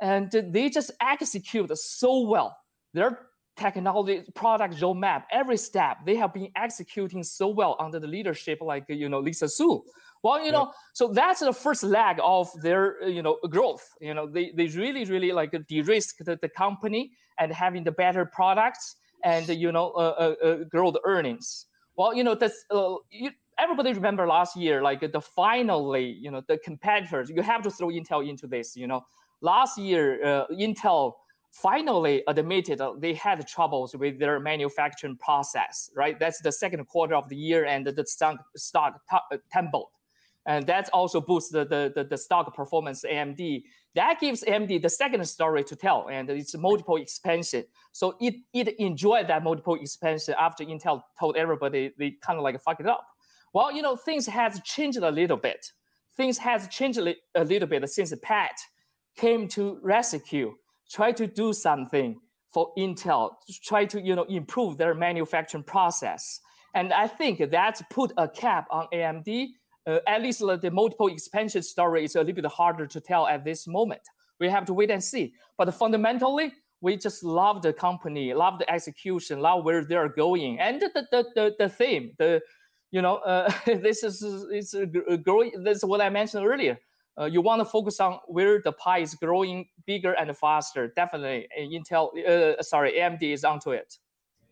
and 0.00 0.30
they 0.30 0.68
just 0.70 0.90
execute 1.00 1.70
so 1.78 2.26
well 2.26 2.56
their 2.94 3.18
technology 3.60 4.22
product 4.34 4.74
roadmap 4.76 5.24
every 5.30 5.56
step 5.56 5.98
they 6.06 6.16
have 6.16 6.32
been 6.32 6.50
executing 6.56 7.22
so 7.22 7.46
well 7.48 7.76
under 7.78 8.00
the 8.00 8.06
leadership 8.06 8.58
like 8.60 8.84
you 8.88 9.08
know 9.08 9.20
lisa 9.20 9.48
su. 9.48 9.84
Well 10.22 10.44
you 10.44 10.52
know 10.52 10.72
so 10.92 11.12
that's 11.12 11.40
the 11.40 11.52
first 11.52 11.82
leg 11.82 12.16
of 12.22 12.48
their 12.62 12.84
you 13.16 13.22
know 13.22 13.38
growth. 13.50 13.86
You 14.00 14.14
know 14.14 14.26
they, 14.26 14.52
they 14.56 14.66
really 14.82 15.04
really 15.04 15.32
like 15.32 15.52
de-risk 15.68 16.18
the, 16.18 16.36
the 16.44 16.48
company 16.48 17.12
and 17.38 17.52
having 17.52 17.84
the 17.84 17.92
better 17.92 18.24
products 18.24 18.96
and 19.24 19.46
you 19.48 19.72
know 19.72 19.86
uh, 19.90 20.14
uh, 20.24 20.46
uh, 20.46 20.56
grow 20.74 20.90
the 20.90 21.02
earnings. 21.04 21.66
Well 21.96 22.14
you 22.14 22.24
know 22.24 22.34
that's 22.34 22.64
uh, 22.70 22.94
you, 23.10 23.30
everybody 23.58 23.92
remember 23.92 24.26
last 24.26 24.56
year 24.56 24.82
like 24.82 25.00
the 25.00 25.20
finally 25.20 26.06
you 26.24 26.30
know 26.30 26.42
the 26.48 26.58
competitors 26.58 27.30
you 27.30 27.42
have 27.42 27.62
to 27.62 27.70
throw 27.70 27.88
intel 27.88 28.26
into 28.26 28.46
this 28.46 28.76
you 28.76 28.86
know. 28.86 29.02
Last 29.42 29.78
year 29.78 30.04
uh, 30.22 30.46
intel 30.66 31.14
finally 31.50 32.22
admitted 32.28 32.80
they 32.98 33.14
had 33.14 33.46
troubles 33.46 33.94
with 33.96 34.18
their 34.18 34.38
manufacturing 34.38 35.16
process 35.16 35.90
right 35.96 36.18
that's 36.20 36.40
the 36.40 36.52
second 36.52 36.84
quarter 36.86 37.14
of 37.14 37.28
the 37.28 37.36
year 37.36 37.64
and 37.64 37.86
the 37.86 38.06
stock 38.06 38.38
stock 38.56 39.00
uh, 39.12 39.36
tumbled 39.52 39.88
and 40.46 40.66
that 40.66 40.88
also 40.92 41.20
boosts 41.20 41.50
the, 41.50 41.64
the, 41.64 41.92
the, 41.94 42.04
the 42.04 42.16
stock 42.16 42.54
performance 42.54 43.04
AMD. 43.04 43.62
That 43.94 44.20
gives 44.20 44.42
AMD 44.44 44.82
the 44.82 44.88
second 44.88 45.24
story 45.26 45.64
to 45.64 45.76
tell, 45.76 46.08
and 46.10 46.30
it's 46.30 46.56
multiple 46.56 46.96
expansion. 46.96 47.64
So 47.92 48.16
it 48.20 48.34
it 48.54 48.68
enjoyed 48.78 49.26
that 49.28 49.42
multiple 49.42 49.74
expansion 49.74 50.34
after 50.38 50.64
Intel 50.64 51.02
told 51.18 51.36
everybody 51.36 51.92
they 51.98 52.12
kind 52.22 52.38
of 52.38 52.44
like 52.44 52.60
fuck 52.62 52.80
it 52.80 52.86
up. 52.86 53.06
Well, 53.52 53.72
you 53.72 53.82
know 53.82 53.96
things 53.96 54.26
has 54.26 54.60
changed 54.60 54.98
a 54.98 55.10
little 55.10 55.36
bit. 55.36 55.66
Things 56.16 56.38
has 56.38 56.68
changed 56.68 56.98
a 56.98 57.44
little 57.44 57.68
bit 57.68 57.88
since 57.90 58.14
Pat 58.22 58.56
came 59.16 59.48
to 59.48 59.78
rescue, 59.82 60.54
try 60.90 61.12
to 61.12 61.26
do 61.26 61.52
something 61.52 62.20
for 62.52 62.72
Intel, 62.76 63.30
try 63.62 63.84
to 63.86 64.00
you 64.00 64.16
know 64.16 64.24
improve 64.24 64.76
their 64.76 64.94
manufacturing 64.94 65.64
process. 65.64 66.40
And 66.74 66.92
I 66.92 67.08
think 67.08 67.50
that's 67.50 67.82
put 67.90 68.12
a 68.16 68.28
cap 68.28 68.66
on 68.70 68.86
AMD 68.92 69.48
uh, 69.86 69.98
at 70.06 70.22
least 70.22 70.40
the 70.40 70.70
multiple 70.70 71.08
expansion 71.08 71.62
story 71.62 72.04
is 72.04 72.14
a 72.16 72.20
little 72.20 72.34
bit 72.34 72.46
harder 72.46 72.86
to 72.86 73.00
tell 73.00 73.26
at 73.26 73.44
this 73.44 73.66
moment. 73.66 74.02
We 74.38 74.48
have 74.48 74.64
to 74.66 74.74
wait 74.74 74.90
and 74.90 75.02
see. 75.02 75.34
But 75.56 75.72
fundamentally, 75.74 76.52
we 76.80 76.96
just 76.96 77.24
love 77.24 77.62
the 77.62 77.72
company, 77.72 78.32
love 78.32 78.58
the 78.58 78.70
execution, 78.70 79.40
love 79.40 79.64
where 79.64 79.84
they're 79.84 80.08
going, 80.08 80.60
and 80.60 80.80
the 80.80 80.90
the 81.10 81.24
the, 81.34 81.54
the 81.58 81.68
theme, 81.68 82.12
the 82.18 82.40
you 82.90 83.02
know, 83.02 83.16
uh, 83.16 83.52
this 83.66 84.02
is 84.02 84.22
it's 84.50 84.74
growing. 85.22 85.52
This 85.62 85.78
is 85.78 85.84
what 85.84 86.00
I 86.00 86.08
mentioned 86.08 86.46
earlier. 86.46 86.78
Uh, 87.20 87.26
you 87.26 87.42
want 87.42 87.60
to 87.60 87.64
focus 87.66 88.00
on 88.00 88.18
where 88.28 88.60
the 88.62 88.72
pie 88.72 89.00
is 89.00 89.14
growing 89.14 89.68
bigger 89.84 90.12
and 90.12 90.34
faster. 90.34 90.88
Definitely, 90.96 91.46
uh, 91.56 91.60
Intel, 91.60 92.08
uh, 92.26 92.62
sorry, 92.62 92.94
AMD 92.94 93.22
is 93.22 93.44
onto 93.44 93.72
it. 93.72 93.98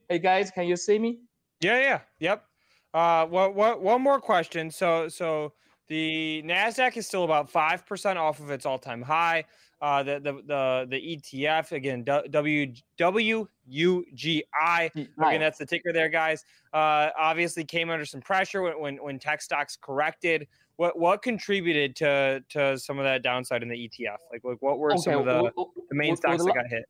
Hey 0.09 0.19
guys, 0.19 0.51
can 0.51 0.67
you 0.67 0.77
see 0.77 0.99
me? 0.99 1.21
Yeah, 1.61 1.81
yeah, 1.81 2.01
yep. 2.19 2.45
Uh, 2.93 3.27
what, 3.27 3.55
what, 3.55 3.81
one 3.81 4.03
more 4.03 4.21
question. 4.21 4.71
So, 4.71 5.09
so 5.09 5.55
the 5.89 6.43
Nasdaq 6.45 6.97
is 6.99 7.07
still 7.07 7.25
about 7.25 7.51
five 7.51 7.87
percent 7.87 8.19
off 8.19 8.39
of 8.41 8.51
its 8.51 8.67
all-time 8.67 9.01
high. 9.01 9.45
Uh, 9.81 10.03
the 10.03 10.19
the 10.19 10.33
the 10.47 10.87
the 10.91 11.17
ETF 11.17 11.73
again, 11.73 12.05
W 12.05 12.73
W 12.99 13.49
U 13.67 14.05
G 14.15 14.45
I. 14.53 14.91
Again, 14.95 15.41
that's 15.41 15.59
the 15.59 15.67
ticker 15.67 15.93
there, 15.93 16.09
guys. 16.09 16.45
Uh, 16.73 17.11
obviously 17.19 17.65
came 17.65 17.89
under 17.89 18.05
some 18.05 18.21
pressure 18.21 18.63
when 18.63 18.81
when, 18.81 18.97
when 18.97 19.19
tech 19.19 19.41
stocks 19.41 19.79
corrected. 19.81 20.49
What 20.79 20.97
what 20.97 21.23
contributed 21.23 21.97
to 21.97 22.43
to 22.51 22.79
some 22.79 22.99
of 23.01 23.05
that 23.05 23.23
downside 23.25 23.65
in 23.65 23.69
the 23.69 23.75
ETF? 23.89 24.19
Like, 24.33 24.45
like 24.45 24.59
what 24.61 24.79
were 24.79 24.97
some 24.97 25.17
of 25.17 25.25
the, 25.27 25.51
the 25.91 25.95
main 25.97 26.11
would- 26.11 26.19
stocks 26.19 26.39
would 26.45 26.51
that 26.51 26.55
got 26.55 26.67
hit? 26.69 26.85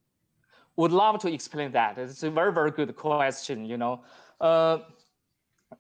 would 0.77 0.93
love 0.93 1.19
to 1.21 1.33
explain 1.33 1.73
that. 1.73 1.99
It's 1.99 2.23
a 2.23 2.31
very, 2.31 2.53
very 2.53 2.71
good 2.71 2.95
question, 2.95 3.65
you 3.65 3.77
know. 3.79 4.05
Uh, 4.41 4.79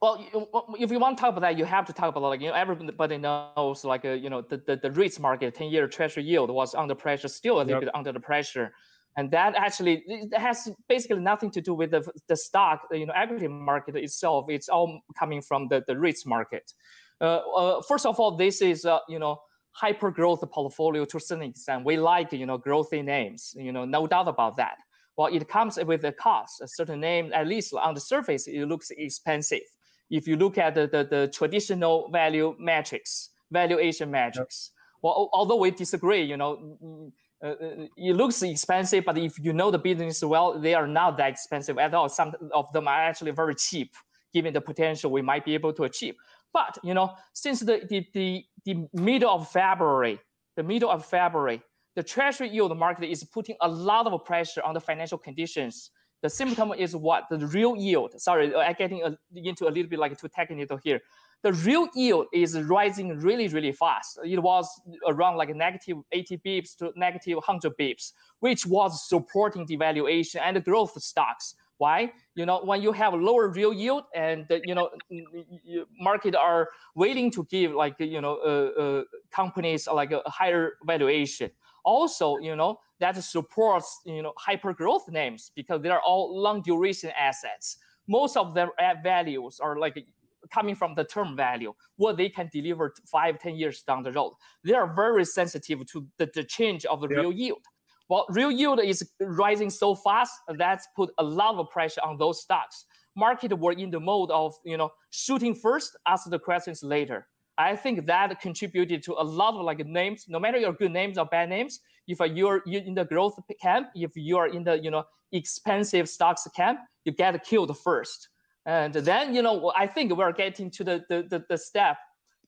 well, 0.00 0.16
you- 0.32 0.48
if 0.84 0.90
you 0.90 0.98
want 0.98 1.16
to 1.18 1.20
talk 1.20 1.30
about 1.32 1.42
that, 1.42 1.58
you 1.58 1.66
have 1.66 1.84
to 1.86 1.92
talk 1.92 2.16
about 2.16 2.22
like, 2.30 2.40
you 2.40 2.48
know, 2.48 2.54
everybody 2.54 3.18
knows 3.18 3.84
like, 3.84 4.04
uh, 4.06 4.12
you 4.24 4.28
know, 4.30 4.40
the, 4.40 4.56
the, 4.66 4.76
the 4.76 4.90
rates 4.90 5.20
market, 5.20 5.54
10 5.54 5.68
year 5.68 5.86
treasury 5.86 6.24
yield 6.24 6.50
was 6.50 6.74
under 6.74 6.94
pressure, 6.94 7.28
still 7.28 7.56
a 7.56 7.58
little 7.58 7.74
Yep. 7.74 7.80
bit 7.82 7.94
under 7.94 8.10
the 8.12 8.18
pressure. 8.20 8.72
And 9.18 9.30
that 9.30 9.54
actually 9.54 10.04
has 10.32 10.68
basically 10.88 11.20
nothing 11.20 11.50
to 11.52 11.60
do 11.60 11.74
with 11.74 11.90
the, 11.92 12.02
the 12.26 12.36
stock, 12.36 12.88
you 12.90 13.04
know, 13.06 13.12
equity 13.14 13.48
market 13.48 13.94
itself. 13.96 14.46
It's 14.48 14.68
all 14.70 15.00
coming 15.18 15.42
from 15.42 15.68
the, 15.68 15.84
the 15.86 15.96
rates 15.98 16.24
market. 16.26 16.72
Uh, 17.20 17.24
uh, 17.24 17.82
first 17.82 18.06
of 18.06 18.18
all, 18.20 18.36
this 18.36 18.62
is, 18.62 18.84
uh, 18.84 18.98
you 19.08 19.18
know, 19.18 19.38
hyper 19.72 20.10
growth 20.10 20.42
portfolio 20.50 21.04
to 21.04 21.20
some 21.20 21.42
extent. 21.42 21.84
We 21.84 21.96
like, 21.96 22.32
you 22.32 22.46
know, 22.46 22.58
growthy 22.58 23.04
names, 23.04 23.54
you 23.56 23.72
know, 23.72 23.84
no 23.84 24.06
doubt 24.06 24.28
about 24.28 24.56
that. 24.56 24.78
Well, 25.16 25.28
it 25.34 25.48
comes 25.48 25.78
with 25.84 26.04
a 26.04 26.12
cost. 26.12 26.60
A 26.60 26.68
certain 26.68 27.00
name, 27.00 27.32
at 27.34 27.46
least 27.46 27.74
on 27.74 27.94
the 27.94 28.00
surface, 28.00 28.46
it 28.46 28.66
looks 28.66 28.90
expensive. 28.90 29.62
If 30.10 30.26
you 30.26 30.36
look 30.36 30.58
at 30.58 30.74
the, 30.74 30.86
the, 30.86 31.04
the 31.04 31.28
traditional 31.28 32.08
value 32.10 32.54
metrics, 32.58 33.30
valuation 33.50 34.10
metrics, 34.10 34.70
well, 35.02 35.28
although 35.32 35.56
we 35.56 35.70
disagree, 35.70 36.22
you 36.22 36.36
know, 36.36 36.76
mm, 36.82 37.12
uh, 37.42 37.48
uh, 37.48 37.86
it 37.96 38.16
looks 38.16 38.42
expensive, 38.42 39.04
but 39.04 39.16
if 39.16 39.38
you 39.38 39.52
know 39.52 39.70
the 39.70 39.78
business 39.78 40.22
well, 40.24 40.58
they 40.58 40.74
are 40.74 40.88
not 40.88 41.16
that 41.18 41.30
expensive 41.30 41.78
at 41.78 41.94
all. 41.94 42.08
Some 42.08 42.34
of 42.52 42.72
them 42.72 42.88
are 42.88 43.00
actually 43.00 43.30
very 43.30 43.54
cheap, 43.54 43.94
given 44.34 44.52
the 44.52 44.60
potential 44.60 45.10
we 45.12 45.22
might 45.22 45.44
be 45.44 45.54
able 45.54 45.72
to 45.74 45.84
achieve. 45.84 46.14
But 46.52 46.78
you 46.82 46.94
know, 46.94 47.14
since 47.32 47.60
the 47.60 47.82
the 47.88 48.06
the, 48.14 48.44
the 48.64 48.88
middle 48.92 49.30
of 49.30 49.50
February, 49.50 50.18
the 50.56 50.62
middle 50.62 50.90
of 50.90 51.04
February, 51.04 51.62
the 51.96 52.02
treasury 52.02 52.48
yield 52.48 52.76
market 52.76 53.10
is 53.10 53.24
putting 53.24 53.56
a 53.60 53.68
lot 53.68 54.06
of 54.06 54.24
pressure 54.24 54.62
on 54.62 54.74
the 54.74 54.80
financial 54.80 55.18
conditions. 55.18 55.90
The 56.22 56.30
symptom 56.30 56.72
is 56.72 56.96
what 56.96 57.24
the 57.30 57.46
real 57.46 57.76
yield. 57.76 58.20
Sorry, 58.20 58.54
I'm 58.54 58.74
getting 58.74 59.02
a, 59.02 59.16
into 59.34 59.66
a 59.66 59.70
little 59.70 59.88
bit 59.88 59.98
like 59.98 60.18
too 60.18 60.28
technical 60.28 60.78
here. 60.82 61.00
The 61.44 61.52
real 61.52 61.88
yield 61.94 62.26
is 62.32 62.60
rising 62.62 63.16
really, 63.20 63.46
really 63.46 63.70
fast. 63.70 64.18
It 64.24 64.42
was 64.42 64.68
around 65.06 65.36
like 65.36 65.54
negative 65.54 65.98
80 66.10 66.38
bips 66.38 66.76
to 66.78 66.92
negative 66.96 67.36
100 67.36 67.72
bips, 67.78 68.12
which 68.40 68.66
was 68.66 69.08
supporting 69.08 69.64
the 69.66 69.76
valuation 69.76 70.40
and 70.42 70.56
the 70.56 70.60
growth 70.60 71.00
stocks. 71.00 71.54
Why? 71.78 72.12
You 72.34 72.44
know, 72.44 72.60
when 72.64 72.82
you 72.82 72.92
have 72.92 73.14
lower 73.14 73.48
real 73.48 73.72
yield 73.72 74.04
and 74.14 74.46
the, 74.48 74.60
you 74.64 74.74
know 74.74 74.90
n- 75.10 75.24
n- 75.34 75.44
y- 75.64 75.84
market 76.00 76.34
are 76.34 76.68
willing 76.94 77.30
to 77.30 77.44
give 77.50 77.72
like 77.72 77.94
you 77.98 78.20
know 78.20 78.36
uh, 78.44 78.80
uh, 78.82 79.02
companies 79.30 79.86
like 79.86 80.12
a 80.12 80.22
higher 80.26 80.72
valuation. 80.84 81.50
Also, 81.84 82.38
you 82.38 82.56
know 82.56 82.78
that 83.00 83.16
supports 83.22 84.00
you 84.04 84.22
know 84.22 84.32
hyper 84.36 84.74
growth 84.74 85.08
names 85.08 85.52
because 85.54 85.80
they 85.80 85.88
are 85.88 86.02
all 86.02 86.40
long 86.40 86.62
duration 86.62 87.10
assets. 87.18 87.78
Most 88.08 88.36
of 88.36 88.54
their 88.54 88.70
values 89.02 89.60
are 89.60 89.78
like 89.78 90.04
coming 90.52 90.74
from 90.74 90.94
the 90.94 91.04
term 91.04 91.36
value, 91.36 91.72
what 91.96 92.16
they 92.16 92.28
can 92.28 92.48
deliver 92.52 92.94
five, 93.10 93.38
ten 93.38 93.56
years 93.56 93.82
down 93.82 94.02
the 94.02 94.12
road. 94.12 94.34
They 94.64 94.74
are 94.74 94.92
very 94.94 95.24
sensitive 95.24 95.86
to 95.86 96.06
the, 96.18 96.28
the 96.34 96.44
change 96.44 96.84
of 96.86 97.00
the 97.00 97.08
yep. 97.08 97.18
real 97.18 97.32
yield. 97.32 97.62
Well, 98.08 98.24
real 98.30 98.50
yield 98.50 98.80
is 98.82 99.08
rising 99.20 99.68
so 99.70 99.94
fast 99.94 100.32
that's 100.56 100.88
put 100.96 101.10
a 101.18 101.22
lot 101.22 101.56
of 101.56 101.68
pressure 101.70 102.00
on 102.02 102.16
those 102.16 102.40
stocks. 102.40 102.86
Market 103.14 103.58
were 103.58 103.72
in 103.72 103.90
the 103.90 104.00
mode 104.00 104.30
of 104.30 104.54
you 104.64 104.76
know 104.76 104.90
shooting 105.10 105.54
first, 105.54 105.96
ask 106.06 106.28
the 106.30 106.38
questions 106.38 106.82
later. 106.82 107.26
I 107.58 107.74
think 107.74 108.06
that 108.06 108.40
contributed 108.40 109.02
to 109.02 109.14
a 109.14 109.24
lot 109.24 109.54
of 109.54 109.62
like 109.62 109.84
names, 109.84 110.26
no 110.28 110.38
matter 110.38 110.58
your 110.58 110.72
good 110.72 110.92
names 110.92 111.18
or 111.18 111.26
bad 111.26 111.48
names. 111.48 111.80
If 112.06 112.20
you're 112.20 112.62
in 112.66 112.94
the 112.94 113.04
growth 113.04 113.38
camp, 113.60 113.88
if 113.94 114.12
you 114.14 114.38
are 114.38 114.46
in 114.46 114.64
the 114.64 114.78
you 114.78 114.90
know 114.90 115.04
expensive 115.32 116.08
stocks 116.08 116.46
camp, 116.56 116.80
you 117.04 117.12
get 117.12 117.44
killed 117.44 117.76
first. 117.76 118.28
And 118.64 118.94
then 118.94 119.34
you 119.34 119.42
know 119.42 119.72
I 119.76 119.86
think 119.86 120.16
we're 120.16 120.32
getting 120.32 120.70
to 120.70 120.84
the 120.84 121.04
the 121.08 121.26
the, 121.28 121.44
the 121.48 121.58
step. 121.58 121.98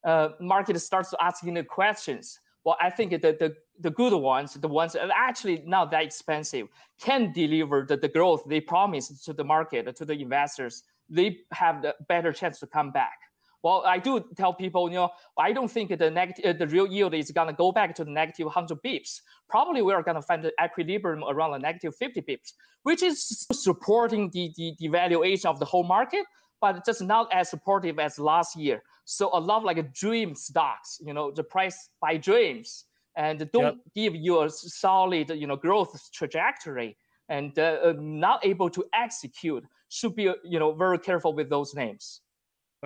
Uh, 0.03 0.31
market 0.41 0.81
starts 0.81 1.13
asking 1.21 1.55
the 1.55 1.65
questions. 1.65 2.39
Well, 2.65 2.77
I 2.81 2.91
think 2.91 3.11
the, 3.13 3.19
the 3.19 3.57
the 3.81 3.91
good 3.91 4.13
ones, 4.13 4.55
the 4.55 4.69
ones 4.69 4.93
that 4.93 5.11
actually 5.15 5.63
not 5.67 5.91
that 5.93 6.05
expensive, 6.05 6.69
can 7.01 7.33
deliver 7.33 7.87
the, 7.89 7.97
the 7.97 8.09
growth 8.09 8.43
they 8.47 8.61
promised 8.61 9.25
to 9.25 9.33
the 9.33 9.45
market, 9.45 9.97
to 9.97 10.05
the 10.05 10.13
investors. 10.13 10.83
They 11.09 11.39
have 11.53 11.83
the 11.83 11.95
better 12.09 12.33
chance 12.33 12.61
to 12.61 12.67
come 12.67 12.93
back. 12.93 13.19
Well, 13.63 13.83
I 13.87 13.99
do 13.99 14.25
tell 14.37 14.55
people, 14.55 14.89
you 14.89 14.97
know, 14.97 15.11
I 15.39 15.53
don't 15.53 15.71
think 15.71 15.97
the 15.99 16.11
negative, 16.11 16.45
uh, 16.45 16.59
the 16.59 16.67
real 16.67 16.87
yield 16.87 17.15
is 17.15 17.31
gonna 17.31 17.53
go 17.53 17.73
back 17.73 17.95
to 17.97 18.05
the 18.05 18.11
negative 18.11 18.47
100 18.47 18.79
bips. 18.83 19.21
Probably 19.49 19.83
we 19.83 19.93
are 19.93 20.03
gonna 20.03 20.23
find 20.23 20.43
the 20.43 20.53
equilibrium 20.63 21.25
around 21.29 21.53
the 21.53 21.59
negative 21.59 21.95
50 21.97 22.23
bips, 22.23 22.53
which 22.85 23.03
is 23.03 23.47
supporting 23.53 24.31
the, 24.31 24.51
the, 24.57 24.75
the 24.79 24.89
valuation 24.89 25.49
of 25.49 25.59
the 25.59 25.67
whole 25.67 25.85
market, 25.85 26.25
but 26.61 26.85
just 26.87 27.03
not 27.03 27.29
as 27.33 27.51
supportive 27.51 27.99
as 27.99 28.19
last 28.19 28.57
year. 28.57 28.83
So 29.11 29.29
a 29.33 29.41
lot 29.41 29.59
of 29.59 29.65
like 29.65 29.93
dream 29.93 30.37
stocks, 30.37 31.01
you 31.05 31.13
know, 31.13 31.33
the 31.33 31.43
price 31.43 31.89
by 32.01 32.17
dreams, 32.17 32.85
and 33.17 33.51
don't 33.51 33.65
yep. 33.65 33.77
give 33.93 34.15
you 34.15 34.43
a 34.43 34.49
solid, 34.49 35.31
you 35.31 35.49
know, 35.49 35.57
growth 35.57 35.99
trajectory, 36.13 36.97
and 37.29 37.59
uh, 37.59 37.79
uh 37.85 37.95
not 37.99 38.47
able 38.47 38.71
to 38.71 38.85
execute. 38.95 39.65
Should 39.89 40.15
be, 40.15 40.33
you 40.45 40.61
know, 40.61 40.73
very 40.73 40.97
careful 40.97 41.33
with 41.35 41.51
those 41.51 41.75
names. 41.75 42.21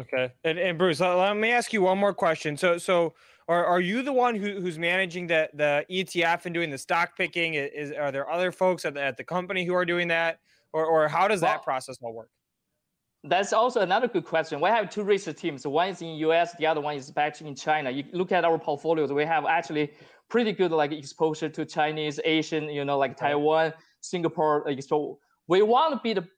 Okay, 0.00 0.32
and, 0.44 0.58
and 0.58 0.78
Bruce, 0.78 1.00
let 1.00 1.36
me 1.36 1.50
ask 1.50 1.74
you 1.74 1.82
one 1.82 1.98
more 1.98 2.14
question. 2.14 2.56
So, 2.56 2.78
so 2.78 3.12
are, 3.46 3.66
are 3.66 3.80
you 3.82 4.00
the 4.00 4.12
one 4.12 4.34
who, 4.34 4.60
who's 4.60 4.78
managing 4.78 5.26
the 5.26 5.50
the 5.52 5.84
ETF 5.90 6.46
and 6.46 6.54
doing 6.54 6.70
the 6.70 6.78
stock 6.78 7.18
picking? 7.18 7.52
Is 7.52 7.92
are 7.92 8.10
there 8.10 8.30
other 8.30 8.50
folks 8.50 8.86
at 8.86 8.94
the, 8.94 9.02
at 9.02 9.18
the 9.18 9.24
company 9.24 9.66
who 9.66 9.74
are 9.74 9.84
doing 9.84 10.08
that, 10.08 10.40
or 10.72 10.86
or 10.86 11.06
how 11.06 11.28
does 11.28 11.42
well, 11.42 11.52
that 11.52 11.62
process 11.62 11.98
all 12.00 12.14
work? 12.14 12.30
That's 13.26 13.54
also 13.54 13.80
another 13.80 14.06
good 14.06 14.26
question. 14.26 14.60
We 14.60 14.68
have 14.68 14.90
two 14.90 15.02
research 15.02 15.38
teams. 15.38 15.66
One 15.66 15.88
is 15.88 16.02
in 16.02 16.08
US, 16.28 16.54
the 16.56 16.66
other 16.66 16.82
one 16.82 16.94
is 16.94 17.10
back 17.10 17.40
in 17.40 17.54
China. 17.54 17.90
You 17.90 18.04
look 18.12 18.32
at 18.32 18.44
our 18.44 18.58
portfolios. 18.58 19.10
We 19.12 19.24
have 19.24 19.46
actually 19.46 19.92
pretty 20.28 20.52
good 20.52 20.72
like 20.72 20.92
exposure 20.92 21.48
to 21.48 21.64
Chinese, 21.64 22.20
Asian, 22.24 22.64
you 22.64 22.84
know, 22.84 22.98
like 22.98 23.16
Taiwan, 23.16 23.72
Singapore. 24.02 24.62
Like, 24.66 24.82
so 24.82 25.18
we 25.48 25.62
want 25.62 25.94
to 25.94 26.00
be 26.02 26.12
the 26.12 26.28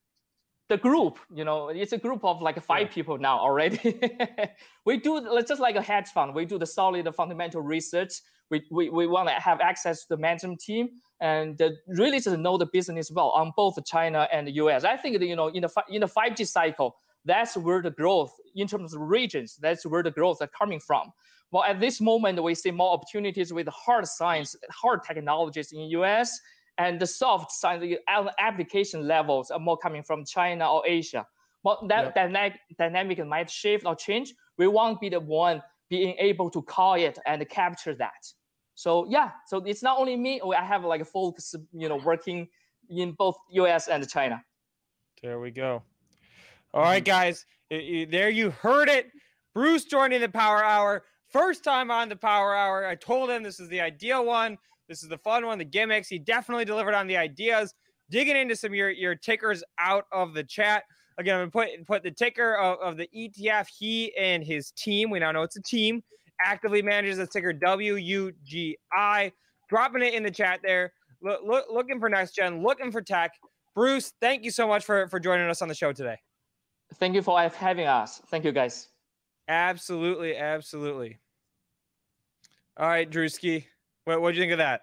the 0.69 0.77
group, 0.77 1.19
you 1.33 1.45
know, 1.45 1.69
it's 1.69 1.93
a 1.93 1.99
group 1.99 2.25
of 2.25 2.43
like 2.43 2.61
five 2.63 2.89
yeah. 2.89 2.95
people 2.95 3.19
now 3.19 3.39
already. 3.39 4.01
we 4.85 4.97
do 4.97 5.41
just 5.47 5.61
like 5.61 5.77
a 5.77 5.83
hedge 5.83 6.09
fund. 6.09 6.35
We 6.35 6.45
do 6.45 6.59
the 6.59 6.67
solid 6.67 7.09
fundamental 7.15 7.63
research. 7.63 8.15
We, 8.51 8.65
we, 8.71 8.91
we 8.91 9.07
want 9.07 9.29
to 9.29 9.35
have 9.35 9.61
access 9.61 10.01
to 10.03 10.07
the 10.11 10.17
management 10.17 10.61
team 10.61 10.89
and 11.21 11.61
really 11.89 12.21
just 12.21 12.37
know 12.39 12.59
the 12.59 12.67
business 12.67 13.11
well 13.11 13.31
on 13.31 13.53
both 13.57 13.83
China 13.87 14.29
and 14.33 14.47
the 14.47 14.53
US. 14.53 14.85
I 14.85 14.97
think 14.97 15.19
that, 15.19 15.27
you 15.27 15.37
know 15.37 15.49
in 15.49 15.63
the 15.63 15.85
in 15.89 16.01
the 16.01 16.09
5G 16.09 16.47
cycle, 16.47 16.97
that's 17.25 17.57
where 17.57 17.83
the 17.83 17.91
growth 17.91 18.33
in 18.55 18.67
terms 18.67 18.95
of 18.95 19.01
regions, 19.01 19.57
that's 19.61 19.85
where 19.87 20.03
the 20.03 20.11
growth 20.11 20.43
are 20.43 20.51
coming 20.59 20.81
from. 20.81 21.13
Well, 21.53 21.65
at 21.65 21.81
this 21.81 22.01
moment, 22.01 22.43
we 22.43 22.55
see 22.55 22.71
more 22.71 22.93
opportunities 22.93 23.53
with 23.53 23.69
hard 23.69 24.07
science, 24.07 24.57
hard 24.71 25.05
technologies 25.05 25.73
in 25.73 25.81
US 26.01 26.41
and 26.79 27.01
the 27.01 27.07
soft 27.07 27.53
science 27.53 27.81
the 27.83 27.99
application 28.39 29.07
levels 29.07 29.51
are 29.51 29.59
more 29.59 29.79
coming 29.79 30.03
from 30.03 30.25
China 30.25 30.71
or 30.71 30.83
Asia. 30.87 31.27
But 31.65 31.89
that 31.89 32.15
dynamic, 32.15 32.61
dynamic 32.79 33.27
might 33.27 33.51
shift 33.51 33.87
or 33.87 33.97
change. 33.97 34.35
We 34.59 34.69
won't 34.69 35.01
be 35.01 35.09
the 35.09 35.21
one 35.21 35.63
being 35.89 36.15
able 36.19 36.51
to 36.51 36.63
call 36.63 36.95
it 36.95 37.19
and 37.27 37.49
capture 37.49 37.95
that. 37.95 38.33
So 38.77 39.07
yeah, 39.09 39.31
so 39.47 39.57
it's 39.65 39.83
not 39.83 39.99
only 39.99 40.17
me. 40.17 40.41
I 40.57 40.63
have 40.63 40.85
like 40.85 41.01
a 41.01 41.05
folks, 41.05 41.55
you 41.73 41.89
know, 41.89 41.97
working 41.97 42.47
in 42.91 43.13
both 43.13 43.37
U.S. 43.51 43.89
and 43.89 44.07
China. 44.09 44.45
There 45.23 45.41
we 45.41 45.51
go. 45.51 45.83
All 46.75 46.83
right, 46.83 47.03
mm-hmm. 47.03 47.11
guys, 47.11 47.47
there 47.71 48.29
you 48.29 48.51
heard 48.51 48.91
it. 48.91 49.11
Bruce 49.55 49.87
joining 49.87 50.21
the 50.21 50.29
Power 50.29 50.63
Hour. 50.63 51.05
First 51.31 51.65
time 51.65 51.91
on 51.91 52.11
the 52.11 52.17
Power 52.17 52.55
Hour. 52.55 52.87
I 52.87 52.95
told 52.95 53.31
him 53.31 53.43
this 53.43 53.59
is 53.59 53.71
the 53.71 53.81
ideal 53.81 54.27
one. 54.27 54.59
This 54.89 55.03
is 55.03 55.09
the 55.09 55.19
fun 55.19 55.47
one, 55.47 55.57
the 55.57 55.65
gimmicks. 55.65 56.09
He 56.09 56.19
definitely 56.19 56.67
delivered 56.67 56.95
on 56.95 57.07
the 57.07 57.17
ideas. 57.17 57.73
Digging 58.11 58.37
into 58.37 58.55
some 58.55 58.75
your 58.75 58.91
your 58.91 59.15
tickers 59.15 59.65
out 59.79 60.05
of 60.13 60.35
the 60.35 60.45
chat. 60.45 60.85
Again, 61.17 61.41
I'm 61.41 61.49
gonna 61.49 61.67
put 61.79 61.87
put 61.87 62.03
the 62.03 62.11
ticker 62.11 62.57
of, 62.57 62.79
of 62.81 62.97
the 62.99 63.09
ETF. 63.17 63.69
He 63.69 64.15
and 64.17 64.45
his 64.45 64.71
team. 64.73 65.09
We 65.09 65.19
now 65.19 65.33
know 65.33 65.43
it's 65.43 65.57
a 65.57 65.63
team. 65.63 66.05
Actively 66.45 66.83
manages 66.83 67.19
the 67.19 67.27
ticker 67.27 67.53
WUGI. 67.53 69.33
Dropping 69.69 70.03
it 70.03 70.15
in 70.15 70.23
the 70.23 70.31
chat 70.31 70.61
there. 70.63 70.93
Look, 71.23 71.41
look, 71.45 71.67
looking 71.71 71.99
for 71.99 72.09
next 72.09 72.35
gen. 72.35 72.63
Looking 72.63 72.93
for 72.93 73.03
tech. 73.03 73.33
Bruce, 73.75 74.13
thank 74.21 74.45
you 74.45 74.51
so 74.51 74.67
much 74.67 74.85
for 74.85 75.09
for 75.09 75.19
joining 75.19 75.49
us 75.49 75.61
on 75.61 75.69
the 75.69 75.75
show 75.75 75.93
today. 75.93 76.17
Thank 76.95 77.15
you 77.15 77.23
for 77.23 77.39
having 77.41 77.87
us. 77.87 78.23
Thank 78.31 78.45
you, 78.45 78.53
guys. 78.53 78.89
Absolutely, 79.49 80.37
absolutely. 80.37 81.19
All 82.79 82.89
right, 82.89 83.11
Drewski. 83.11 83.65
What 84.05 84.21
what 84.21 84.33
do 84.33 84.37
you 84.37 84.43
think 84.43 84.53
of 84.53 84.59
that? 84.59 84.83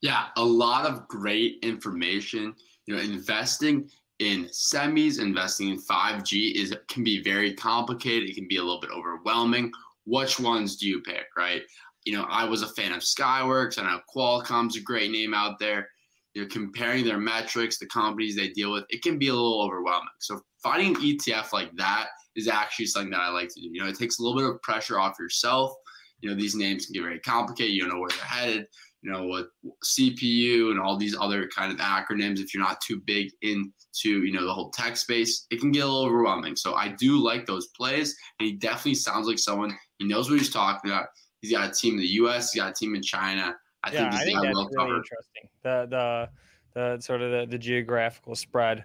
Yeah, 0.00 0.26
a 0.36 0.44
lot 0.44 0.86
of 0.86 1.08
great 1.08 1.58
information. 1.62 2.54
You 2.86 2.96
know, 2.96 3.02
investing 3.02 3.88
in 4.18 4.44
semis, 4.46 5.20
investing 5.20 5.70
in 5.70 5.80
5G 5.80 6.54
is 6.54 6.74
can 6.88 7.04
be 7.04 7.22
very 7.22 7.54
complicated. 7.54 8.28
It 8.28 8.34
can 8.34 8.48
be 8.48 8.56
a 8.56 8.62
little 8.62 8.80
bit 8.80 8.90
overwhelming. 8.90 9.72
Which 10.06 10.38
ones 10.38 10.76
do 10.76 10.88
you 10.88 11.00
pick, 11.00 11.26
right? 11.36 11.62
You 12.04 12.12
know, 12.14 12.26
I 12.28 12.44
was 12.44 12.62
a 12.62 12.68
fan 12.68 12.92
of 12.92 13.00
Skyworks. 13.00 13.78
I 13.78 13.82
know 13.82 14.00
Qualcomm's 14.14 14.76
a 14.76 14.80
great 14.80 15.10
name 15.10 15.34
out 15.34 15.58
there. 15.58 15.88
You 16.34 16.42
know, 16.42 16.48
comparing 16.48 17.04
their 17.04 17.18
metrics, 17.18 17.78
the 17.78 17.86
companies 17.86 18.36
they 18.36 18.48
deal 18.48 18.72
with, 18.72 18.84
it 18.90 19.02
can 19.02 19.18
be 19.18 19.28
a 19.28 19.32
little 19.32 19.62
overwhelming. 19.62 20.08
So 20.18 20.40
finding 20.62 20.96
an 20.96 21.02
ETF 21.02 21.52
like 21.52 21.70
that 21.76 22.08
is 22.34 22.48
actually 22.48 22.86
something 22.86 23.10
that 23.10 23.20
I 23.20 23.28
like 23.28 23.48
to 23.50 23.60
do. 23.60 23.68
You 23.72 23.82
know, 23.82 23.88
it 23.88 23.96
takes 23.96 24.18
a 24.18 24.22
little 24.22 24.36
bit 24.36 24.50
of 24.50 24.60
pressure 24.62 24.98
off 24.98 25.18
yourself 25.18 25.74
you 26.24 26.30
know 26.30 26.36
these 26.36 26.54
names 26.54 26.86
can 26.86 26.94
get 26.94 27.02
very 27.02 27.20
complicated. 27.20 27.74
You 27.74 27.82
don't 27.82 27.90
know 27.90 28.00
where 28.00 28.08
they're 28.08 28.24
headed. 28.24 28.66
You 29.02 29.12
know 29.12 29.24
what 29.24 29.48
CPU 29.84 30.70
and 30.70 30.80
all 30.80 30.96
these 30.96 31.14
other 31.20 31.46
kind 31.48 31.70
of 31.70 31.78
acronyms. 31.78 32.38
If 32.38 32.54
you're 32.54 32.62
not 32.62 32.80
too 32.80 33.02
big 33.04 33.30
into 33.42 33.70
you 34.02 34.32
know 34.32 34.46
the 34.46 34.52
whole 34.52 34.70
tech 34.70 34.96
space, 34.96 35.46
it 35.50 35.60
can 35.60 35.70
get 35.70 35.80
a 35.80 35.86
little 35.86 36.06
overwhelming. 36.06 36.56
So 36.56 36.74
I 36.74 36.88
do 36.88 37.22
like 37.22 37.44
those 37.44 37.68
plays, 37.76 38.16
and 38.40 38.46
he 38.46 38.54
definitely 38.54 38.94
sounds 38.94 39.26
like 39.26 39.38
someone 39.38 39.76
he 40.04 40.12
knows 40.12 40.30
what 40.30 40.38
he's 40.38 40.50
talking 40.50 40.90
about. 40.90 41.06
He's 41.40 41.50
got 41.50 41.68
a 41.68 41.72
team 41.72 41.94
in 41.94 42.00
the 42.00 42.06
U.S. 42.06 42.52
He's 42.52 42.62
got 42.62 42.70
a 42.70 42.74
team 42.74 42.94
in 42.94 43.02
China. 43.02 43.56
I 43.82 43.92
yeah, 43.92 44.10
think, 44.10 44.14
I 44.14 44.24
think 44.24 44.42
that's 44.42 44.54
well 44.54 44.64
really 44.64 44.76
covered. 44.76 44.96
interesting. 44.96 45.48
The 45.62 45.86
the 45.90 46.28
the 46.74 47.00
sort 47.00 47.22
of 47.22 47.30
the, 47.30 47.46
the 47.46 47.58
geographical 47.58 48.34
spread. 48.34 48.84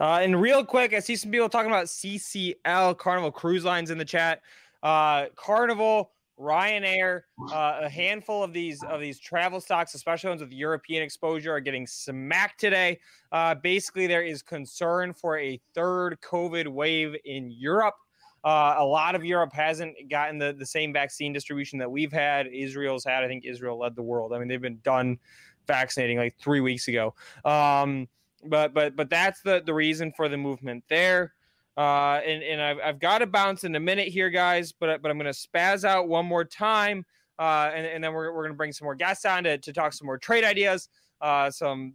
Uh, 0.00 0.20
and 0.22 0.40
real 0.40 0.64
quick, 0.64 0.94
I 0.94 0.98
see 0.98 1.14
some 1.14 1.30
people 1.30 1.48
talking 1.48 1.70
about 1.70 1.86
CCL 1.86 2.98
Carnival 2.98 3.30
Cruise 3.30 3.64
Lines 3.64 3.90
in 3.90 3.98
the 3.98 4.04
chat. 4.04 4.40
Uh, 4.82 5.26
Carnival 5.36 6.12
Ryanair, 6.40 7.22
uh, 7.52 7.80
a 7.82 7.88
handful 7.88 8.42
of 8.42 8.52
these 8.52 8.82
of 8.84 9.00
these 9.00 9.18
travel 9.20 9.60
stocks, 9.60 9.94
especially 9.94 10.30
ones 10.30 10.40
with 10.40 10.52
European 10.52 11.02
exposure, 11.02 11.52
are 11.52 11.60
getting 11.60 11.86
smacked 11.86 12.58
today. 12.58 12.98
Uh, 13.30 13.54
basically, 13.54 14.06
there 14.06 14.22
is 14.22 14.42
concern 14.42 15.12
for 15.12 15.38
a 15.38 15.60
third 15.74 16.18
COVID 16.22 16.66
wave 16.66 17.14
in 17.26 17.50
Europe. 17.50 17.94
Uh, 18.42 18.76
a 18.78 18.84
lot 18.84 19.14
of 19.14 19.24
Europe 19.24 19.52
hasn't 19.52 19.94
gotten 20.08 20.38
the, 20.38 20.54
the 20.58 20.64
same 20.64 20.92
vaccine 20.92 21.32
distribution 21.32 21.78
that 21.78 21.90
we've 21.90 22.12
had. 22.12 22.46
Israel's 22.46 23.04
had. 23.04 23.22
I 23.22 23.28
think 23.28 23.44
Israel 23.44 23.78
led 23.78 23.94
the 23.94 24.02
world. 24.02 24.32
I 24.32 24.38
mean, 24.38 24.48
they've 24.48 24.60
been 24.60 24.80
done 24.82 25.18
vaccinating 25.66 26.18
like 26.18 26.36
three 26.38 26.60
weeks 26.60 26.88
ago. 26.88 27.14
Um, 27.44 28.08
but 28.44 28.72
but 28.72 28.96
but 28.96 29.10
that's 29.10 29.42
the 29.42 29.62
the 29.64 29.74
reason 29.74 30.12
for 30.16 30.28
the 30.28 30.36
movement 30.36 30.84
there. 30.88 31.34
Uh, 31.76 32.20
and 32.26 32.42
and 32.42 32.60
I've, 32.60 32.78
I've 32.82 32.98
got 32.98 33.18
to 33.18 33.26
bounce 33.26 33.64
in 33.64 33.74
a 33.74 33.80
minute 33.80 34.08
here, 34.08 34.30
guys, 34.30 34.72
but, 34.72 35.00
but 35.02 35.10
I'm 35.10 35.18
going 35.18 35.32
to 35.32 35.38
spaz 35.38 35.84
out 35.84 36.08
one 36.08 36.26
more 36.26 36.44
time. 36.44 37.04
Uh, 37.38 37.70
and, 37.74 37.86
and 37.86 38.04
then 38.04 38.12
we're, 38.12 38.32
we're 38.32 38.42
going 38.42 38.52
to 38.52 38.56
bring 38.56 38.72
some 38.72 38.84
more 38.84 38.94
guests 38.94 39.24
on 39.24 39.44
to, 39.44 39.56
to 39.56 39.72
talk 39.72 39.94
some 39.94 40.04
more 40.04 40.18
trade 40.18 40.44
ideas, 40.44 40.90
uh, 41.22 41.50
some 41.50 41.94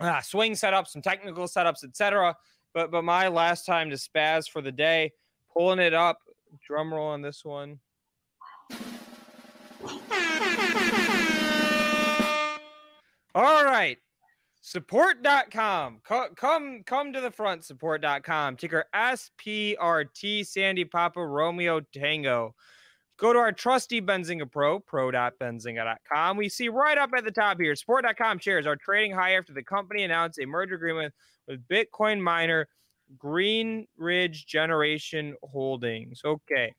uh, 0.00 0.22
swing 0.22 0.52
setups, 0.52 0.88
some 0.88 1.02
technical 1.02 1.44
setups, 1.44 1.84
etc. 1.84 2.34
But 2.72 2.90
but 2.90 3.02
my 3.02 3.28
last 3.28 3.66
time 3.66 3.90
to 3.90 3.96
spaz 3.96 4.48
for 4.48 4.62
the 4.62 4.72
day, 4.72 5.12
pulling 5.56 5.78
it 5.78 5.94
up. 5.94 6.18
Drum 6.66 6.92
roll 6.92 7.08
on 7.08 7.22
this 7.22 7.44
one. 7.44 7.78
All 13.34 13.64
right. 13.64 13.98
Support.com. 14.62 16.00
Co- 16.04 16.28
come 16.36 16.82
come 16.84 17.12
to 17.12 17.20
the 17.20 17.30
front, 17.30 17.64
support.com. 17.64 18.56
Ticker 18.56 18.84
SPRT 18.94 20.46
Sandy 20.46 20.84
Papa 20.84 21.24
Romeo 21.24 21.80
Tango. 21.80 22.54
Go 23.16 23.32
to 23.32 23.38
our 23.38 23.52
trusty 23.52 24.00
Benzinga 24.00 24.50
Pro, 24.50 24.80
pro.benzinga.com. 24.80 26.36
We 26.36 26.48
see 26.48 26.68
right 26.68 26.98
up 26.98 27.10
at 27.16 27.24
the 27.24 27.30
top 27.30 27.60
here, 27.60 27.74
support.com 27.76 28.38
shares 28.38 28.66
are 28.66 28.76
trading 28.76 29.12
high 29.12 29.36
after 29.36 29.52
the 29.52 29.62
company 29.62 30.04
announced 30.04 30.38
a 30.38 30.46
merger 30.46 30.74
agreement 30.74 31.14
with 31.46 31.66
Bitcoin 31.68 32.20
miner 32.20 32.66
Green 33.18 33.86
Ridge 33.96 34.46
Generation 34.46 35.34
Holdings. 35.42 36.20
Okay. 36.24 36.74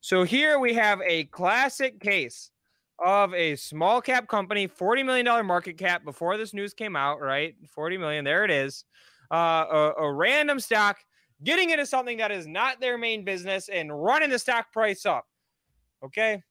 So 0.00 0.22
here 0.22 0.58
we 0.58 0.74
have 0.74 1.00
a 1.06 1.24
classic 1.24 2.00
case 2.00 2.50
of 3.04 3.34
a 3.34 3.56
small 3.56 4.00
cap 4.00 4.28
company, 4.28 4.68
$40 4.68 5.04
million 5.04 5.46
market 5.46 5.78
cap 5.78 6.04
before 6.04 6.36
this 6.36 6.54
news 6.54 6.74
came 6.74 6.94
out, 6.96 7.20
right? 7.20 7.54
40 7.74 7.98
million, 7.98 8.24
there 8.24 8.44
it 8.44 8.50
is. 8.50 8.84
Uh, 9.32 9.64
a, 9.70 9.92
a 10.02 10.12
random 10.12 10.60
stock 10.60 10.98
getting 11.42 11.70
into 11.70 11.86
something 11.86 12.18
that 12.18 12.30
is 12.30 12.46
not 12.46 12.80
their 12.80 12.98
main 12.98 13.24
business 13.24 13.68
and 13.68 13.90
running 13.90 14.30
the 14.30 14.38
stock 14.38 14.72
price 14.72 15.06
up. 15.06 15.26
Okay. 16.04 16.42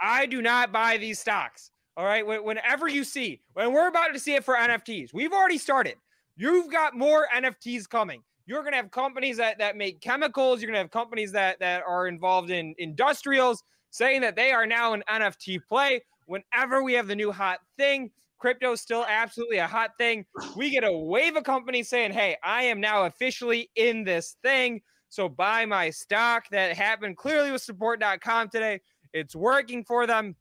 I 0.00 0.26
do 0.26 0.42
not 0.42 0.72
buy 0.72 0.98
these 0.98 1.18
stocks. 1.18 1.70
All 1.96 2.04
right. 2.04 2.24
Whenever 2.24 2.88
you 2.88 3.02
see, 3.02 3.40
when 3.54 3.72
we're 3.72 3.88
about 3.88 4.12
to 4.12 4.20
see 4.20 4.34
it 4.34 4.44
for 4.44 4.54
NFTs, 4.54 5.12
we've 5.12 5.32
already 5.32 5.58
started. 5.58 5.96
You've 6.38 6.70
got 6.70 6.96
more 6.96 7.26
NFTs 7.34 7.88
coming. 7.88 8.22
You're 8.46 8.62
going 8.62 8.72
to 8.72 8.76
have 8.76 8.92
companies 8.92 9.36
that, 9.38 9.58
that 9.58 9.76
make 9.76 10.00
chemicals. 10.00 10.62
You're 10.62 10.68
going 10.68 10.76
to 10.76 10.82
have 10.82 10.90
companies 10.92 11.32
that, 11.32 11.58
that 11.58 11.82
are 11.86 12.06
involved 12.06 12.50
in 12.50 12.76
industrials 12.78 13.64
saying 13.90 14.20
that 14.20 14.36
they 14.36 14.52
are 14.52 14.64
now 14.64 14.92
an 14.92 15.02
NFT 15.10 15.58
play. 15.68 16.00
Whenever 16.26 16.84
we 16.84 16.92
have 16.92 17.08
the 17.08 17.16
new 17.16 17.32
hot 17.32 17.58
thing, 17.76 18.12
crypto 18.38 18.72
is 18.72 18.80
still 18.80 19.04
absolutely 19.08 19.58
a 19.58 19.66
hot 19.66 19.90
thing. 19.98 20.24
We 20.56 20.70
get 20.70 20.84
a 20.84 20.92
wave 20.92 21.34
of 21.34 21.42
companies 21.42 21.88
saying, 21.88 22.12
hey, 22.12 22.36
I 22.44 22.62
am 22.62 22.80
now 22.80 23.06
officially 23.06 23.68
in 23.74 24.04
this 24.04 24.36
thing. 24.42 24.80
So 25.08 25.28
buy 25.28 25.66
my 25.66 25.90
stock. 25.90 26.44
That 26.52 26.76
happened 26.76 27.16
clearly 27.16 27.50
with 27.50 27.62
support.com 27.62 28.50
today. 28.50 28.80
It's 29.12 29.34
working 29.34 29.84
for 29.84 30.06
them. 30.06 30.36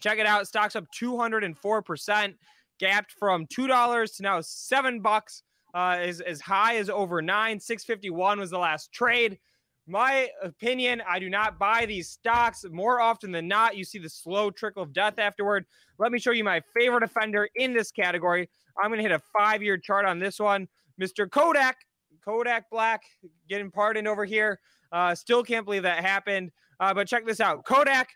Check 0.00 0.18
it 0.18 0.26
out. 0.26 0.46
Stock's 0.46 0.76
up 0.76 0.84
204%, 0.98 2.34
gapped 2.78 3.12
from 3.12 3.46
$2 3.46 4.16
to 4.16 4.22
now 4.22 4.40
7 4.40 5.00
bucks. 5.00 5.42
Uh, 5.74 5.98
is 6.00 6.20
as 6.20 6.40
high 6.40 6.76
as 6.76 6.88
over 6.88 7.20
nine. 7.20 7.58
651 7.58 8.38
was 8.38 8.50
the 8.50 8.58
last 8.58 8.92
trade 8.92 9.40
my 9.86 10.30
opinion, 10.42 11.02
I 11.06 11.18
do 11.18 11.28
not 11.28 11.58
buy 11.58 11.84
these 11.86 12.08
stocks. 12.08 12.64
More 12.70 13.00
often 13.00 13.30
than 13.32 13.46
not, 13.46 13.76
you 13.76 13.84
see 13.84 13.98
the 13.98 14.08
slow 14.08 14.50
trickle 14.50 14.82
of 14.82 14.92
death 14.92 15.18
afterward. 15.18 15.66
Let 15.98 16.10
me 16.10 16.18
show 16.18 16.30
you 16.30 16.44
my 16.44 16.62
favorite 16.74 17.02
offender 17.02 17.48
in 17.54 17.74
this 17.74 17.90
category. 17.90 18.48
I'm 18.82 18.90
going 18.90 18.98
to 18.98 19.02
hit 19.02 19.12
a 19.12 19.22
five 19.36 19.62
year 19.62 19.76
chart 19.76 20.06
on 20.06 20.18
this 20.18 20.38
one. 20.38 20.68
Mr. 21.00 21.30
Kodak, 21.30 21.76
Kodak 22.24 22.70
Black, 22.70 23.02
getting 23.48 23.70
pardoned 23.70 24.08
over 24.08 24.24
here. 24.24 24.58
Uh, 24.90 25.14
still 25.14 25.42
can't 25.42 25.64
believe 25.64 25.82
that 25.82 26.02
happened. 26.02 26.50
Uh, 26.80 26.94
but 26.94 27.06
check 27.06 27.26
this 27.26 27.40
out 27.40 27.64
Kodak 27.64 28.08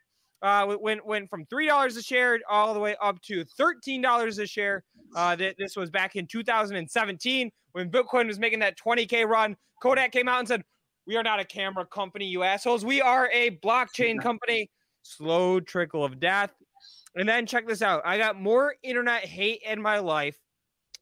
uh, 0.43 0.77
went, 0.81 1.05
went 1.05 1.29
from 1.29 1.45
$3 1.47 1.97
a 1.97 2.03
share 2.03 2.39
all 2.49 2.75
the 2.75 2.81
way 2.81 2.97
up 3.01 3.21
to 3.23 3.45
$13 3.45 4.39
a 4.39 4.47
share. 4.47 4.85
Uh, 5.17 5.35
th- 5.37 5.57
this 5.59 5.77
was 5.77 5.91
back 5.91 6.17
in 6.17 6.27
2017 6.27 7.51
when 7.73 7.91
Bitcoin 7.91 8.27
was 8.27 8.39
making 8.39 8.61
that 8.61 8.79
20K 8.79 9.27
run. 9.27 9.57
Kodak 9.83 10.13
came 10.13 10.29
out 10.29 10.41
and 10.41 10.49
said, 10.49 10.63
we 11.07 11.17
are 11.17 11.23
not 11.23 11.41
a 11.41 11.45
camera 11.45 11.87
company, 11.87 12.27
you 12.27 12.43
assholes. 12.43 12.85
We 12.85 13.01
are 13.01 13.31
a 13.33 13.59
blockchain 13.63 14.21
company. 14.23 14.71
Slow 15.03 15.59
trickle 15.59 16.05
of 16.05 16.21
death. 16.21 16.51
And 17.17 17.27
then 17.27 17.47
check 17.47 17.67
this 17.67 17.81
out. 17.81 18.03
I 18.05 18.19
got 18.19 18.41
more 18.41 18.75
internet 18.83 19.25
hate 19.25 19.63
in 19.65 19.81
my 19.81 19.99
life 19.99 20.37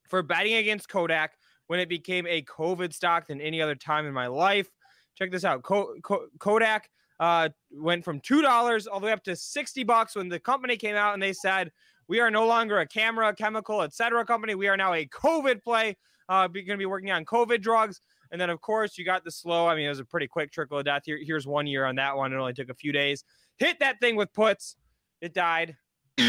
for 0.08 0.22
betting 0.22 0.54
against 0.54 0.88
Kodak 0.88 1.32
when 1.66 1.80
it 1.80 1.88
became 1.88 2.26
a 2.26 2.42
COVID 2.42 2.94
stock 2.94 3.26
than 3.26 3.40
any 3.40 3.60
other 3.60 3.74
time 3.74 4.06
in 4.06 4.14
my 4.14 4.28
life. 4.28 4.68
Check 5.16 5.32
this 5.32 5.44
out. 5.44 5.62
Kodak 5.62 6.88
uh, 7.20 7.48
went 7.70 8.04
from 8.04 8.20
two 8.20 8.42
dollars 8.42 8.86
all 8.86 9.00
the 9.00 9.06
way 9.06 9.12
up 9.12 9.24
to 9.24 9.36
sixty 9.36 9.84
bucks 9.84 10.16
when 10.16 10.28
the 10.28 10.40
company 10.40 10.76
came 10.76 10.96
out 10.96 11.14
and 11.14 11.22
they 11.22 11.32
said 11.32 11.70
we 12.08 12.20
are 12.20 12.30
no 12.30 12.46
longer 12.46 12.78
a 12.78 12.86
camera, 12.86 13.34
chemical, 13.34 13.82
etc. 13.82 14.24
company. 14.24 14.54
We 14.54 14.68
are 14.68 14.76
now 14.76 14.94
a 14.94 15.06
COVID 15.06 15.62
play. 15.62 15.96
Uh, 16.28 16.48
we're 16.52 16.64
going 16.64 16.76
to 16.76 16.76
be 16.76 16.86
working 16.86 17.10
on 17.10 17.24
COVID 17.24 17.60
drugs. 17.60 18.00
And 18.32 18.40
then, 18.40 18.50
of 18.50 18.60
course, 18.60 18.98
you 18.98 19.04
got 19.04 19.24
the 19.24 19.30
slow. 19.30 19.66
I 19.66 19.76
mean, 19.76 19.86
it 19.86 19.90
was 19.90 20.00
a 20.00 20.04
pretty 20.04 20.26
quick 20.26 20.50
trickle 20.52 20.78
of 20.78 20.84
death. 20.84 21.02
Here, 21.04 21.18
here's 21.20 21.46
one 21.46 21.66
year 21.66 21.84
on 21.84 21.94
that 21.96 22.16
one. 22.16 22.32
It 22.32 22.36
only 22.36 22.54
took 22.54 22.70
a 22.70 22.74
few 22.74 22.92
days. 22.92 23.24
Hit 23.58 23.78
that 23.80 24.00
thing 24.00 24.16
with 24.16 24.32
puts. 24.32 24.76
It 25.20 25.32
died. 25.32 25.76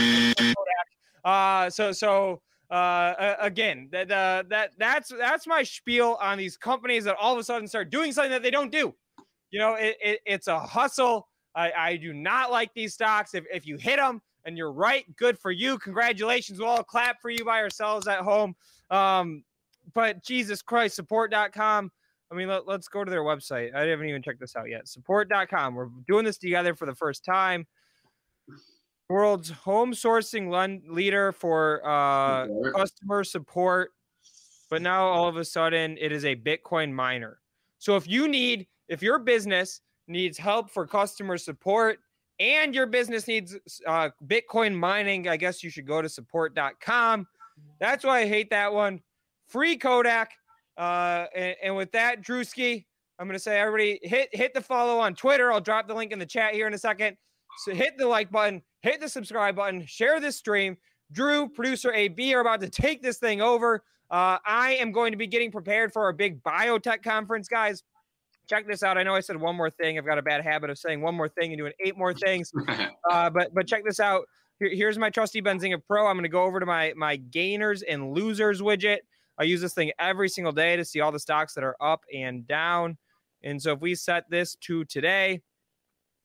uh, 1.26 1.70
so, 1.70 1.92
so 1.92 2.42
uh, 2.70 3.36
again, 3.40 3.90
that 3.92 4.10
that 4.10 4.72
that's 4.78 5.10
that's 5.10 5.48
my 5.48 5.64
spiel 5.64 6.18
on 6.22 6.38
these 6.38 6.58
companies 6.58 7.04
that 7.06 7.16
all 7.20 7.34
of 7.34 7.40
a 7.40 7.44
sudden 7.44 7.68
start 7.68 7.90
doing 7.90 8.12
something 8.12 8.32
that 8.32 8.44
they 8.44 8.52
don't 8.52 8.72
do. 8.72 8.94
You 9.52 9.60
know, 9.60 9.76
it, 9.76 9.98
it 10.02 10.20
it's 10.26 10.48
a 10.48 10.60
hustle. 10.60 11.28
I, 11.56 11.72
I 11.72 11.96
do 11.98 12.14
not 12.14 12.52
like 12.52 12.74
these 12.74 12.94
stocks. 12.94 13.34
If 13.34 13.46
if 13.52 13.66
you 13.66 13.78
hit 13.78 13.98
them 13.98 14.22
and 14.46 14.58
you're 14.58 14.72
right, 14.72 15.04
good 15.16 15.38
for 15.40 15.52
you. 15.52 15.78
Congratulations. 15.80 16.60
We'll 16.60 16.70
all 16.70 16.84
clap 16.84 17.22
for 17.22 17.30
you 17.30 17.44
by 17.44 17.60
ourselves 17.60 18.08
at 18.08 18.20
home. 18.20 18.56
Um, 18.90 19.44
but 19.94 20.24
Jesus 20.24 20.62
Christ, 20.62 20.96
support.com. 20.96 21.92
I 22.30 22.36
mean, 22.36 22.50
let, 22.50 22.68
us 22.68 22.88
go 22.88 23.04
to 23.04 23.10
their 23.10 23.24
website. 23.24 23.74
I 23.74 23.82
haven't 23.86 24.10
even 24.10 24.22
checked 24.22 24.40
this 24.40 24.56
out 24.56 24.70
yet. 24.70 24.88
Support.com. 24.88 25.76
We're 25.76 25.90
doing 26.08 26.26
this 26.26 26.38
together 26.38 26.76
for 26.76 26.86
the 26.86 26.96
first 26.96 27.24
time. 27.24 27.66
World's 29.10 29.50
home 29.50 29.94
sourcing 29.94 30.52
leader 30.90 31.32
for 31.32 31.82
uh, 31.86 32.48
customer 32.76 33.24
support. 33.24 33.92
But 34.70 34.82
now 34.82 35.08
all 35.08 35.30
of 35.30 35.38
a 35.38 35.46
sudden, 35.46 35.98
it 36.00 36.12
is 36.12 36.26
a 36.26 36.36
Bitcoin 36.36 36.92
miner. 36.92 37.40
So 37.80 37.96
if 37.96 38.08
you 38.08 38.28
need, 38.28 38.68
if 38.88 39.02
your 39.02 39.20
business 39.20 39.82
needs 40.08 40.38
help 40.38 40.70
for 40.70 40.88
customer 40.88 41.38
support 41.38 42.00
and 42.40 42.74
your 42.74 42.86
business 42.86 43.28
needs 43.28 43.58
uh, 43.86 44.10
Bitcoin 44.26 44.76
mining, 44.76 45.28
I 45.28 45.38
guess 45.38 45.64
you 45.64 45.70
should 45.70 45.88
go 45.88 46.02
to 46.02 46.10
support.com. 46.10 47.28
That's 47.80 48.04
why 48.04 48.20
I 48.20 48.28
hate 48.28 48.50
that 48.52 48.72
one 48.74 49.02
free 49.48 49.78
Kodak. 49.78 50.32
Uh, 50.78 51.26
and, 51.36 51.56
and 51.64 51.76
with 51.76 51.92
that, 51.94 52.22
Drewski, 52.22 52.86
I'm 53.20 53.28
gonna 53.28 53.40
say 53.40 53.60
everybody 53.60 54.00
hit 54.04 54.30
hit 54.32 54.54
the 54.54 54.62
follow 54.62 55.00
on 55.00 55.16
Twitter. 55.16 55.52
I'll 55.52 55.62
drop 55.62 55.88
the 55.88 55.96
link 55.96 56.12
in 56.12 56.20
the 56.20 56.26
chat 56.26 56.54
here 56.54 56.68
in 56.68 56.74
a 56.74 56.78
second. 56.78 57.18
So 57.66 57.74
hit 57.74 57.98
the 57.98 58.06
like 58.06 58.30
button, 58.30 58.62
hit 58.82 59.02
the 59.02 59.10
subscribe 59.10 59.56
button, 59.56 59.84
share 59.88 60.20
this 60.20 60.38
stream. 60.38 60.78
Drew, 61.12 61.50
producer 61.50 61.92
AB, 61.94 62.34
are 62.36 62.42
about 62.42 62.62
to 62.62 62.70
take 62.70 63.02
this 63.02 63.18
thing 63.18 63.42
over. 63.42 63.84
Uh, 64.12 64.38
I 64.46 64.78
am 64.80 64.92
going 64.92 65.12
to 65.12 65.18
be 65.18 65.28
getting 65.28 65.52
prepared 65.52 65.92
for 65.92 66.04
our 66.04 66.14
big 66.14 66.44
biotech 66.44 67.02
conference, 67.02 67.48
guys. 67.48 67.84
Check 68.48 68.68
this 68.68 68.84
out. 68.84 68.98
I 68.98 69.04
know 69.04 69.16
I 69.16 69.20
said 69.20 69.38
one 69.38 69.56
more 69.56 69.70
thing. 69.70 69.98
I've 69.98 70.06
got 70.06 70.18
a 70.18 70.22
bad 70.22 70.44
habit 70.44 70.70
of 70.70 70.78
saying 70.78 71.02
one 71.02 71.16
more 71.16 71.30
thing 71.30 71.52
and 71.52 71.58
doing 71.58 71.74
eight 71.80 71.98
more 71.98 72.14
things. 72.26 72.52
Uh, 73.10 73.30
but 73.30 73.54
but 73.54 73.68
check 73.68 73.84
this 73.86 74.00
out. 74.00 74.26
Here, 74.60 74.70
here's 74.74 74.98
my 74.98 75.10
trusty 75.10 75.42
Benzinga 75.42 75.82
Pro. 75.86 76.08
I'm 76.08 76.16
going 76.16 76.24
to 76.24 76.30
go 76.30 76.44
over 76.44 76.60
to 76.60 76.66
my 76.66 76.94
my 76.96 77.18
gainers 77.18 77.84
and 77.84 78.14
losers 78.14 78.62
widget. 78.62 79.00
I 79.38 79.44
use 79.44 79.62
this 79.62 79.74
thing 79.74 79.92
every 80.00 80.30
single 80.30 80.52
day 80.52 80.76
to 80.76 80.84
see 80.84 81.00
all 81.00 81.12
the 81.12 81.20
stocks 81.20 81.54
that 81.54 81.64
are 81.64 81.76
up 81.82 82.02
and 82.14 82.48
down. 82.48 82.98
And 83.44 83.62
so 83.62 83.74
if 83.74 83.82
we 83.82 83.94
set 83.94 84.30
this 84.30 84.56
to 84.62 84.84
today, 84.86 85.42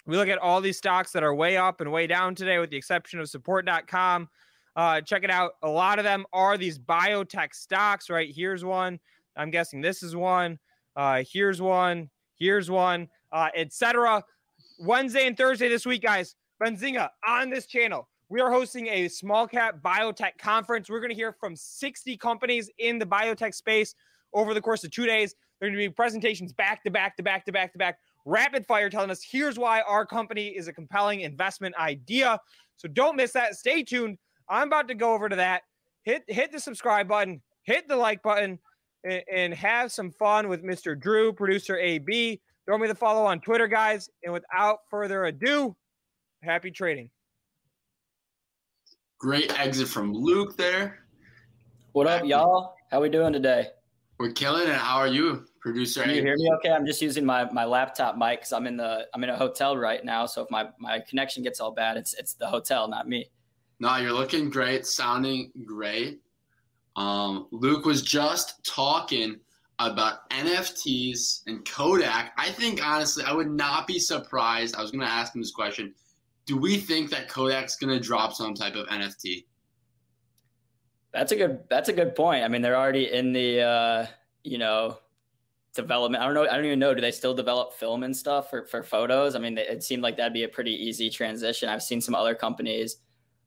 we 0.07 0.17
look 0.17 0.29
at 0.29 0.39
all 0.39 0.61
these 0.61 0.79
stocks 0.79 1.13
that 1.13 1.23
are 1.23 1.35
way 1.35 1.57
up 1.57 1.81
and 1.81 1.93
way 1.93 2.07
down 2.07 2.35
today, 2.35 2.59
with 2.59 2.71
the 2.71 2.77
exception 2.77 3.21
of 3.21 3.29
support.com. 3.29 4.29
Uh, 4.75 5.01
check 5.03 5.23
it 5.23 5.31
out. 5.31 5.53
A 5.63 5.69
lot 5.69 5.99
of 5.99 6.05
them 6.05 6.25
are 6.33 6.57
these 6.57 6.79
biotech 6.79 7.55
stocks, 7.55 8.09
right? 8.09 8.33
Here's 8.35 8.65
one. 8.65 8.99
I'm 9.37 9.51
guessing 9.51 9.81
this 9.81 10.03
is 10.03 10.17
one. 10.17 10.59
Uh, 10.97 11.23
here's 11.31 11.61
one. 11.61 12.11
Here's 12.37 12.71
one, 12.71 13.09
uh, 13.31 13.51
etc. 13.55 14.23
Wednesday 14.81 15.27
and 15.27 15.37
Thursday 15.37 15.69
this 15.69 15.87
week, 15.87 16.03
guys. 16.03 16.35
Benzinga 16.61 17.09
on 17.27 17.51
this 17.51 17.67
channel. 17.67 18.09
We 18.29 18.41
are 18.41 18.51
hosting 18.51 18.89
a 18.89 19.09
small 19.09 19.47
cap 19.47 19.77
biotech 19.85 20.39
conference. 20.39 20.89
We're 20.89 21.01
going 21.01 21.11
to 21.11 21.15
hear 21.15 21.33
from 21.33 21.55
60 21.55 22.17
companies 22.17 22.71
in 22.79 22.99
the 22.99 23.07
biotech 23.07 23.55
space 23.55 23.95
over 24.33 24.55
the 24.55 24.61
course 24.61 24.85
of 24.85 24.91
two 24.91 25.07
days. 25.07 25.35
There 25.61 25.69
are 25.69 25.71
going 25.71 25.81
to 25.81 25.89
be 25.89 25.93
presentations 25.93 26.53
back 26.53 26.83
to 26.85 26.91
back 26.91 27.17
to 27.17 27.23
back 27.23 27.45
to 27.47 27.53
back 27.53 27.73
to 27.75 27.79
back, 27.79 27.99
rapid 28.25 28.67
fire 28.67 28.91
telling 28.91 29.11
us 29.11 29.23
here's 29.23 29.59
why 29.59 29.83
our 29.83 30.05
company 30.05 30.49
is 30.49 30.67
a 30.67 30.73
compelling 30.73 31.21
investment 31.21 31.77
idea. 31.77 32.41
So 32.77 32.89
don't 32.89 33.17
miss 33.17 33.33
that. 33.33 33.55
Stay 33.55 33.83
tuned. 33.83 34.19
I'm 34.49 34.67
about 34.67 34.89
to 34.89 34.95
go 34.95 35.13
over 35.13 35.29
to 35.29 35.37
that. 35.37 35.63
Hit 36.03 36.25
hit 36.27 36.51
the 36.51 36.59
subscribe 36.59 37.07
button, 37.07 37.41
hit 37.63 37.87
the 37.87 37.97
like 37.97 38.23
button, 38.23 38.59
and, 39.05 39.23
and 39.33 39.55
have 39.55 39.93
some 39.93 40.11
fun 40.11 40.49
with 40.49 40.63
Mr. 40.63 40.99
Drew, 40.99 41.33
producer 41.33 41.77
AB. 41.79 42.41
Throw 42.67 42.79
me 42.79 42.89
the 42.89 42.95
follow 42.95 43.25
on 43.25 43.41
Twitter, 43.41 43.67
guys. 43.67 44.09
And 44.23 44.33
without 44.33 44.81
further 44.89 45.25
ado, 45.25 45.77
happy 46.43 46.71
trading. 46.71 47.11
Great 49.19 49.59
exit 49.59 49.89
from 49.89 50.13
Luke 50.13 50.57
there. 50.57 51.01
What 51.93 52.07
up, 52.07 52.25
y'all? 52.25 52.75
How 52.91 53.01
we 53.01 53.09
doing 53.09 53.33
today? 53.33 53.69
We're 54.19 54.33
killing 54.33 54.69
it. 54.69 54.75
How 54.75 54.99
are 54.99 55.09
you, 55.09 55.47
producer? 55.61 56.03
Can 56.03 56.15
you 56.15 56.23
hear 56.23 56.37
me 56.37 56.51
okay? 56.57 56.71
I'm 56.71 56.87
just 56.87 57.03
using 57.03 57.25
my, 57.25 57.51
my 57.51 57.65
laptop 57.65 58.17
mic 58.17 58.41
because 58.41 58.53
I'm 58.53 58.67
in 58.67 58.77
the 58.77 59.07
I'm 59.15 59.25
in 59.25 59.31
a 59.31 59.37
hotel 59.37 59.77
right 59.77 60.05
now. 60.05 60.27
So 60.27 60.43
if 60.43 60.51
my, 60.51 60.69
my 60.79 61.01
connection 61.09 61.43
gets 61.43 61.61
all 61.61 61.73
bad, 61.73 61.97
it's 61.97 62.15
it's 62.15 62.35
the 62.35 62.47
hotel, 62.47 62.89
not 62.89 63.09
me. 63.09 63.31
No, 63.81 63.97
you're 63.97 64.13
looking 64.13 64.49
great, 64.49 64.87
sounding 64.87 65.51
great. 65.65 66.21
Um, 66.97 67.49
Luke 67.51 67.85
was 67.85 68.03
just 68.03 68.65
talking 68.65 69.41
about 69.79 70.29
NFTs 70.31 71.43
and 71.47 71.67
Kodak. 71.69 72.33
I 72.37 72.51
think 72.51 72.85
honestly, 72.85 73.25
I 73.25 73.33
would 73.33 73.51
not 73.51 73.87
be 73.87 73.99
surprised. 73.99 74.77
I 74.77 74.83
was 74.83 74.91
going 74.91 75.01
to 75.01 75.11
ask 75.11 75.35
him 75.35 75.41
this 75.41 75.51
question. 75.53 75.95
Do 76.47 76.57
we 76.57 76.77
think 76.77 77.11
that 77.11 77.29
Kodak's 77.29 77.77
going 77.77 77.93
to 77.97 78.01
drop 78.01 78.33
some 78.33 78.55
type 78.55 78.75
of 78.75 78.87
NFT? 78.89 79.45
That's 81.13 81.33
a 81.33 81.37
good. 81.37 81.61
That's 81.69 81.89
a 81.89 81.93
good 81.93 82.15
point. 82.15 82.45
I 82.45 82.49
mean, 82.49 82.63
they're 82.63 82.77
already 82.77 83.13
in 83.13 83.33
the, 83.33 83.61
uh, 83.61 84.07
you 84.45 84.59
know, 84.59 84.99
development. 85.75 86.23
I 86.23 86.27
don't 86.27 86.35
know. 86.35 86.49
I 86.49 86.57
don't 86.57 86.65
even 86.65 86.79
know. 86.79 86.95
Do 86.95 87.01
they 87.01 87.11
still 87.11 87.35
develop 87.35 87.75
film 87.75 88.03
and 88.03 88.17
stuff 88.17 88.51
for 88.51 88.65
for 88.67 88.83
photos? 88.83 89.35
I 89.35 89.39
mean, 89.39 89.59
it 89.59 89.83
seemed 89.83 90.03
like 90.03 90.17
that'd 90.17 90.33
be 90.33 90.45
a 90.45 90.49
pretty 90.49 90.73
easy 90.73 91.11
transition. 91.11 91.69
I've 91.69 91.83
seen 91.83 92.01
some 92.01 92.15
other 92.15 92.35
companies 92.35 92.97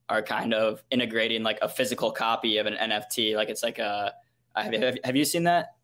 are 0.10 0.22
kind 0.22 0.54
of 0.54 0.84
integrating 0.92 1.44
like 1.44 1.60
a 1.62 1.70
physical 1.70 2.12
copy 2.12 2.58
of 2.58 2.66
an 2.66 2.76
NFT. 2.76 3.36
Like 3.36 3.50
it's 3.50 3.64
like 3.64 3.80
a. 3.80 4.14
Have 4.56 4.74
you, 4.74 4.94
have 5.04 5.16
you 5.18 5.26
seen 5.26 5.44
that? 5.44 5.76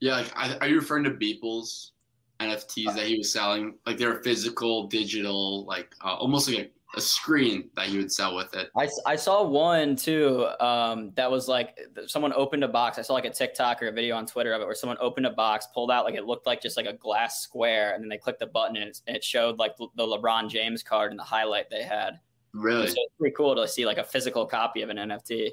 Yeah, 0.00 0.16
like 0.16 0.60
are 0.60 0.68
you 0.68 0.76
referring 0.76 1.04
to 1.04 1.10
Beeple's 1.10 1.92
NFTs 2.40 2.94
that 2.94 3.06
he 3.06 3.16
was 3.16 3.32
selling? 3.32 3.74
Like 3.86 3.98
they're 3.98 4.22
physical, 4.22 4.86
digital, 4.86 5.64
like 5.64 5.94
uh, 6.04 6.14
almost 6.14 6.48
like 6.48 6.72
a, 6.94 6.98
a, 6.98 7.00
screen 7.00 7.70
that 7.74 7.86
he 7.86 7.96
would 7.98 8.12
sell 8.12 8.36
with 8.36 8.54
it. 8.54 8.68
I, 8.76 8.88
I 9.06 9.16
saw 9.16 9.44
one 9.44 9.96
too 9.96 10.46
um, 10.60 11.12
that 11.14 11.30
was 11.30 11.48
like 11.48 11.78
someone 12.06 12.32
opened 12.34 12.64
a 12.64 12.68
box. 12.68 12.98
I 12.98 13.02
saw 13.02 13.14
like 13.14 13.24
a 13.24 13.30
TikTok 13.30 13.82
or 13.82 13.88
a 13.88 13.92
video 13.92 14.16
on 14.16 14.26
Twitter 14.26 14.52
of 14.52 14.60
it 14.60 14.66
where 14.66 14.74
someone 14.74 14.98
opened 15.00 15.26
a 15.26 15.30
box, 15.30 15.68
pulled 15.72 15.90
out 15.90 16.04
like 16.04 16.14
it 16.14 16.26
looked 16.26 16.46
like 16.46 16.60
just 16.60 16.76
like 16.76 16.86
a 16.86 16.92
glass 16.92 17.40
square, 17.42 17.94
and 17.94 18.02
then 18.02 18.08
they 18.08 18.18
clicked 18.18 18.40
the 18.40 18.46
button 18.46 18.76
and, 18.76 19.00
and 19.06 19.16
it 19.16 19.24
showed 19.24 19.58
like 19.58 19.76
the 19.76 20.06
LeBron 20.06 20.50
James 20.50 20.82
card 20.82 21.12
and 21.12 21.18
the 21.18 21.24
highlight 21.24 21.70
they 21.70 21.82
had. 21.82 22.18
Really? 22.54 22.86
So 22.86 22.94
it's 22.96 23.14
pretty 23.18 23.34
cool 23.34 23.56
to 23.56 23.66
see 23.66 23.86
like 23.86 23.98
a 23.98 24.04
physical 24.04 24.46
copy 24.46 24.82
of 24.82 24.90
an 24.90 24.96
NFT. 24.98 25.50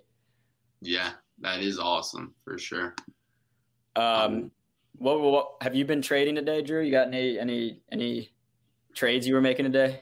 Yeah, 0.81 1.11
that 1.39 1.61
is 1.61 1.79
awesome 1.79 2.33
for 2.43 2.57
sure. 2.57 2.95
Um, 3.95 4.51
what, 4.97 5.19
what 5.19 5.47
have 5.61 5.75
you 5.75 5.85
been 5.85 6.01
trading 6.01 6.35
today, 6.35 6.61
Drew? 6.61 6.81
You 6.81 6.91
got 6.91 7.07
any 7.07 7.39
any 7.39 7.81
any 7.91 8.31
trades 8.95 9.27
you 9.27 9.33
were 9.33 9.41
making 9.41 9.65
today? 9.65 10.01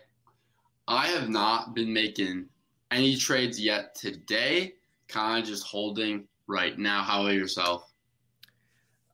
I 0.87 1.07
have 1.07 1.29
not 1.29 1.75
been 1.75 1.91
making 1.91 2.47
any 2.91 3.15
trades 3.15 3.59
yet 3.59 3.95
today. 3.95 4.73
Kind 5.07 5.43
of 5.43 5.49
just 5.49 5.63
holding 5.63 6.27
right 6.47 6.77
now. 6.77 7.03
How 7.03 7.21
about 7.21 7.33
yourself? 7.33 7.91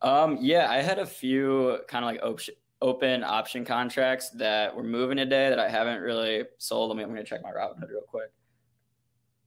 Um, 0.02 0.38
yeah, 0.40 0.70
I 0.70 0.82
had 0.82 0.98
a 0.98 1.06
few 1.06 1.78
kind 1.88 2.04
of 2.04 2.10
like 2.10 2.22
option, 2.22 2.54
open 2.82 3.24
option 3.24 3.64
contracts 3.64 4.30
that 4.30 4.74
were 4.74 4.82
moving 4.82 5.16
today 5.16 5.48
that 5.48 5.58
I 5.58 5.68
haven't 5.68 6.00
really 6.00 6.44
sold. 6.58 6.90
Let 6.90 6.96
me, 6.96 7.02
I'm 7.02 7.10
going 7.10 7.22
to 7.22 7.28
check 7.28 7.42
my 7.42 7.50
Robinhood 7.50 7.88
real 7.88 8.02
quick. 8.06 8.30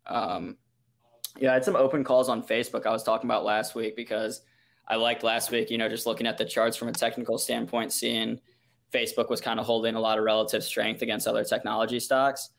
Um, 0.07 0.57
yeah, 1.37 1.51
I 1.51 1.53
had 1.55 1.65
some 1.65 1.75
open 1.75 2.03
calls 2.03 2.29
on 2.29 2.41
Facebook 2.41 2.85
I 2.85 2.91
was 2.91 3.03
talking 3.03 3.29
about 3.29 3.43
last 3.43 3.75
week 3.75 3.95
because 3.95 4.41
I 4.87 4.95
liked 4.95 5.23
last 5.23 5.51
week, 5.51 5.69
you 5.69 5.77
know, 5.77 5.89
just 5.89 6.05
looking 6.05 6.25
at 6.25 6.37
the 6.37 6.45
charts 6.45 6.77
from 6.77 6.87
a 6.87 6.93
technical 6.93 7.37
standpoint, 7.37 7.91
seeing 7.91 8.39
Facebook 8.93 9.29
was 9.29 9.41
kind 9.41 9.59
of 9.59 9.65
holding 9.65 9.95
a 9.95 9.99
lot 9.99 10.17
of 10.17 10.23
relative 10.23 10.63
strength 10.63 11.01
against 11.01 11.27
other 11.27 11.43
technology 11.43 11.99
stocks. 11.99 12.49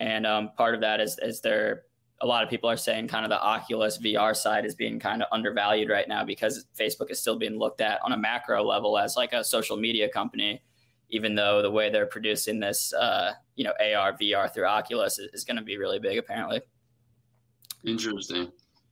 And 0.00 0.26
um, 0.26 0.50
part 0.56 0.74
of 0.74 0.80
that 0.80 1.00
is, 1.00 1.18
is 1.22 1.40
there 1.40 1.82
a 2.20 2.26
lot 2.26 2.42
of 2.42 2.48
people 2.48 2.70
are 2.70 2.76
saying 2.76 3.08
kind 3.08 3.24
of 3.24 3.30
the 3.30 3.40
Oculus 3.40 3.98
VR 3.98 4.34
side 4.34 4.64
is 4.64 4.74
being 4.74 4.98
kind 4.98 5.22
of 5.22 5.28
undervalued 5.32 5.90
right 5.90 6.08
now 6.08 6.24
because 6.24 6.66
Facebook 6.78 7.10
is 7.10 7.20
still 7.20 7.36
being 7.36 7.58
looked 7.58 7.80
at 7.80 8.00
on 8.02 8.12
a 8.12 8.16
macro 8.16 8.62
level 8.64 8.96
as 8.96 9.16
like 9.16 9.32
a 9.32 9.44
social 9.44 9.76
media 9.76 10.08
company, 10.08 10.62
even 11.10 11.34
though 11.34 11.60
the 11.60 11.70
way 11.70 11.90
they're 11.90 12.06
producing 12.06 12.58
this, 12.58 12.92
uh, 12.94 13.32
you 13.54 13.64
know, 13.64 13.72
AR, 13.80 14.14
VR 14.14 14.52
through 14.52 14.64
Oculus 14.64 15.18
is, 15.18 15.30
is 15.34 15.44
going 15.44 15.58
to 15.58 15.62
be 15.62 15.76
really 15.76 15.98
big 15.98 16.16
apparently. 16.16 16.62
Interesting. 17.84 18.50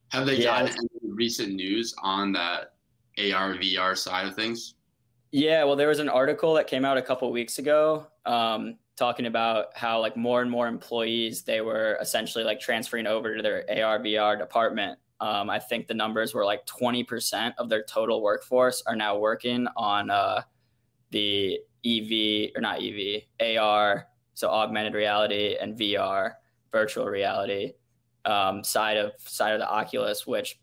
Have 0.09 0.27
they 0.27 0.35
yeah. 0.37 0.61
gotten 0.61 0.77
any 0.77 1.11
recent 1.11 1.53
news 1.53 1.95
on 2.03 2.31
that 2.33 2.73
AR 3.17 3.55
VR 3.55 3.97
side 3.97 4.27
of 4.27 4.35
things? 4.35 4.75
Yeah, 5.31 5.63
well, 5.63 5.75
there 5.75 5.87
was 5.87 5.99
an 5.99 6.09
article 6.09 6.53
that 6.53 6.67
came 6.67 6.85
out 6.85 6.97
a 6.97 7.01
couple 7.01 7.29
weeks 7.31 7.57
ago 7.57 8.07
um, 8.25 8.77
talking 8.95 9.25
about 9.25 9.75
how 9.75 9.99
like 9.99 10.15
more 10.15 10.41
and 10.41 10.49
more 10.49 10.67
employees 10.67 11.43
they 11.43 11.61
were 11.61 11.97
essentially 12.01 12.43
like 12.43 12.59
transferring 12.59 13.07
over 13.07 13.35
to 13.35 13.41
their 13.41 13.65
AR 13.69 13.99
VR 13.99 14.37
department. 14.37 14.97
Um, 15.19 15.49
I 15.49 15.59
think 15.59 15.87
the 15.87 15.93
numbers 15.93 16.33
were 16.33 16.45
like 16.45 16.65
20% 16.65 17.53
of 17.57 17.69
their 17.69 17.83
total 17.83 18.21
workforce 18.21 18.83
are 18.85 18.95
now 18.95 19.17
working 19.17 19.67
on 19.77 20.09
uh, 20.09 20.41
the 21.11 21.59
EV 21.85 22.51
or 22.55 22.61
not 22.61 22.81
EV, 22.81 23.23
AR, 23.57 24.07
so 24.33 24.49
augmented 24.49 24.93
reality 24.93 25.55
and 25.59 25.77
VR, 25.77 26.33
virtual 26.71 27.05
reality 27.05 27.73
um, 28.25 28.63
side 28.63 28.97
of 28.97 29.13
side 29.19 29.53
of 29.53 29.59
the 29.59 29.69
Oculus, 29.69 30.27
which 30.27 30.59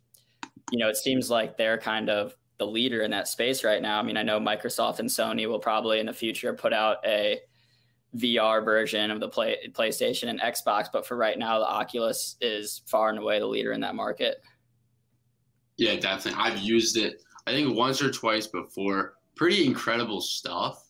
you 0.70 0.78
know 0.78 0.88
it 0.88 0.96
seems 0.96 1.30
like 1.30 1.56
they're 1.56 1.78
kind 1.78 2.10
of 2.10 2.34
the 2.58 2.66
leader 2.66 3.00
in 3.02 3.10
that 3.12 3.28
space 3.28 3.64
right 3.64 3.80
now. 3.80 3.98
I 3.98 4.02
mean, 4.02 4.16
I 4.16 4.22
know 4.22 4.38
Microsoft 4.38 4.98
and 4.98 5.08
Sony 5.08 5.48
will 5.48 5.58
probably 5.58 6.00
in 6.00 6.06
the 6.06 6.12
future 6.12 6.52
put 6.52 6.72
out 6.72 6.98
a 7.06 7.40
VR 8.16 8.64
version 8.64 9.10
of 9.10 9.20
the 9.20 9.28
play, 9.28 9.56
PlayStation 9.72 10.28
and 10.28 10.40
Xbox, 10.40 10.86
but 10.92 11.06
for 11.06 11.16
right 11.16 11.38
now, 11.38 11.58
the 11.58 11.66
Oculus 11.66 12.36
is 12.40 12.82
far 12.86 13.08
and 13.08 13.18
away 13.18 13.38
the 13.38 13.46
leader 13.46 13.72
in 13.72 13.80
that 13.80 13.94
market. 13.94 14.42
Yeah, 15.78 15.96
definitely. 15.96 16.42
I've 16.42 16.58
used 16.58 16.96
it, 16.96 17.22
I 17.46 17.52
think 17.52 17.76
once 17.76 18.02
or 18.02 18.10
twice 18.10 18.46
before. 18.46 19.14
Pretty 19.36 19.64
incredible 19.64 20.20
stuff. 20.20 20.84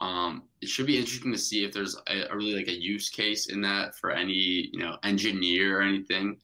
Um, 0.00 0.44
it 0.60 0.68
should 0.68 0.86
be 0.86 0.98
interesting 0.98 1.32
to 1.32 1.38
see 1.38 1.64
if 1.64 1.72
there's 1.72 1.96
a, 2.08 2.30
a, 2.30 2.36
really 2.36 2.54
like 2.54 2.68
a 2.68 2.78
use 2.78 3.08
case 3.08 3.48
in 3.48 3.62
that 3.62 3.96
for 3.96 4.10
any 4.10 4.68
you 4.72 4.78
know 4.78 4.96
engineer 5.04 5.78
or 5.78 5.82
anything. 5.82 6.38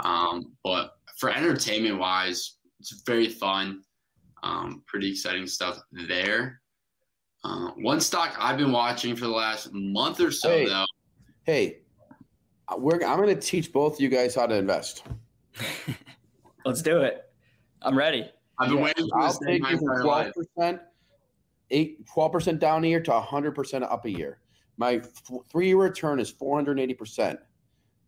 Um, 0.00 0.52
but 0.62 0.92
for 1.16 1.30
entertainment 1.30 1.98
wise, 1.98 2.56
it's 2.78 3.02
very 3.06 3.28
fun. 3.28 3.82
Um, 4.42 4.82
pretty 4.86 5.10
exciting 5.10 5.46
stuff 5.46 5.80
there. 5.92 6.60
Uh, 7.44 7.68
one 7.76 8.00
stock 8.00 8.34
I've 8.38 8.56
been 8.56 8.72
watching 8.72 9.14
for 9.14 9.26
the 9.26 9.32
last 9.32 9.70
month 9.72 10.18
or 10.20 10.30
so, 10.30 10.48
hey, 10.48 10.66
though. 10.66 10.86
Hey, 11.44 11.78
we're, 12.78 13.04
I'm 13.04 13.18
going 13.18 13.28
to 13.28 13.40
teach 13.40 13.70
both 13.70 13.94
of 13.94 14.00
you 14.00 14.08
guys 14.08 14.34
how 14.34 14.46
to 14.46 14.54
invest. 14.54 15.04
Let's 16.64 16.80
do 16.80 17.02
it. 17.02 17.30
I'm 17.82 17.98
ready. 17.98 18.30
I've 18.58 18.68
been 18.68 18.78
yeah, 18.78 18.84
waiting 18.84 19.08
for 19.08 19.20
I'll 19.20 19.34
take 19.34 19.68
you 19.68 19.76
from 19.76 20.32
12%, 20.58 20.80
8, 21.70 22.06
12% 22.06 22.58
down 22.58 22.84
a 22.84 22.86
year 22.86 23.00
to 23.00 23.10
100% 23.10 23.82
up 23.82 24.06
a 24.06 24.10
year. 24.10 24.38
My 24.78 25.02
three 25.50 25.68
year 25.68 25.76
return 25.76 26.20
is 26.20 26.32
480%. 26.32 27.36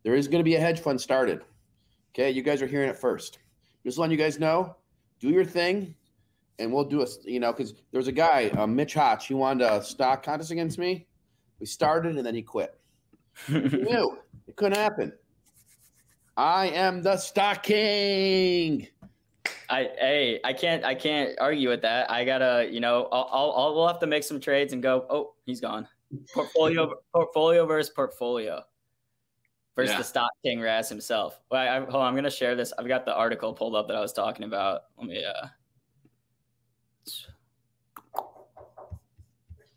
There 0.03 0.15
is 0.15 0.27
going 0.27 0.39
to 0.39 0.43
be 0.43 0.55
a 0.55 0.59
hedge 0.59 0.79
fund 0.79 0.99
started. 0.99 1.41
Okay, 2.11 2.31
you 2.31 2.41
guys 2.41 2.61
are 2.63 2.67
hearing 2.67 2.89
it 2.89 2.97
first. 2.97 3.37
Just 3.83 3.99
letting 3.99 4.17
you 4.17 4.23
guys 4.23 4.39
know, 4.39 4.75
do 5.19 5.29
your 5.29 5.45
thing 5.45 5.93
and 6.59 6.71
we'll 6.71 6.83
do 6.83 7.01
a 7.01 7.07
you 7.23 7.39
know 7.39 7.51
because 7.51 7.73
there's 7.91 8.07
a 8.07 8.11
guy 8.11 8.49
uh, 8.57 8.67
Mitch 8.67 8.93
Hotch 8.93 9.27
he 9.27 9.33
wanted 9.33 9.65
a 9.65 9.83
stock 9.83 10.23
contest 10.23 10.51
against 10.51 10.77
me. 10.77 11.07
We 11.59 11.65
started 11.65 12.15
and 12.15 12.25
then 12.25 12.35
he 12.35 12.41
quit. 12.41 12.79
he 13.47 13.59
knew 13.59 14.17
it 14.47 14.55
couldn't 14.55 14.77
happen. 14.77 15.13
I 16.35 16.67
am 16.67 17.01
the 17.01 17.17
stock 17.17 17.63
king. 17.63 18.87
I 19.69 19.89
hey 19.99 20.39
I 20.43 20.53
can't 20.53 20.83
I 20.83 20.95
can't 20.95 21.37
argue 21.39 21.69
with 21.69 21.81
that. 21.81 22.09
I 22.09 22.25
gotta 22.25 22.69
you 22.71 22.79
know 22.79 23.07
I'll, 23.11 23.29
I'll, 23.31 23.51
I'll 23.51 23.75
we'll 23.75 23.87
have 23.87 23.99
to 23.99 24.07
make 24.07 24.23
some 24.23 24.39
trades 24.39 24.73
and 24.73 24.81
go. 24.81 25.05
Oh, 25.09 25.33
he's 25.45 25.61
gone. 25.61 25.87
Portfolio 26.33 26.93
portfolio 27.13 27.65
versus 27.65 27.91
portfolio 27.93 28.61
versus 29.75 29.91
yeah. 29.91 29.97
the 29.97 30.03
stock 30.03 30.31
king 30.43 30.61
Raz 30.61 30.89
himself. 30.89 31.41
Well, 31.51 31.61
I, 31.61 31.77
I, 31.77 31.79
hold 31.79 31.95
on, 31.95 32.07
I'm 32.07 32.15
gonna 32.15 32.29
share 32.29 32.55
this. 32.55 32.71
I've 32.77 32.87
got 32.87 33.05
the 33.05 33.15
article 33.15 33.53
pulled 33.53 33.75
up 33.75 33.87
that 33.87 33.95
I 33.95 34.01
was 34.01 34.13
talking 34.13 34.45
about. 34.45 34.83
Let 34.97 35.07
me 35.07 35.23
uh 35.23 35.47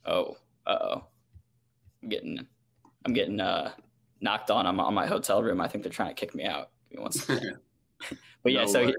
Oh, 0.06 0.36
uh 0.66 0.78
oh. 0.80 1.04
I'm 2.02 2.08
getting, 2.08 2.46
I'm 3.04 3.12
getting 3.12 3.40
uh, 3.40 3.72
knocked 4.20 4.50
on. 4.50 4.66
I'm 4.66 4.80
on 4.80 4.94
my 4.94 5.06
hotel 5.06 5.42
room. 5.42 5.60
I 5.60 5.68
think 5.68 5.84
they're 5.84 5.92
trying 5.92 6.08
to 6.08 6.14
kick 6.14 6.34
me 6.34 6.44
out. 6.44 6.70
but 8.42 8.52
yeah, 8.52 8.64
no 8.64 8.66
so 8.66 8.92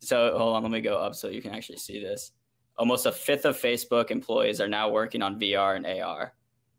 so 0.00 0.36
hold 0.36 0.56
on. 0.56 0.62
Let 0.62 0.72
me 0.72 0.80
go 0.80 0.96
up 0.96 1.14
so 1.14 1.28
you 1.28 1.42
can 1.42 1.54
actually 1.54 1.78
see 1.78 2.02
this. 2.02 2.32
Almost 2.78 3.06
a 3.06 3.12
fifth 3.12 3.44
of 3.44 3.56
Facebook 3.56 4.10
employees 4.10 4.60
are 4.60 4.68
now 4.68 4.90
working 4.90 5.22
on 5.22 5.38
VR 5.38 5.76
and 5.76 5.86
AR. 5.86 6.32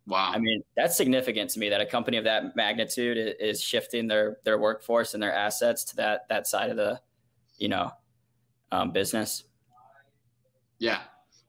Wow. 0.06 0.32
I 0.34 0.40
mean, 0.40 0.64
that's 0.76 0.98
significant 0.98 1.52
to 1.52 1.60
me 1.60 1.70
that 1.70 1.80
a 1.80 1.86
company 1.86 2.18
of 2.18 2.26
that 2.26 2.56
magnitude 2.56 3.36
is 3.40 3.62
shifting 3.62 4.08
their 4.08 4.38
their 4.44 4.58
workforce 4.58 5.14
and 5.14 5.24
their 5.24 5.34
assets 5.34 5.86
to 5.86 5.96
that 5.98 6.28
that 6.30 6.48
side 6.48 6.70
of 6.70 6.78
the, 6.78 7.00
you 7.58 7.70
know, 7.70 7.92
um, 8.72 8.92
business. 8.92 9.46
Yeah, 10.84 11.00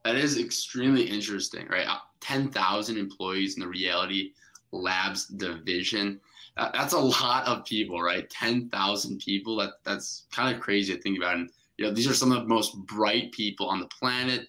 that 0.05 0.15
is 0.15 0.39
extremely 0.39 1.03
interesting, 1.03 1.67
right? 1.67 1.85
Uh, 1.85 1.97
10,000 2.21 2.97
employees 2.97 3.55
in 3.55 3.59
the 3.59 3.67
reality 3.67 4.31
labs 4.71 5.25
division. 5.25 6.21
Uh, 6.55 6.71
that's 6.71 6.93
a 6.93 6.97
lot 6.97 7.45
of 7.45 7.65
people, 7.65 8.01
right? 8.01 8.29
10,000 8.29 9.19
people. 9.19 9.57
That 9.57 9.71
that's 9.83 10.25
kind 10.31 10.55
of 10.55 10.61
crazy 10.61 10.95
to 10.95 11.01
think 11.01 11.17
about. 11.17 11.35
And 11.35 11.49
you 11.75 11.83
know, 11.83 11.91
these 11.91 12.07
are 12.07 12.13
some 12.13 12.31
of 12.31 12.43
the 12.43 12.47
most 12.47 12.77
bright 12.85 13.33
people 13.33 13.67
on 13.67 13.81
the 13.81 13.87
planet, 13.87 14.47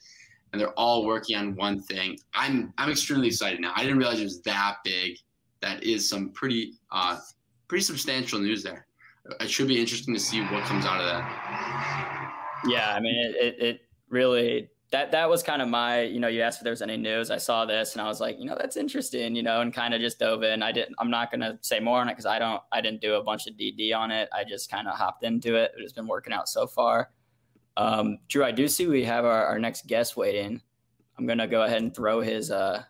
and 0.52 0.60
they're 0.60 0.78
all 0.78 1.04
working 1.04 1.36
on 1.36 1.56
one 1.56 1.82
thing. 1.82 2.16
I'm 2.32 2.72
I'm 2.78 2.88
extremely 2.88 3.26
excited 3.26 3.58
now. 3.58 3.72
I 3.74 3.82
didn't 3.82 3.98
realize 3.98 4.20
it 4.20 4.22
was 4.22 4.40
that 4.42 4.76
big. 4.84 5.18
That 5.62 5.82
is 5.82 6.08
some 6.08 6.30
pretty 6.30 6.74
uh 6.92 7.18
pretty 7.66 7.82
substantial 7.82 8.38
news 8.38 8.62
there. 8.62 8.86
it 9.40 9.50
should 9.50 9.66
be 9.66 9.80
interesting 9.80 10.14
to 10.14 10.20
see 10.20 10.42
what 10.42 10.62
comes 10.62 10.84
out 10.86 11.00
of 11.00 11.06
that. 11.06 12.62
Yeah, 12.68 12.94
I 12.94 13.00
mean, 13.00 13.16
it, 13.16 13.56
it 13.60 13.80
really 14.08 14.68
that 14.92 15.10
that 15.10 15.28
was 15.28 15.42
kind 15.42 15.60
of 15.60 15.68
my 15.68 16.02
you 16.02 16.20
know 16.20 16.28
you 16.28 16.42
asked 16.42 16.58
if 16.58 16.64
there 16.64 16.70
was 16.72 16.82
any 16.82 16.96
news 16.96 17.30
i 17.30 17.36
saw 17.36 17.64
this 17.64 17.92
and 17.92 18.00
i 18.00 18.06
was 18.06 18.20
like 18.20 18.38
you 18.38 18.44
know 18.44 18.56
that's 18.58 18.76
interesting 18.76 19.34
you 19.34 19.42
know 19.42 19.60
and 19.60 19.74
kind 19.74 19.94
of 19.94 20.00
just 20.00 20.18
dove 20.18 20.42
in. 20.42 20.62
I 20.62 20.72
didn't 20.72 20.94
i'm 20.98 21.10
not 21.10 21.30
going 21.30 21.40
to 21.40 21.58
say 21.62 21.80
more 21.80 22.00
on 22.00 22.08
it 22.08 22.12
because 22.12 22.26
i 22.26 22.38
don't 22.38 22.62
i 22.72 22.80
didn't 22.80 23.00
do 23.00 23.14
a 23.14 23.22
bunch 23.22 23.46
of 23.46 23.54
dd 23.54 23.94
on 23.96 24.10
it. 24.10 24.28
I 24.32 24.44
just 24.44 24.70
kind 24.70 24.86
of 24.86 24.96
hopped 24.96 25.24
into 25.24 25.56
it 25.56 25.72
it's 25.76 25.92
been 25.92 26.06
working 26.06 26.32
out 26.32 26.48
so 26.48 26.66
far. 26.66 27.10
Um, 27.76 28.18
drew 28.28 28.44
i 28.44 28.52
do 28.52 28.68
see 28.68 28.86
we 28.86 29.04
have 29.04 29.24
our, 29.24 29.44
our 29.46 29.58
next 29.58 29.86
guest 29.86 30.16
waiting. 30.16 30.62
I'm 31.18 31.26
going 31.26 31.38
to 31.38 31.46
go 31.46 31.62
ahead 31.62 31.82
and 31.82 31.94
throw 31.94 32.20
his 32.20 32.50
uh, 32.50 32.82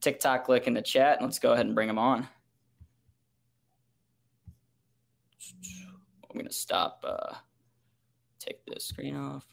tiktok 0.00 0.48
link 0.48 0.66
in 0.66 0.74
the 0.74 0.82
chat 0.82 1.18
and 1.18 1.26
let's 1.26 1.38
go 1.38 1.52
ahead 1.52 1.66
and 1.66 1.74
bring 1.74 1.88
him 1.88 1.98
on. 1.98 2.26
I'm 6.30 6.34
going 6.34 6.46
to 6.46 6.52
stop 6.52 7.04
uh, 7.06 7.34
take 8.38 8.64
this 8.66 8.84
screen 8.84 9.16
off 9.16 9.46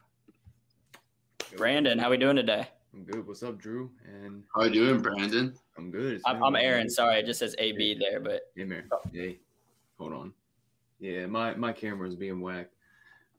Brandon, 1.53 1.97
how 1.97 2.09
we 2.09 2.17
doing 2.17 2.35
today? 2.35 2.67
I'm 2.93 3.03
good. 3.03 3.27
What's 3.27 3.43
up, 3.43 3.57
Drew? 3.57 3.91
And 4.05 4.43
how 4.53 4.61
are 4.61 4.67
you 4.67 4.73
doing, 4.73 5.01
Brandon? 5.01 5.53
I'm 5.77 5.91
good. 5.91 6.22
I'm, 6.26 6.43
I'm, 6.43 6.55
Aaron. 6.55 6.89
Sorry, 6.89 7.19
it 7.19 7.26
just 7.26 7.39
says 7.39 7.55
AB 7.59 7.97
there, 7.99 8.19
but 8.19 8.41
yeah, 8.55 8.65
man. 8.65 8.89
Hey, 9.13 9.39
hold 9.97 10.13
on. 10.13 10.34
Yeah, 10.99 11.26
my 11.27 11.53
my 11.55 11.72
camera 11.72 12.07
is 12.07 12.15
being 12.15 12.41
whacked. 12.41 12.73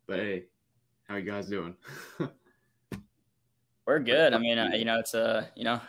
But 0.06 0.20
hey, 0.20 0.44
how 1.08 1.16
you 1.16 1.30
guys 1.30 1.48
doing? 1.48 1.74
We're 3.86 4.00
good. 4.00 4.34
I 4.34 4.38
mean, 4.38 4.58
uh, 4.58 4.70
you 4.74 4.84
know, 4.84 4.98
it's 4.98 5.14
a 5.14 5.24
uh, 5.24 5.44
you 5.54 5.64
know, 5.64 5.80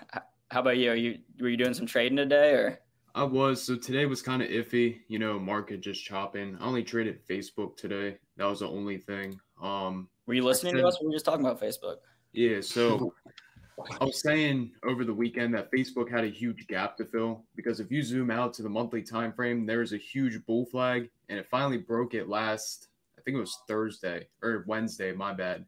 how 0.50 0.62
about 0.62 0.78
you? 0.78 0.92
Are 0.92 0.96
you 0.96 1.20
were 1.40 1.50
you 1.50 1.58
doing 1.58 1.74
some 1.74 1.86
trading 1.86 2.18
today 2.18 2.52
or? 2.52 2.80
I 3.16 3.24
was. 3.24 3.64
So 3.64 3.76
today 3.76 4.06
was 4.06 4.22
kind 4.22 4.42
of 4.42 4.50
iffy. 4.50 5.00
You 5.08 5.20
know, 5.20 5.40
market 5.40 5.82
just 5.82 6.04
chopping. 6.04 6.58
I 6.60 6.66
only 6.66 6.84
traded 6.84 7.26
Facebook 7.28 7.76
today. 7.78 8.18
That 8.38 8.46
was 8.46 8.60
the 8.60 8.68
only 8.68 8.98
thing. 8.98 9.40
Um, 9.62 10.08
were 10.28 10.34
you 10.34 10.44
listening 10.44 10.76
said, 10.76 10.82
to 10.82 10.88
us? 10.88 11.00
we 11.02 11.08
were 11.08 11.14
just 11.14 11.26
talking 11.26 11.46
about 11.46 11.60
Facebook. 11.60 11.98
Yeah. 12.34 12.62
So 12.62 13.14
I 14.00 14.04
was 14.04 14.22
saying 14.22 14.72
over 14.84 15.04
the 15.04 15.14
weekend 15.14 15.54
that 15.56 15.72
Facebook 15.72 16.10
had 16.10 16.24
a 16.24 16.30
huge 16.30 16.68
gap 16.68 16.98
to 16.98 17.06
fill 17.06 17.44
because 17.56 17.80
if 17.80 17.92
you 17.92 18.04
zoom 18.04 18.30
out 18.30 18.54
to 18.56 18.64
the 18.64 18.70
monthly 18.70 19.02
time 19.02 19.32
frame, 19.32 19.66
there's 19.66 19.94
a 19.94 19.98
huge 19.98 20.46
bull 20.46 20.66
flag, 20.66 21.10
and 21.30 21.40
it 21.40 21.48
finally 21.50 21.78
broke 21.78 22.14
it 22.14 22.28
last. 22.28 22.88
I 23.18 23.22
think 23.22 23.38
it 23.38 23.40
was 23.40 23.58
Thursday 23.68 24.28
or 24.44 24.66
Wednesday. 24.68 25.12
My 25.12 25.34
bad. 25.34 25.66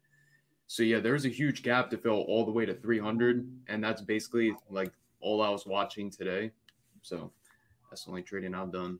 So 0.66 0.82
yeah, 0.82 1.00
there's 1.00 1.24
a 1.24 1.28
huge 1.28 1.62
gap 1.62 1.90
to 1.90 1.98
fill 1.98 2.20
all 2.28 2.44
the 2.44 2.52
way 2.52 2.64
to 2.66 2.74
300, 2.74 3.48
and 3.68 3.82
that's 3.82 4.02
basically 4.02 4.54
like 4.70 4.92
all 5.20 5.42
I 5.42 5.50
was 5.50 5.66
watching 5.66 6.10
today. 6.10 6.50
So 7.02 7.32
that's 7.90 8.04
the 8.04 8.10
only 8.10 8.22
trading 8.22 8.54
I've 8.54 8.72
done. 8.72 8.98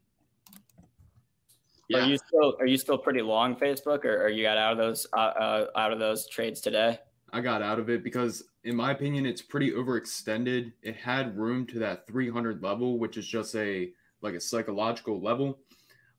Yeah. 1.91 2.05
Are 2.05 2.09
you 2.09 2.19
still 2.19 2.57
are 2.61 2.67
you 2.67 2.77
still 2.77 2.97
pretty 2.97 3.21
long 3.21 3.57
Facebook, 3.57 4.05
or, 4.05 4.23
or 4.23 4.29
you 4.29 4.45
got 4.45 4.57
out 4.57 4.71
of 4.71 4.79
those 4.79 5.09
uh, 5.13 5.17
uh, 5.17 5.67
out 5.75 5.93
of 5.93 5.99
those 5.99 6.29
trades 6.29 6.61
today? 6.61 7.01
I 7.33 7.41
got 7.41 7.63
out 7.63 7.81
of 7.81 7.91
it 7.91 8.05
because, 8.05 8.45
in 8.63 8.77
my 8.77 8.93
opinion, 8.93 9.27
it's 9.27 9.43
pretty 9.43 9.73
overextended. 9.73 10.73
It 10.83 10.95
had 10.95 11.37
room 11.37 11.67
to 11.67 11.81
that 11.81 12.07
300 12.07 12.63
level, 12.63 13.01
which 13.01 13.17
is 13.17 13.27
just 13.27 13.57
a 13.57 13.91
like 14.23 14.35
a 14.35 14.41
psychological 14.41 15.21
level, 15.21 15.59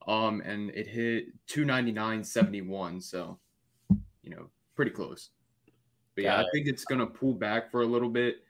um, 0.10 0.42
and 0.42 0.72
it 0.72 0.88
hit 0.88 1.28
299.71. 1.48 3.02
So, 3.02 3.40
you 4.24 4.30
know, 4.30 4.50
pretty 4.76 4.92
close. 4.92 5.30
But 6.16 6.26
yeah, 6.26 6.42
I 6.42 6.46
think 6.52 6.68
it's 6.68 6.84
gonna 6.84 7.08
pull 7.08 7.34
back 7.34 7.72
for 7.72 7.84
a 7.84 7.88
little 7.88 8.10
bit. 8.10 8.44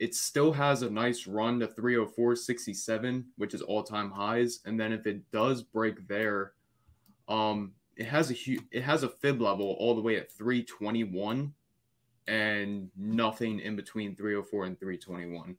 It 0.00 0.16
still 0.16 0.52
has 0.52 0.82
a 0.82 0.90
nice 0.90 1.28
run 1.28 1.60
to 1.60 1.68
304.67, 1.68 3.26
which 3.36 3.54
is 3.54 3.62
all 3.62 3.84
time 3.84 4.10
highs. 4.10 4.58
And 4.64 4.78
then 4.78 4.92
if 4.92 5.06
it 5.06 5.30
does 5.30 5.62
break 5.62 6.08
there, 6.08 6.54
um, 7.28 7.72
it 7.96 8.06
has 8.06 8.30
a 8.30 8.34
huge, 8.34 8.62
it 8.70 8.82
has 8.82 9.02
a 9.02 9.08
fib 9.08 9.40
level 9.40 9.76
all 9.78 9.94
the 9.94 10.02
way 10.02 10.16
at 10.16 10.30
321 10.32 11.52
and 12.26 12.90
nothing 12.96 13.60
in 13.60 13.76
between 13.76 14.16
304 14.16 14.64
and 14.66 14.78
321. 14.78 15.56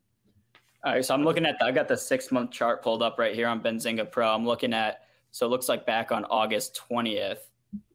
All 0.84 0.92
right, 0.92 1.04
so 1.04 1.14
I'm 1.14 1.24
looking 1.24 1.46
at 1.46 1.58
the, 1.58 1.64
I 1.66 1.72
got 1.72 1.88
the 1.88 1.96
six 1.96 2.30
month 2.30 2.50
chart 2.50 2.82
pulled 2.82 3.02
up 3.02 3.18
right 3.18 3.34
here 3.34 3.48
on 3.48 3.60
Benzinga 3.60 4.10
Pro. 4.10 4.28
I'm 4.28 4.46
looking 4.46 4.72
at 4.72 5.00
so 5.32 5.44
it 5.44 5.50
looks 5.50 5.68
like 5.68 5.84
back 5.84 6.12
on 6.12 6.24
August 6.26 6.80
20th, 6.88 7.38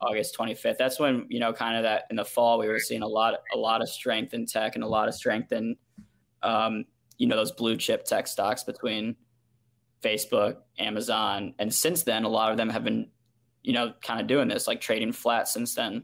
August 0.01 0.37
25th. 0.37 0.77
That's 0.77 0.99
when 0.99 1.25
you 1.29 1.39
know 1.39 1.53
kind 1.53 1.77
of 1.77 1.83
that 1.83 2.03
in 2.09 2.15
the 2.17 2.25
fall 2.25 2.59
we 2.59 2.67
were 2.67 2.79
seeing 2.79 3.01
a 3.01 3.07
lot 3.07 3.35
a 3.53 3.57
lot 3.57 3.81
of 3.81 3.89
strength 3.89 4.33
in 4.33 4.45
tech 4.45 4.75
and 4.75 4.83
a 4.83 4.87
lot 4.87 5.07
of 5.07 5.15
strength 5.15 5.51
in 5.51 5.75
um, 6.43 6.85
you 7.17 7.27
know 7.27 7.35
those 7.35 7.51
blue 7.51 7.77
chip 7.77 8.03
tech 8.03 8.27
stocks 8.27 8.63
between 8.63 9.15
Facebook, 10.03 10.57
Amazon, 10.77 11.53
and 11.59 11.73
since 11.73 12.03
then 12.03 12.25
a 12.25 12.29
lot 12.29 12.51
of 12.51 12.57
them 12.57 12.69
have 12.69 12.83
been 12.83 13.09
you 13.63 13.73
know, 13.73 13.93
kind 14.01 14.19
of 14.19 14.27
doing 14.27 14.47
this, 14.47 14.67
like 14.67 14.81
trading 14.81 15.11
flat 15.11 15.47
since 15.47 15.75
then. 15.75 16.03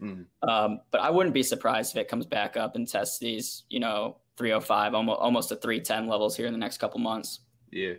Mm. 0.00 0.26
Um, 0.42 0.80
but 0.90 1.00
I 1.00 1.10
wouldn't 1.10 1.34
be 1.34 1.42
surprised 1.42 1.94
if 1.94 2.00
it 2.00 2.08
comes 2.08 2.26
back 2.26 2.56
up 2.56 2.76
and 2.76 2.88
tests 2.88 3.18
these, 3.18 3.64
you 3.68 3.80
know, 3.80 4.18
305, 4.36 4.94
almost 4.94 5.20
almost 5.20 5.48
to 5.48 5.56
310 5.56 6.08
levels 6.08 6.36
here 6.36 6.46
in 6.46 6.52
the 6.52 6.58
next 6.58 6.78
couple 6.78 7.00
months. 7.00 7.40
Yeah. 7.70 7.94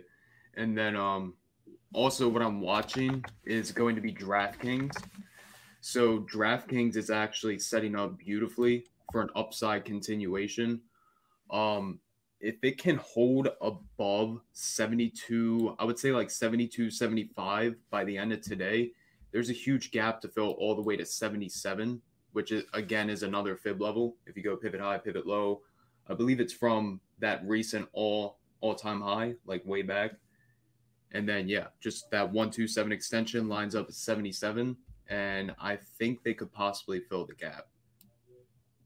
And 0.56 0.76
then 0.76 0.96
um 0.96 1.34
also 1.92 2.28
what 2.28 2.42
I'm 2.42 2.60
watching 2.60 3.24
is 3.44 3.72
going 3.72 3.94
to 3.96 4.00
be 4.00 4.12
DraftKings. 4.12 4.94
So 5.80 6.20
DraftKings 6.20 6.96
is 6.96 7.10
actually 7.10 7.58
setting 7.58 7.96
up 7.96 8.18
beautifully 8.18 8.84
for 9.10 9.20
an 9.22 9.30
upside 9.34 9.84
continuation. 9.84 10.80
Um 11.50 11.98
if 12.40 12.56
it 12.62 12.78
can 12.78 12.96
hold 12.96 13.48
above 13.60 14.40
72, 14.52 15.74
I 15.78 15.84
would 15.84 15.98
say 15.98 16.12
like 16.12 16.30
72, 16.30 16.90
75 16.90 17.76
by 17.90 18.04
the 18.04 18.16
end 18.16 18.32
of 18.32 18.40
today, 18.40 18.92
there's 19.32 19.50
a 19.50 19.54
huge 19.54 19.90
gap 19.90 20.20
to 20.20 20.28
fill 20.28 20.52
all 20.52 20.74
the 20.74 20.82
way 20.82 20.96
to 20.96 21.04
77, 21.04 22.00
which 22.32 22.52
is 22.52 22.64
again 22.74 23.10
is 23.10 23.22
another 23.22 23.56
fib 23.56 23.80
level. 23.80 24.16
If 24.26 24.36
you 24.36 24.42
go 24.42 24.56
pivot 24.56 24.80
high, 24.80 24.98
pivot 24.98 25.26
low, 25.26 25.62
I 26.08 26.14
believe 26.14 26.40
it's 26.40 26.52
from 26.52 27.00
that 27.18 27.42
recent 27.46 27.88
all 27.92 28.38
all 28.60 28.74
time 28.74 29.00
high, 29.00 29.34
like 29.44 29.64
way 29.66 29.82
back. 29.82 30.12
And 31.12 31.28
then 31.28 31.48
yeah, 31.48 31.66
just 31.80 32.10
that 32.10 32.24
127 32.24 32.92
extension 32.92 33.48
lines 33.48 33.74
up 33.74 33.88
at 33.88 33.94
77. 33.94 34.76
And 35.08 35.54
I 35.60 35.76
think 35.76 36.22
they 36.22 36.34
could 36.34 36.52
possibly 36.52 37.00
fill 37.00 37.24
the 37.24 37.34
gap. 37.34 37.66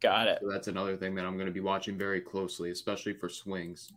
Got 0.02 0.26
it. 0.26 0.38
So 0.42 0.50
that's 0.50 0.66
another 0.66 0.96
thing 0.96 1.14
that 1.14 1.24
I'm 1.24 1.34
going 1.34 1.46
to 1.46 1.52
be 1.52 1.60
watching 1.60 1.96
very 1.96 2.20
closely, 2.20 2.70
especially 2.70 3.12
for 3.12 3.28
swings. 3.28 3.88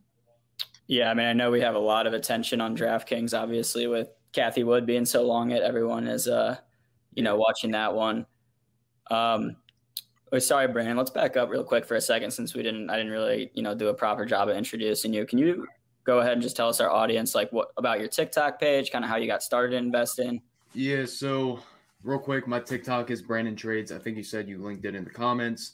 Yeah, 0.87 1.09
I 1.09 1.15
mean, 1.15 1.25
I 1.25 1.33
know 1.33 1.49
we 1.49 1.61
have 1.61 1.73
a 1.73 1.79
lot 1.79 2.05
of 2.05 2.13
attention 2.13 2.61
on 2.61 2.77
DraftKings, 2.77 3.35
obviously, 3.35 3.87
with 3.87 4.09
Cathie 4.33 4.63
Wood 4.63 4.85
being 4.85 5.05
so 5.05 5.23
long 5.23 5.49
it. 5.49 5.63
Everyone 5.63 6.07
is, 6.07 6.27
uh, 6.27 6.57
you 7.15 7.23
know, 7.23 7.37
watching 7.37 7.71
that 7.71 7.95
one. 7.95 8.27
Um, 9.09 9.55
oh, 10.31 10.37
sorry, 10.37 10.67
Brandon. 10.67 10.95
Let's 10.95 11.09
back 11.09 11.37
up 11.37 11.49
real 11.49 11.63
quick 11.63 11.85
for 11.85 11.95
a 11.95 12.01
second, 12.01 12.29
since 12.29 12.53
we 12.53 12.61
didn't, 12.61 12.91
I 12.91 12.97
didn't 12.97 13.11
really, 13.11 13.49
you 13.55 13.63
know, 13.63 13.73
do 13.73 13.87
a 13.87 13.93
proper 13.95 14.25
job 14.25 14.47
of 14.47 14.55
introducing 14.55 15.11
you. 15.11 15.25
Can 15.25 15.39
you 15.39 15.65
go 16.03 16.19
ahead 16.19 16.33
and 16.33 16.41
just 16.41 16.55
tell 16.55 16.69
us 16.69 16.79
our 16.79 16.91
audience, 16.91 17.33
like, 17.33 17.51
what 17.51 17.69
about 17.77 17.99
your 17.99 18.09
TikTok 18.09 18.59
page, 18.59 18.91
kind 18.91 19.03
of 19.03 19.09
how 19.09 19.15
you 19.15 19.25
got 19.25 19.41
started 19.41 19.75
investing? 19.75 20.39
Yeah. 20.75 21.05
So, 21.05 21.61
real 22.03 22.19
quick, 22.19 22.47
my 22.47 22.59
TikTok 22.59 23.09
is 23.09 23.23
Brandon 23.23 23.55
Trades. 23.55 23.91
I 23.91 23.97
think 23.97 24.17
you 24.17 24.23
said 24.23 24.47
you 24.47 24.63
linked 24.63 24.85
it 24.85 24.93
in 24.93 25.03
the 25.03 25.09
comments. 25.09 25.73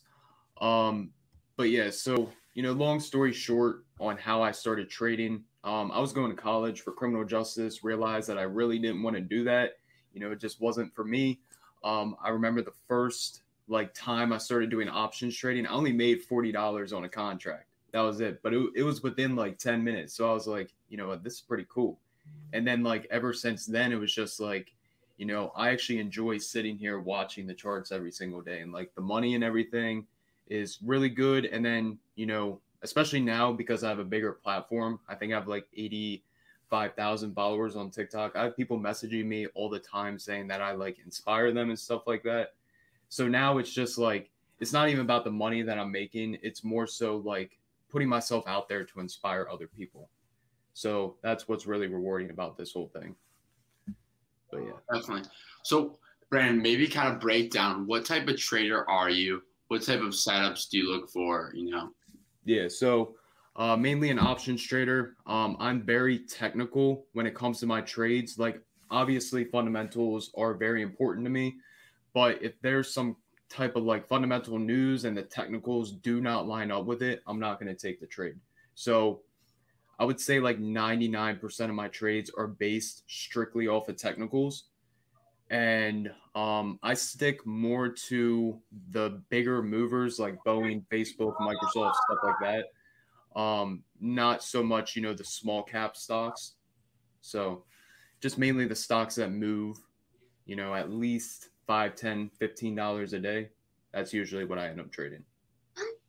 Um, 0.62 1.10
but 1.58 1.70
yeah, 1.70 1.90
so 1.90 2.30
you 2.54 2.64
know, 2.64 2.72
long 2.72 3.00
story 3.00 3.34
short, 3.34 3.84
on 4.00 4.18
how 4.18 4.42
I 4.42 4.52
started 4.52 4.90
trading, 4.90 5.44
um, 5.64 5.92
I 5.92 6.00
was 6.00 6.12
going 6.12 6.36
to 6.36 6.42
college 6.42 6.82
for 6.82 6.92
criminal 6.92 7.26
justice. 7.26 7.84
Realized 7.84 8.30
that 8.30 8.38
I 8.38 8.44
really 8.44 8.80
didn't 8.80 9.04
want 9.04 9.16
to 9.16 9.22
do 9.22 9.44
that. 9.46 9.74
You 10.14 10.22
know, 10.22 10.32
it 10.32 10.40
just 10.40 10.62
wasn't 10.62 10.94
for 10.94 11.04
me. 11.04 11.40
Um, 11.84 12.16
I 12.24 12.30
remember 12.30 12.62
the 12.62 12.74
first 12.88 13.42
like 13.68 13.94
time 13.94 14.34
I 14.34 14.38
started 14.38 14.70
doing 14.70 14.90
options 14.90 15.36
trading, 15.36 15.66
I 15.66 15.72
only 15.72 15.94
made 15.94 16.24
forty 16.24 16.52
dollars 16.52 16.94
on 16.94 17.04
a 17.04 17.10
contract. 17.10 17.66
That 17.92 18.02
was 18.02 18.22
it. 18.22 18.42
But 18.44 18.54
it, 18.54 18.70
it 18.76 18.84
was 18.84 19.04
within 19.04 19.36
like 19.36 19.58
ten 19.58 19.84
minutes. 19.84 20.14
So 20.14 20.30
I 20.30 20.34
was 20.34 20.48
like, 20.48 20.74
you 20.90 20.98
know 20.98 21.08
what, 21.08 21.24
this 21.24 21.36
is 21.36 21.42
pretty 21.42 21.66
cool. 21.70 22.00
And 22.54 22.68
then 22.68 22.84
like 22.84 23.08
ever 23.12 23.34
since 23.34 23.66
then, 23.66 23.92
it 23.92 23.96
was 23.96 24.14
just 24.14 24.40
like, 24.40 24.74
you 25.18 25.26
know, 25.26 25.52
I 25.56 25.70
actually 25.70 26.00
enjoy 26.00 26.38
sitting 26.38 26.78
here 26.78 27.00
watching 27.00 27.48
the 27.48 27.54
charts 27.54 27.92
every 27.92 28.12
single 28.12 28.42
day 28.42 28.62
and 28.62 28.72
like 28.72 28.94
the 28.96 29.02
money 29.02 29.36
and 29.36 29.44
everything 29.44 30.06
is 30.48 30.80
really 30.84 31.10
good. 31.10 31.46
And 31.46 31.64
then, 31.64 31.98
you 32.16 32.26
know, 32.26 32.60
especially 32.82 33.20
now 33.20 33.52
because 33.52 33.84
I 33.84 33.90
have 33.90 34.00
a 34.00 34.04
bigger 34.04 34.34
platform, 34.34 35.00
I 35.08 35.16
think 35.16 35.32
I 35.32 35.36
have 35.36 35.48
like 35.48 35.68
85,000 35.74 37.34
followers 37.34 37.76
on 37.76 37.90
TikTok. 37.90 38.36
I 38.36 38.44
have 38.44 38.58
people 38.58 38.80
messaging 38.80 39.26
me 39.26 39.48
all 39.54 39.70
the 39.70 39.80
time 39.80 40.18
saying 40.18 40.48
that 40.48 40.62
I 40.62 40.72
like 40.72 41.00
inspire 41.04 41.52
them 41.52 41.70
and 41.70 41.80
stuff 41.80 42.08
like 42.08 42.24
that. 42.24 42.54
So 43.10 43.28
now 43.28 43.58
it's 43.58 43.74
just 43.74 43.98
like, 43.98 44.32
it's 44.60 44.74
not 44.74 44.90
even 44.90 45.02
about 45.02 45.24
the 45.24 45.32
money 45.32 45.62
that 45.64 45.80
I'm 45.80 45.92
making. 45.92 46.38
It's 46.42 46.64
more 46.64 46.88
so 46.88 47.18
like 47.18 47.58
putting 47.90 48.08
myself 48.08 48.44
out 48.48 48.70
there 48.70 48.86
to 48.86 49.00
inspire 49.00 49.48
other 49.52 49.68
people. 49.68 50.10
So 50.74 51.18
that's 51.22 51.48
what's 51.48 51.66
really 51.66 51.88
rewarding 51.88 52.30
about 52.30 52.58
this 52.58 52.72
whole 52.72 52.88
thing. 52.88 53.16
But 54.52 54.62
yeah. 54.62 54.72
Definitely. 54.94 55.30
So, 55.64 55.98
Brandon, 56.30 56.62
maybe 56.62 56.88
kind 56.88 57.14
of 57.14 57.20
break 57.20 57.52
down 57.52 57.86
what 57.88 58.06
type 58.06 58.28
of 58.28 58.38
trader 58.38 58.90
are 58.90 59.10
you? 59.10 59.44
What 59.72 59.84
type 59.84 60.02
of 60.02 60.10
setups 60.10 60.68
do 60.68 60.78
you 60.78 60.92
look 60.92 61.10
for? 61.10 61.54
You 61.56 61.72
know. 61.72 61.92
Yeah. 62.44 62.68
So 62.68 63.16
uh, 63.56 63.78
mainly 63.78 64.10
an 64.10 64.20
options 64.20 64.62
trader. 64.62 65.16
Um, 65.26 65.56
I'm 65.62 65.82
very 65.82 66.20
technical 66.20 67.06
when 67.14 67.26
it 67.26 67.34
comes 67.34 67.62
to 67.62 67.66
my 67.66 67.80
trades. 67.80 68.38
Like 68.38 68.62
obviously 68.90 69.46
fundamentals 69.46 70.30
are 70.36 70.56
very 70.56 70.82
important 70.82 71.26
to 71.26 71.30
me, 71.30 71.56
but 72.14 72.44
if 72.44 72.52
there's 72.62 72.94
some 72.94 73.16
type 73.48 73.78
of 73.78 73.84
like 73.84 74.10
fundamental 74.10 74.60
news 74.60 75.06
and 75.06 75.16
the 75.16 75.22
technicals 75.22 75.94
do 75.94 76.20
not 76.20 76.50
line 76.50 76.70
up 76.70 76.84
with 76.84 77.02
it, 77.02 77.22
I'm 77.26 77.40
not 77.40 77.58
going 77.58 77.74
to 77.74 77.82
take 77.82 78.02
the 78.02 78.08
trade. 78.08 78.36
So 78.76 79.22
I 80.00 80.04
would 80.04 80.20
say 80.20 80.42
like 80.42 80.60
99% 80.60 81.62
of 81.62 81.76
my 81.76 81.88
trades 81.88 82.30
are 82.38 82.48
based 82.48 83.04
strictly 83.08 83.70
off 83.70 83.88
of 83.88 83.96
technicals. 83.96 84.66
And 85.52 86.10
um, 86.34 86.80
I 86.82 86.94
stick 86.94 87.46
more 87.46 87.90
to 87.90 88.58
the 88.92 89.22
bigger 89.30 89.62
movers 89.62 90.18
like 90.18 90.42
Boeing, 90.46 90.86
Facebook, 90.88 91.36
Microsoft, 91.40 91.94
stuff 91.94 92.20
like 92.24 92.36
that. 92.42 93.40
Um, 93.40 93.84
not 94.00 94.44
so 94.44 94.64
much, 94.64 94.96
you 94.96 95.02
know, 95.02 95.14
the 95.14 95.26
small 95.26 95.62
cap 95.62 95.98
stocks. 95.98 96.54
So 97.20 97.66
just 98.22 98.38
mainly 98.38 98.66
the 98.66 98.76
stocks 98.76 99.16
that 99.16 99.32
move, 99.32 99.78
you 100.46 100.56
know, 100.56 100.74
at 100.74 100.90
least 100.90 101.50
five, 101.68 101.96
ten, 101.96 102.30
fifteen 102.40 102.74
dollars 102.74 103.12
a 103.12 103.20
day. 103.20 103.50
That's 103.94 104.14
usually 104.14 104.46
what 104.46 104.58
I 104.58 104.70
end 104.70 104.80
up 104.80 104.90
trading. 104.90 105.24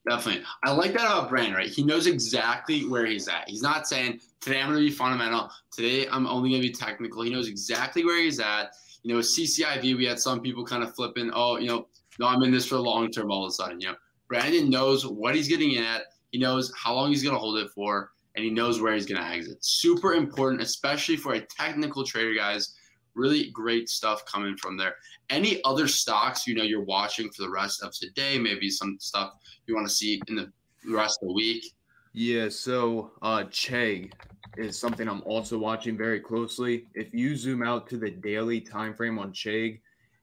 Definitely. 0.09 0.45
I 0.65 0.71
like 0.73 0.93
that 0.93 1.05
about 1.05 1.29
Brand, 1.29 1.55
right? 1.55 1.69
He 1.69 1.83
knows 1.83 2.07
exactly 2.07 2.89
where 2.89 3.07
he's 3.07 3.29
at. 3.29 3.49
He's 3.49 3.63
not 3.63 3.89
saying, 3.89 4.21
today 4.41 4.61
I'm 4.61 4.71
going 4.71 4.81
to 4.81 4.89
be 4.89 4.95
fundamental. 4.95 5.51
Today 5.73 6.07
I'm 6.09 6.27
only 6.29 6.51
going 6.51 6.63
to 6.63 6.69
be 6.69 6.75
technical. 6.75 7.23
He 7.23 7.31
knows 7.31 7.49
exactly 7.49 8.05
where 8.05 8.21
he's 8.23 8.39
at. 8.41 8.75
You 9.03 9.15
know, 9.15 9.21
CCIV, 9.21 9.97
we 9.97 10.05
had 10.05 10.19
some 10.19 10.41
people 10.41 10.65
kind 10.65 10.83
of 10.83 10.95
flipping, 10.95 11.31
oh, 11.35 11.59
you 11.59 11.69
know, 11.69 11.89
no, 12.19 12.27
I'm 12.27 12.43
in 12.43 12.51
this 12.51 12.67
for 12.67 12.77
long 12.77 13.11
term 13.11 13.31
all 13.31 13.45
of 13.45 13.49
a 13.49 13.53
sudden. 13.53 13.81
You 13.81 13.89
know, 13.89 13.95
Brandon 14.29 14.71
knows 14.71 15.07
what 15.07 15.35
he's 15.35 15.49
getting 15.49 15.77
at. 15.79 16.03
He 16.31 16.39
knows 16.39 16.73
how 16.77 16.95
long 16.95 17.11
he's 17.11 17.23
going 17.23 17.35
to 17.35 17.39
hold 17.39 17.59
it 17.59 17.71
for, 17.71 18.13
and 18.35 18.45
he 18.45 18.51
knows 18.51 18.81
where 18.81 18.95
he's 18.95 19.07
going 19.07 19.21
to 19.21 19.27
exit. 19.27 19.65
Super 19.65 20.15
important, 20.15 20.63
especially 20.63 21.17
for 21.17 21.35
a 21.35 21.41
technical 21.41 22.05
trader, 22.05 22.35
guys. 22.35 22.75
Really 23.15 23.51
great 23.51 23.91
stuff 23.91 24.25
coming 24.25 24.57
from 24.57 24.79
there. 24.79 24.95
Any 25.29 25.61
other 25.65 25.87
stocks 25.87 26.47
you 26.47 26.55
know 26.55 26.63
you're 26.63 26.85
watching 26.85 27.31
for 27.31 27.43
the 27.43 27.51
rest 27.51 27.83
of 27.83 27.93
today? 27.93 28.39
Maybe 28.39 28.71
some 28.71 28.97
stuff 29.01 29.33
you 29.67 29.75
want 29.75 29.87
to 29.87 29.93
see 29.93 30.21
in 30.29 30.37
the 30.37 30.51
rest 30.91 31.19
of 31.23 31.29
the 31.29 31.35
week. 31.35 31.75
Yeah, 32.13 32.49
so 32.51 33.13
uh 33.23 33.45
Chegg 33.45 34.13
is 34.59 34.79
something 34.79 35.09
I'm 35.09 35.23
also 35.23 35.59
watching 35.59 35.97
very 35.97 36.21
closely. 36.21 36.87
If 36.95 37.15
you 37.15 37.37
zoom 37.37 37.63
out 37.63 37.89
to 37.89 37.97
the 37.97 38.11
daily 38.11 38.61
time 38.61 38.95
frame 38.95 39.19
on 39.19 39.33
Chegg, 39.33 39.81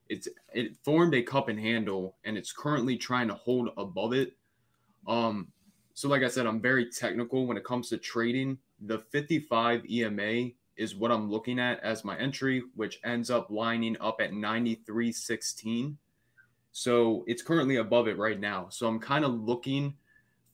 it's 0.08 0.28
it 0.54 0.78
formed 0.84 1.16
a 1.16 1.24
cup 1.24 1.50
and 1.50 1.60
handle 1.60 2.18
and 2.24 2.38
it's 2.38 2.52
currently 2.52 2.96
trying 2.98 3.28
to 3.30 3.34
hold 3.34 3.70
above 3.78 4.14
it. 4.14 4.34
Um 5.08 5.48
so 5.96 6.08
like 6.08 6.24
I 6.24 6.28
said, 6.30 6.46
I'm 6.46 6.62
very 6.62 6.90
technical 6.92 7.48
when 7.48 7.58
it 7.58 7.66
comes 7.66 7.90
to 7.90 7.98
trading. 7.98 8.60
The 8.82 9.00
55 9.00 9.86
EMA 9.90 10.52
is 10.78 10.96
what 10.96 11.12
I'm 11.12 11.30
looking 11.30 11.60
at 11.60 11.80
as 11.82 12.06
my 12.06 12.18
entry, 12.18 12.64
which 12.76 13.00
ends 13.04 13.30
up 13.30 13.50
lining 13.50 13.98
up 14.00 14.22
at 14.22 14.32
93.16. 14.32 15.96
So 16.72 17.26
it's 17.28 17.42
currently 17.42 17.78
above 17.78 18.08
it 18.08 18.18
right 18.18 18.40
now. 18.40 18.68
So 18.70 18.88
I'm 18.88 19.00
kind 19.00 19.26
of 19.26 19.34
looking 19.34 19.96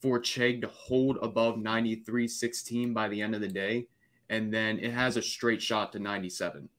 for 0.05 0.19
Chegg 0.19 0.61
to 0.61 0.67
hold 0.67 1.17
above 1.23 1.55
93.16 1.55 2.93
by 2.93 3.07
the 3.07 3.19
end 3.23 3.33
of 3.33 3.41
the 3.41 3.47
day. 3.47 3.87
And 4.29 4.53
then 4.53 4.77
it 4.77 4.91
has 4.93 5.17
a 5.17 5.21
straight 5.21 5.63
shot 5.63 5.91
to 5.93 5.99
97. 5.99 6.69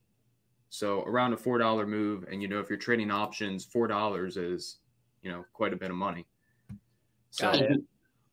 So 0.69 1.03
around 1.03 1.32
a 1.32 1.36
$4 1.36 1.89
move. 1.89 2.24
And, 2.31 2.40
you 2.40 2.47
know, 2.47 2.61
if 2.61 2.70
you're 2.70 2.78
trading 2.78 3.11
options, 3.11 3.66
$4 3.66 4.36
is, 4.36 4.77
you 5.23 5.32
know, 5.32 5.44
quite 5.53 5.73
a 5.73 5.77
bit 5.77 5.90
of 5.90 5.97
money. 5.97 6.24
So 7.32 7.53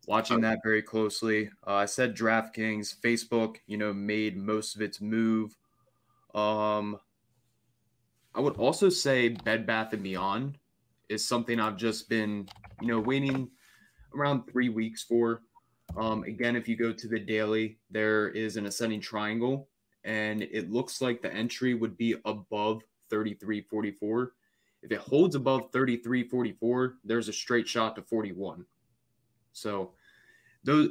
watching 0.06 0.42
that 0.42 0.60
very 0.64 0.84
closely. 0.84 1.50
Uh, 1.66 1.74
I 1.74 1.86
said 1.86 2.16
DraftKings, 2.16 2.96
Facebook, 2.96 3.56
you 3.66 3.80
know, 3.80 3.94
made 3.94 4.38
most 4.38 4.76
of 4.76 4.84
its 4.84 5.02
move. 5.02 5.58
Um, 6.36 7.00
I 8.36 8.42
would 8.42 8.58
also 8.58 8.90
say 8.90 9.30
Bed 9.30 9.66
Bath 9.66 9.92
and 9.94 10.04
Beyond 10.04 10.60
is 11.10 11.28
something 11.28 11.60
I've 11.60 11.78
just 11.78 12.10
been, 12.10 12.48
you 12.80 12.90
know, 12.90 13.00
waiting 13.00 13.50
around 14.16 14.44
three 14.44 14.70
weeks 14.70 15.04
for. 15.04 15.42
Um, 15.98 16.24
again, 16.24 16.56
if 16.56 16.68
you 16.68 16.76
go 16.76 16.92
to 16.92 17.08
the 17.08 17.20
daily, 17.20 17.78
there 17.92 18.30
is 18.30 18.58
an 18.58 18.66
ascending 18.66 19.02
triangle, 19.02 19.68
and 20.04 20.42
it 20.42 20.72
looks 20.72 21.02
like 21.02 21.22
the 21.22 21.34
entry 21.34 21.74
would 21.74 21.98
be 21.98 22.16
above 22.26 22.82
33.44. 23.12 24.30
If 24.82 24.92
it 24.92 25.00
holds 25.00 25.36
above 25.36 25.72
33.44, 25.72 26.94
there's 27.04 27.30
a 27.30 27.34
straight 27.34 27.68
shot 27.68 27.96
to 27.96 28.02
41. 28.02 28.66
So 29.54 29.92
those 30.64 30.90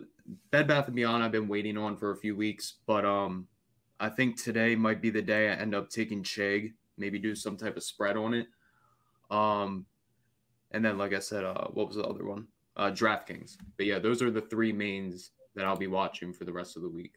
Bed 0.51 0.69
Bath 0.69 0.87
and 0.87 0.97
Beyond 0.97 1.23
I've 1.23 1.33
been 1.33 1.49
waiting 1.49 1.77
on 1.77 1.97
for 1.97 2.13
a 2.13 2.17
few 2.17 2.37
weeks, 2.37 2.75
but 2.87 3.05
um 3.05 3.49
I 4.01 4.09
think 4.09 4.43
today 4.43 4.75
might 4.75 5.03
be 5.03 5.11
the 5.11 5.23
day 5.23 5.49
I 5.49 5.55
end 5.55 5.75
up 5.75 5.89
taking 5.89 6.23
Chegg, 6.23 6.73
maybe 6.97 7.19
do 7.19 7.35
some 7.35 7.57
type 7.57 7.77
of 7.77 7.83
spread 7.83 8.17
on 8.17 8.35
it. 8.35 8.47
Um 9.31 9.87
and 10.71 10.85
then 10.85 10.97
like 10.97 11.13
I 11.13 11.19
said, 11.19 11.45
uh 11.45 11.69
what 11.69 11.89
was 11.89 11.97
the 11.97 12.05
other 12.05 12.25
one? 12.25 12.47
Uh 12.77 12.91
DraftKings. 12.91 13.57
But 13.77 13.87
yeah, 13.87 13.99
those 13.99 14.23
are 14.23 14.31
the 14.31 14.41
three 14.41 14.73
mains 14.73 15.31
that 15.55 15.65
I'll 15.65 15.77
be 15.77 15.87
watching 15.87 16.33
for 16.33 16.45
the 16.45 16.53
rest 16.53 16.77
of 16.77 16.83
the 16.83 16.89
week. 16.89 17.15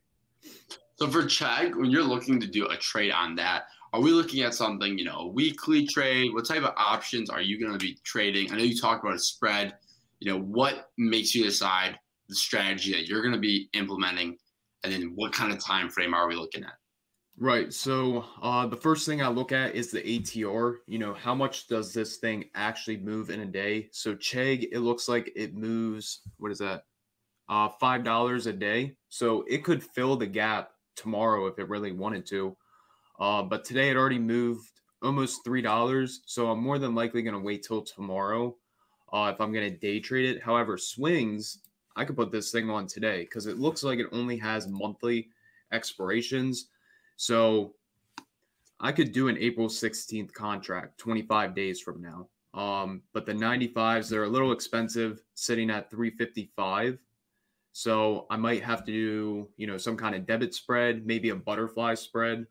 So 0.96 1.08
for 1.10 1.24
Chegg, 1.24 1.76
when 1.76 1.92
you're 1.92 2.04
looking 2.04 2.40
to 2.40 2.48
do 2.48 2.68
a 2.68 2.78
trade 2.78 3.12
on 3.12 3.36
that, 3.36 3.64
are 3.94 4.02
we 4.02 4.12
looking 4.12 4.44
at 4.44 4.54
something, 4.54 4.98
you 4.98 5.06
know, 5.06 5.20
a 5.20 5.28
weekly 5.28 5.88
trade? 5.88 6.34
What 6.34 6.46
type 6.46 6.64
of 6.64 6.74
options 6.78 7.30
are 7.30 7.42
you 7.42 7.60
going 7.60 7.72
to 7.72 7.78
be 7.78 7.98
trading? 8.04 8.52
I 8.52 8.58
know 8.58 8.64
you 8.64 8.78
talked 8.78 9.04
about 9.04 9.16
a 9.16 9.20
spread. 9.20 9.74
You 10.20 10.32
know, 10.32 10.40
what 10.40 10.92
makes 10.98 11.36
you 11.36 11.44
decide 11.44 12.00
the 12.28 12.36
strategy 12.36 12.92
that 12.94 13.08
you're 13.08 13.22
going 13.22 13.34
to 13.34 13.40
be 13.40 13.70
implementing, 13.74 14.38
and 14.84 14.92
then 14.92 15.12
what 15.16 15.34
kind 15.34 15.52
of 15.52 15.64
time 15.64 15.90
frame 15.90 16.14
are 16.14 16.28
we 16.28 16.36
looking 16.36 16.64
at? 16.64 16.74
Right. 17.38 17.74
So 17.74 18.26
uh, 18.42 18.66
the 18.66 18.78
first 18.78 19.06
thing 19.06 19.22
I 19.22 19.28
look 19.28 19.52
at 19.52 19.76
is 19.76 19.92
the 19.92 20.02
ATR. 20.02 20.78
You 20.88 21.00
know, 21.00 21.14
how 21.14 21.36
much 21.36 21.68
does 21.68 21.94
this 21.94 22.16
thing 22.18 22.46
actually 22.56 22.98
move 22.98 23.30
in 23.30 23.42
a 23.42 23.46
day? 23.46 23.90
So 23.92 24.16
Chegg, 24.16 24.70
it 24.72 24.80
looks 24.80 25.10
like 25.10 25.34
it 25.36 25.54
moves. 25.54 26.22
What 26.38 26.52
is 26.52 26.60
that? 26.60 26.86
Uh, 27.50 27.70
Five 27.80 28.06
dollars 28.06 28.48
a 28.48 28.54
day. 28.54 28.96
So 29.10 29.44
it 29.50 29.66
could 29.66 29.84
fill 29.84 30.16
the 30.16 30.26
gap 30.26 30.72
tomorrow 30.96 31.46
if 31.48 31.60
it 31.60 31.68
really 31.68 31.92
wanted 31.92 32.26
to. 32.28 32.56
Uh, 33.20 33.44
but 33.44 33.66
today 33.66 33.90
it 33.90 33.98
already 33.98 34.20
moved 34.20 34.72
almost 35.04 35.44
three 35.44 35.62
dollars. 35.62 36.22
So 36.26 36.50
I'm 36.50 36.62
more 36.62 36.80
than 36.80 36.96
likely 36.96 37.22
going 37.22 37.34
to 37.36 37.40
wait 37.40 37.64
till 37.64 37.82
tomorrow 37.82 38.56
uh, 39.12 39.32
if 39.34 39.42
I'm 39.42 39.52
going 39.52 39.70
to 39.70 39.78
day 39.78 40.00
trade 40.00 40.38
it. 40.38 40.42
However, 40.42 40.78
swings 40.78 41.60
I 41.98 42.06
could 42.06 42.16
put 42.16 42.32
this 42.32 42.52
thing 42.52 42.70
on 42.70 42.88
today 42.88 43.24
because 43.24 43.46
it 43.46 43.58
looks 43.58 43.84
like 43.84 44.00
it 44.00 44.08
only 44.14 44.38
has 44.38 44.70
monthly 44.70 45.30
expirations. 45.74 46.68
So 47.18 47.76
I 48.80 48.92
could 48.92 49.12
do 49.12 49.28
an 49.28 49.38
April 49.40 49.68
16th 49.68 50.34
contract 50.34 50.98
25 50.98 51.56
days 51.56 51.80
from 51.80 52.02
now. 52.02 52.28
Um, 52.54 53.02
but 53.14 53.26
the 53.26 53.34
95s, 53.34 54.10
they're 54.10 54.24
a 54.24 54.30
little 54.30 54.52
expensive, 54.52 55.22
sitting 55.34 55.70
at 55.70 55.90
355. 55.92 56.98
So 57.72 58.26
I 58.30 58.38
might 58.38 58.64
have 58.64 58.86
to 58.86 58.92
do, 58.92 59.50
you 59.58 59.68
know, 59.68 59.78
some 59.78 59.98
kind 59.98 60.16
of 60.16 60.26
debit 60.26 60.54
spread, 60.54 61.06
maybe 61.06 61.30
a 61.30 61.36
butterfly 61.36 61.96
spread. 61.96 62.48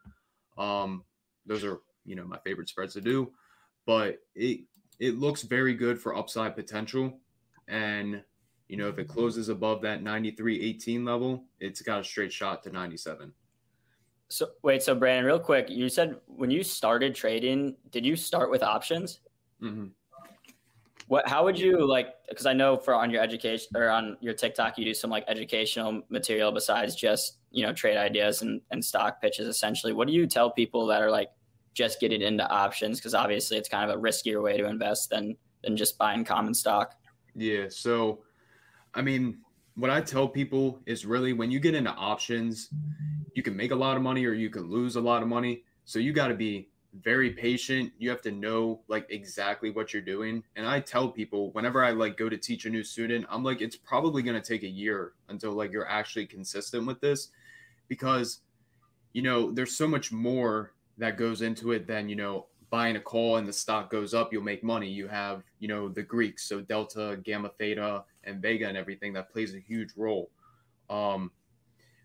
Um, 0.58 1.04
those 1.46 1.64
are, 1.64 1.80
you 2.04 2.14
know, 2.14 2.26
my 2.26 2.38
favorite 2.44 2.68
spreads 2.68 2.92
to 2.94 3.00
do. 3.00 3.32
But 3.86 4.18
it 4.34 4.60
it 5.00 5.18
looks 5.18 5.42
very 5.42 5.74
good 5.74 5.98
for 6.00 6.16
upside 6.16 6.54
potential. 6.54 7.18
And 7.68 8.22
you 8.68 8.76
know, 8.76 8.88
if 8.88 8.98
it 8.98 9.08
closes 9.08 9.48
above 9.48 9.82
that 9.82 10.02
93.18 10.02 11.04
level, 11.04 11.44
it's 11.60 11.82
got 11.82 12.00
a 12.00 12.04
straight 12.04 12.32
shot 12.32 12.62
to 12.62 12.70
97. 12.70 13.32
So 14.34 14.48
wait, 14.64 14.82
so 14.82 14.96
Brandon, 14.96 15.24
real 15.24 15.38
quick, 15.38 15.70
you 15.70 15.88
said 15.88 16.16
when 16.26 16.50
you 16.50 16.64
started 16.64 17.14
trading, 17.14 17.76
did 17.90 18.04
you 18.04 18.16
start 18.16 18.50
with 18.50 18.64
options? 18.64 19.20
Mm-hmm. 19.62 19.86
What? 21.06 21.28
How 21.28 21.44
would 21.44 21.56
you 21.56 21.86
like? 21.88 22.08
Because 22.28 22.44
I 22.44 22.52
know 22.52 22.76
for 22.76 22.94
on 22.94 23.10
your 23.10 23.22
education 23.22 23.68
or 23.76 23.90
on 23.90 24.16
your 24.20 24.34
TikTok, 24.34 24.76
you 24.76 24.84
do 24.84 24.92
some 24.92 25.08
like 25.08 25.24
educational 25.28 26.02
material 26.08 26.50
besides 26.50 26.96
just 26.96 27.38
you 27.52 27.64
know 27.64 27.72
trade 27.72 27.96
ideas 27.96 28.42
and 28.42 28.60
and 28.72 28.84
stock 28.84 29.22
pitches. 29.22 29.46
Essentially, 29.46 29.92
what 29.92 30.08
do 30.08 30.12
you 30.12 30.26
tell 30.26 30.50
people 30.50 30.84
that 30.88 31.00
are 31.00 31.12
like 31.12 31.28
just 31.72 32.00
getting 32.00 32.20
into 32.20 32.44
options? 32.50 32.98
Because 32.98 33.14
obviously, 33.14 33.56
it's 33.56 33.68
kind 33.68 33.88
of 33.88 33.96
a 33.96 34.02
riskier 34.02 34.42
way 34.42 34.56
to 34.56 34.66
invest 34.66 35.10
than 35.10 35.36
than 35.62 35.76
just 35.76 35.96
buying 35.96 36.24
common 36.24 36.54
stock. 36.54 36.96
Yeah. 37.36 37.66
So 37.68 38.24
I 38.94 39.00
mean, 39.00 39.43
what 39.76 39.90
I 39.90 40.00
tell 40.00 40.28
people 40.28 40.80
is 40.86 41.04
really 41.04 41.32
when 41.32 41.50
you 41.50 41.58
get 41.58 41.74
into 41.74 41.90
options, 41.90 42.70
you 43.34 43.42
can 43.42 43.56
make 43.56 43.72
a 43.72 43.76
lot 43.76 43.96
of 43.96 44.02
money 44.02 44.24
or 44.24 44.32
you 44.32 44.50
can 44.50 44.70
lose 44.70 44.96
a 44.96 45.00
lot 45.00 45.22
of 45.22 45.28
money. 45.28 45.64
So 45.84 45.98
you 45.98 46.12
got 46.12 46.28
to 46.28 46.34
be 46.34 46.68
very 47.02 47.30
patient. 47.30 47.92
You 47.98 48.08
have 48.10 48.22
to 48.22 48.30
know 48.30 48.80
like 48.86 49.06
exactly 49.10 49.70
what 49.70 49.92
you're 49.92 50.02
doing. 50.02 50.44
And 50.54 50.66
I 50.66 50.80
tell 50.80 51.08
people 51.08 51.50
whenever 51.52 51.84
I 51.84 51.90
like 51.90 52.16
go 52.16 52.28
to 52.28 52.36
teach 52.38 52.66
a 52.66 52.70
new 52.70 52.84
student, 52.84 53.26
I'm 53.28 53.42
like, 53.42 53.60
it's 53.60 53.76
probably 53.76 54.22
going 54.22 54.40
to 54.40 54.46
take 54.46 54.62
a 54.62 54.68
year 54.68 55.12
until 55.28 55.52
like 55.52 55.72
you're 55.72 55.88
actually 55.88 56.26
consistent 56.26 56.86
with 56.86 57.00
this 57.00 57.28
because, 57.88 58.40
you 59.12 59.22
know, 59.22 59.50
there's 59.50 59.76
so 59.76 59.88
much 59.88 60.12
more 60.12 60.72
that 60.98 61.18
goes 61.18 61.42
into 61.42 61.72
it 61.72 61.88
than, 61.88 62.08
you 62.08 62.14
know, 62.14 62.46
buying 62.70 62.96
a 62.96 63.00
call 63.00 63.36
and 63.36 63.46
the 63.46 63.52
stock 63.52 63.90
goes 63.90 64.14
up, 64.14 64.32
you'll 64.32 64.42
make 64.42 64.64
money. 64.64 64.88
You 64.88 65.08
have, 65.08 65.42
you 65.58 65.68
know, 65.68 65.88
the 65.88 66.02
Greeks, 66.02 66.48
so 66.48 66.60
delta, 66.60 67.18
gamma, 67.22 67.50
theta, 67.58 68.04
and 68.24 68.40
vega, 68.40 68.68
and 68.68 68.76
everything 68.76 69.12
that 69.14 69.30
plays 69.30 69.54
a 69.54 69.60
huge 69.60 69.90
role. 69.96 70.30
Um, 70.90 71.30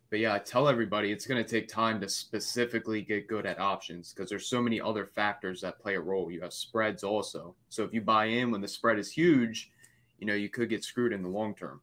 but 0.09 0.19
yeah, 0.19 0.33
I 0.33 0.39
tell 0.39 0.67
everybody 0.67 1.11
it's 1.11 1.27
going 1.27 1.43
to 1.43 1.49
take 1.49 1.67
time 1.67 2.01
to 2.01 2.09
specifically 2.09 3.01
get 3.01 3.27
good 3.27 3.45
at 3.45 3.59
options 3.59 4.11
because 4.11 4.29
there's 4.29 4.47
so 4.47 4.61
many 4.61 4.81
other 4.81 5.05
factors 5.05 5.61
that 5.61 5.79
play 5.79 5.95
a 5.95 6.01
role. 6.01 6.31
You 6.31 6.41
have 6.41 6.53
spreads 6.53 7.03
also. 7.03 7.55
So 7.69 7.83
if 7.83 7.93
you 7.93 8.01
buy 8.01 8.25
in 8.25 8.49
when 8.49 8.61
the 8.61 8.67
spread 8.67 8.97
is 8.97 9.11
huge, 9.11 9.71
you 10.17 10.25
know, 10.25 10.33
you 10.33 10.49
could 10.49 10.69
get 10.69 10.83
screwed 10.83 11.13
in 11.13 11.21
the 11.21 11.29
long 11.29 11.53
term. 11.53 11.81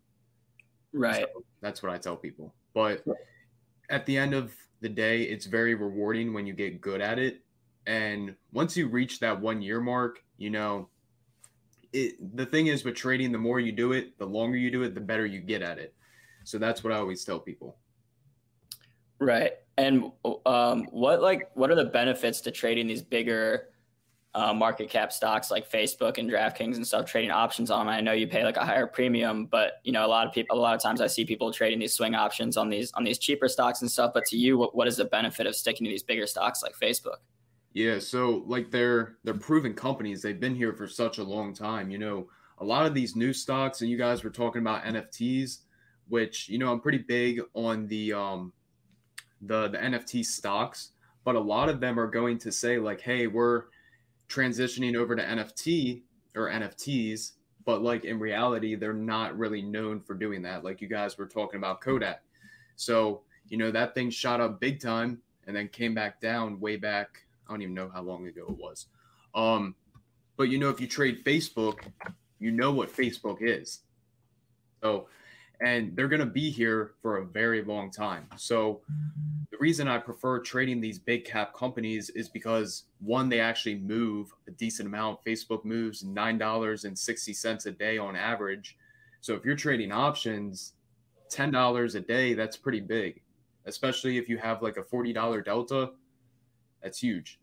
Right. 0.93 1.27
So 1.33 1.45
that's 1.61 1.83
what 1.83 1.93
I 1.93 1.99
tell 1.99 2.17
people. 2.17 2.53
But 2.75 3.05
at 3.91 4.05
the 4.07 4.19
end 4.19 4.35
of 4.35 4.53
the 4.81 4.89
day, 4.89 5.23
it's 5.23 5.47
very 5.47 5.75
rewarding 5.75 6.35
when 6.35 6.47
you 6.47 6.53
get 6.53 6.81
good 6.81 7.01
at 7.01 7.19
it. 7.19 7.43
And 7.87 8.35
once 8.53 8.77
you 8.77 8.89
reach 8.89 9.21
that 9.21 9.41
one 9.41 9.63
year 9.63 9.81
mark, 9.81 10.23
you 10.39 10.51
know, 10.51 10.89
it, 11.93 12.37
the 12.37 12.47
thing 12.47 12.67
is 12.67 12.85
with 12.85 12.95
trading, 12.95 13.33
the 13.33 13.39
more 13.39 13.61
you 13.61 13.73
do 13.73 13.93
it, 13.93 14.19
the 14.19 14.27
longer 14.27 14.57
you 14.57 14.71
do 14.71 14.83
it, 14.83 14.95
the 14.95 15.01
better 15.01 15.25
you 15.25 15.41
get 15.41 15.63
at 15.63 15.79
it. 15.79 15.95
So 16.45 16.59
that's 16.59 16.85
what 16.85 16.93
I 16.93 16.97
always 16.97 17.25
tell 17.25 17.41
people. 17.41 17.79
Right. 19.19 19.53
And 19.79 20.13
um, 20.45 20.85
what 20.91 21.21
like 21.23 21.51
what 21.55 21.71
are 21.71 21.75
the 21.75 21.85
benefits 21.85 22.41
to 22.43 22.51
trading 22.51 22.87
these 22.87 23.03
bigger 23.03 23.69
uh, 24.35 24.53
market 24.53 24.91
cap 24.91 25.13
stocks 25.13 25.51
like 25.51 25.71
Facebook 25.71 26.19
and 26.19 26.31
DraftKings 26.31 26.77
and 26.77 26.87
stuff, 26.87 27.07
trading 27.07 27.31
options 27.31 27.71
on 27.71 27.87
them? 27.87 27.95
I 27.95 28.01
know 28.01 28.13
you 28.13 28.27
pay 28.27 28.45
like 28.45 28.59
a 28.59 28.65
higher 28.65 28.87
premium, 28.87 29.47
but 29.47 29.81
you 29.85 29.93
know 29.93 30.05
a 30.05 30.09
lot 30.09 30.27
of 30.27 30.33
people, 30.33 30.59
a 30.59 30.61
lot 30.61 30.75
of 30.75 30.83
times 30.83 31.01
I 31.01 31.07
see 31.07 31.25
people 31.25 31.53
trading 31.53 31.79
these 31.79 31.95
swing 31.95 32.15
options 32.15 32.57
on 32.57 32.69
these 32.69 32.93
on 32.93 33.05
these 33.05 33.19
cheaper 33.19 33.49
stocks 33.49 33.81
and 33.81 33.91
stuff. 33.91 34.13
But 34.13 34.25
to 34.27 34.37
you, 34.37 34.59
what, 34.59 34.75
what 34.75 34.87
is 34.87 34.97
the 34.97 35.07
benefit 35.07 35.47
of 35.47 35.57
sticking 35.57 35.85
to 35.87 35.91
these 35.91 36.03
bigger 36.03 36.27
stocks 36.27 36.63
like 36.63 36.75
Facebook? 36.75 37.19
Yeah, 37.77 37.99
so 37.99 38.43
like 38.47 38.71
they're 38.71 39.19
they're 39.23 39.35
proven 39.35 39.75
companies. 39.75 40.23
They've 40.23 40.41
been 40.41 40.55
here 40.55 40.73
for 40.73 40.89
such 40.89 41.19
a 41.19 41.23
long 41.23 41.53
time. 41.53 41.91
You 41.91 41.99
know, 41.99 42.27
a 42.57 42.65
lot 42.65 42.87
of 42.87 42.95
these 42.95 43.15
new 43.15 43.35
stocks, 43.35 43.83
and 43.83 43.91
you 43.91 43.99
guys 43.99 44.25
were 44.25 44.31
talking 44.31 44.63
about 44.63 44.85
NFTs, 44.85 45.59
which 46.09 46.49
you 46.49 46.57
know 46.59 46.73
I'm 46.73 46.81
pretty 46.81 47.05
big 47.07 47.43
on 47.53 47.87
the 47.87 48.15
um 48.15 48.55
the 49.43 49.69
the 49.69 49.77
NFT 49.77 50.25
stocks, 50.25 50.93
but 51.23 51.37
a 51.37 51.39
lot 51.41 51.69
of 51.69 51.79
them 51.79 52.01
are 52.01 52.07
going 52.07 52.39
to 52.39 52.51
say 52.51 52.79
like, 52.79 53.03
"Hey, 53.03 53.27
we're 53.27 53.65
transitioning 54.27 54.97
over 54.97 55.15
to 55.15 55.23
NFT 55.23 56.01
or 56.35 56.49
NFTs," 56.49 57.33
but 57.67 57.83
like 57.83 58.07
in 58.07 58.19
reality, 58.19 58.75
they're 58.75 58.95
not 58.95 59.37
really 59.37 59.61
known 59.61 60.01
for 60.01 60.15
doing 60.15 60.41
that. 60.41 60.65
Like 60.65 60.81
you 60.81 60.89
guys 60.89 61.19
were 61.19 61.27
talking 61.27 61.59
about 61.59 61.83
Kodak, 61.83 62.23
so 62.77 63.21
you 63.51 63.59
know 63.59 63.71
that 63.71 63.95
thing 63.95 64.09
shot 64.09 64.41
up 64.41 64.61
big 64.61 64.81
time 64.81 65.21
and 65.47 65.55
then 65.55 65.69
came 65.69 65.95
back 65.95 66.23
down 66.23 66.59
way 66.59 66.77
back. 66.77 67.26
I 67.49 67.53
don't 67.53 67.63
even 67.63 67.75
know 67.75 67.91
how 67.93 68.03
long 68.03 68.27
ago 68.27 68.47
it 68.49 68.57
was. 68.57 68.87
Um, 69.35 69.75
but 70.37 70.45
you 70.45 70.59
know, 70.59 70.69
if 70.69 70.81
you 70.81 70.87
trade 70.87 71.25
Facebook, 71.25 71.79
you 72.39 72.51
know 72.51 72.73
what 72.73 72.95
Facebook 72.95 73.39
is. 73.41 73.81
So 74.83 75.09
and 75.61 75.97
they're 75.97 76.09
going 76.09 76.21
to 76.21 76.27
be 76.27 76.51
here 76.51 76.93
for 77.01 77.19
a 77.19 77.25
very 77.25 77.63
long 77.63 77.91
time. 77.91 78.27
So 78.37 78.83
the 79.51 79.57
reason 79.59 79.89
I 79.89 79.99
prefer 79.99 80.39
trading 80.41 80.81
these 80.81 80.99
big 80.99 81.25
cap 81.25 81.55
companies 81.55 82.11
is 82.11 82.29
because 82.29 82.85
one, 83.01 83.29
they 83.29 83.41
actually 83.41 83.77
move 83.77 84.33
a 84.49 84.51
decent 84.51 84.87
amount. 84.87 85.25
Facebook 85.25 85.65
moves 85.65 86.05
nine 86.05 86.39
dollars 86.39 86.85
and 86.85 86.99
sixty 86.99 87.33
cents 87.33 87.67
a 87.67 87.73
day 87.73 87.97
on 87.97 88.17
average. 88.17 88.77
So 89.21 89.35
if 89.35 89.45
you're 89.45 89.57
trading 89.57 89.93
options, 89.93 90.75
ten 91.31 91.51
dollars 91.51 91.95
a 91.95 92.01
day, 92.01 92.35
that's 92.35 92.57
pretty 92.57 92.81
big, 92.81 93.23
especially 93.65 94.19
if 94.19 94.29
you 94.29 94.37
have 94.39 94.63
like 94.63 94.77
a 94.77 94.85
forty 94.85 95.13
dollar 95.13 95.41
delta. 95.41 95.91
That's 96.87 97.01
huge. 97.01 97.41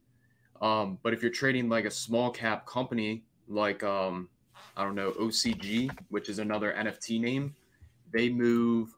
Um, 0.61 0.99
but 1.03 1.14
if 1.14 1.22
you're 1.22 1.30
trading 1.32 1.68
like 1.68 1.84
a 1.84 1.91
small 1.91 2.32
cap 2.32 2.65
company 2.65 3.26
like 3.49 3.84
um, 3.84 4.30
I 4.78 4.86
don't 4.86 4.95
know 4.95 5.11
OCG, 5.11 5.91
which 6.07 6.30
is 6.30 6.40
another 6.40 6.74
NFT 6.74 7.20
name 7.20 7.53
they 8.14 8.30
move. 8.30 8.95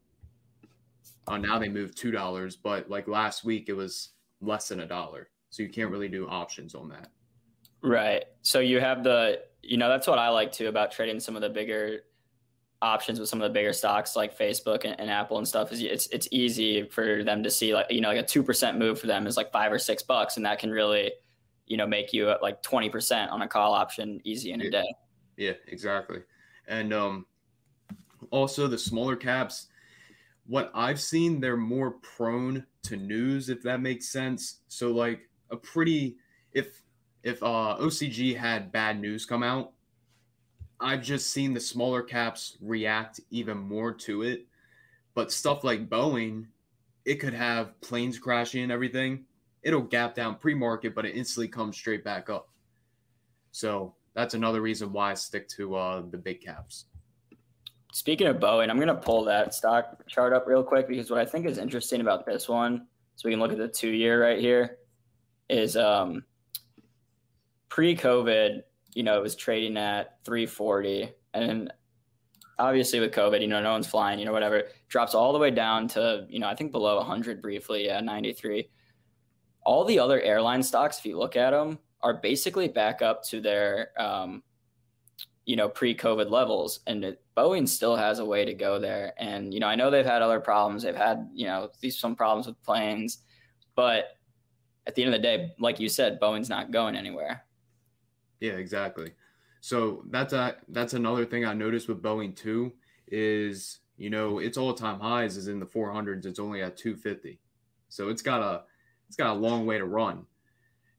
Oh, 1.27 1.37
now 1.37 1.57
they 1.57 1.67
move 1.67 1.95
two 1.95 2.11
dollars, 2.11 2.55
but 2.55 2.91
like 2.91 3.07
last 3.07 3.43
week 3.43 3.69
it 3.69 3.73
was 3.73 4.09
less 4.39 4.67
than 4.67 4.81
a 4.81 4.85
dollar, 4.85 5.29
so 5.49 5.63
you 5.63 5.69
can't 5.69 5.89
really 5.89 6.09
do 6.09 6.27
options 6.27 6.75
on 6.75 6.89
that. 6.89 7.07
Right. 7.81 8.25
So 8.43 8.59
you 8.59 8.79
have 8.79 9.03
the, 9.03 9.39
you 9.63 9.77
know, 9.77 9.89
that's 9.89 10.05
what 10.05 10.19
I 10.19 10.29
like 10.29 10.51
too 10.51 10.67
about 10.67 10.91
trading 10.91 11.19
some 11.19 11.35
of 11.35 11.41
the 11.41 11.49
bigger 11.49 12.01
options 12.85 13.19
with 13.19 13.27
some 13.27 13.41
of 13.41 13.49
the 13.49 13.53
bigger 13.53 13.73
stocks 13.73 14.15
like 14.15 14.37
Facebook 14.37 14.85
and, 14.85 14.99
and, 14.99 15.09
Apple 15.09 15.37
and 15.37 15.47
stuff 15.47 15.71
is 15.71 15.81
it's 15.81 16.07
it's 16.07 16.27
easy 16.31 16.83
for 16.83 17.23
them 17.23 17.41
to 17.43 17.49
see 17.49 17.73
like 17.73 17.87
you 17.89 18.01
know 18.01 18.09
like 18.09 18.19
a 18.19 18.23
two 18.23 18.43
percent 18.43 18.77
move 18.77 18.99
for 18.99 19.07
them 19.07 19.25
is 19.25 19.37
like 19.37 19.51
five 19.51 19.71
or 19.71 19.79
six 19.79 20.03
bucks 20.03 20.37
and 20.37 20.45
that 20.45 20.59
can 20.59 20.71
really 20.71 21.11
you 21.65 21.77
know 21.77 21.87
make 21.87 22.13
you 22.13 22.29
at 22.29 22.41
like 22.41 22.61
twenty 22.61 22.89
percent 22.89 23.31
on 23.31 23.41
a 23.41 23.47
call 23.47 23.73
option 23.73 24.21
easy 24.23 24.51
in 24.51 24.61
a 24.61 24.69
day. 24.69 24.85
Yeah, 25.37 25.53
exactly. 25.67 26.19
And 26.67 26.93
um, 26.93 27.25
also, 28.31 28.67
the 28.67 28.77
smaller 28.77 29.15
caps, 29.15 29.67
what 30.47 30.71
I've 30.73 30.99
seen, 30.99 31.39
they're 31.39 31.57
more 31.57 31.91
prone 31.91 32.65
to 32.83 32.95
news, 32.95 33.49
if 33.49 33.61
that 33.63 33.81
makes 33.81 34.09
sense. 34.09 34.61
So, 34.67 34.91
like 34.91 35.21
a 35.51 35.57
pretty, 35.57 36.17
if 36.53 36.81
if 37.23 37.41
uh, 37.43 37.77
OCG 37.79 38.35
had 38.37 38.71
bad 38.71 38.99
news 38.99 39.25
come 39.25 39.43
out, 39.43 39.73
I've 40.79 41.01
just 41.01 41.31
seen 41.31 41.53
the 41.53 41.59
smaller 41.59 42.01
caps 42.01 42.57
react 42.61 43.19
even 43.31 43.57
more 43.57 43.93
to 43.93 44.23
it. 44.23 44.45
But 45.13 45.31
stuff 45.31 45.63
like 45.63 45.89
Boeing, 45.89 46.47
it 47.05 47.15
could 47.15 47.33
have 47.33 47.79
planes 47.81 48.19
crashing 48.19 48.63
and 48.63 48.71
everything. 48.71 49.25
It'll 49.63 49.81
gap 49.81 50.13
down 50.13 50.35
pre 50.35 50.53
market, 50.53 50.93
but 50.93 51.05
it 51.05 51.15
instantly 51.15 51.47
comes 51.47 51.77
straight 51.77 52.03
back 52.03 52.29
up. 52.29 52.49
So 53.51 53.95
that's 54.13 54.33
another 54.33 54.61
reason 54.61 54.91
why 54.91 55.11
I 55.11 55.13
stick 55.13 55.47
to 55.49 55.75
uh, 55.75 56.03
the 56.09 56.17
big 56.17 56.41
caps. 56.41 56.85
Speaking 57.93 58.27
of 58.27 58.37
Boeing, 58.37 58.69
I'm 58.69 58.75
going 58.75 58.89
to 58.89 58.95
pull 58.95 59.23
that 59.23 59.53
stock 59.53 60.05
chart 60.07 60.33
up 60.33 60.45
real 60.47 60.63
quick 60.63 60.87
because 60.87 61.09
what 61.09 61.19
I 61.19 61.25
think 61.25 61.45
is 61.45 61.57
interesting 61.57 62.01
about 62.01 62.25
this 62.25 62.49
one, 62.49 62.87
so 63.15 63.29
we 63.29 63.31
can 63.31 63.39
look 63.39 63.53
at 63.53 63.57
the 63.57 63.69
two 63.69 63.91
year 63.91 64.21
right 64.21 64.39
here, 64.39 64.79
is 65.49 65.77
um, 65.77 66.25
pre 67.69 67.95
COVID, 67.95 68.63
you 68.95 69.03
know, 69.03 69.17
it 69.17 69.21
was 69.21 69.35
trading 69.35 69.77
at 69.77 70.17
340. 70.25 71.11
And 71.35 71.71
obviously 72.57 72.99
with 72.99 73.11
COVID, 73.11 73.41
you 73.41 73.47
know, 73.47 73.61
no 73.61 73.73
one's 73.73 73.87
flying, 73.87 74.17
you 74.17 74.25
know, 74.25 74.33
whatever, 74.33 74.63
drops 74.87 75.13
all 75.13 75.33
the 75.33 75.39
way 75.39 75.51
down 75.51 75.87
to, 75.89 76.25
you 76.29 76.39
know, 76.39 76.47
I 76.47 76.55
think 76.55 76.71
below 76.71 76.97
100 76.97 77.41
briefly, 77.41 77.85
yeah, 77.85 78.01
93. 78.01 78.69
All 79.63 79.85
the 79.85 79.99
other 79.99 80.19
airline 80.21 80.63
stocks, 80.63 80.97
if 80.97 81.05
you 81.05 81.19
look 81.19 81.35
at 81.35 81.51
them, 81.51 81.77
are 82.01 82.13
basically 82.13 82.67
back 82.67 83.01
up 83.01 83.23
to 83.23 83.41
their 83.41 83.89
um, 83.99 84.43
you 85.45 85.55
know 85.55 85.69
pre-COVID 85.69 86.29
levels, 86.29 86.81
and 86.87 87.03
it, 87.03 87.21
Boeing 87.37 87.67
still 87.67 87.95
has 87.95 88.19
a 88.19 88.25
way 88.25 88.45
to 88.45 88.53
go 88.53 88.79
there. 88.79 89.13
And 89.17 89.53
you 89.53 89.59
know, 89.59 89.67
I 89.67 89.75
know 89.75 89.89
they've 89.89 90.05
had 90.05 90.21
other 90.21 90.39
problems. 90.39 90.83
They've 90.83 90.95
had 90.95 91.29
you 91.33 91.47
know 91.47 91.69
these 91.81 91.97
some 91.97 92.15
problems 92.15 92.47
with 92.47 92.61
planes, 92.63 93.19
but 93.75 94.17
at 94.87 94.95
the 94.95 95.03
end 95.03 95.13
of 95.13 95.19
the 95.19 95.27
day, 95.27 95.51
like 95.59 95.79
you 95.79 95.89
said, 95.89 96.19
Boeing's 96.19 96.49
not 96.49 96.71
going 96.71 96.95
anywhere. 96.95 97.44
Yeah, 98.39 98.53
exactly. 98.53 99.13
So 99.61 100.03
that's 100.09 100.33
a 100.33 100.57
that's 100.69 100.93
another 100.93 101.25
thing 101.25 101.45
I 101.45 101.53
noticed 101.53 101.87
with 101.87 102.01
Boeing 102.01 102.35
too 102.35 102.73
is 103.07 103.79
you 103.97 104.09
know 104.09 104.39
its 104.39 104.57
all 104.57 104.73
time 104.73 104.99
highs 104.99 105.37
is 105.37 105.47
in 105.47 105.59
the 105.59 105.65
400s. 105.65 106.25
It's 106.25 106.39
only 106.39 106.61
at 106.61 106.77
250, 106.77 107.39
so 107.89 108.09
it's 108.09 108.21
got 108.21 108.41
a 108.41 108.63
it's 109.07 109.17
got 109.17 109.35
a 109.35 109.39
long 109.39 109.65
way 109.65 109.77
to 109.77 109.85
run. 109.85 110.25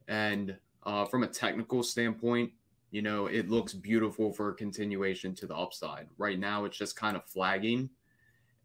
And 0.09 0.57
uh, 0.85 1.05
from 1.05 1.25
a 1.25 1.29
technical 1.29 1.83
standpoint, 1.83 2.53
you 2.91 3.03
know, 3.03 3.27
it 3.27 3.49
looks 3.49 3.73
beautiful 3.73 4.33
for 4.33 4.51
a 4.51 4.55
continuation 4.55 5.35
to 5.37 5.47
the 5.47 5.57
upside. 5.57 6.07
Right 6.17 6.39
now, 6.39 6.65
it's 6.65 6.79
just 6.79 6.97
kind 6.97 7.17
of 7.17 7.25
flagging. 7.25 7.91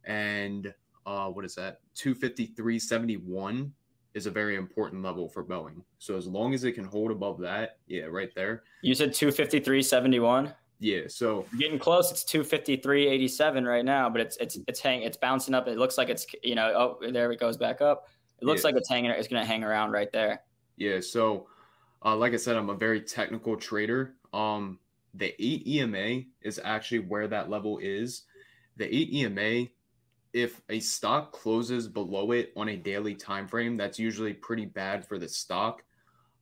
And 0.06 0.74
uh, 1.06 1.28
what 1.30 1.46
is 1.46 1.56
that? 1.56 1.80
253.71 1.98 3.72
is 4.14 4.26
a 4.26 4.32
very 4.32 4.56
important 4.56 5.04
level 5.04 5.30
for 5.30 5.44
Boeing. 5.44 5.84
So 6.00 6.18
as 6.18 6.28
long 6.28 6.54
as 6.54 6.64
it 6.64 6.74
can 6.74 6.84
hold 6.84 7.12
above 7.12 7.40
that, 7.40 7.78
yeah, 7.88 8.04
right 8.04 8.30
there. 8.36 8.64
You 8.82 8.94
said 8.94 9.12
253.71? 9.12 10.54
Yeah, 10.80 11.02
so 11.08 11.46
getting 11.60 11.78
close. 11.78 12.12
It's 12.12 12.24
253.87 12.24 13.68
right 13.68 13.86
now, 13.86 14.10
but 14.10 14.20
it's 14.20 14.36
it's 14.38 14.58
it's 14.68 14.80
hang 14.80 15.04
it's 15.04 15.16
bouncing 15.16 15.54
up. 15.54 15.68
It 15.68 15.78
looks 15.78 15.96
like 15.96 16.10
it's 16.10 16.26
you 16.44 16.56
know, 16.56 16.98
oh 17.02 17.12
there 17.12 17.32
it 17.32 17.40
goes 17.40 17.56
back 17.56 17.82
up. 17.82 18.08
It 18.42 18.46
looks 18.46 18.64
yeah. 18.64 18.70
like 18.70 18.76
it's 18.78 18.90
hanging 18.90 19.12
it's 19.12 19.28
gonna 19.28 19.46
hang 19.46 19.64
around 19.64 19.92
right 19.92 20.12
there. 20.12 20.42
Yeah, 20.78 21.00
so 21.00 21.46
uh, 22.04 22.16
like 22.16 22.34
I 22.34 22.38
said, 22.38 22.58
I'm 22.58 22.72
a 22.72 22.76
very 22.76 23.00
technical 23.00 23.56
trader. 23.56 24.16
Um, 24.34 24.80
the 25.14 25.36
8 25.40 25.68
EMA 25.68 26.22
is 26.42 26.60
actually 26.64 27.00
where 27.00 27.28
that 27.28 27.50
level 27.50 27.78
is. 27.78 28.24
The 28.78 28.94
8 28.94 29.14
EMA, 29.14 29.68
if 30.34 30.62
a 30.70 30.80
stock 30.80 31.32
closes 31.32 31.88
below 31.88 32.32
it 32.32 32.54
on 32.56 32.70
a 32.70 32.78
daily 32.78 33.16
time 33.16 33.48
frame, 33.48 33.78
that's 33.78 34.00
usually 34.00 34.34
pretty 34.34 34.66
bad 34.66 35.06
for 35.08 35.18
the 35.18 35.28
stock. 35.28 35.84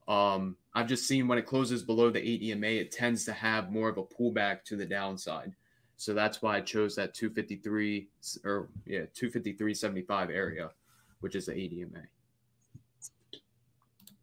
Um, 0.08 0.56
I've 0.74 0.88
just 0.88 1.08
seen 1.08 1.28
when 1.28 1.38
it 1.38 1.46
closes 1.46 1.84
below 1.84 2.10
the 2.10 2.20
8 2.20 2.42
EMA, 2.44 2.68
it 2.68 2.92
tends 2.92 3.26
to 3.26 3.34
have 3.34 3.72
more 3.72 3.90
of 3.90 3.98
a 3.98 4.04
pullback 4.04 4.64
to 4.66 4.76
the 4.76 4.86
downside. 4.86 5.54
So 5.98 6.14
that's 6.14 6.42
why 6.42 6.58
I 6.58 6.62
chose 6.62 6.96
that 6.96 7.14
253 7.14 8.08
or 8.44 8.70
yeah, 8.86 9.02
253.75 9.16 10.30
area, 10.34 10.72
which 11.20 11.36
is 11.36 11.46
the 11.46 11.58
8 11.58 11.74
EMA. 11.74 12.02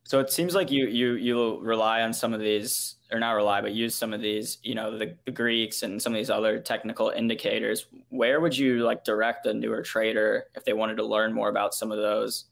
So 0.04 0.20
it 0.20 0.30
seems 0.30 0.54
like 0.54 0.70
you 0.70 0.86
you 0.86 1.14
you 1.14 1.60
rely 1.60 2.02
on 2.02 2.12
some 2.12 2.32
of 2.32 2.40
these 2.40 2.95
or 3.12 3.20
not 3.20 3.32
rely, 3.32 3.60
but 3.60 3.72
use 3.72 3.94
some 3.94 4.12
of 4.12 4.20
these, 4.20 4.58
you 4.62 4.74
know, 4.74 4.96
the, 4.96 5.14
the 5.24 5.30
Greeks 5.30 5.82
and 5.82 6.00
some 6.00 6.12
of 6.12 6.16
these 6.16 6.30
other 6.30 6.58
technical 6.58 7.10
indicators, 7.10 7.86
where 8.08 8.40
would 8.40 8.56
you 8.56 8.84
like 8.84 9.04
direct 9.04 9.46
a 9.46 9.54
newer 9.54 9.82
trader 9.82 10.46
if 10.54 10.64
they 10.64 10.72
wanted 10.72 10.96
to 10.96 11.04
learn 11.04 11.32
more 11.32 11.48
about 11.48 11.74
some 11.74 11.92
of 11.92 11.98
those? 11.98 12.46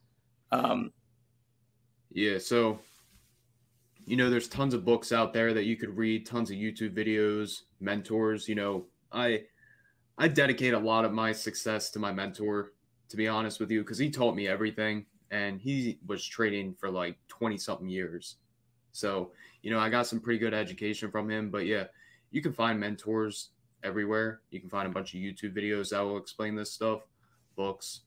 Um, 0.53 0.93
yeah, 2.11 2.39
so 2.39 2.79
you 4.07 4.17
know, 4.17 4.29
there's 4.29 4.49
tons 4.49 4.75
of 4.75 4.85
books 4.85 5.13
out 5.13 5.33
there 5.33 5.55
that 5.55 5.65
you 5.65 5.77
could 5.77 5.97
read, 5.97 6.27
tons 6.27 6.51
of 6.51 6.57
YouTube 6.57 6.95
videos, 6.95 7.63
mentors. 7.81 8.49
You 8.49 8.55
know, 8.55 8.87
I 9.13 9.45
I 10.19 10.29
dedicate 10.29 10.75
a 10.75 10.79
lot 10.79 11.05
of 11.05 11.13
my 11.13 11.33
success 11.33 11.91
to 11.91 11.99
my 11.99 12.13
mentor, 12.13 12.73
to 13.09 13.17
be 13.17 13.29
honest 13.29 13.61
with 13.61 13.71
you, 13.71 13.81
because 13.81 13.99
he 13.99 14.11
taught 14.11 14.37
me 14.37 14.47
everything 14.47 15.07
and 15.31 15.61
he 15.61 15.99
was 16.07 16.25
trading 16.25 16.75
for 16.75 16.91
like 16.91 17.17
20 17.29 17.59
something 17.59 17.89
years. 17.89 18.37
So, 18.95 19.33
you 19.63 19.73
know, 19.73 19.81
I 19.81 19.91
got 19.91 20.07
some 20.07 20.21
pretty 20.21 20.39
good 20.39 20.55
education 20.55 21.11
from 21.11 21.29
him. 21.29 21.51
But 21.51 21.67
yeah, 21.67 21.85
you 22.31 22.41
can 22.41 22.53
find 22.53 22.79
mentors 22.79 23.51
everywhere. 23.83 24.41
You 24.51 24.61
can 24.61 24.71
find 24.71 24.87
a 24.87 24.91
bunch 24.91 25.15
of 25.15 25.21
YouTube 25.21 25.55
videos 25.55 25.91
that 25.91 26.01
will 26.01 26.17
explain 26.17 26.55
this 26.55 26.71
stuff, 26.71 27.01
books. 27.57 28.03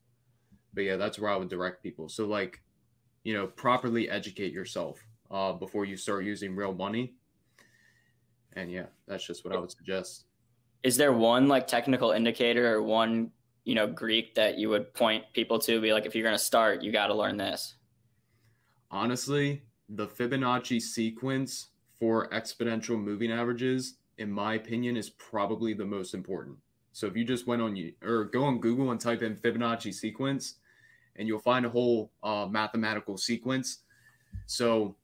But 0.74 0.86
yeah, 0.86 0.96
that's 0.96 1.20
where 1.20 1.30
I 1.30 1.36
would 1.36 1.50
direct 1.50 1.84
people. 1.84 2.08
So, 2.08 2.26
like, 2.26 2.62
you 3.24 3.34
know, 3.34 3.48
properly 3.48 4.10
educate 4.10 4.54
yourself 4.54 4.98
uh, 5.30 5.52
before 5.52 5.84
you 5.84 5.98
start 5.98 6.24
using 6.24 6.56
real 6.56 6.74
money. 6.74 7.14
And 8.54 8.72
yeah, 8.72 8.86
that's 9.08 9.28
just 9.28 9.44
what 9.44 9.54
I 9.54 9.60
would 9.60 9.72
suggest. 9.72 10.24
Is 10.84 10.96
there 10.96 11.12
one 11.12 11.50
like 11.50 11.68
technical 11.68 12.12
indicator 12.12 12.76
or 12.76 12.82
one, 12.82 13.32
you 13.66 13.76
know, 13.76 13.88
Greek 13.88 14.36
that 14.36 14.58
you 14.58 14.70
would 14.70 14.94
point 14.94 15.26
people 15.34 15.60
to 15.60 15.82
be 15.82 15.92
like, 15.92 16.06
if 16.06 16.16
you're 16.16 16.24
going 16.24 16.38
to 16.38 16.44
start, 16.44 16.82
you 16.82 16.94
got 16.94 17.08
to 17.08 17.14
learn 17.14 17.36
this? 17.36 17.76
Honestly, 18.90 19.64
the 19.90 20.08
Fibonacci 20.08 20.82
sequence 20.82 21.68
for 22.00 22.30
exponential 22.30 23.02
moving 23.02 23.32
averages, 23.32 23.96
in 24.18 24.32
my 24.32 24.56
opinion, 24.56 24.98
is 24.98 25.10
probably 25.10 25.74
the 25.74 25.86
most 25.86 26.14
important. 26.14 26.58
So 26.92 27.08
if 27.08 27.16
you 27.16 27.24
just 27.24 27.48
went 27.48 27.62
on 27.62 27.76
you 27.76 27.94
or 28.04 28.26
go 28.26 28.44
on 28.44 28.60
Google 28.60 28.92
and 28.92 29.00
type 29.00 29.22
in 29.22 29.36
Fibonacci 29.36 29.94
sequence, 29.94 30.56
and 31.16 31.28
you'll 31.28 31.40
find 31.40 31.66
a 31.66 31.70
whole 31.70 32.12
uh, 32.24 32.48
mathematical 32.50 33.18
sequence. 33.18 33.80
So 34.46 34.96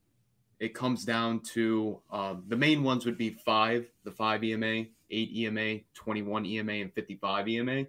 it 0.60 0.74
comes 0.74 1.06
down 1.06 1.42
to 1.54 2.00
uh, 2.12 2.36
the 2.48 2.56
main 2.56 2.84
ones 2.84 3.06
would 3.06 3.18
be 3.18 3.32
five, 3.32 3.88
the 4.04 4.12
five 4.12 4.44
EMA, 4.44 4.86
eight 5.10 5.36
EMA, 5.36 5.80
21 5.94 6.46
EMA, 6.46 6.72
and 6.74 6.94
55 6.94 7.48
EMA. 7.48 7.86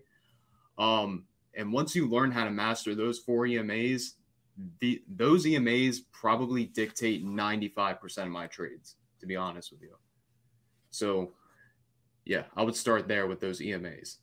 Um, 0.79 1.25
and 1.55 1.73
once 1.73 1.95
you 1.95 2.09
learn 2.09 2.31
how 2.31 2.45
to 2.45 2.51
master 2.51 2.95
those 2.95 3.19
four 3.19 3.47
EMAs, 3.47 4.15
the 4.81 5.03
those 5.09 5.45
EMAs 5.45 5.99
probably 6.13 6.67
dictate 6.67 7.25
95% 7.25 8.19
of 8.19 8.29
my 8.29 8.47
trades, 8.47 8.97
to 9.21 9.27
be 9.27 9.37
honest 9.37 9.73
with 9.73 9.83
you. 9.83 9.97
So, 10.91 11.33
yeah, 12.25 12.45
I 12.57 12.63
would 12.63 12.77
start 12.77 13.09
there 13.09 13.27
with 13.27 13.41
those 13.41 13.61
EMAs. 13.61 14.17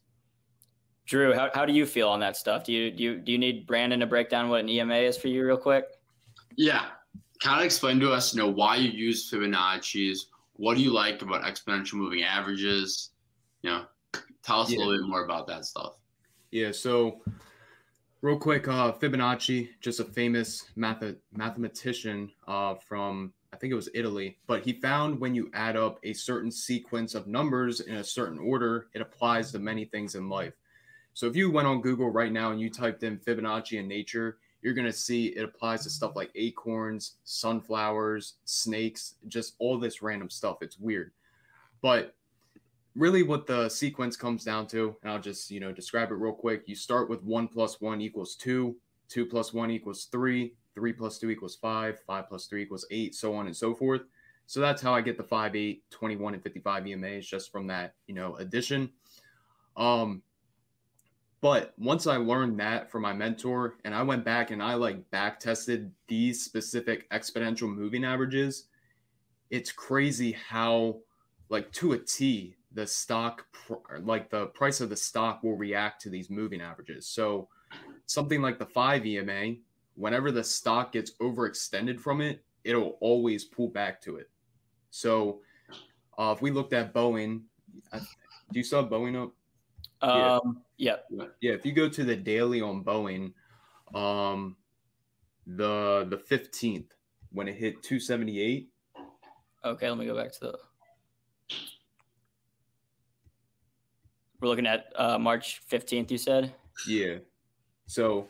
Drew, 1.06 1.34
how, 1.34 1.49
how 1.53 1.66
do 1.66 1.74
you 1.74 1.86
feel 1.86 2.08
on 2.08 2.20
that 2.22 2.38
stuff? 2.38 2.64
Do 2.64 2.72
you 2.72 2.91
do 2.91 3.03
you, 3.03 3.18
do 3.18 3.32
you 3.32 3.38
need 3.38 3.68
Brandon 3.68 3.99
to 3.99 4.06
break 4.06 4.30
down 4.30 4.49
what 4.49 4.62
an 4.62 4.70
EMA 4.70 4.95
is 4.95 5.18
for 5.18 5.28
you 5.28 5.45
real 5.45 5.58
quick? 5.58 5.86
Yeah, 6.56 6.86
kind 7.41 7.60
of 7.60 7.66
explain 7.66 7.99
to 7.99 8.12
us, 8.12 8.34
you 8.34 8.41
know, 8.41 8.49
why 8.49 8.78
you 8.78 8.90
use 8.90 9.30
Fibonacci's. 9.30 10.28
What 10.53 10.78
do 10.78 10.84
you 10.84 10.94
like 10.94 11.22
about 11.22 11.44
exponential 11.44 11.95
moving 11.95 12.24
averages? 12.24 13.10
You 13.64 13.72
know, 13.72 13.86
tell 14.44 14.62
us 14.62 14.72
yeah. 14.72 14.78
a 14.78 14.80
little 14.80 14.98
bit 14.98 15.10
more 15.10 15.26
about 15.26 15.48
that 15.48 15.66
stuff. 15.66 15.98
Yeah. 16.52 16.72
So 16.72 17.22
Real 18.23 18.38
quick, 18.38 18.68
uh, 18.68 18.91
Fibonacci, 18.91 19.69
just 19.80 19.99
a 19.99 20.03
famous 20.06 20.65
math- 20.76 21.15
mathematician 21.34 22.31
uh, 22.48 22.76
from, 22.76 23.34
I 23.52 23.57
think 23.57 23.72
it 23.72 23.76
was 23.76 23.89
Italy, 23.95 24.38
but 24.45 24.61
he 24.61 24.73
found 24.73 25.19
when 25.19 25.34
you 25.34 25.49
add 25.56 25.76
up 25.76 25.99
a 26.03 26.14
certain 26.14 26.52
sequence 26.52 27.15
of 27.15 27.26
numbers 27.26 27.80
in 27.80 27.95
a 27.95 28.03
certain 28.03 28.38
order, 28.38 28.89
it 28.93 29.02
applies 29.02 29.52
to 29.52 29.60
many 29.60 29.85
things 29.85 30.14
in 30.14 30.30
life. 30.30 30.53
So 31.15 31.26
if 31.26 31.35
you 31.35 31.49
went 31.49 31.68
on 31.68 31.81
Google 31.81 32.11
right 32.11 32.31
now 32.31 32.52
and 32.52 32.61
you 32.61 32.69
typed 32.69 33.02
in 33.02 33.18
Fibonacci 33.18 33.80
in 33.80 33.88
nature, 33.88 34.38
you're 34.61 34.76
going 34.76 34.85
to 34.85 34.93
see 34.93 35.30
it 35.30 35.43
applies 35.43 35.81
to 35.84 35.89
stuff 35.89 36.15
like 36.15 36.30
acorns, 36.35 37.15
sunflowers, 37.23 38.35
snakes, 38.45 39.15
just 39.30 39.56
all 39.57 39.80
this 39.80 40.03
random 40.03 40.30
stuff. 40.30 40.57
It's 40.61 40.77
weird. 40.77 41.11
But 41.81 42.14
really 42.95 43.23
what 43.23 43.47
the 43.47 43.69
sequence 43.69 44.15
comes 44.15 44.43
down 44.43 44.68
to, 44.68 44.95
and 45.01 45.11
I'll 45.11 45.22
just, 45.22 45.49
you 45.51 45.59
know, 45.59 45.72
describe 45.72 46.11
it 46.11 46.15
real 46.15 46.34
quick. 46.34 46.63
You 46.68 46.76
start 46.76 47.09
with 47.09 47.23
one 47.23 47.47
plus 47.47 47.80
one 47.80 48.01
equals 48.01 48.35
two, 48.35 48.76
two 49.07 49.26
plus 49.26 49.53
one 49.53 49.72
equals 49.72 50.05
three, 50.11 50.53
three 50.76 50.93
plus 50.93 51.18
two 51.18 51.30
equals 51.30 51.55
five, 51.55 51.99
five 52.05 52.27
plus 52.27 52.47
three 52.47 52.63
equals 52.63 52.85
eight, 52.91 53.15
so 53.15 53.34
on 53.34 53.47
and 53.47 53.55
so 53.55 53.73
forth. 53.73 54.01
So 54.45 54.59
that's 54.59 54.81
how 54.81 54.93
I 54.93 54.99
get 54.99 55.15
the 55.15 55.23
5, 55.23 55.55
8, 55.55 55.84
21, 55.91 56.34
and 56.34 56.43
55 56.43 56.84
EMAs 56.84 57.26
just 57.26 57.53
from 57.53 57.68
that, 57.68 57.93
you 58.07 58.13
know, 58.13 58.35
addition. 58.35 58.89
Um, 59.77 60.23
but 61.39 61.73
once 61.77 62.05
I 62.05 62.18
learned 62.18 62.59
that 62.59 62.91
from 62.91 63.01
my 63.01 63.13
mentor 63.13 63.76
and 63.85 63.95
I 63.95 64.03
went 64.03 64.26
back 64.26 64.51
and 64.51 64.61
I 64.61 64.73
like 64.73 65.09
back 65.09 65.39
tested 65.39 65.91
these 66.07 66.43
specific 66.43 67.09
exponential 67.11 67.73
moving 67.73 68.03
averages, 68.03 68.65
it's 69.49 69.72
crazy 69.72 70.34
how 70.34 70.99
like 71.49 71.72
to 71.73 71.93
a 71.93 71.97
T 71.97 72.57
the 72.73 72.88
stock 72.88 73.45
like 74.02 74.30
the 74.30 74.48
price 74.48 74.81
of 74.81 74.89
the 74.89 74.95
stock 74.95 75.43
will 75.43 75.57
react 75.57 76.02
to 76.02 76.10
these 76.10 76.30
moving 76.30 76.61
averages. 76.61 77.07
So 77.07 77.49
something 78.06 78.41
like 78.41 78.60
the 78.60 78.65
5 78.65 79.06
ema 79.06 79.56
whenever 79.95 80.31
the 80.31 80.43
stock 80.43 80.93
gets 80.93 81.11
overextended 81.22 81.99
from 81.99 82.22
it 82.22 82.43
it'll 82.64 82.98
always 83.02 83.43
pull 83.45 83.68
back 83.68 84.02
to 84.02 84.18
it. 84.18 84.30
So 84.89 85.41
uh, 86.18 86.34
if 86.35 86.41
we 86.41 86.52
looked 86.52 86.73
at 86.73 86.93
boeing 86.93 87.41
do 87.93 88.60
you 88.60 88.64
saw 88.64 88.88
boeing 88.88 89.22
up? 89.22 89.34
Um 90.07 90.61
yeah. 90.77 90.98
yeah. 91.10 91.26
Yeah 91.41 91.53
if 91.53 91.65
you 91.65 91.73
go 91.73 91.89
to 91.89 92.03
the 92.03 92.15
daily 92.15 92.61
on 92.61 92.84
boeing 92.84 93.34
um 93.93 94.56
the 95.45 96.07
the 96.10 96.18
15th 96.18 96.91
when 97.31 97.48
it 97.48 97.56
hit 97.56 97.81
278 97.84 98.69
okay 99.65 99.89
let 99.89 99.98
me 99.98 100.06
go 100.06 100.15
back 100.15 100.31
to 100.31 100.39
the 100.39 100.57
We're 104.41 104.47
looking 104.47 104.65
at 104.65 104.91
uh, 104.95 105.19
March 105.19 105.61
15th, 105.72 106.09
you 106.09 106.18
said? 106.18 106.53
Yeah. 106.88 107.18
So 107.85 108.27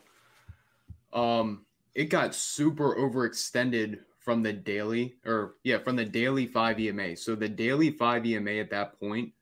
um 1.12 1.64
it 1.94 2.04
got 2.06 2.34
super 2.34 2.94
overextended 2.96 4.00
from 4.18 4.42
the 4.42 4.52
daily 4.52 5.16
or 5.26 5.56
yeah, 5.64 5.78
from 5.78 5.96
the 5.96 6.04
daily 6.04 6.46
5 6.46 6.80
EMA. 6.80 7.16
So 7.16 7.34
the 7.34 7.48
daily 7.48 7.90
5 7.90 8.26
EMA 8.26 8.52
at 8.52 8.70
that 8.70 8.98
point 8.98 9.32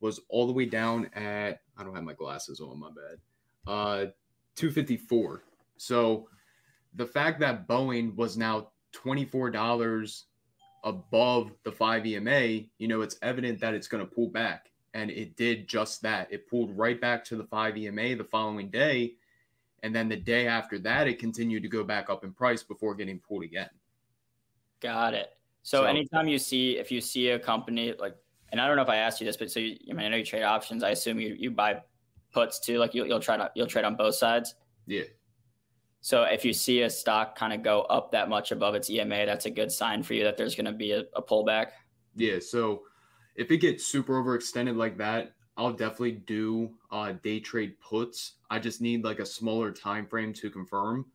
was 0.00 0.20
all 0.28 0.46
the 0.46 0.52
way 0.52 0.66
down 0.66 1.06
at 1.14 1.62
I 1.76 1.84
don't 1.84 1.94
have 1.94 2.04
my 2.04 2.14
glasses 2.14 2.60
on, 2.60 2.78
my 2.78 2.90
bad. 2.90 3.18
Uh 3.66 4.06
254. 4.56 5.42
So 5.78 6.28
the 6.94 7.06
fact 7.06 7.40
that 7.40 7.66
Boeing 7.66 8.14
was 8.16 8.36
now 8.36 8.68
$24 8.92 10.22
above 10.84 11.52
the 11.64 11.72
5 11.72 12.06
EMA, 12.06 12.40
you 12.78 12.88
know, 12.88 13.00
it's 13.00 13.16
evident 13.22 13.60
that 13.60 13.74
it's 13.74 13.88
going 13.88 14.04
to 14.04 14.12
pull 14.12 14.28
back 14.28 14.69
and 14.94 15.10
it 15.10 15.36
did 15.36 15.68
just 15.68 16.02
that. 16.02 16.32
It 16.32 16.48
pulled 16.48 16.76
right 16.76 17.00
back 17.00 17.24
to 17.26 17.36
the 17.36 17.44
5 17.44 17.76
EMA 17.76 18.16
the 18.16 18.26
following 18.30 18.70
day. 18.70 19.14
And 19.82 19.94
then 19.94 20.08
the 20.08 20.16
day 20.16 20.46
after 20.46 20.78
that, 20.80 21.08
it 21.08 21.18
continued 21.18 21.62
to 21.62 21.68
go 21.68 21.84
back 21.84 22.10
up 22.10 22.24
in 22.24 22.32
price 22.32 22.62
before 22.62 22.94
getting 22.94 23.18
pulled 23.18 23.44
again. 23.44 23.70
Got 24.80 25.14
it. 25.14 25.30
So, 25.62 25.82
so 25.82 25.84
anytime 25.84 26.28
you 26.28 26.38
see, 26.38 26.78
if 26.78 26.90
you 26.90 27.00
see 27.00 27.30
a 27.30 27.38
company 27.38 27.94
like, 27.98 28.16
and 28.50 28.60
I 28.60 28.66
don't 28.66 28.76
know 28.76 28.82
if 28.82 28.88
I 28.88 28.96
asked 28.96 29.20
you 29.20 29.26
this, 29.26 29.36
but 29.36 29.50
so 29.50 29.60
you, 29.60 29.76
I 29.90 29.94
mean, 29.94 30.06
I 30.06 30.08
know 30.08 30.16
you 30.16 30.24
trade 30.24 30.42
options. 30.42 30.82
I 30.82 30.90
assume 30.90 31.20
you, 31.20 31.36
you 31.38 31.50
buy 31.50 31.80
puts 32.32 32.58
too. 32.58 32.78
Like 32.78 32.94
you'll, 32.94 33.06
you'll 33.06 33.20
try 33.20 33.36
to, 33.36 33.50
you'll 33.54 33.66
trade 33.66 33.84
on 33.84 33.96
both 33.96 34.16
sides. 34.16 34.54
Yeah. 34.86 35.04
So 36.00 36.22
if 36.22 36.44
you 36.44 36.52
see 36.52 36.82
a 36.82 36.90
stock 36.90 37.36
kind 37.36 37.52
of 37.52 37.62
go 37.62 37.82
up 37.82 38.10
that 38.12 38.28
much 38.28 38.52
above 38.52 38.74
its 38.74 38.90
EMA, 38.90 39.26
that's 39.26 39.46
a 39.46 39.50
good 39.50 39.70
sign 39.70 40.02
for 40.02 40.14
you 40.14 40.24
that 40.24 40.36
there's 40.36 40.54
going 40.54 40.64
to 40.64 40.72
be 40.72 40.92
a, 40.92 41.04
a 41.14 41.22
pullback. 41.22 41.68
Yeah. 42.16 42.38
So 42.40 42.82
if 43.36 43.50
it 43.50 43.58
gets 43.58 43.86
super 43.86 44.22
overextended 44.22 44.76
like 44.76 44.96
that, 44.98 45.32
I'll 45.56 45.72
definitely 45.72 46.12
do 46.12 46.70
uh, 46.90 47.12
day 47.22 47.40
trade 47.40 47.78
puts. 47.80 48.34
I 48.48 48.58
just 48.58 48.80
need 48.80 49.04
like 49.04 49.18
a 49.18 49.26
smaller 49.26 49.70
time 49.70 50.06
frame 50.06 50.32
to 50.34 50.50
confirm. 50.50 51.06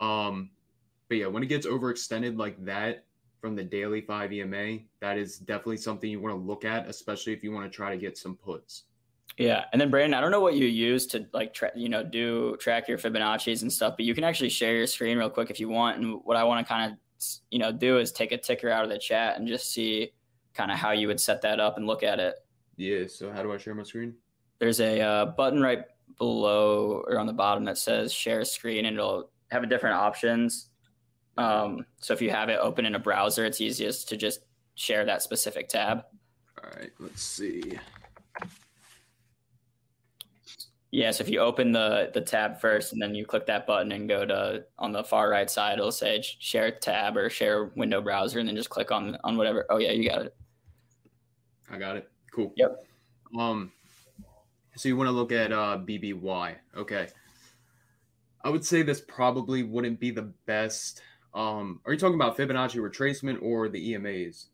Um, 0.00 0.50
but 1.08 1.18
yeah, 1.18 1.26
when 1.26 1.42
it 1.42 1.46
gets 1.46 1.66
overextended 1.66 2.38
like 2.38 2.62
that 2.64 3.04
from 3.40 3.56
the 3.56 3.64
daily 3.64 4.00
5 4.00 4.32
EMA, 4.32 4.78
that 5.00 5.18
is 5.18 5.38
definitely 5.38 5.78
something 5.78 6.10
you 6.10 6.20
want 6.20 6.34
to 6.34 6.40
look 6.40 6.64
at, 6.64 6.88
especially 6.88 7.32
if 7.32 7.42
you 7.42 7.52
want 7.52 7.70
to 7.70 7.74
try 7.74 7.90
to 7.90 7.96
get 7.96 8.16
some 8.16 8.36
puts. 8.36 8.84
Yeah, 9.36 9.64
and 9.72 9.80
then 9.80 9.90
Brandon, 9.90 10.14
I 10.14 10.20
don't 10.20 10.30
know 10.30 10.40
what 10.40 10.54
you 10.54 10.66
use 10.66 11.06
to 11.08 11.26
like 11.32 11.52
tra- 11.52 11.72
you 11.74 11.88
know 11.88 12.02
do 12.02 12.56
track 12.56 12.88
your 12.88 12.96
Fibonacci's 12.96 13.62
and 13.62 13.72
stuff, 13.72 13.94
but 13.96 14.06
you 14.06 14.14
can 14.14 14.24
actually 14.24 14.48
share 14.48 14.74
your 14.74 14.86
screen 14.86 15.18
real 15.18 15.28
quick 15.28 15.50
if 15.50 15.60
you 15.60 15.68
want. 15.68 15.98
And 15.98 16.20
what 16.24 16.36
I 16.36 16.44
want 16.44 16.64
to 16.64 16.72
kind 16.72 16.92
of 16.92 16.98
you 17.50 17.58
know 17.58 17.70
do 17.70 17.98
is 17.98 18.12
take 18.12 18.32
a 18.32 18.38
ticker 18.38 18.70
out 18.70 18.84
of 18.84 18.90
the 18.90 18.98
chat 18.98 19.36
and 19.36 19.46
just 19.46 19.72
see 19.72 20.12
kind 20.56 20.70
of 20.70 20.78
how 20.78 20.92
you 20.92 21.06
would 21.08 21.20
set 21.20 21.42
that 21.42 21.60
up 21.60 21.76
and 21.76 21.86
look 21.86 22.02
at 22.02 22.18
it. 22.18 22.36
Yeah. 22.76 23.06
So 23.06 23.30
how 23.30 23.42
do 23.42 23.52
I 23.52 23.58
share 23.58 23.74
my 23.74 23.82
screen? 23.82 24.14
There's 24.58 24.80
a 24.80 25.00
uh, 25.00 25.26
button 25.26 25.60
right 25.60 25.84
below 26.18 27.04
or 27.06 27.18
on 27.18 27.26
the 27.26 27.32
bottom 27.32 27.64
that 27.64 27.78
says 27.78 28.12
share 28.12 28.44
screen, 28.44 28.86
and 28.86 28.96
it'll 28.96 29.30
have 29.50 29.62
a 29.62 29.66
different 29.66 29.96
options. 29.96 30.68
Um, 31.36 31.84
so 31.98 32.14
if 32.14 32.22
you 32.22 32.30
have 32.30 32.48
it 32.48 32.58
open 32.60 32.86
in 32.86 32.94
a 32.94 32.98
browser, 32.98 33.44
it's 33.44 33.60
easiest 33.60 34.08
to 34.08 34.16
just 34.16 34.40
share 34.74 35.04
that 35.04 35.22
specific 35.22 35.68
tab. 35.68 36.04
All 36.62 36.70
right, 36.78 36.90
let's 36.98 37.22
see. 37.22 37.78
Yeah, 40.90 41.10
so 41.10 41.24
if 41.24 41.28
you 41.28 41.40
open 41.40 41.72
the 41.72 42.10
the 42.14 42.22
tab 42.22 42.58
first 42.58 42.94
and 42.94 43.02
then 43.02 43.14
you 43.14 43.26
click 43.26 43.44
that 43.46 43.66
button 43.66 43.92
and 43.92 44.08
go 44.08 44.24
to 44.24 44.64
on 44.78 44.92
the 44.92 45.04
far 45.04 45.28
right 45.28 45.50
side, 45.50 45.78
it'll 45.78 45.92
say 45.92 46.22
share 46.22 46.70
tab 46.70 47.16
or 47.18 47.28
share 47.28 47.66
window 47.76 48.00
browser, 48.00 48.38
and 48.38 48.48
then 48.48 48.56
just 48.56 48.70
click 48.70 48.90
on 48.90 49.18
on 49.22 49.36
whatever. 49.36 49.66
Oh 49.68 49.76
yeah, 49.76 49.90
you 49.90 50.08
got 50.08 50.22
it. 50.22 50.36
I 51.70 51.78
got 51.78 51.96
it. 51.96 52.10
Cool. 52.32 52.52
Yep. 52.56 52.84
Um, 53.38 53.72
so 54.76 54.88
you 54.88 54.96
want 54.96 55.08
to 55.08 55.12
look 55.12 55.32
at 55.32 55.52
uh, 55.52 55.78
BBY. 55.78 56.54
Okay. 56.76 57.08
I 58.44 58.50
would 58.50 58.64
say 58.64 58.82
this 58.82 59.00
probably 59.00 59.62
wouldn't 59.62 59.98
be 59.98 60.10
the 60.10 60.30
best. 60.46 61.02
Um, 61.34 61.80
are 61.84 61.92
you 61.92 61.98
talking 61.98 62.14
about 62.14 62.36
Fibonacci 62.36 62.76
retracement 62.76 63.42
or 63.42 63.68
the 63.68 63.94
EMAs? 63.94 64.46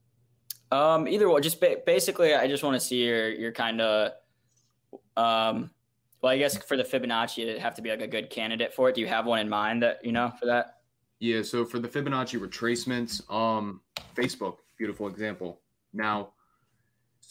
Um, 0.71 1.07
either 1.07 1.29
way, 1.29 1.41
just 1.43 1.61
ba- 1.61 1.83
basically, 1.85 2.35
I 2.35 2.49
just 2.49 2.63
want 2.63 2.75
to 2.75 2.81
see 2.81 3.05
your 3.05 3.29
your 3.29 3.53
kind 3.53 3.81
of 3.81 4.13
um. 5.17 5.71
Well, 6.23 6.33
I 6.33 6.39
guess 6.39 6.57
for 6.57 6.77
the 6.77 6.85
Fibonacci, 6.85 7.43
it'd 7.43 7.59
have 7.59 7.75
to 7.75 7.83
be 7.83 7.91
like 7.91 8.01
a 8.01 8.07
good 8.07 8.31
candidate 8.31 8.73
for 8.73 8.89
it. 8.89 8.95
Do 8.95 9.01
you 9.01 9.09
have 9.09 9.27
one 9.27 9.41
in 9.41 9.49
mind 9.49 9.83
that 9.83 10.05
you 10.05 10.13
know 10.13 10.33
for 10.41 10.47
that? 10.47 10.79
Yeah. 11.19 11.43
So 11.43 11.65
for 11.65 11.79
the 11.79 11.89
Fibonacci 11.89 12.41
retracements, 12.41 13.21
um, 13.31 13.81
Facebook, 14.17 14.59
beautiful 14.79 15.09
example. 15.09 15.61
Now, 15.93 16.31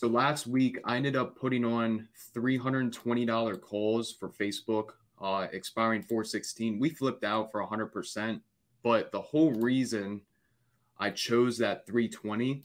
so 0.01 0.07
last 0.07 0.47
week 0.47 0.79
I 0.83 0.95
ended 0.95 1.15
up 1.15 1.37
putting 1.37 1.63
on 1.63 2.07
three 2.33 2.57
hundred 2.57 2.79
and 2.79 2.91
twenty 2.91 3.23
dollar 3.23 3.55
calls 3.55 4.11
for 4.11 4.29
Facebook, 4.29 4.93
uh, 5.21 5.45
expiring 5.53 6.01
four 6.01 6.23
sixteen. 6.23 6.79
We 6.79 6.89
flipped 6.89 7.23
out 7.23 7.51
for 7.51 7.61
hundred 7.61 7.93
percent, 7.93 8.41
but 8.81 9.11
the 9.11 9.21
whole 9.21 9.51
reason 9.51 10.21
I 10.97 11.11
chose 11.11 11.55
that 11.59 11.85
three 11.85 12.09
twenty 12.09 12.63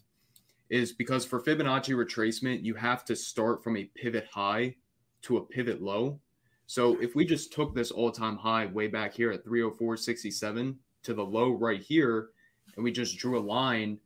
is 0.71 0.95
because 0.95 1.27
for 1.27 1.43
Fibonacci 1.43 1.95
retracement, 1.95 2.65
you 2.65 2.73
have 2.73 3.05
to 3.05 3.15
start 3.15 3.63
from 3.63 3.77
a 3.77 3.85
pivot 3.95 4.29
high 4.33 4.75
to 5.21 5.37
a 5.37 5.45
pivot 5.45 5.83
low. 5.83 6.19
So 6.67 6.99
if 7.03 7.15
we 7.15 7.27
just 7.27 7.53
took 7.53 7.75
this 7.75 7.91
all-time 7.91 8.39
high 8.39 8.65
way 8.65 8.87
back 8.87 9.13
here 9.13 9.31
at 9.31 9.45
304.67 9.45 10.75
to 11.03 11.15
the 11.15 11.23
low 11.23 11.51
right 11.51 11.83
here, 11.83 12.31
and 12.75 12.83
we 12.83 12.91
just 12.91 13.19
drew 13.19 13.39
a 13.39 13.41
line, 13.41 13.99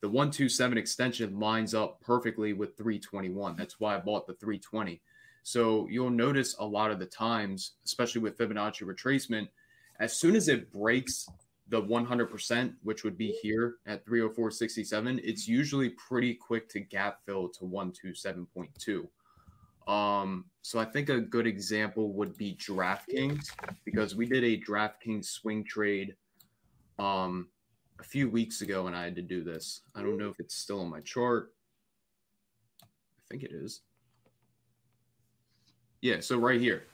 the 0.00 0.08
127 0.08 0.78
extension 0.78 1.38
lines 1.38 1.74
up 1.74 2.00
perfectly 2.00 2.52
with 2.52 2.76
321. 2.76 3.56
That's 3.56 3.78
why 3.78 3.96
I 3.96 3.98
bought 3.98 4.26
the 4.26 4.34
320. 4.34 5.00
So 5.42 5.86
you'll 5.90 6.10
notice 6.10 6.56
a 6.58 6.64
lot 6.64 6.90
of 6.90 6.98
the 6.98 7.06
times, 7.06 7.72
especially 7.84 8.20
with 8.20 8.38
Fibonacci 8.38 8.82
retracement, 8.82 9.48
as 9.98 10.18
soon 10.18 10.34
as 10.36 10.48
it 10.48 10.72
breaks 10.72 11.26
the 11.68 11.80
100%, 11.80 12.74
which 12.82 13.04
would 13.04 13.16
be 13.16 13.36
here 13.42 13.76
at 13.86 14.04
304.67, 14.06 15.20
it's 15.22 15.46
usually 15.46 15.90
pretty 15.90 16.34
quick 16.34 16.68
to 16.70 16.80
gap 16.80 17.20
fill 17.24 17.48
to 17.48 17.64
127.2. 17.64 19.06
Um, 19.90 20.46
so 20.62 20.78
I 20.78 20.84
think 20.84 21.08
a 21.08 21.20
good 21.20 21.46
example 21.46 22.12
would 22.14 22.36
be 22.36 22.56
DraftKings 22.56 23.50
because 23.84 24.14
we 24.14 24.26
did 24.26 24.44
a 24.44 24.60
DraftKings 24.60 25.26
swing 25.26 25.64
trade 25.64 26.16
um, 26.98 27.48
a 28.00 28.04
few 28.04 28.28
weeks 28.28 28.62
ago 28.62 28.86
and 28.86 28.96
I 28.96 29.04
had 29.04 29.16
to 29.16 29.22
do 29.22 29.44
this. 29.44 29.82
I 29.94 30.02
don't 30.02 30.18
know 30.18 30.28
if 30.30 30.40
it's 30.40 30.56
still 30.56 30.80
on 30.80 30.90
my 30.90 31.00
chart. 31.00 31.52
I 32.82 32.86
think 33.30 33.42
it 33.42 33.52
is. 33.52 33.82
Yeah, 36.00 36.20
so 36.20 36.38
right 36.38 36.60
here. 36.60 36.84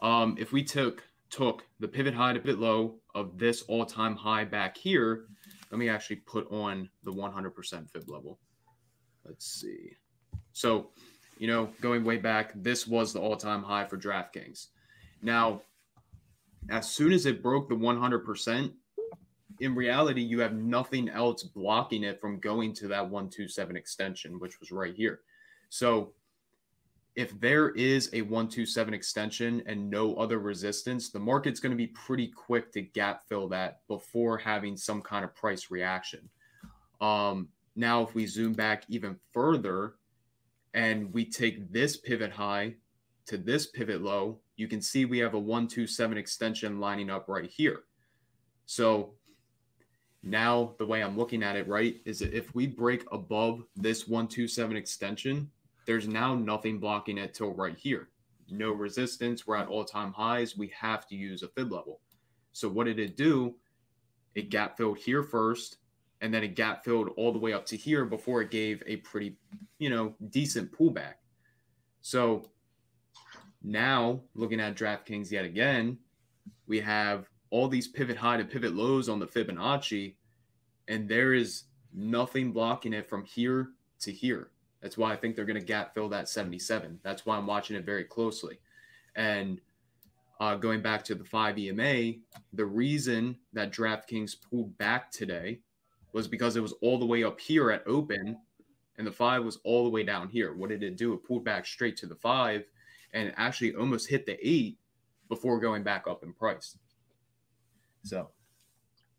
Um, 0.00 0.36
if 0.38 0.52
we 0.52 0.62
took 0.62 1.02
took 1.28 1.64
the 1.80 1.88
pivot 1.88 2.14
high 2.14 2.32
to 2.32 2.38
pivot 2.38 2.60
low 2.60 3.00
of 3.14 3.36
this 3.36 3.62
all-time 3.62 4.14
high 4.14 4.44
back 4.44 4.76
here, 4.76 5.24
let 5.72 5.78
me 5.78 5.88
actually 5.88 6.16
put 6.16 6.50
on 6.52 6.88
the 7.02 7.10
100% 7.10 7.90
fib 7.90 8.08
level. 8.08 8.38
Let's 9.24 9.60
see. 9.60 9.96
So 10.52 10.90
you 11.38 11.48
know, 11.48 11.70
going 11.80 12.04
way 12.04 12.16
back, 12.16 12.52
this 12.54 12.86
was 12.86 13.12
the 13.12 13.20
all 13.20 13.36
time 13.36 13.62
high 13.62 13.84
for 13.84 13.98
DraftKings. 13.98 14.68
Now, 15.22 15.62
as 16.70 16.88
soon 16.90 17.12
as 17.12 17.26
it 17.26 17.42
broke 17.42 17.68
the 17.68 17.74
100%, 17.74 18.72
in 19.60 19.74
reality, 19.74 20.22
you 20.22 20.40
have 20.40 20.54
nothing 20.54 21.08
else 21.08 21.42
blocking 21.42 22.04
it 22.04 22.20
from 22.20 22.38
going 22.40 22.72
to 22.74 22.88
that 22.88 23.02
127 23.02 23.76
extension, 23.76 24.38
which 24.38 24.60
was 24.60 24.70
right 24.70 24.94
here. 24.94 25.20
So, 25.68 26.12
if 27.14 27.38
there 27.40 27.70
is 27.70 28.10
a 28.12 28.20
127 28.20 28.92
extension 28.92 29.62
and 29.64 29.88
no 29.88 30.14
other 30.16 30.38
resistance, 30.38 31.08
the 31.08 31.18
market's 31.18 31.60
going 31.60 31.70
to 31.70 31.76
be 31.76 31.86
pretty 31.86 32.26
quick 32.26 32.70
to 32.72 32.82
gap 32.82 33.26
fill 33.26 33.48
that 33.48 33.80
before 33.88 34.36
having 34.36 34.76
some 34.76 35.00
kind 35.00 35.24
of 35.24 35.34
price 35.34 35.70
reaction. 35.70 36.28
Um, 37.00 37.48
now, 37.74 38.02
if 38.02 38.14
we 38.14 38.26
zoom 38.26 38.52
back 38.52 38.84
even 38.88 39.16
further, 39.32 39.94
and 40.76 41.10
we 41.14 41.24
take 41.24 41.72
this 41.72 41.96
pivot 41.96 42.30
high 42.30 42.74
to 43.24 43.38
this 43.38 43.66
pivot 43.66 44.02
low, 44.02 44.38
you 44.56 44.68
can 44.68 44.80
see 44.80 45.06
we 45.06 45.18
have 45.18 45.32
a 45.34 45.38
127 45.38 46.18
extension 46.18 46.78
lining 46.78 47.10
up 47.10 47.28
right 47.28 47.50
here. 47.50 47.84
So 48.66 49.14
now 50.26 50.74
the 50.78 50.86
way 50.86 51.04
I'm 51.04 51.16
looking 51.16 51.44
at 51.44 51.54
it, 51.54 51.68
right, 51.68 52.00
is 52.04 52.18
that 52.18 52.34
if 52.34 52.52
we 52.52 52.66
break 52.66 53.04
above 53.12 53.62
this 53.76 54.08
127 54.08 54.76
extension, 54.76 55.48
there's 55.86 56.08
now 56.08 56.34
nothing 56.34 56.80
blocking 56.80 57.16
it 57.16 57.32
till 57.32 57.52
right 57.52 57.76
here. 57.76 58.08
No 58.50 58.72
resistance. 58.72 59.46
We're 59.46 59.56
at 59.56 59.68
all 59.68 59.84
time 59.84 60.12
highs. 60.12 60.56
We 60.56 60.72
have 60.78 61.06
to 61.08 61.14
use 61.14 61.44
a 61.44 61.48
fib 61.48 61.70
level. 61.70 62.00
So 62.52 62.68
what 62.68 62.86
did 62.86 62.98
it 62.98 63.16
do? 63.16 63.54
It 64.34 64.50
gap 64.50 64.76
filled 64.76 64.98
here 64.98 65.22
first 65.22 65.76
and 66.20 66.34
then 66.34 66.42
it 66.42 66.56
gap 66.56 66.84
filled 66.84 67.10
all 67.16 67.32
the 67.32 67.38
way 67.38 67.52
up 67.52 67.64
to 67.66 67.76
here 67.76 68.04
before 68.04 68.42
it 68.42 68.50
gave 68.50 68.82
a 68.84 68.96
pretty, 68.96 69.36
you 69.78 69.90
know, 69.90 70.14
decent 70.30 70.72
pullback. 70.72 71.14
So 72.00 72.50
now 73.62 74.22
looking 74.34 74.58
at 74.58 74.76
DraftKings 74.76 75.30
yet 75.30 75.44
again, 75.44 75.98
we 76.66 76.80
have 76.80 77.28
all 77.50 77.68
these 77.68 77.88
pivot 77.88 78.16
high 78.16 78.36
to 78.36 78.44
pivot 78.44 78.74
lows 78.74 79.08
on 79.08 79.18
the 79.18 79.26
Fibonacci, 79.26 80.14
and 80.88 81.08
there 81.08 81.34
is 81.34 81.64
nothing 81.92 82.52
blocking 82.52 82.92
it 82.92 83.08
from 83.08 83.24
here 83.24 83.70
to 84.00 84.12
here. 84.12 84.50
That's 84.80 84.98
why 84.98 85.12
I 85.12 85.16
think 85.16 85.34
they're 85.34 85.44
going 85.44 85.58
to 85.58 85.64
gap 85.64 85.94
fill 85.94 86.08
that 86.10 86.28
77. 86.28 87.00
That's 87.02 87.24
why 87.24 87.36
I'm 87.36 87.46
watching 87.46 87.76
it 87.76 87.84
very 87.84 88.04
closely. 88.04 88.58
And 89.14 89.60
uh, 90.38 90.56
going 90.56 90.82
back 90.82 91.02
to 91.04 91.14
the 91.14 91.24
5 91.24 91.58
EMA, 91.58 92.12
the 92.52 92.66
reason 92.66 93.36
that 93.54 93.72
DraftKings 93.72 94.36
pulled 94.48 94.76
back 94.76 95.10
today 95.10 95.60
was 96.12 96.28
because 96.28 96.56
it 96.56 96.62
was 96.62 96.74
all 96.82 96.98
the 96.98 97.06
way 97.06 97.24
up 97.24 97.40
here 97.40 97.70
at 97.70 97.86
open 97.86 98.38
and 98.98 99.06
the 99.06 99.12
five 99.12 99.44
was 99.44 99.58
all 99.64 99.84
the 99.84 99.90
way 99.90 100.02
down 100.02 100.28
here. 100.28 100.54
What 100.54 100.70
did 100.70 100.82
it 100.82 100.96
do? 100.96 101.12
It 101.12 101.24
pulled 101.24 101.44
back 101.44 101.66
straight 101.66 101.96
to 101.98 102.06
the 102.06 102.14
five 102.14 102.64
and 103.12 103.32
actually 103.36 103.74
almost 103.74 104.08
hit 104.08 104.26
the 104.26 104.38
eight 104.42 104.78
before 105.28 105.60
going 105.60 105.82
back 105.82 106.06
up 106.06 106.22
in 106.22 106.32
price. 106.32 106.76
So 108.06 108.30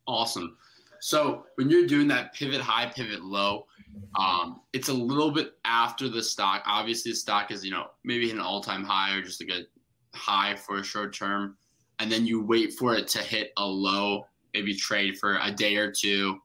awesome. 0.08 0.58
So 1.00 1.46
when 1.56 1.70
you're 1.70 1.86
doing 1.86 2.08
that 2.08 2.34
pivot 2.34 2.62
high, 2.62 2.88
pivot 2.88 3.24
low, 3.24 3.68
um, 4.20 4.62
it's 4.74 4.90
a 4.90 4.94
little 4.94 5.32
bit 5.32 5.54
after 5.66 6.10
the 6.10 6.24
stock. 6.24 6.64
Obviously, 6.66 7.12
the 7.12 7.18
stock 7.18 7.52
is 7.52 7.64
you 7.64 7.72
know 7.72 7.88
maybe 8.04 8.32
an 8.32 8.40
all 8.40 8.62
time 8.62 8.84
high 8.84 9.16
or 9.16 9.22
just 9.22 9.42
a 9.42 9.46
good 9.46 9.68
high 10.14 10.56
for 10.56 10.80
a 10.80 10.84
short 10.84 11.14
term, 11.14 11.58
and 12.00 12.12
then 12.12 12.26
you 12.26 12.42
wait 12.42 12.74
for 12.74 12.96
it 12.96 13.08
to 13.10 13.20
hit 13.20 13.52
a 13.58 13.66
low, 13.66 14.26
maybe 14.54 14.74
trade 14.74 15.18
for 15.18 15.38
a 15.42 15.52
day 15.52 15.76
or 15.76 15.92
two, 15.92 16.38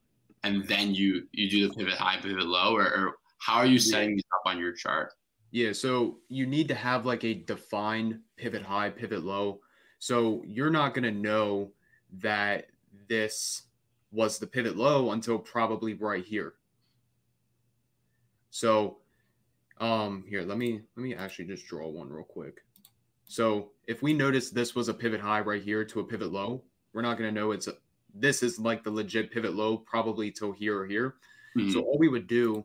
and 0.42 0.66
then 0.66 0.94
you 0.94 1.26
you 1.32 1.48
do 1.48 1.68
the 1.68 1.74
pivot 1.74 1.94
high, 1.94 2.16
pivot 2.20 2.46
low, 2.46 2.74
or, 2.74 2.84
or 2.84 3.14
how 3.38 3.56
are 3.56 3.66
you 3.66 3.78
setting 3.78 4.16
these 4.16 4.24
up 4.34 4.50
on 4.50 4.58
your 4.58 4.72
chart? 4.72 5.12
Yeah, 5.52 5.72
so 5.72 6.18
you 6.28 6.46
need 6.46 6.68
to 6.68 6.74
have 6.74 7.04
like 7.06 7.24
a 7.24 7.34
defined 7.34 8.18
pivot 8.36 8.62
high, 8.62 8.90
pivot 8.90 9.22
low. 9.22 9.60
So 9.98 10.42
you're 10.46 10.70
not 10.70 10.94
going 10.94 11.04
to 11.04 11.10
know 11.12 11.72
that 12.18 12.66
this 13.08 13.62
was 14.10 14.38
the 14.38 14.46
pivot 14.46 14.76
low 14.76 15.12
until 15.12 15.38
probably 15.38 15.94
right 15.94 16.24
here. 16.24 16.54
So 18.50 18.98
um 19.80 20.24
here, 20.28 20.42
let 20.42 20.58
me 20.58 20.82
let 20.96 21.02
me 21.02 21.14
actually 21.14 21.46
just 21.46 21.66
draw 21.66 21.88
one 21.88 22.10
real 22.10 22.24
quick. 22.24 22.60
So 23.26 23.70
if 23.86 24.02
we 24.02 24.12
notice 24.12 24.50
this 24.50 24.74
was 24.74 24.88
a 24.88 24.94
pivot 24.94 25.20
high 25.20 25.40
right 25.40 25.62
here 25.62 25.84
to 25.86 26.00
a 26.00 26.04
pivot 26.04 26.30
low, 26.30 26.62
we're 26.92 27.00
not 27.00 27.16
going 27.16 27.34
to 27.34 27.40
know 27.40 27.52
it's 27.52 27.66
a, 27.66 27.74
this 28.14 28.42
is 28.42 28.58
like 28.58 28.84
the 28.84 28.90
legit 28.90 29.30
pivot 29.30 29.54
low, 29.54 29.78
probably 29.78 30.30
till 30.30 30.52
here 30.52 30.78
or 30.78 30.86
here. 30.86 31.14
Mm-hmm. 31.56 31.70
So 31.70 31.80
all 31.80 31.98
we 31.98 32.08
would 32.08 32.26
do, 32.26 32.64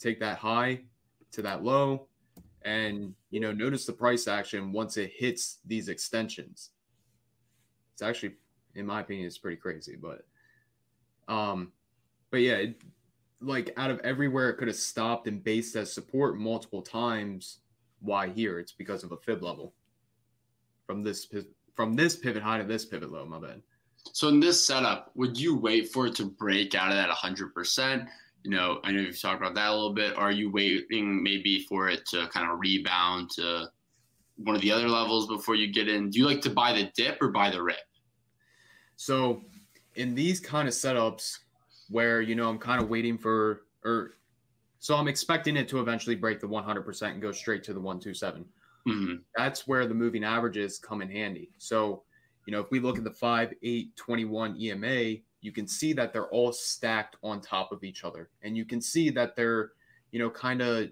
take 0.00 0.18
that 0.20 0.38
high 0.38 0.80
to 1.32 1.42
that 1.42 1.62
low, 1.62 2.08
and 2.62 3.14
you 3.30 3.40
know, 3.40 3.52
notice 3.52 3.86
the 3.86 3.92
price 3.92 4.26
action 4.26 4.72
once 4.72 4.96
it 4.96 5.12
hits 5.14 5.58
these 5.64 5.88
extensions. 5.88 6.70
It's 7.94 8.02
actually, 8.02 8.34
in 8.74 8.86
my 8.86 9.00
opinion, 9.00 9.26
it's 9.26 9.38
pretty 9.38 9.56
crazy, 9.56 9.96
but 10.00 10.24
um, 11.32 11.72
but 12.30 12.38
yeah, 12.40 12.54
it, 12.54 12.82
like 13.40 13.72
out 13.76 13.90
of 13.90 14.00
everywhere 14.00 14.50
it 14.50 14.56
could 14.56 14.68
have 14.68 14.76
stopped 14.76 15.26
and 15.26 15.42
based 15.42 15.76
as 15.76 15.92
support 15.92 16.38
multiple 16.38 16.82
times. 16.82 17.58
Why 18.00 18.28
here? 18.28 18.58
It's 18.58 18.72
because 18.72 19.04
of 19.04 19.12
a 19.12 19.16
fib 19.16 19.42
level 19.42 19.74
from 20.86 21.02
this 21.02 21.26
from 21.74 21.94
this 21.94 22.16
pivot 22.16 22.42
high 22.42 22.58
to 22.58 22.64
this 22.64 22.84
pivot 22.84 23.12
low. 23.12 23.24
My 23.24 23.38
bad. 23.38 23.62
So 24.12 24.28
in 24.28 24.40
this 24.40 24.64
setup, 24.66 25.12
would 25.14 25.38
you 25.38 25.56
wait 25.56 25.92
for 25.92 26.06
it 26.06 26.16
to 26.16 26.24
break 26.24 26.74
out 26.74 26.90
of 26.90 26.96
that 26.96 27.08
100%? 27.08 28.06
You 28.42 28.50
know, 28.50 28.80
I 28.82 28.90
know 28.90 29.00
you've 29.00 29.20
talked 29.20 29.40
about 29.40 29.54
that 29.54 29.68
a 29.68 29.74
little 29.74 29.94
bit. 29.94 30.16
Are 30.16 30.32
you 30.32 30.50
waiting 30.50 31.22
maybe 31.22 31.64
for 31.68 31.88
it 31.88 32.04
to 32.10 32.26
kind 32.28 32.50
of 32.50 32.58
rebound 32.58 33.30
to 33.36 33.66
one 34.36 34.56
of 34.56 34.62
the 34.62 34.72
other 34.72 34.88
levels 34.88 35.28
before 35.28 35.54
you 35.54 35.72
get 35.72 35.88
in? 35.88 36.10
Do 36.10 36.18
you 36.18 36.26
like 36.26 36.40
to 36.42 36.50
buy 36.50 36.72
the 36.72 36.90
dip 36.96 37.22
or 37.22 37.30
buy 37.30 37.50
the 37.50 37.62
rip? 37.62 37.76
So, 38.96 39.42
in 39.94 40.14
these 40.14 40.40
kind 40.40 40.68
of 40.68 40.74
setups 40.74 41.38
where, 41.90 42.22
you 42.22 42.34
know, 42.34 42.48
I'm 42.48 42.58
kind 42.58 42.82
of 42.82 42.88
waiting 42.88 43.18
for, 43.18 43.62
or 43.84 44.12
so 44.78 44.96
I'm 44.96 45.08
expecting 45.08 45.56
it 45.56 45.68
to 45.68 45.80
eventually 45.80 46.16
break 46.16 46.40
the 46.40 46.48
100% 46.48 47.02
and 47.10 47.20
go 47.20 47.30
straight 47.30 47.62
to 47.64 47.74
the 47.74 47.80
127. 47.80 48.44
Mm-hmm. 48.88 49.14
That's 49.36 49.68
where 49.68 49.86
the 49.86 49.94
moving 49.94 50.24
averages 50.24 50.78
come 50.78 51.02
in 51.02 51.10
handy. 51.10 51.50
So, 51.58 52.02
you 52.46 52.52
know, 52.52 52.60
if 52.60 52.70
we 52.70 52.80
look 52.80 52.98
at 52.98 53.04
the 53.04 53.10
5, 53.10 53.54
8, 53.62 53.96
21 53.96 54.56
EMA, 54.60 55.20
you 55.40 55.52
can 55.52 55.68
see 55.68 55.92
that 55.92 56.12
they're 56.12 56.28
all 56.28 56.52
stacked 56.52 57.16
on 57.22 57.40
top 57.40 57.70
of 57.70 57.84
each 57.84 58.04
other. 58.04 58.30
And 58.42 58.56
you 58.56 58.64
can 58.64 58.80
see 58.80 59.10
that 59.10 59.36
they're, 59.36 59.72
you 60.10 60.18
know, 60.18 60.30
kind 60.30 60.62
of 60.62 60.90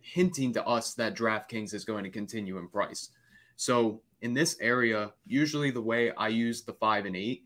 hinting 0.00 0.52
to 0.52 0.64
us 0.66 0.94
that 0.94 1.16
DraftKings 1.16 1.74
is 1.74 1.84
going 1.84 2.04
to 2.04 2.10
continue 2.10 2.58
in 2.58 2.68
price. 2.68 3.10
So 3.56 4.02
in 4.20 4.34
this 4.34 4.56
area, 4.60 5.12
usually 5.26 5.70
the 5.70 5.82
way 5.82 6.12
I 6.12 6.28
use 6.28 6.62
the 6.62 6.72
five 6.72 7.06
and 7.06 7.16
eight 7.16 7.44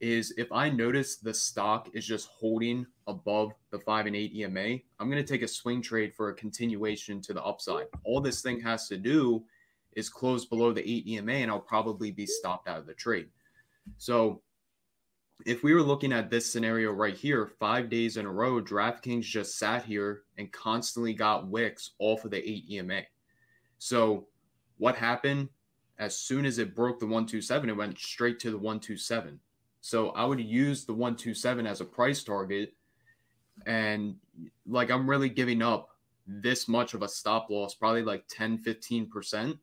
is 0.00 0.32
if 0.38 0.50
I 0.50 0.70
notice 0.70 1.16
the 1.16 1.34
stock 1.34 1.90
is 1.92 2.06
just 2.06 2.28
holding 2.28 2.86
above 3.06 3.52
the 3.70 3.78
five 3.80 4.06
and 4.06 4.16
eight 4.16 4.34
EMA, 4.34 4.78
I'm 4.98 5.10
going 5.10 5.22
to 5.22 5.32
take 5.32 5.42
a 5.42 5.48
swing 5.48 5.82
trade 5.82 6.14
for 6.14 6.30
a 6.30 6.34
continuation 6.34 7.20
to 7.22 7.34
the 7.34 7.44
upside. 7.44 7.86
All 8.04 8.20
this 8.20 8.40
thing 8.40 8.60
has 8.60 8.88
to 8.88 8.96
do 8.96 9.44
is 9.92 10.08
close 10.08 10.46
below 10.46 10.72
the 10.72 10.88
eight 10.88 11.06
EMA, 11.06 11.32
and 11.32 11.50
I'll 11.50 11.60
probably 11.60 12.10
be 12.10 12.26
stopped 12.26 12.68
out 12.68 12.78
of 12.78 12.86
the 12.86 12.94
trade. 12.94 13.28
So 13.98 14.40
if 15.44 15.62
we 15.62 15.74
were 15.74 15.82
looking 15.82 16.12
at 16.12 16.30
this 16.30 16.50
scenario 16.50 16.92
right 16.92 17.16
here, 17.16 17.46
five 17.58 17.90
days 17.90 18.16
in 18.16 18.26
a 18.26 18.30
row, 18.30 18.62
DraftKings 18.62 19.22
just 19.22 19.58
sat 19.58 19.84
here 19.84 20.22
and 20.38 20.52
constantly 20.52 21.12
got 21.12 21.48
wicks 21.48 21.90
off 21.98 22.24
of 22.24 22.30
the 22.30 22.48
eight 22.48 22.70
EMA. 22.70 23.02
So 23.78 24.28
what 24.78 24.96
happened? 24.96 25.48
As 26.00 26.16
soon 26.16 26.46
as 26.46 26.58
it 26.58 26.74
broke 26.74 26.98
the 26.98 27.06
127, 27.06 27.68
it 27.68 27.76
went 27.76 27.98
straight 27.98 28.40
to 28.40 28.50
the 28.50 28.56
127. 28.56 29.38
So 29.82 30.10
I 30.10 30.24
would 30.24 30.40
use 30.40 30.84
the 30.84 30.94
127 30.94 31.66
as 31.66 31.80
a 31.80 31.84
price 31.84 32.24
target. 32.24 32.72
And 33.66 34.16
like 34.66 34.90
I'm 34.90 35.08
really 35.08 35.28
giving 35.28 35.62
up 35.62 35.90
this 36.26 36.68
much 36.68 36.94
of 36.94 37.02
a 37.02 37.08
stop 37.08 37.50
loss, 37.50 37.74
probably 37.74 38.02
like 38.02 38.24
10, 38.28 38.58
15% 38.58 39.58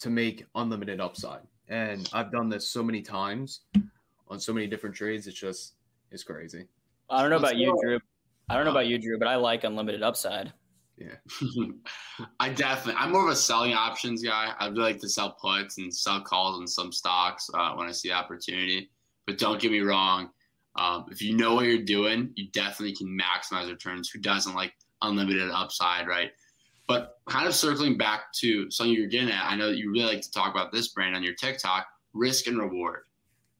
to 0.00 0.10
make 0.10 0.46
unlimited 0.54 1.00
upside. 1.00 1.42
And 1.68 2.08
I've 2.14 2.32
done 2.32 2.48
this 2.48 2.70
so 2.70 2.82
many 2.82 3.02
times 3.02 3.60
on 4.28 4.40
so 4.40 4.54
many 4.54 4.66
different 4.66 4.96
trades. 4.96 5.26
It's 5.26 5.38
just 5.38 5.74
it's 6.10 6.22
crazy. 6.22 6.66
I 7.10 7.20
don't 7.20 7.30
know 7.30 7.36
about 7.36 7.56
you, 7.56 7.76
Drew. 7.82 7.98
I 8.48 8.54
don't 8.54 8.64
know 8.64 8.70
uh, 8.70 8.74
about 8.74 8.86
you, 8.86 8.98
Drew, 8.98 9.18
but 9.18 9.28
I 9.28 9.36
like 9.36 9.64
unlimited 9.64 10.02
upside. 10.02 10.52
Yeah. 10.98 11.14
I 12.40 12.48
definitely. 12.48 13.00
I'm 13.00 13.12
more 13.12 13.24
of 13.24 13.30
a 13.30 13.36
selling 13.36 13.72
options 13.72 14.22
guy. 14.22 14.52
I 14.58 14.66
really 14.66 14.92
like 14.92 15.00
to 15.00 15.08
sell 15.08 15.36
puts 15.40 15.78
and 15.78 15.94
sell 15.94 16.20
calls 16.20 16.58
on 16.58 16.66
some 16.66 16.92
stocks 16.92 17.48
uh, 17.54 17.74
when 17.74 17.86
I 17.86 17.92
see 17.92 18.10
opportunity. 18.10 18.90
But 19.26 19.38
don't 19.38 19.60
get 19.60 19.70
me 19.70 19.80
wrong. 19.80 20.30
Um, 20.76 21.06
if 21.10 21.22
you 21.22 21.36
know 21.36 21.54
what 21.54 21.66
you're 21.66 21.82
doing, 21.82 22.30
you 22.34 22.48
definitely 22.52 22.96
can 22.96 23.16
maximize 23.18 23.68
returns. 23.68 24.10
Who 24.10 24.20
doesn't 24.20 24.54
like 24.54 24.72
unlimited 25.02 25.50
upside, 25.50 26.08
right? 26.08 26.30
But 26.86 27.18
kind 27.28 27.46
of 27.46 27.54
circling 27.54 27.98
back 27.98 28.32
to 28.40 28.70
something 28.70 28.94
you're 28.94 29.08
getting 29.08 29.30
at, 29.30 29.44
I 29.44 29.56
know 29.56 29.68
that 29.68 29.76
you 29.76 29.90
really 29.90 30.14
like 30.14 30.22
to 30.22 30.30
talk 30.30 30.50
about 30.50 30.72
this 30.72 30.88
brand 30.88 31.14
on 31.14 31.22
your 31.22 31.34
TikTok, 31.34 31.86
risk 32.14 32.46
and 32.46 32.58
reward. 32.58 33.02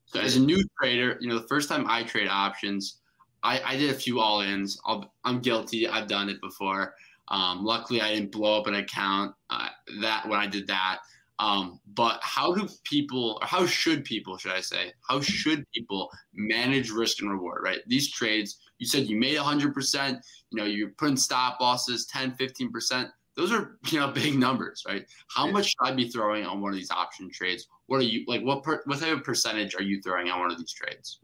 So 0.06 0.20
as 0.20 0.36
a 0.36 0.40
new 0.40 0.62
trader, 0.80 1.18
you 1.20 1.28
know, 1.28 1.38
the 1.38 1.46
first 1.46 1.68
time 1.68 1.84
I 1.86 2.02
trade 2.02 2.28
options, 2.28 3.00
I, 3.42 3.60
I 3.64 3.76
did 3.76 3.90
a 3.90 3.94
few 3.94 4.20
all-ins. 4.20 4.80
i 4.86 5.02
am 5.26 5.40
guilty. 5.40 5.86
I've 5.86 6.08
done 6.08 6.30
it 6.30 6.40
before. 6.40 6.94
Um, 7.30 7.64
luckily, 7.64 8.00
I 8.00 8.14
didn't 8.14 8.32
blow 8.32 8.60
up 8.60 8.66
an 8.66 8.74
account 8.74 9.34
uh, 9.50 9.68
that 10.00 10.26
when 10.28 10.38
I 10.38 10.46
did 10.46 10.66
that. 10.68 11.00
Um, 11.40 11.80
but 11.94 12.18
how 12.22 12.52
do 12.52 12.68
people, 12.84 13.38
or 13.40 13.46
how 13.46 13.64
should 13.64 14.04
people, 14.04 14.36
should 14.36 14.52
I 14.52 14.60
say, 14.60 14.92
how 15.08 15.20
should 15.20 15.64
people 15.72 16.10
manage 16.34 16.90
risk 16.90 17.20
and 17.22 17.30
reward, 17.30 17.62
right? 17.62 17.78
These 17.86 18.10
trades, 18.10 18.58
you 18.78 18.86
said 18.86 19.06
you 19.06 19.16
made 19.16 19.36
100%, 19.36 20.20
you 20.50 20.58
know, 20.58 20.64
you're 20.64 20.90
putting 20.90 21.16
stop 21.16 21.60
losses 21.60 22.06
10, 22.06 22.32
15%. 22.32 23.10
Those 23.36 23.52
are, 23.52 23.78
you 23.86 24.00
know, 24.00 24.08
big 24.08 24.36
numbers, 24.36 24.82
right? 24.88 25.06
How 25.28 25.48
much 25.48 25.66
should 25.66 25.88
I 25.88 25.92
be 25.92 26.08
throwing 26.08 26.44
on 26.44 26.60
one 26.60 26.72
of 26.72 26.76
these 26.76 26.90
option 26.90 27.30
trades? 27.30 27.68
What 27.86 27.98
are 27.98 28.04
you, 28.04 28.24
like, 28.26 28.42
what, 28.42 28.64
per, 28.64 28.82
what 28.86 28.98
type 28.98 29.16
of 29.16 29.22
percentage 29.22 29.76
are 29.76 29.82
you 29.82 30.02
throwing 30.02 30.28
on 30.28 30.40
one 30.40 30.50
of 30.50 30.58
these 30.58 30.72
trades? 30.72 31.20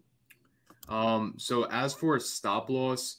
Um, 0.89 1.35
so 1.39 1.65
as 1.71 1.93
for 1.93 2.21
stop 2.21 2.71
loss, 2.71 3.19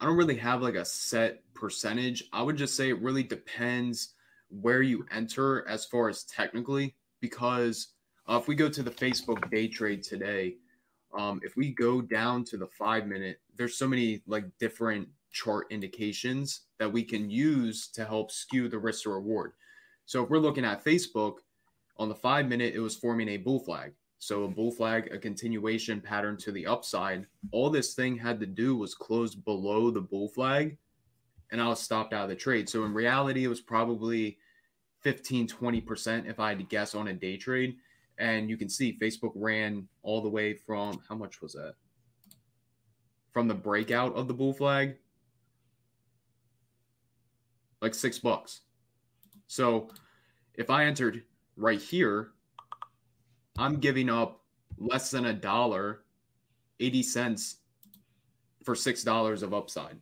I 0.00 0.06
don't 0.06 0.16
really 0.16 0.36
have 0.36 0.62
like 0.62 0.74
a 0.74 0.84
set 0.84 1.42
percentage. 1.54 2.24
I 2.32 2.42
would 2.42 2.56
just 2.56 2.76
say 2.76 2.90
it 2.90 3.00
really 3.00 3.22
depends 3.22 4.14
where 4.50 4.82
you 4.82 5.06
enter 5.10 5.66
as 5.68 5.86
far 5.86 6.08
as 6.08 6.24
technically, 6.24 6.94
because 7.20 7.88
uh, 8.28 8.38
if 8.40 8.46
we 8.46 8.54
go 8.54 8.68
to 8.68 8.82
the 8.82 8.90
Facebook 8.90 9.50
day 9.50 9.68
trade 9.68 10.02
today, 10.02 10.56
um, 11.16 11.40
if 11.42 11.56
we 11.56 11.72
go 11.72 12.00
down 12.02 12.44
to 12.44 12.56
the 12.56 12.66
five 12.66 13.06
minute, 13.06 13.40
there's 13.56 13.78
so 13.78 13.88
many 13.88 14.22
like 14.26 14.44
different 14.58 15.08
chart 15.32 15.66
indications 15.70 16.62
that 16.78 16.92
we 16.92 17.02
can 17.02 17.30
use 17.30 17.88
to 17.88 18.04
help 18.04 18.30
skew 18.30 18.68
the 18.68 18.78
risk 18.78 19.04
to 19.04 19.10
reward. 19.10 19.52
So 20.04 20.22
if 20.22 20.30
we're 20.30 20.38
looking 20.38 20.64
at 20.64 20.84
Facebook 20.84 21.36
on 21.96 22.08
the 22.08 22.14
five 22.14 22.48
minute, 22.48 22.74
it 22.74 22.80
was 22.80 22.96
forming 22.96 23.28
a 23.30 23.36
bull 23.38 23.60
flag. 23.60 23.92
So 24.18 24.44
a 24.44 24.48
bull 24.48 24.72
flag, 24.72 25.12
a 25.12 25.18
continuation 25.18 26.00
pattern 26.00 26.36
to 26.38 26.52
the 26.52 26.66
upside. 26.66 27.26
All 27.52 27.70
this 27.70 27.94
thing 27.94 28.16
had 28.16 28.40
to 28.40 28.46
do 28.46 28.76
was 28.76 28.94
close 28.94 29.34
below 29.34 29.90
the 29.90 30.00
bull 30.00 30.28
flag 30.28 30.78
and 31.50 31.60
I 31.60 31.68
was 31.68 31.80
stopped 31.80 32.12
out 32.12 32.24
of 32.24 32.28
the 32.28 32.36
trade. 32.36 32.68
So 32.68 32.84
in 32.84 32.92
reality, 32.92 33.44
it 33.44 33.48
was 33.48 33.60
probably 33.60 34.38
15, 35.02 35.48
20% 35.48 36.28
if 36.28 36.40
I 36.40 36.50
had 36.50 36.58
to 36.58 36.64
guess 36.64 36.94
on 36.94 37.08
a 37.08 37.14
day 37.14 37.36
trade. 37.36 37.76
And 38.18 38.48
you 38.48 38.56
can 38.56 38.68
see 38.68 38.98
Facebook 39.00 39.32
ran 39.34 39.86
all 40.02 40.22
the 40.22 40.28
way 40.28 40.54
from 40.54 41.00
how 41.08 41.14
much 41.14 41.40
was 41.42 41.52
that? 41.52 41.74
From 43.32 43.46
the 43.46 43.54
breakout 43.54 44.14
of 44.16 44.28
the 44.28 44.34
bull 44.34 44.54
flag, 44.54 44.96
like 47.82 47.94
six 47.94 48.18
bucks. 48.18 48.62
So 49.46 49.90
if 50.54 50.70
I 50.70 50.86
entered 50.86 51.22
right 51.56 51.80
here, 51.80 52.30
I'm 53.58 53.76
giving 53.76 54.10
up 54.10 54.42
less 54.78 55.10
than 55.10 55.26
a 55.26 55.32
dollar, 55.32 56.02
80 56.80 57.02
cents 57.02 57.56
for 58.64 58.74
$6 58.74 59.42
of 59.42 59.54
upside 59.54 59.98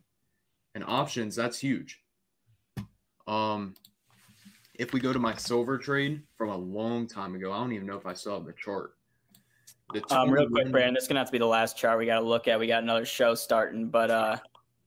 and 0.75 0.83
options, 0.85 1.35
that's 1.35 1.57
huge. 1.57 2.01
Um, 3.27 3.73
if 4.75 4.93
we 4.93 4.99
go 4.99 5.13
to 5.13 5.19
my 5.19 5.33
silver 5.35 5.77
trade 5.77 6.21
from 6.37 6.49
a 6.49 6.57
long 6.57 7.07
time 7.07 7.33
ago, 7.33 7.51
I 7.51 7.57
don't 7.57 7.71
even 7.71 7.87
know 7.87 7.97
if 7.97 8.05
I 8.05 8.13
saw 8.13 8.39
the 8.39 8.53
chart. 8.53 8.91
The 9.93 10.03
um, 10.13 10.29
real 10.29 10.49
quick, 10.49 10.71
Brandon, 10.71 10.93
this 10.93 11.03
is 11.03 11.07
gonna 11.07 11.21
have 11.21 11.27
to 11.27 11.31
be 11.31 11.37
the 11.37 11.45
last 11.45 11.77
chart 11.77 11.97
we 11.97 12.05
got 12.05 12.19
to 12.19 12.25
look 12.25 12.47
at. 12.47 12.59
We 12.59 12.67
got 12.67 12.83
another 12.83 13.05
show 13.05 13.35
starting, 13.35 13.87
but 13.87 14.11
uh, 14.11 14.37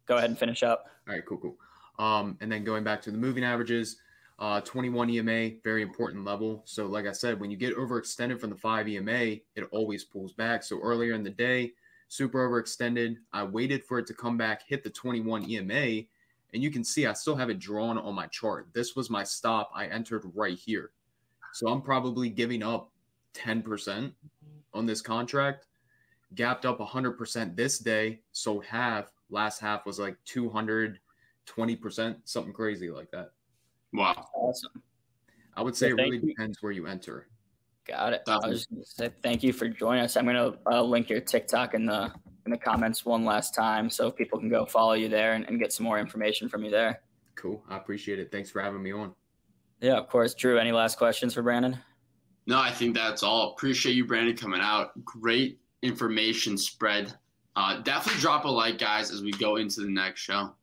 go 0.06 0.16
ahead 0.16 0.28
and 0.28 0.38
finish 0.38 0.62
up. 0.62 0.86
All 1.08 1.14
right, 1.14 1.24
cool, 1.24 1.38
cool. 1.38 1.56
Um, 2.04 2.36
and 2.40 2.50
then 2.50 2.64
going 2.64 2.84
back 2.84 3.00
to 3.02 3.10
the 3.10 3.16
moving 3.16 3.44
averages, 3.44 3.96
uh, 4.38 4.60
21 4.60 5.10
EMA, 5.10 5.50
very 5.64 5.82
important 5.82 6.24
level. 6.24 6.62
So, 6.64 6.86
like 6.86 7.06
I 7.06 7.12
said, 7.12 7.40
when 7.40 7.50
you 7.50 7.56
get 7.56 7.76
overextended 7.76 8.40
from 8.40 8.50
the 8.50 8.56
five 8.56 8.88
EMA, 8.88 9.36
it 9.56 9.68
always 9.72 10.04
pulls 10.04 10.32
back. 10.32 10.62
So 10.62 10.80
earlier 10.80 11.14
in 11.14 11.24
the 11.24 11.30
day, 11.30 11.72
super 12.08 12.48
overextended. 12.48 13.16
I 13.32 13.42
waited 13.44 13.84
for 13.84 13.98
it 13.98 14.06
to 14.06 14.14
come 14.14 14.36
back, 14.36 14.62
hit 14.66 14.84
the 14.84 14.90
21 14.90 15.50
EMA, 15.50 16.04
and 16.54 16.62
you 16.62 16.70
can 16.70 16.84
see 16.84 17.06
I 17.06 17.12
still 17.14 17.36
have 17.36 17.50
it 17.50 17.58
drawn 17.58 17.98
on 17.98 18.14
my 18.14 18.26
chart. 18.26 18.68
This 18.72 18.94
was 18.96 19.10
my 19.10 19.24
stop. 19.24 19.70
I 19.74 19.86
entered 19.86 20.24
right 20.34 20.56
here. 20.56 20.92
So 21.52 21.68
I'm 21.68 21.82
probably 21.82 22.30
giving 22.30 22.62
up 22.62 22.90
10% 23.34 24.12
on 24.72 24.86
this 24.86 25.00
contract, 25.00 25.66
gapped 26.34 26.64
up 26.64 26.78
100% 26.78 27.56
this 27.56 27.78
day. 27.78 28.20
So 28.32 28.60
half, 28.60 29.12
last 29.30 29.60
half 29.60 29.84
was 29.84 29.98
like 29.98 30.16
220%, 30.26 30.98
something 32.24 32.52
crazy 32.52 32.90
like 32.90 33.10
that. 33.10 33.32
Wow. 33.92 34.28
Awesome. 34.34 34.82
I 35.56 35.62
would 35.62 35.76
say 35.76 35.88
yeah, 35.88 35.94
it 35.94 35.96
really 35.96 36.16
you. 36.18 36.28
depends 36.28 36.62
where 36.62 36.72
you 36.72 36.86
enter. 36.86 37.28
Got 37.86 38.12
it. 38.12 38.22
I 38.28 38.48
was 38.48 38.66
going 38.66 38.82
to 38.82 38.88
say 38.88 39.10
thank 39.22 39.42
you 39.42 39.52
for 39.52 39.66
joining 39.68 40.04
us. 40.04 40.16
I'm 40.16 40.24
going 40.24 40.36
to 40.36 40.58
uh, 40.70 40.82
link 40.82 41.08
your 41.08 41.20
TikTok 41.20 41.74
in 41.74 41.86
the 41.86 42.12
in 42.44 42.52
the 42.52 42.58
comments 42.58 43.04
one 43.04 43.24
last 43.24 43.54
time 43.54 43.90
so 43.90 44.10
people 44.10 44.38
can 44.38 44.48
go 44.48 44.64
follow 44.64 44.94
you 44.94 45.08
there 45.08 45.34
and, 45.34 45.46
and 45.48 45.58
get 45.58 45.72
some 45.72 45.84
more 45.84 45.98
information 45.98 46.48
from 46.48 46.64
you 46.64 46.70
there. 46.70 47.00
Cool. 47.34 47.62
I 47.68 47.76
appreciate 47.76 48.18
it. 48.18 48.30
Thanks 48.32 48.50
for 48.50 48.62
having 48.62 48.82
me 48.82 48.92
on. 48.92 49.14
Yeah, 49.80 49.96
of 49.96 50.08
course. 50.08 50.34
Drew, 50.34 50.58
any 50.58 50.72
last 50.72 50.98
questions 50.98 51.34
for 51.34 51.42
Brandon? 51.42 51.78
No, 52.46 52.58
I 52.58 52.70
think 52.70 52.94
that's 52.94 53.22
all. 53.22 53.52
Appreciate 53.52 53.94
you, 53.94 54.06
Brandon, 54.06 54.36
coming 54.36 54.60
out. 54.62 54.92
Great 55.04 55.60
information 55.82 56.56
spread. 56.56 57.12
Uh, 57.54 57.80
definitely 57.82 58.20
drop 58.20 58.44
a 58.44 58.48
like, 58.48 58.78
guys, 58.78 59.10
as 59.10 59.22
we 59.22 59.32
go 59.32 59.56
into 59.56 59.80
the 59.80 59.90
next 59.90 60.20
show. 60.20 60.54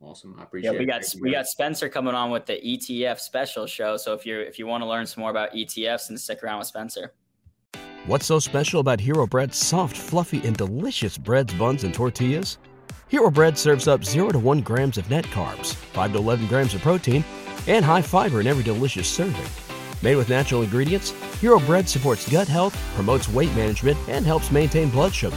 Awesome. 0.00 0.36
I 0.38 0.44
appreciate 0.44 0.72
yeah, 0.72 0.78
we 0.78 0.86
got 0.86 1.02
it. 1.02 1.14
we 1.20 1.32
got 1.32 1.46
Spencer 1.46 1.88
coming 1.88 2.14
on 2.14 2.30
with 2.30 2.46
the 2.46 2.60
ETF 2.64 3.18
special 3.18 3.66
show. 3.66 3.96
So 3.96 4.14
if 4.14 4.24
you're 4.24 4.42
if 4.42 4.58
you 4.58 4.66
want 4.66 4.82
to 4.82 4.88
learn 4.88 5.06
some 5.06 5.22
more 5.22 5.30
about 5.30 5.52
ETFs, 5.52 6.08
then 6.08 6.16
stick 6.16 6.42
around 6.42 6.58
with 6.58 6.68
Spencer. 6.68 7.14
What's 8.06 8.26
so 8.26 8.38
special 8.38 8.80
about 8.80 9.00
Hero 9.00 9.26
Bread's 9.26 9.58
soft, 9.58 9.96
fluffy, 9.96 10.40
and 10.46 10.56
delicious 10.56 11.18
breads, 11.18 11.52
buns, 11.54 11.84
and 11.84 11.92
tortillas? 11.92 12.58
Hero 13.08 13.30
Bread 13.30 13.58
serves 13.58 13.88
up 13.88 14.04
0 14.04 14.30
to 14.30 14.38
1 14.38 14.60
grams 14.60 14.98
of 14.98 15.10
net 15.10 15.24
carbs, 15.26 15.74
5 15.74 16.12
to 16.12 16.18
11 16.18 16.46
grams 16.46 16.74
of 16.74 16.80
protein, 16.80 17.24
and 17.66 17.84
high 17.84 18.02
fiber 18.02 18.40
in 18.40 18.46
every 18.46 18.62
delicious 18.62 19.08
serving. 19.08 19.44
Made 20.00 20.16
with 20.16 20.28
natural 20.28 20.62
ingredients, 20.62 21.10
Hero 21.40 21.58
Bread 21.58 21.88
supports 21.88 22.30
gut 22.30 22.48
health, 22.48 22.78
promotes 22.94 23.28
weight 23.28 23.54
management, 23.54 23.98
and 24.08 24.24
helps 24.24 24.50
maintain 24.50 24.90
blood 24.90 25.12
sugar. 25.12 25.36